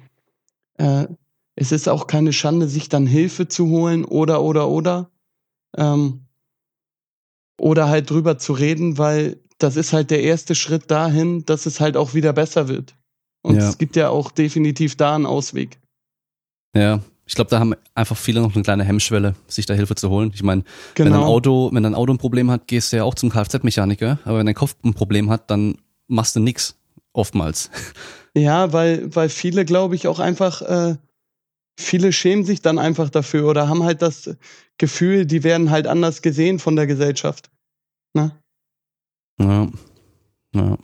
äh, 0.78 1.08
es 1.56 1.72
ist 1.72 1.88
auch 1.88 2.08
keine 2.08 2.34
Schande, 2.34 2.68
sich 2.68 2.90
dann 2.90 3.06
Hilfe 3.06 3.48
zu 3.48 3.68
holen 3.68 4.06
oder, 4.06 4.42
oder, 4.42 4.70
oder. 4.70 5.10
Ähm, 5.78 6.26
oder 7.60 7.88
halt 7.88 8.10
drüber 8.10 8.38
zu 8.38 8.54
reden, 8.54 8.98
weil 8.98 9.40
das 9.60 9.76
ist 9.76 9.94
halt 9.94 10.12
der 10.12 10.24
erste 10.24 10.56
Schritt 10.56 10.90
dahin, 10.90 11.46
dass 11.46 11.66
es 11.66 11.80
halt 11.80 11.96
auch 11.96 12.14
wieder 12.14 12.34
besser 12.34 12.68
wird. 12.68 12.96
Und 13.44 13.56
Ja. 13.58 13.70
es 13.70 13.78
gibt 13.78 13.96
ja 13.96 14.10
auch 14.10 14.32
definitiv 14.32 14.96
da 14.98 15.16
einen 15.16 15.26
Ausweg. 15.26 15.80
Ja. 16.76 17.00
Ich 17.26 17.36
glaube, 17.36 17.50
da 17.50 17.60
haben 17.60 17.74
einfach 17.96 18.18
viele 18.18 18.42
noch 18.42 18.54
eine 18.54 18.64
kleine 18.64 18.84
Hemmschwelle, 18.84 19.36
sich 19.48 19.66
da 19.66 19.74
Hilfe 19.74 19.96
zu 19.96 20.10
holen. 20.10 20.32
Ich 20.34 20.44
meine, 20.44 20.64
wenn 20.96 21.06
dein 21.06 21.14
Genau. 21.14 21.26
Auto, 21.26 21.70
wenn 21.72 21.84
dein 21.84 21.96
Auto 21.96 22.12
ein 22.12 22.18
Problem 22.18 22.52
hat, 22.52 22.68
gehst 22.68 22.92
du 22.92 22.98
ja 22.98 23.06
auch 23.06 23.16
zum 23.16 23.30
Kfz-Mechaniker, 23.30 24.20
aber 24.26 24.40
wenn 24.40 24.46
dein 24.46 24.56
Kopf 24.56 24.76
ein 24.84 24.94
Problem 24.94 25.30
hat, 25.30 25.50
dann 25.50 25.78
machst 26.08 26.36
du 26.36 26.42
nix. 26.42 26.76
Oftmals. 27.14 27.70
Ja, 28.36 28.74
weil, 28.74 29.16
weil 29.16 29.30
viele, 29.30 29.64
glaube 29.64 29.96
ich, 29.96 30.08
auch 30.08 30.20
einfach, 30.20 30.64
äh, 30.64 30.98
viele 31.80 32.12
schämen 32.12 32.46
sich 32.46 32.62
dann 32.62 32.80
einfach 32.80 33.10
dafür 33.10 33.48
oder 33.48 33.70
haben 33.70 33.84
halt 33.84 34.02
das 34.02 34.36
Gefühl, 34.80 35.26
die 35.26 35.44
werden 35.44 35.70
halt 35.70 35.86
anders 35.86 36.22
gesehen 36.24 36.58
von 36.58 36.76
der 36.76 36.88
Gesellschaft. 36.88 37.52
Ne? 38.14 38.32
Ja. 39.40 39.70
Ja. 40.56 40.78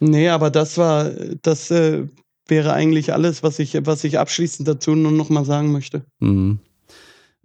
Nee, 0.00 0.28
aber 0.28 0.50
das 0.50 0.76
war, 0.78 1.10
das 1.42 1.70
äh, 1.70 2.06
wäre 2.46 2.72
eigentlich 2.72 3.12
alles, 3.12 3.42
was 3.42 3.58
ich, 3.58 3.74
was 3.86 4.04
ich 4.04 4.18
abschließend 4.18 4.66
dazu 4.66 4.94
nur 4.94 5.12
noch 5.12 5.30
mal 5.30 5.44
sagen 5.44 5.72
möchte. 5.72 6.04
Mhm. 6.20 6.58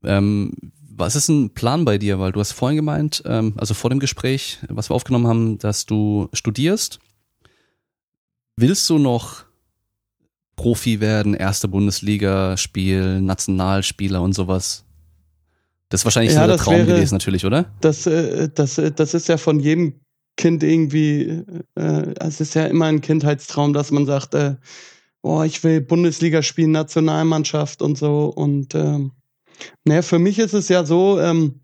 Ähm, 0.04 0.54
was 1.00 1.16
ist 1.16 1.30
ein 1.30 1.52
Plan 1.52 1.86
bei 1.86 1.98
dir? 1.98 2.20
Weil 2.20 2.32
du 2.32 2.40
hast 2.40 2.52
vorhin 2.52 2.76
gemeint, 2.76 3.24
ähm, 3.26 3.54
also 3.58 3.74
vor 3.74 3.90
dem 3.90 4.00
Gespräch, 4.00 4.60
was 4.68 4.90
wir 4.90 4.96
aufgenommen 4.96 5.28
haben, 5.28 5.58
dass 5.60 5.86
du 5.86 6.30
studierst. 6.34 7.00
Willst 8.62 8.90
du 8.90 8.98
noch 8.98 9.46
Profi 10.58 11.00
werden, 11.00 11.34
erste 11.34 11.70
Bundesliga 11.70 12.58
spielen, 12.58 13.26
Nationalspieler 13.26 14.22
und 14.22 14.34
sowas? 14.34 14.84
Das 15.88 16.02
ist 16.02 16.06
wahrscheinlich 16.06 16.34
Ja, 16.34 16.42
so 16.42 16.48
der 16.48 16.58
Traum 16.58 16.74
wäre- 16.76 16.88
gewesen 16.88 17.16
natürlich, 17.16 17.46
oder? 17.46 17.74
Das, 17.80 18.06
äh, 18.06 18.50
das, 18.54 18.78
äh, 18.78 18.92
das 18.92 19.14
ist 19.14 19.30
ja 19.30 19.38
von 19.38 19.62
jedem 19.62 20.02
Kind 20.36 20.62
irgendwie, 20.64 21.44
äh, 21.76 22.14
es 22.20 22.42
ist 22.42 22.54
ja 22.54 22.66
immer 22.66 22.86
ein 22.88 23.00
Kindheitstraum, 23.00 23.72
dass 23.72 23.92
man 23.92 24.06
sagt, 24.06 24.34
äh, 24.34 24.56
oh, 25.22 25.42
ich 25.44 25.64
will 25.64 25.80
Bundesliga 25.80 26.44
spielen, 26.44 26.72
Nationalmannschaft 26.72 27.82
und 27.82 27.98
so. 27.98 28.26
Und 28.26 28.76
ähm, 28.76 29.14
naja, 29.86 30.02
für 30.02 30.20
mich 30.20 30.38
ist 30.38 30.54
es 30.54 30.68
ja 30.68 30.86
so, 30.86 31.18
ähm, 31.22 31.62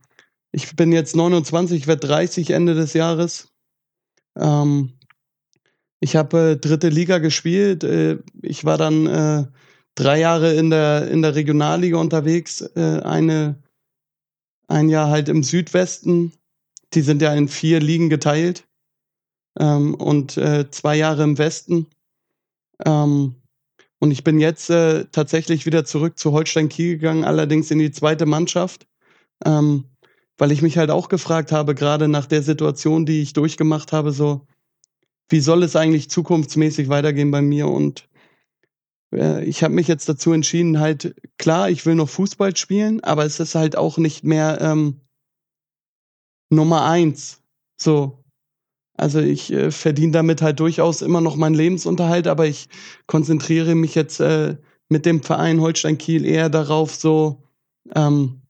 ich 0.54 0.74
bin 0.78 0.94
jetzt 0.94 1.14
29, 1.16 1.78
ich 1.82 1.88
werde 1.88 2.08
30 2.08 2.52
Ende 2.52 2.74
des 2.74 2.94
Jahres. 2.94 3.50
Ähm, 4.38 4.94
ich 6.00 6.16
habe 6.16 6.52
äh, 6.52 6.58
dritte 6.58 6.90
Liga 6.90 7.20
gespielt. 7.20 7.84
Äh, 7.84 8.20
ich 8.42 8.66
war 8.66 8.78
dann 8.78 9.08
äh, 9.08 9.46
drei 9.96 10.20
Jahre 10.20 10.54
in 10.54 10.70
der, 10.70 11.10
in 11.10 11.22
der 11.22 11.36
Regionalliga 11.36 11.98
unterwegs. 11.98 12.62
Äh, 12.76 13.02
eine, 13.04 13.62
ein 14.68 14.90
Jahr 14.90 15.10
halt 15.10 15.30
im 15.30 15.44
Südwesten. 15.44 16.34
Die 16.94 17.02
sind 17.02 17.22
ja 17.22 17.34
in 17.34 17.48
vier 17.48 17.80
Ligen 17.80 18.10
geteilt. 18.10 18.68
Ähm, 19.58 19.96
und 19.96 20.38
äh, 20.38 20.70
zwei 20.70 20.98
Jahre 20.98 21.24
im 21.24 21.38
Westen. 21.38 21.88
Ähm, 22.86 23.36
und 24.00 24.12
ich 24.12 24.24
bin 24.24 24.40
jetzt 24.40 24.70
äh, 24.70 25.06
tatsächlich 25.12 25.66
wieder 25.66 25.86
zurück 25.86 26.20
zu 26.20 26.34
Holstein 26.34 26.68
Kiel 26.68 26.98
gegangen, 26.98 27.24
allerdings 27.24 27.72
in 27.72 27.80
die 27.80 27.92
zweite 27.92 28.26
Mannschaft. 28.26 28.86
Ähm, 29.46 29.86
weil 30.38 30.52
ich 30.52 30.62
mich 30.62 30.78
halt 30.78 30.92
auch 30.92 31.08
gefragt 31.08 31.54
habe, 31.54 31.76
gerade 31.76 32.10
nach 32.10 32.26
der 32.26 32.44
Situation, 32.44 33.06
die 33.06 33.22
ich 33.22 33.32
durchgemacht 33.32 33.94
habe, 33.94 34.12
so, 34.12 34.46
wie 35.30 35.40
soll 35.40 35.64
es 35.64 35.76
eigentlich 35.76 36.10
zukunftsmäßig 36.10 36.90
weitergehen 36.90 37.32
bei 37.32 37.42
mir? 37.42 37.68
Und 37.68 38.08
äh, 39.14 39.44
ich 39.44 39.64
habe 39.64 39.74
mich 39.74 39.88
jetzt 39.88 40.08
dazu 40.08 40.32
entschieden, 40.34 40.80
halt, 40.80 41.16
klar, 41.38 41.70
ich 41.70 41.86
will 41.86 41.96
noch 41.96 42.10
Fußball 42.10 42.56
spielen, 42.56 43.04
aber 43.04 43.26
es 43.26 43.40
ist 43.40 43.56
halt 43.56 43.76
auch 43.76 43.98
nicht 43.98 44.24
mehr 44.24 44.60
ähm, 44.62 45.02
Nummer 46.50 46.86
eins. 46.86 47.42
So. 47.78 48.24
Also 48.98 49.20
ich 49.20 49.52
äh, 49.52 49.72
verdiene 49.72 50.14
damit 50.14 50.42
halt 50.42 50.60
durchaus 50.60 51.02
immer 51.02 51.22
noch 51.22 51.36
meinen 51.36 51.56
Lebensunterhalt, 51.56 52.28
aber 52.28 52.48
ich 52.48 52.70
konzentriere 53.08 53.76
mich 53.76 53.96
jetzt 53.96 54.20
äh, 54.22 54.56
mit 54.88 55.06
dem 55.06 55.22
Verein 55.22 55.60
Holstein 55.60 55.98
Kiel 55.98 56.26
eher 56.26 56.50
darauf, 56.50 56.96
so, 56.96 57.44
ähm, 57.94 58.42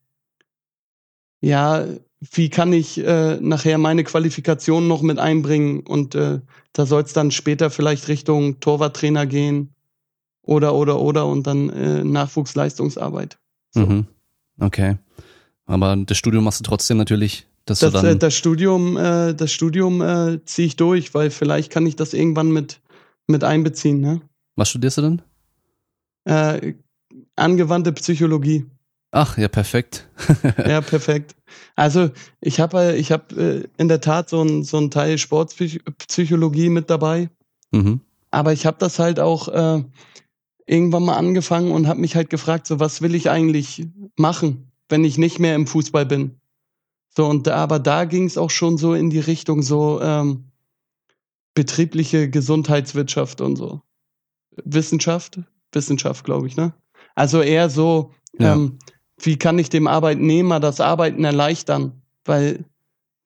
ja, 1.41 1.85
wie 2.31 2.49
kann 2.49 2.73
ich 2.73 2.97
äh, 2.97 3.38
nachher 3.39 3.77
meine 3.77 4.03
Qualifikation 4.03 4.88
noch 4.88 5.02
mit 5.02 5.19
einbringen? 5.19 5.81
Und 5.81 6.15
äh, 6.15 6.39
da 6.73 6.85
soll 6.85 7.03
es 7.03 7.14
dann 7.14 7.31
später 7.31 7.69
vielleicht 7.69 8.07
Richtung 8.07 8.60
Torwarttrainer 8.60 9.26
gehen 9.26 9.73
oder, 10.41 10.73
oder, 10.76 10.99
oder 10.99 11.26
und 11.27 11.45
dann 11.47 11.69
äh, 11.69 12.03
Nachwuchsleistungsarbeit. 12.03 13.38
So. 13.72 13.81
Mhm. 13.81 14.07
Okay. 14.60 14.97
Aber 15.65 15.95
das 15.95 16.18
Studium 16.18 16.43
machst 16.43 16.60
du 16.60 16.64
trotzdem 16.64 16.97
natürlich, 16.97 17.47
dass 17.65 17.80
Das, 17.80 17.91
du 17.93 17.99
äh, 17.99 18.02
dann. 18.03 18.19
das 18.19 18.35
Studium, 18.35 18.97
äh, 18.97 19.34
das 19.34 19.52
Studium 19.52 20.02
äh, 20.02 20.43
ziehe 20.45 20.68
ich 20.68 20.76
durch, 20.76 21.14
weil 21.14 21.31
vielleicht 21.31 21.72
kann 21.72 21.85
ich 21.85 21.95
das 21.95 22.14
irgendwann 22.14 22.52
mit, 22.52 22.81
mit 23.27 23.43
einbeziehen. 23.43 23.99
Ne? 23.99 24.22
was 24.56 24.69
studierst 24.69 24.97
du 24.97 25.02
denn? 25.02 25.22
Äh, 26.26 26.73
angewandte 27.35 27.91
Psychologie. 27.93 28.65
Ach, 29.11 29.38
ja, 29.38 29.48
perfekt. 29.48 30.10
Ja, 30.68 30.82
perfekt. 30.82 31.36
Also 31.76 32.10
ich 32.41 32.60
habe 32.60 32.95
ich 32.95 33.11
hab, 33.11 33.32
äh, 33.34 33.64
in 33.77 33.88
der 33.88 34.02
Tat 34.02 34.30
so 34.30 34.41
ein 34.41 34.64
so 34.64 34.86
Teil 34.90 35.18
Sportpsychologie 35.18 36.69
mit 36.69 36.90
dabei, 36.90 37.30
Mhm. 37.72 38.02
aber 38.32 38.53
ich 38.53 38.65
habe 38.65 38.77
das 38.80 38.99
halt 38.99 39.19
auch 39.19 39.48
äh, 39.48 39.84
irgendwann 40.65 41.03
mal 41.06 41.15
angefangen 41.18 41.72
und 41.72 41.88
habe 41.88 41.99
mich 42.02 42.15
halt 42.15 42.30
gefragt, 42.30 42.68
so 42.68 42.80
was 42.80 43.02
will 43.02 43.15
ich 43.15 43.30
eigentlich 43.30 43.88
machen, 44.18 44.72
wenn 44.90 45.03
ich 45.03 45.18
nicht 45.18 45.40
mehr 45.40 45.56
im 45.56 45.68
Fußball 45.68 46.06
bin. 46.06 46.40
So 47.15 47.26
und 47.27 47.48
aber 47.48 47.80
da 47.80 48.06
ging 48.06 48.26
es 48.26 48.38
auch 48.38 48.49
schon 48.49 48.77
so 48.77 48.94
in 48.94 49.10
die 49.10 49.19
Richtung 49.19 49.61
so 49.61 50.02
ähm, 50.02 50.45
betriebliche 51.53 52.30
Gesundheitswirtschaft 52.30 53.40
und 53.41 53.56
so 53.56 53.82
Wissenschaft, 54.64 55.40
Wissenschaft 55.72 56.26
glaube 56.26 56.48
ich, 56.48 56.56
ne? 56.57 56.73
Also 57.15 57.41
eher 57.41 57.69
so 57.69 58.11
Ja. 58.40 58.53
ähm, 58.53 58.80
wie 59.22 59.38
kann 59.38 59.60
ich 59.60 59.70
dem 59.70 59.88
Arbeitnehmer 59.88 60.60
das 60.60 60.80
Arbeiten 60.80 61.24
erleichtern? 61.24 62.02
Weil, 62.26 62.66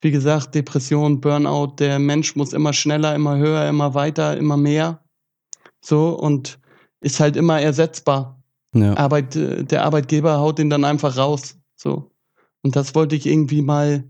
wie 0.01 0.11
gesagt, 0.11 0.55
Depression, 0.55 1.21
Burnout, 1.21 1.75
der 1.79 1.99
Mensch 1.99 2.35
muss 2.35 2.53
immer 2.53 2.73
schneller, 2.73 3.15
immer 3.15 3.37
höher, 3.37 3.67
immer 3.67 3.93
weiter, 3.93 4.37
immer 4.37 4.57
mehr. 4.57 5.03
So 5.81 6.09
und 6.09 6.59
ist 7.01 7.19
halt 7.19 7.35
immer 7.35 7.59
ersetzbar. 7.61 8.41
Ja. 8.75 8.95
Arbeit, 8.97 9.35
äh, 9.35 9.63
der 9.63 9.83
Arbeitgeber 9.83 10.39
haut 10.39 10.59
ihn 10.59 10.69
dann 10.69 10.83
einfach 10.83 11.17
raus. 11.17 11.57
So. 11.75 12.11
Und 12.61 12.75
das 12.75 12.93
wollte 12.93 13.15
ich 13.15 13.25
irgendwie 13.25 13.61
mal, 13.61 14.03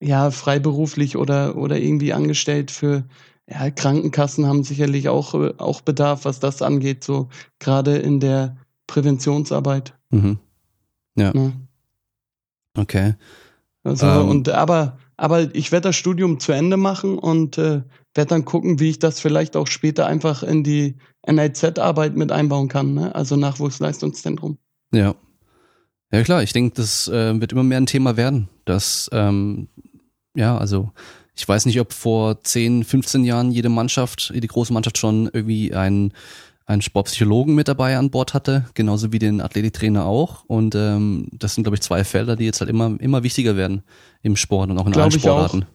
ja, 0.00 0.30
freiberuflich 0.30 1.16
oder, 1.16 1.56
oder 1.56 1.78
irgendwie 1.78 2.12
angestellt 2.12 2.70
für, 2.70 3.04
ja, 3.48 3.70
Krankenkassen 3.70 4.46
haben 4.46 4.64
sicherlich 4.64 5.08
auch, 5.08 5.34
äh, 5.34 5.54
auch 5.58 5.80
Bedarf, 5.80 6.24
was 6.24 6.40
das 6.40 6.62
angeht, 6.62 7.04
so 7.04 7.28
gerade 7.58 7.96
in 7.96 8.20
der 8.20 8.56
Präventionsarbeit. 8.86 9.94
Mhm. 10.10 10.38
Ne? 11.14 11.52
Okay. 12.76 13.14
Also, 13.82 14.06
Ähm. 14.06 14.28
und 14.28 14.48
aber, 14.48 14.98
aber 15.16 15.54
ich 15.54 15.72
werde 15.72 15.88
das 15.88 15.96
Studium 15.96 16.40
zu 16.40 16.52
Ende 16.52 16.76
machen 16.76 17.18
und 17.18 17.58
äh, 17.58 17.82
werde 18.14 18.28
dann 18.28 18.44
gucken, 18.44 18.80
wie 18.80 18.90
ich 18.90 18.98
das 18.98 19.20
vielleicht 19.20 19.56
auch 19.56 19.66
später 19.66 20.06
einfach 20.06 20.42
in 20.42 20.64
die 20.64 20.96
NLZ-Arbeit 21.26 22.16
mit 22.16 22.32
einbauen 22.32 22.68
kann, 22.68 22.94
ne? 22.94 23.14
Also 23.14 23.36
Nachwuchsleistungszentrum. 23.36 24.58
Ja. 24.92 25.14
Ja 26.12 26.22
klar, 26.22 26.42
ich 26.42 26.52
denke, 26.52 26.74
das 26.76 27.08
äh, 27.08 27.40
wird 27.40 27.52
immer 27.52 27.64
mehr 27.64 27.78
ein 27.78 27.86
Thema 27.86 28.16
werden. 28.16 28.48
Dass, 28.64 29.10
ähm, 29.12 29.68
ja, 30.36 30.56
also 30.56 30.92
ich 31.34 31.46
weiß 31.46 31.66
nicht, 31.66 31.80
ob 31.80 31.92
vor 31.92 32.40
10, 32.42 32.84
15 32.84 33.24
Jahren 33.24 33.50
jede 33.50 33.68
Mannschaft, 33.68 34.30
jede 34.32 34.46
große 34.46 34.72
Mannschaft 34.72 34.98
schon 34.98 35.28
irgendwie 35.32 35.74
einen, 35.74 36.12
einen 36.66 36.82
Sportpsychologen 36.82 37.54
mit 37.54 37.68
dabei 37.68 37.98
an 37.98 38.10
Bord 38.10 38.32
hatte, 38.34 38.66
genauso 38.74 39.12
wie 39.12 39.18
den 39.18 39.40
Athletiktrainer 39.40 40.06
auch. 40.06 40.44
Und 40.46 40.74
ähm, 40.74 41.28
das 41.32 41.54
sind, 41.54 41.64
glaube 41.64 41.76
ich, 41.76 41.82
zwei 41.82 42.04
Felder, 42.04 42.36
die 42.36 42.44
jetzt 42.44 42.60
halt 42.60 42.70
immer, 42.70 42.98
immer 43.00 43.22
wichtiger 43.22 43.56
werden 43.56 43.82
im 44.22 44.36
Sport 44.36 44.70
und 44.70 44.78
auch 44.78 44.86
in 44.86 44.92
Glaub 44.92 45.10
allen. 45.10 45.20
Sportarten. 45.20 45.66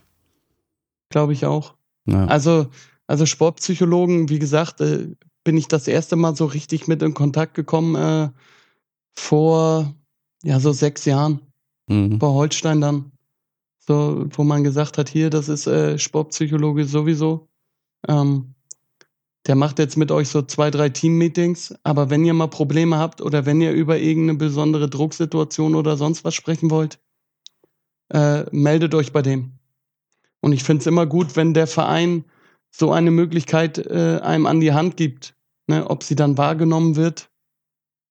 Glaube 1.10 1.34
ich 1.34 1.45
auch. 1.45 1.76
Ja. 2.06 2.26
Also, 2.26 2.68
also 3.07 3.26
Sportpsychologen, 3.26 4.30
wie 4.30 4.40
gesagt, 4.40 4.82
äh, 4.82 5.10
bin 5.44 5.57
ich 5.57 5.68
das 5.68 5.88
erste 5.88 6.16
Mal 6.16 6.36
so 6.36 6.45
richtig 6.45 6.88
mit 6.88 7.02
in 7.02 7.14
Kontakt 7.14 7.53
gekommen 7.53 7.95
äh, 7.95 8.30
vor 9.16 9.94
ja 10.44 10.60
so 10.60 10.72
sechs 10.72 11.06
Jahren 11.06 11.41
Mhm. 11.90 12.20
bei 12.20 12.28
Holstein 12.28 12.82
dann. 12.82 13.11
So, 13.80 14.28
wo 14.34 14.44
man 14.44 14.64
gesagt 14.64 14.99
hat, 14.99 15.10
hier, 15.10 15.32
das 15.32 15.49
ist 15.49 15.66
äh, 15.66 15.98
Sportpsychologe 15.98 16.86
sowieso. 16.86 17.48
Ähm, 18.07 18.53
der 19.48 19.56
macht 19.56 19.80
jetzt 19.80 19.98
mit 19.98 20.11
euch 20.11 20.30
so 20.30 20.41
zwei, 20.41 20.70
drei 20.70 20.90
Team-Meetings, 20.90 21.76
aber 21.84 22.10
wenn 22.10 22.26
ihr 22.26 22.34
mal 22.34 22.48
Probleme 22.48 22.98
habt 22.98 23.22
oder 23.22 23.45
wenn 23.45 23.61
ihr 23.61 23.72
über 23.72 23.98
irgendeine 23.98 24.38
besondere 24.38 24.90
Drucksituation 24.90 25.76
oder 25.76 25.98
sonst 25.98 26.24
was 26.24 26.36
sprechen 26.36 26.70
wollt, 26.70 26.99
äh, 28.10 28.44
meldet 28.52 28.94
euch 28.95 29.11
bei 29.14 29.22
dem. 29.22 29.53
Und 30.41 30.53
ich 30.53 30.64
finde 30.64 30.82
es 30.82 30.88
immer 30.88 31.06
gut, 31.06 31.36
wenn 31.36 31.53
der 31.53 31.68
Verein 31.68 32.26
so 32.72 32.91
eine 32.91 33.11
Möglichkeit 33.11 33.78
äh, 33.78 34.20
einem 34.22 34.45
an 34.45 34.60
die 34.60 34.74
Hand 34.74 34.98
gibt. 34.98 35.36
Ne? 35.68 35.90
Ob 35.90 36.03
sie 36.03 36.16
dann 36.16 36.38
wahrgenommen 36.38 36.95
wird, 36.95 37.30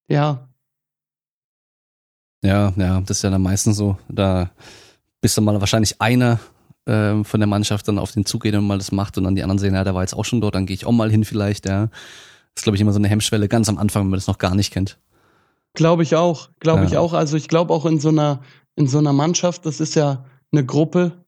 ja, 0.09 0.49
Ja, 2.43 2.73
ja, 2.77 3.01
das 3.01 3.19
ist 3.19 3.23
ja 3.23 3.31
dann 3.31 3.43
meistens 3.43 3.77
so. 3.77 3.99
Da 4.09 4.51
bist 5.21 5.37
du 5.37 5.43
mal 5.43 5.61
wahrscheinlich 5.61 6.01
einer 6.01 6.39
ähm, 6.89 7.25
von 7.25 7.39
der 7.39 7.47
Mannschaft 7.47 7.87
dann 7.87 7.99
auf 7.99 8.11
den 8.13 8.25
Zug 8.27 8.43
geht 8.43 8.55
und 8.55 8.67
mal 8.67 8.79
das 8.79 8.91
macht 8.91 9.17
und 9.19 9.25
dann 9.25 9.37
die 9.37 9.43
anderen 9.43 9.59
sehen, 9.59 9.75
ja, 9.75 9.85
der 9.85 9.95
war 9.95 10.03
jetzt 10.03 10.15
auch 10.15 10.25
schon 10.25 10.41
dort, 10.41 10.55
dann 10.57 10.67
gehe 10.67 10.75
ich 10.75 10.87
auch 10.87 10.93
mal 10.93 11.11
hin 11.11 11.25
vielleicht, 11.25 11.67
ja. 11.67 11.87
Das 11.87 12.63
ist, 12.63 12.63
glaube 12.65 12.75
ich, 12.77 12.81
immer 12.81 12.93
so 12.93 12.99
eine 12.99 13.09
Hemmschwelle 13.09 13.47
ganz 13.47 13.69
am 13.69 13.79
Anfang, 13.79 14.03
wenn 14.03 14.11
man 14.11 14.17
das 14.17 14.27
noch 14.27 14.39
gar 14.39 14.55
nicht 14.57 14.73
kennt. 14.73 14.99
Glaube 15.75 16.03
ich 16.03 16.17
auch, 16.17 16.49
glaube 16.59 16.83
Ja. 16.83 16.89
ich 16.89 16.97
auch. 16.97 17.13
Also 17.13 17.37
ich 17.37 17.47
glaube 17.47 17.73
auch 17.73 17.87
in 17.87 18.01
so 18.01 18.09
einer 18.09 18.41
in 18.75 18.87
so 18.89 18.99
einer 18.99 19.13
Mannschaft, 19.13 19.67
das 19.67 19.81
ist 19.81 19.95
ja 19.97 20.25
eine 20.51 20.65
Gruppe, 20.65 21.25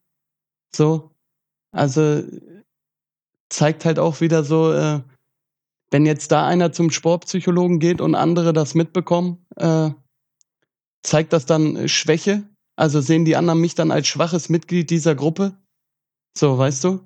so. 0.74 1.10
Also 1.72 2.22
zeigt 3.48 3.84
halt 3.84 3.98
auch 3.98 4.20
wieder 4.20 4.44
so, 4.44 4.72
äh, 4.72 5.00
wenn 5.90 6.06
jetzt 6.06 6.30
da 6.32 6.46
einer 6.46 6.72
zum 6.72 6.90
Sportpsychologen 6.90 7.80
geht 7.80 8.00
und 8.00 8.14
andere 8.14 8.52
das 8.52 8.74
mitbekommen, 8.74 9.44
äh, 9.56 9.90
zeigt 11.02 11.32
das 11.32 11.46
dann 11.46 11.76
äh, 11.76 11.88
Schwäche? 11.88 12.44
Also 12.80 13.02
sehen 13.02 13.26
die 13.26 13.36
anderen 13.36 13.60
mich 13.60 13.74
dann 13.74 13.90
als 13.90 14.06
schwaches 14.06 14.48
Mitglied 14.48 14.88
dieser 14.88 15.14
Gruppe? 15.14 15.52
So, 16.36 16.56
weißt 16.56 16.82
du? 16.84 17.00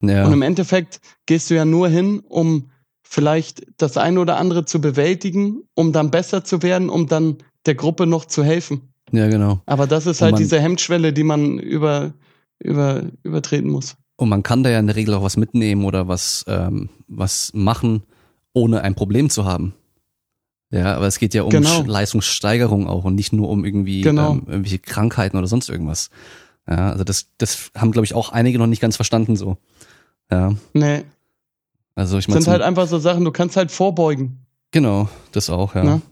Ja, 0.00 0.24
Und 0.24 0.32
im 0.32 0.42
Endeffekt 0.42 1.00
gehst 1.26 1.50
du 1.50 1.54
ja 1.56 1.64
nur 1.64 1.88
hin, 1.88 2.20
um 2.20 2.70
vielleicht 3.02 3.66
das 3.76 3.96
eine 3.96 4.20
oder 4.20 4.36
andere 4.36 4.66
zu 4.66 4.80
bewältigen, 4.80 5.62
um 5.74 5.92
dann 5.92 6.12
besser 6.12 6.44
zu 6.44 6.62
werden, 6.62 6.88
um 6.88 7.08
dann 7.08 7.38
der 7.66 7.74
Gruppe 7.74 8.06
noch 8.06 8.26
zu 8.26 8.44
helfen. 8.44 8.92
ja, 9.10 9.26
genau. 9.28 9.60
Aber 9.66 9.88
das 9.88 10.06
ist 10.06 10.20
Und 10.20 10.26
halt 10.26 10.32
man- 10.34 10.42
diese 10.42 10.60
Hemmschwelle, 10.60 11.12
die 11.12 11.24
man 11.24 11.58
über, 11.58 12.12
über, 12.60 13.02
übertreten 13.24 13.68
muss. 13.70 13.96
Und 14.16 14.28
man 14.28 14.44
kann 14.44 14.62
da 14.62 14.70
ja 14.70 14.78
in 14.78 14.86
der 14.86 14.94
Regel 14.94 15.14
auch 15.14 15.22
was 15.24 15.36
mitnehmen 15.36 15.84
oder 15.84 16.06
was, 16.06 16.44
ähm, 16.46 16.88
was 17.08 17.50
machen, 17.52 18.04
ohne 18.52 18.82
ein 18.82 18.94
Problem 18.94 19.28
zu 19.28 19.44
haben. 19.44 19.74
Ja, 20.70 20.96
aber 20.96 21.06
es 21.06 21.18
geht 21.18 21.32
ja 21.34 21.42
um 21.42 21.50
Genau. 21.50 21.82
Leistungssteigerung 21.82 22.88
auch 22.88 23.04
und 23.04 23.14
nicht 23.14 23.32
nur 23.32 23.48
um 23.48 23.64
irgendwie 23.64 24.00
Genau. 24.00 24.32
ähm, 24.32 24.42
irgendwelche 24.46 24.78
Krankheiten 24.80 25.36
oder 25.36 25.46
sonst 25.46 25.68
irgendwas. 25.68 26.10
Ja, 26.68 26.90
also 26.90 27.04
das, 27.04 27.28
das 27.38 27.70
haben, 27.76 27.92
glaube 27.92 28.04
ich, 28.06 28.14
auch 28.14 28.30
einige 28.30 28.58
noch 28.58 28.66
nicht 28.66 28.80
ganz 28.80 28.96
verstanden 28.96 29.36
so. 29.36 29.58
Ja, 30.30 30.54
Nee, 30.74 31.04
also 31.94 32.18
ich 32.18 32.26
meine, 32.28 32.42
sind 32.42 32.50
halt 32.52 32.62
einfach 32.62 32.88
so 32.88 32.98
Sachen, 32.98 33.24
du 33.24 33.30
kannst 33.30 33.56
halt 33.56 33.70
vorbeugen. 33.70 34.40
genau, 34.72 35.08
das 35.32 35.48
auch, 35.50 35.74
ja. 35.76 35.84
Ne? 35.84 36.02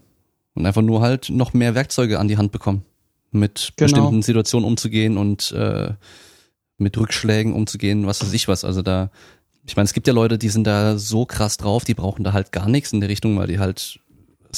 Und 0.53 0.65
einfach 0.65 0.81
nur 0.81 1.01
halt 1.01 1.29
noch 1.29 1.53
mehr 1.53 1.75
Werkzeuge 1.75 2.17
an 2.17 2.29
die 2.29 2.37
Hand 2.37 2.53
bekommen, 2.53 2.85
mit 3.31 3.73
Genau. 3.75 3.87
bestimmten 3.91 4.21
Situationen 4.21 4.65
umzugehen 4.65 5.17
und 5.17 5.51
äh, 5.51 5.93
mit 6.77 6.97
Rückschlägen 6.97 7.51
umzugehen, 7.53 8.07
was 8.07 8.21
weiß 8.21 8.31
ich 8.31 8.47
was. 8.47 8.63
Also 8.63 8.81
da, 8.81 9.11
ich 9.67 9.75
meine, 9.75 9.83
es 9.85 9.93
gibt 9.93 10.07
ja 10.07 10.13
Leute, 10.13 10.37
die 10.37 10.47
sind 10.49 10.65
da 10.65 10.97
so 10.97 11.25
krass 11.25 11.57
drauf, 11.57 11.83
die 11.83 11.93
brauchen 11.93 12.23
da 12.23 12.31
halt 12.31 12.53
gar 12.53 12.69
nichts 12.69 12.93
in 12.93 13.01
der 13.01 13.09
Richtung, 13.09 13.37
weil 13.37 13.47
die 13.47 13.59
halt 13.59 13.99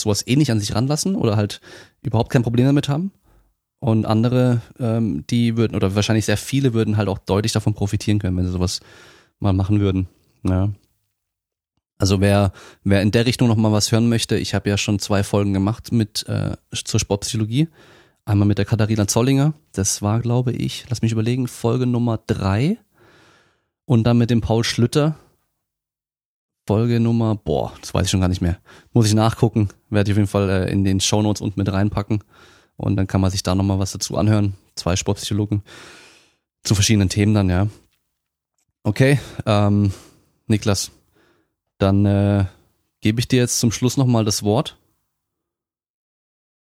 sowas 0.02 0.26
eh 0.26 0.36
nicht 0.36 0.52
an 0.52 0.60
sich 0.60 0.76
ranlassen 0.76 1.16
oder 1.16 1.38
halt 1.38 1.62
überhaupt 2.02 2.32
kein 2.32 2.44
Problem 2.44 2.66
damit 2.66 2.90
haben. 2.90 3.12
Und 3.80 4.06
andere, 4.06 4.62
ähm, 4.80 5.24
die 5.30 5.56
würden, 5.56 5.76
oder 5.76 5.96
wahrscheinlich 5.96 6.26
sehr 6.26 6.38
viele 6.38 6.74
würden 6.74 6.98
halt 6.98 7.10
auch 7.10 7.20
deutlich 7.20 7.52
davon 7.52 7.76
profitieren 7.76 8.20
können, 8.20 8.36
wenn 8.36 8.46
sie 8.46 8.52
sowas 8.52 8.80
mal 9.40 9.54
machen 9.54 9.80
würden. 9.80 10.08
Ja. 10.44 10.70
Also 12.00 12.22
wer, 12.22 12.54
wer 12.84 13.02
in 13.02 13.12
der 13.12 13.26
Richtung 13.26 13.48
noch 13.48 13.56
mal 13.56 13.72
was 13.72 13.92
hören 13.92 14.10
möchte, 14.10 14.38
ich 14.38 14.54
habe 14.54 14.70
ja 14.70 14.78
schon 14.78 15.00
zwei 15.00 15.24
Folgen 15.24 15.54
gemacht 15.54 15.92
mit 15.92 16.28
äh, 16.28 16.56
zur 16.72 17.00
Sportpsychologie. 17.00 17.70
Einmal 18.26 18.48
mit 18.48 18.58
der 18.58 18.66
Katharina 18.66 19.08
Zollinger, 19.08 19.54
das 19.72 20.02
war, 20.02 20.20
glaube 20.20 20.52
ich, 20.52 20.86
lass 20.90 21.02
mich 21.02 21.12
überlegen, 21.12 21.48
Folge 21.48 21.86
Nummer 21.86 22.20
drei. 22.28 22.78
Und 23.86 24.04
dann 24.04 24.18
mit 24.18 24.30
dem 24.30 24.42
Paul 24.42 24.66
Schlüter, 24.66 25.16
Folge 26.68 27.00
Nummer, 27.00 27.36
boah, 27.36 27.72
das 27.80 27.94
weiß 27.94 28.06
ich 28.06 28.12
schon 28.12 28.20
gar 28.20 28.28
nicht 28.28 28.42
mehr. 28.42 28.60
Muss 28.92 29.08
ich 29.08 29.14
nachgucken, 29.14 29.70
werde 29.90 30.10
ich 30.10 30.14
auf 30.14 30.18
jeden 30.18 30.28
Fall 30.28 30.50
äh, 30.50 30.72
in 30.72 30.84
den 30.84 31.00
Shownotes 31.00 31.42
unten 31.42 31.58
mit 31.58 31.72
reinpacken. 31.72 32.24
Und 32.76 32.98
dann 32.98 33.08
kann 33.08 33.22
man 33.22 33.32
sich 33.32 33.42
da 33.42 33.56
noch 33.56 33.64
mal 33.64 33.80
was 33.80 33.94
dazu 33.94 34.18
anhören. 34.18 34.54
Zwei 34.76 34.98
Sportpsychologen 34.98 35.64
zu 36.64 36.76
verschiedenen 36.76 37.08
Themen 37.08 37.34
dann, 37.34 37.50
ja. 37.50 37.68
Okay, 38.84 39.18
ähm, 39.46 39.94
Niklas, 40.48 40.92
dann 41.78 42.06
äh, 42.06 42.46
gebe 43.00 43.22
ich 43.22 43.30
dir 43.30 43.40
jetzt 43.40 43.60
zum 43.60 43.72
Schluss 43.72 43.96
nochmal 43.96 44.26
das 44.26 44.44
Wort. 44.44 44.78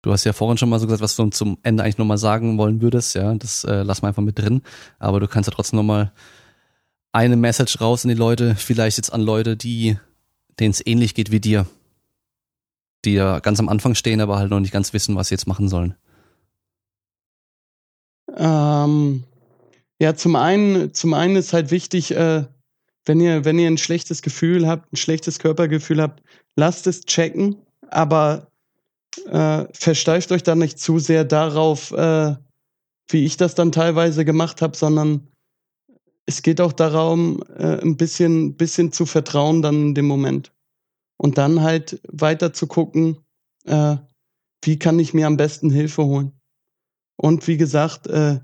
Du 0.03 0.11
hast 0.11 0.23
ja 0.23 0.33
vorhin 0.33 0.59
schon 0.59 0.69
mal 0.69 0.79
so 0.79 0.85
gesagt, 0.85 1.01
was 1.01 1.15
du 1.15 1.27
zum 1.29 1.57
Ende 1.63 1.83
eigentlich 1.83 1.97
nochmal 1.97 2.19
sagen 2.19 2.59
wollen 2.59 2.79
würdest, 2.79 3.15
ja, 3.15 3.33
das 3.33 3.63
äh, 3.63 3.81
lass 3.81 4.03
mal 4.03 4.09
einfach 4.09 4.21
mit 4.21 4.37
drin. 4.37 4.61
Aber 4.99 5.19
du 5.19 5.27
kannst 5.27 5.47
ja 5.47 5.53
trotzdem 5.53 5.77
nochmal 5.77 6.11
eine 7.15 7.37
Message 7.37 7.79
raus 7.79 8.03
in 8.03 8.09
die 8.09 8.15
Leute, 8.15 8.55
vielleicht 8.55 8.97
jetzt 8.97 9.13
an 9.13 9.21
Leute, 9.21 9.55
die 9.55 9.97
denen 10.59 10.71
es 10.71 10.85
ähnlich 10.85 11.15
geht 11.15 11.31
wie 11.31 11.39
dir. 11.39 11.65
Die 13.05 13.13
ja 13.13 13.39
ganz 13.39 13.59
am 13.59 13.69
Anfang 13.69 13.95
stehen, 13.95 14.19
aber 14.19 14.37
halt 14.37 14.49
noch 14.49 14.59
nicht 14.59 14.73
ganz 14.73 14.91
wissen, 14.91 15.15
was 15.15 15.29
sie 15.29 15.35
jetzt 15.35 15.47
machen 15.47 15.69
sollen. 15.69 15.95
Ähm, 18.35 19.23
ja, 19.97 20.15
zum 20.15 20.35
einen, 20.35 20.93
zum 20.93 21.13
einen 21.13 21.37
ist 21.37 21.53
halt 21.53 21.71
wichtig, 21.71 22.11
äh, 22.11 22.43
wenn 23.05 23.21
ihr, 23.21 23.45
wenn 23.45 23.59
ihr 23.59 23.67
ein 23.67 23.77
schlechtes 23.77 24.21
Gefühl 24.21 24.67
habt, 24.67 24.91
ein 24.91 24.97
schlechtes 24.97 25.39
Körpergefühl 25.39 26.01
habt, 26.01 26.21
lasst 26.57 26.85
es 26.85 27.05
checken, 27.05 27.55
aber 27.89 28.47
äh, 29.29 29.65
versteift 29.71 30.33
euch 30.33 30.43
dann 30.43 30.59
nicht 30.59 30.79
zu 30.79 30.99
sehr 30.99 31.23
darauf, 31.23 31.91
äh, 31.91 32.35
wie 33.07 33.25
ich 33.25 33.37
das 33.37 33.55
dann 33.55 33.71
teilweise 33.71 34.25
gemacht 34.25 34.61
habe, 34.61 34.75
sondern 34.75 35.27
es 36.25 36.41
geht 36.41 36.59
auch 36.61 36.73
darum, 36.73 37.43
äh, 37.57 37.81
ein 37.81 37.97
bisschen, 37.97 38.55
bisschen 38.55 38.91
zu 38.91 39.05
vertrauen 39.05 39.61
dann 39.61 39.75
in 39.75 39.95
dem 39.95 40.07
Moment. 40.07 40.51
Und 41.17 41.37
dann 41.37 41.61
halt 41.61 42.01
weiter 42.07 42.53
zu 42.53 42.67
gucken, 42.67 43.17
äh, 43.65 43.97
wie 44.63 44.79
kann 44.79 44.99
ich 44.99 45.13
mir 45.13 45.27
am 45.27 45.37
besten 45.37 45.69
Hilfe 45.69 46.03
holen. 46.03 46.31
Und 47.17 47.47
wie 47.47 47.57
gesagt, 47.57 48.07
äh, 48.07 48.39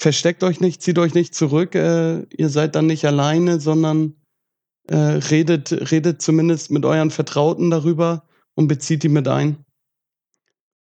versteckt 0.00 0.44
euch 0.44 0.60
nicht, 0.60 0.82
zieht 0.82 0.98
euch 0.98 1.14
nicht 1.14 1.34
zurück, 1.34 1.74
äh, 1.74 2.22
ihr 2.24 2.48
seid 2.48 2.74
dann 2.76 2.86
nicht 2.86 3.04
alleine, 3.04 3.60
sondern 3.60 4.14
äh, 4.88 4.96
redet, 4.96 5.90
redet 5.90 6.20
zumindest 6.20 6.70
mit 6.70 6.84
euren 6.84 7.10
Vertrauten 7.10 7.70
darüber 7.70 8.26
und 8.54 8.68
bezieht 8.68 9.02
die 9.02 9.08
mit 9.08 9.28
ein. 9.28 9.64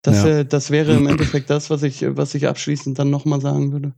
Das, 0.01 0.23
Ja. 0.23 0.39
äh, 0.39 0.45
das 0.45 0.69
wäre 0.69 0.95
im 0.95 1.07
Endeffekt 1.07 1.49
das, 1.49 1.69
was 1.69 1.83
ich, 1.83 2.03
was 2.15 2.35
ich 2.35 2.47
abschließend 2.47 2.99
dann 2.99 3.09
nochmal 3.09 3.39
sagen 3.41 3.71
würde. 3.71 3.93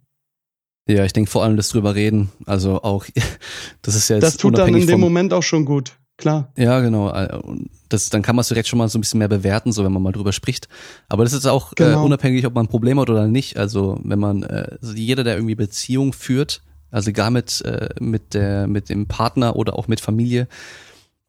Ja, 0.87 1.03
ich 1.03 1.13
denke 1.13 1.31
vor 1.31 1.43
allem 1.43 1.57
das 1.57 1.69
drüber 1.69 1.95
reden. 1.95 2.29
Also 2.45 2.81
auch, 2.83 3.05
das 3.81 3.95
ist 3.95 4.09
ja 4.09 4.17
jetzt 4.17 4.23
Das 4.23 4.37
tut 4.37 4.57
dann 4.57 4.73
in 4.75 4.85
dem 4.87 4.99
Moment 4.99 5.33
auch 5.33 5.43
schon 5.43 5.65
gut, 5.65 5.93
klar. 6.17 6.51
Ja, 6.57 6.79
genau. 6.81 7.11
Äh, 7.11 7.39
Das, 7.89 8.09
dann 8.09 8.21
kann 8.21 8.35
man 8.35 8.41
es 8.41 8.47
direkt 8.49 8.67
schon 8.67 8.77
mal 8.79 8.87
so 8.89 8.97
ein 8.97 9.01
bisschen 9.01 9.19
mehr 9.19 9.27
bewerten, 9.27 9.71
so 9.71 9.83
wenn 9.83 9.91
man 9.91 10.01
mal 10.03 10.11
drüber 10.11 10.31
spricht. 10.33 10.67
Aber 11.09 11.23
das 11.23 11.33
ist 11.33 11.45
auch 11.45 11.71
äh, 11.73 11.75
Genau. 11.77 12.05
unabhängig, 12.05 12.45
ob 12.45 12.53
man 12.55 12.65
ein 12.65 12.69
Problem 12.69 12.99
hat 12.99 13.09
oder 13.09 13.27
nicht. 13.27 13.57
Also 13.57 13.99
wenn 14.03 14.19
man, 14.19 14.43
äh, 14.43 14.77
also 14.81 14.93
jeder, 14.93 15.23
der 15.23 15.35
irgendwie 15.35 15.55
Beziehung 15.55 16.13
führt, 16.13 16.61
also 16.91 17.11
gar 17.11 17.29
mit, 17.31 17.61
äh, 17.65 17.89
mit, 17.99 18.33
der, 18.33 18.67
mit 18.67 18.89
dem 18.89 19.07
Partner 19.07 19.55
oder 19.55 19.77
auch 19.77 19.87
mit 19.87 20.01
Familie, 20.01 20.47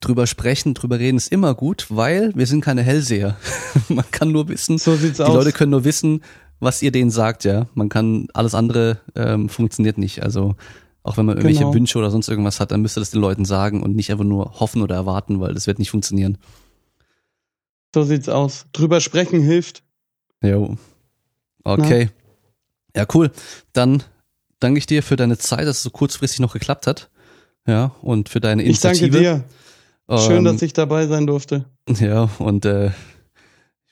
drüber 0.00 0.26
sprechen, 0.26 0.74
drüber 0.74 0.98
reden, 0.98 1.16
ist 1.16 1.32
immer 1.32 1.54
gut, 1.54 1.86
weil 1.88 2.30
wir 2.34 2.46
sind 2.46 2.60
keine 2.60 2.82
Hellseher. 2.82 3.36
man 3.88 4.04
kann 4.10 4.30
nur 4.32 4.48
wissen, 4.48 4.76
So 4.78 4.94
sieht's 4.96 5.16
die 5.16 5.22
aus. 5.24 5.34
Leute 5.34 5.52
können 5.52 5.70
nur 5.70 5.84
wissen, 5.84 6.22
was 6.60 6.82
ihr 6.82 6.90
denen 6.92 7.10
sagt, 7.10 7.44
ja. 7.44 7.66
Man 7.74 7.88
kann, 7.88 8.28
alles 8.34 8.54
andere 8.54 9.00
ähm, 9.14 9.48
funktioniert 9.48 9.98
nicht. 9.98 10.22
Also 10.22 10.54
auch 11.02 11.16
wenn 11.16 11.26
man 11.26 11.36
irgendwelche 11.36 11.60
Genau. 11.60 11.74
Wünsche 11.74 11.98
oder 11.98 12.10
sonst 12.10 12.28
irgendwas 12.28 12.58
hat, 12.60 12.70
dann 12.72 12.82
müsst 12.82 12.96
ihr 12.96 13.00
das 13.00 13.10
den 13.10 13.20
Leuten 13.20 13.44
sagen 13.44 13.82
und 13.82 13.94
nicht 13.94 14.10
einfach 14.10 14.24
nur 14.24 14.58
hoffen 14.58 14.82
oder 14.82 14.94
erwarten, 14.96 15.40
weil 15.40 15.54
das 15.54 15.66
wird 15.66 15.78
nicht 15.78 15.90
funktionieren. 15.90 16.38
So 17.94 18.02
sieht's 18.02 18.28
aus. 18.28 18.66
Drüber 18.72 19.00
sprechen 19.00 19.40
hilft. 19.40 19.82
Jo. 20.42 20.76
Okay. 21.64 22.10
Ja, 22.94 23.06
cool. 23.14 23.30
Dann 23.72 24.02
danke 24.60 24.78
ich 24.78 24.86
dir 24.86 25.02
für 25.02 25.16
deine 25.16 25.38
Zeit, 25.38 25.66
dass 25.66 25.78
es 25.78 25.82
so 25.82 25.90
kurzfristig 25.90 26.40
noch 26.40 26.52
geklappt 26.52 26.86
hat. 26.86 27.10
Ja, 27.66 27.92
und 28.02 28.28
für 28.28 28.40
deine 28.40 28.62
Ich 28.62 28.80
danke 28.80 29.06
Initiative. 29.06 29.44
dir. 30.08 30.18
Schön, 30.18 30.38
Ähm, 30.38 30.44
dass 30.44 30.62
ich 30.62 30.72
dabei 30.72 31.06
sein 31.06 31.26
durfte. 31.26 31.64
Ja, 32.00 32.28
und 32.38 32.64
äh, 32.64 32.90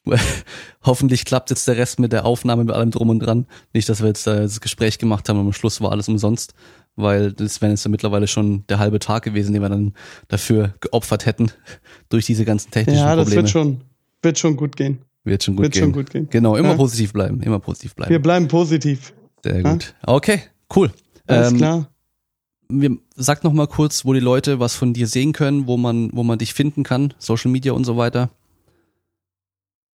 hoffentlich 0.83 1.25
klappt 1.25 1.51
jetzt 1.51 1.67
der 1.69 1.77
Rest 1.77 1.99
mit 1.99 2.13
der 2.13 2.25
Aufnahme, 2.25 2.65
mit 2.65 2.75
allem 2.75 2.91
drum 2.91 3.09
und 3.11 3.21
dran. 3.21 3.47
Nicht, 3.73 3.89
dass 3.89 4.01
wir 4.01 4.09
jetzt 4.09 4.27
äh, 4.27 4.43
das 4.43 4.61
Gespräch 4.61 4.99
gemacht 4.99 5.29
haben 5.29 5.39
und 5.41 5.47
am 5.47 5.53
Schluss 5.53 5.81
war 5.81 5.93
alles 5.93 6.09
umsonst, 6.09 6.55
weil 6.97 7.33
das 7.33 7.61
wäre 7.63 7.71
jetzt 7.73 7.85
ja 7.85 7.91
mittlerweile 7.91 8.27
schon 8.27 8.65
der 8.69 8.79
halbe 8.79 8.99
Tag 8.99 9.23
gewesen, 9.25 9.53
den 9.53 9.63
wir 9.63 9.69
dann 9.69 9.95
dafür 10.29 10.75
geopfert 10.81 11.27
hätten 11.27 11.51
durch 12.09 12.27
diese 12.27 12.45
ganzen 12.45 12.71
technischen 12.71 13.01
Ja, 13.01 13.17
das 13.17 13.25
Probleme. 13.27 13.43
wird 13.43 13.51
schon, 13.51 13.81
wird 14.23 14.39
schon 14.39 14.57
gut 14.57 14.77
gehen. 14.77 14.99
Wird 15.25 15.43
schon 15.43 15.57
gut 15.57 15.63
wird 15.65 15.73
gehen. 15.73 15.83
schon 15.83 15.93
gut 15.93 16.11
gehen. 16.11 16.29
Genau, 16.31 16.57
immer 16.57 16.71
Ja. 16.71 16.75
positiv 16.77 17.13
bleiben, 17.15 17.41
immer 17.41 17.59
positiv 17.59 17.95
bleiben. 17.95 18.11
Wir 18.11 18.21
bleiben 18.21 18.47
positiv. 18.49 19.15
Sehr 19.43 19.63
gut. 19.63 19.95
Okay, 20.05 20.43
cool. 20.77 20.91
Alles 21.27 21.53
Ähm, 21.53 21.57
klar. 21.57 21.89
wir, 22.69 22.99
sag 23.17 23.43
noch 23.43 23.55
mal 23.55 23.67
kurz, 23.67 24.05
wo 24.05 24.13
die 24.13 24.21
Leute 24.21 24.61
was 24.61 24.75
von 24.75 24.93
dir 24.93 25.07
sehen 25.07 25.33
können, 25.33 25.67
wo 25.67 25.79
man, 25.79 26.11
wo 26.13 26.23
man 26.25 26.39
dich 26.39 26.53
finden 26.53 26.83
kann, 26.83 27.15
Social 27.19 27.51
Media 27.51 27.73
und 27.73 27.85
so 27.85 27.97
weiter. 27.97 28.31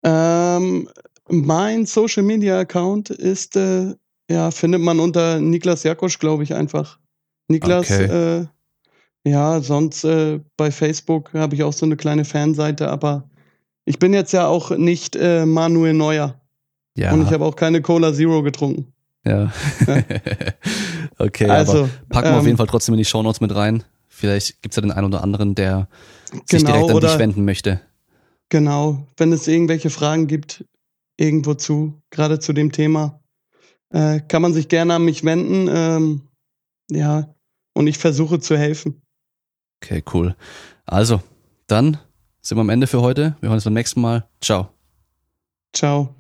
Ähm, 0.05 0.89
mein 1.29 1.87
Social 1.87 2.23
Media 2.23 2.59
Account 2.61 3.11
ist, 3.11 3.57
äh, 3.57 3.95
ja, 4.31 4.51
findet 4.51 4.81
man 4.81 5.01
unter 5.01 5.41
Niklas 5.41 5.83
Jakosch, 5.83 6.19
glaube 6.19 6.43
ich, 6.43 6.55
einfach. 6.55 6.99
Niklas, 7.49 7.91
Okay. 7.91 8.41
äh, 8.41 8.47
ja, 9.27 9.61
sonst 9.61 10.05
äh, 10.05 10.41
bei 10.57 10.71
Facebook 10.71 11.33
habe 11.33 11.55
ich 11.55 11.63
auch 11.63 11.73
so 11.73 11.87
eine 11.87 11.97
kleine 11.97 12.25
Fanseite, 12.27 12.91
aber 12.91 13.29
ich 13.87 13.99
bin 13.99 14.13
jetzt 14.13 14.33
ja 14.33 14.47
auch 14.47 14.71
nicht 14.71 15.17
äh, 15.17 15.47
Manuel 15.47 15.95
Neuer 15.95 16.41
Ja. 16.97 17.13
und 17.13 17.23
ich 17.23 17.31
habe 17.33 17.45
auch 17.45 17.57
keine 17.57 17.81
Cola 17.81 18.13
Zero 18.13 18.43
getrunken. 18.43 18.93
ja. 19.27 19.51
okay, 21.19 21.45
aber 21.45 21.55
also, 21.55 21.89
packen 22.11 22.29
wir 22.29 22.35
auf 22.37 22.41
ähm, 22.41 22.47
jeden 22.47 22.57
Fall 22.59 22.67
trotzdem 22.67 22.95
in 22.95 22.99
die 22.99 23.05
Shownotes 23.05 23.41
mit 23.41 23.55
rein. 23.55 23.83
Vielleicht 24.09 24.63
gibt's 24.63 24.77
ja 24.77 24.83
den 24.83 24.93
einen 24.93 25.07
oder 25.07 25.23
anderen, 25.23 25.55
der 25.55 25.89
sich 26.47 26.65
Genau, 26.65 26.73
direkt 26.73 26.91
an 26.91 27.01
dich 27.01 27.19
wenden 27.19 27.45
möchte. 27.45 27.81
Genau, 28.55 29.05
wenn 29.17 29.33
es 29.33 29.49
irgendwelche 29.49 29.91
Fragen 29.91 30.29
gibt, 30.29 30.65
irgendwo 31.17 31.55
zu, 31.55 32.01
gerade 32.11 32.39
zu 32.39 32.53
dem 32.53 32.71
Thema, 32.71 33.21
äh, 33.91 34.21
kann 34.21 34.43
man 34.43 34.53
sich 34.53 34.69
gerne 34.69 34.95
an 34.95 35.05
mich 35.05 35.25
wenden. 35.25 35.69
Ähm, 35.69 36.29
ja, 36.89 37.35
und 37.73 37.89
ich 37.89 37.99
versuche 37.99 38.39
zu 38.39 38.57
helfen. 38.57 39.03
Okay, 39.83 40.05
cool. 40.13 40.37
Also, 40.87 41.21
dann 41.67 41.99
sind 42.43 42.57
wir 42.57 42.61
am 42.61 42.69
Ende 42.71 42.87
für 42.87 43.01
heute. 43.01 43.35
Wir 43.41 43.49
hören 43.49 43.57
uns 43.57 43.65
beim 43.65 43.73
nächsten 43.73 44.01
Mal. 44.01 44.25
Ciao. 44.41 44.69
Ciao. 45.73 46.15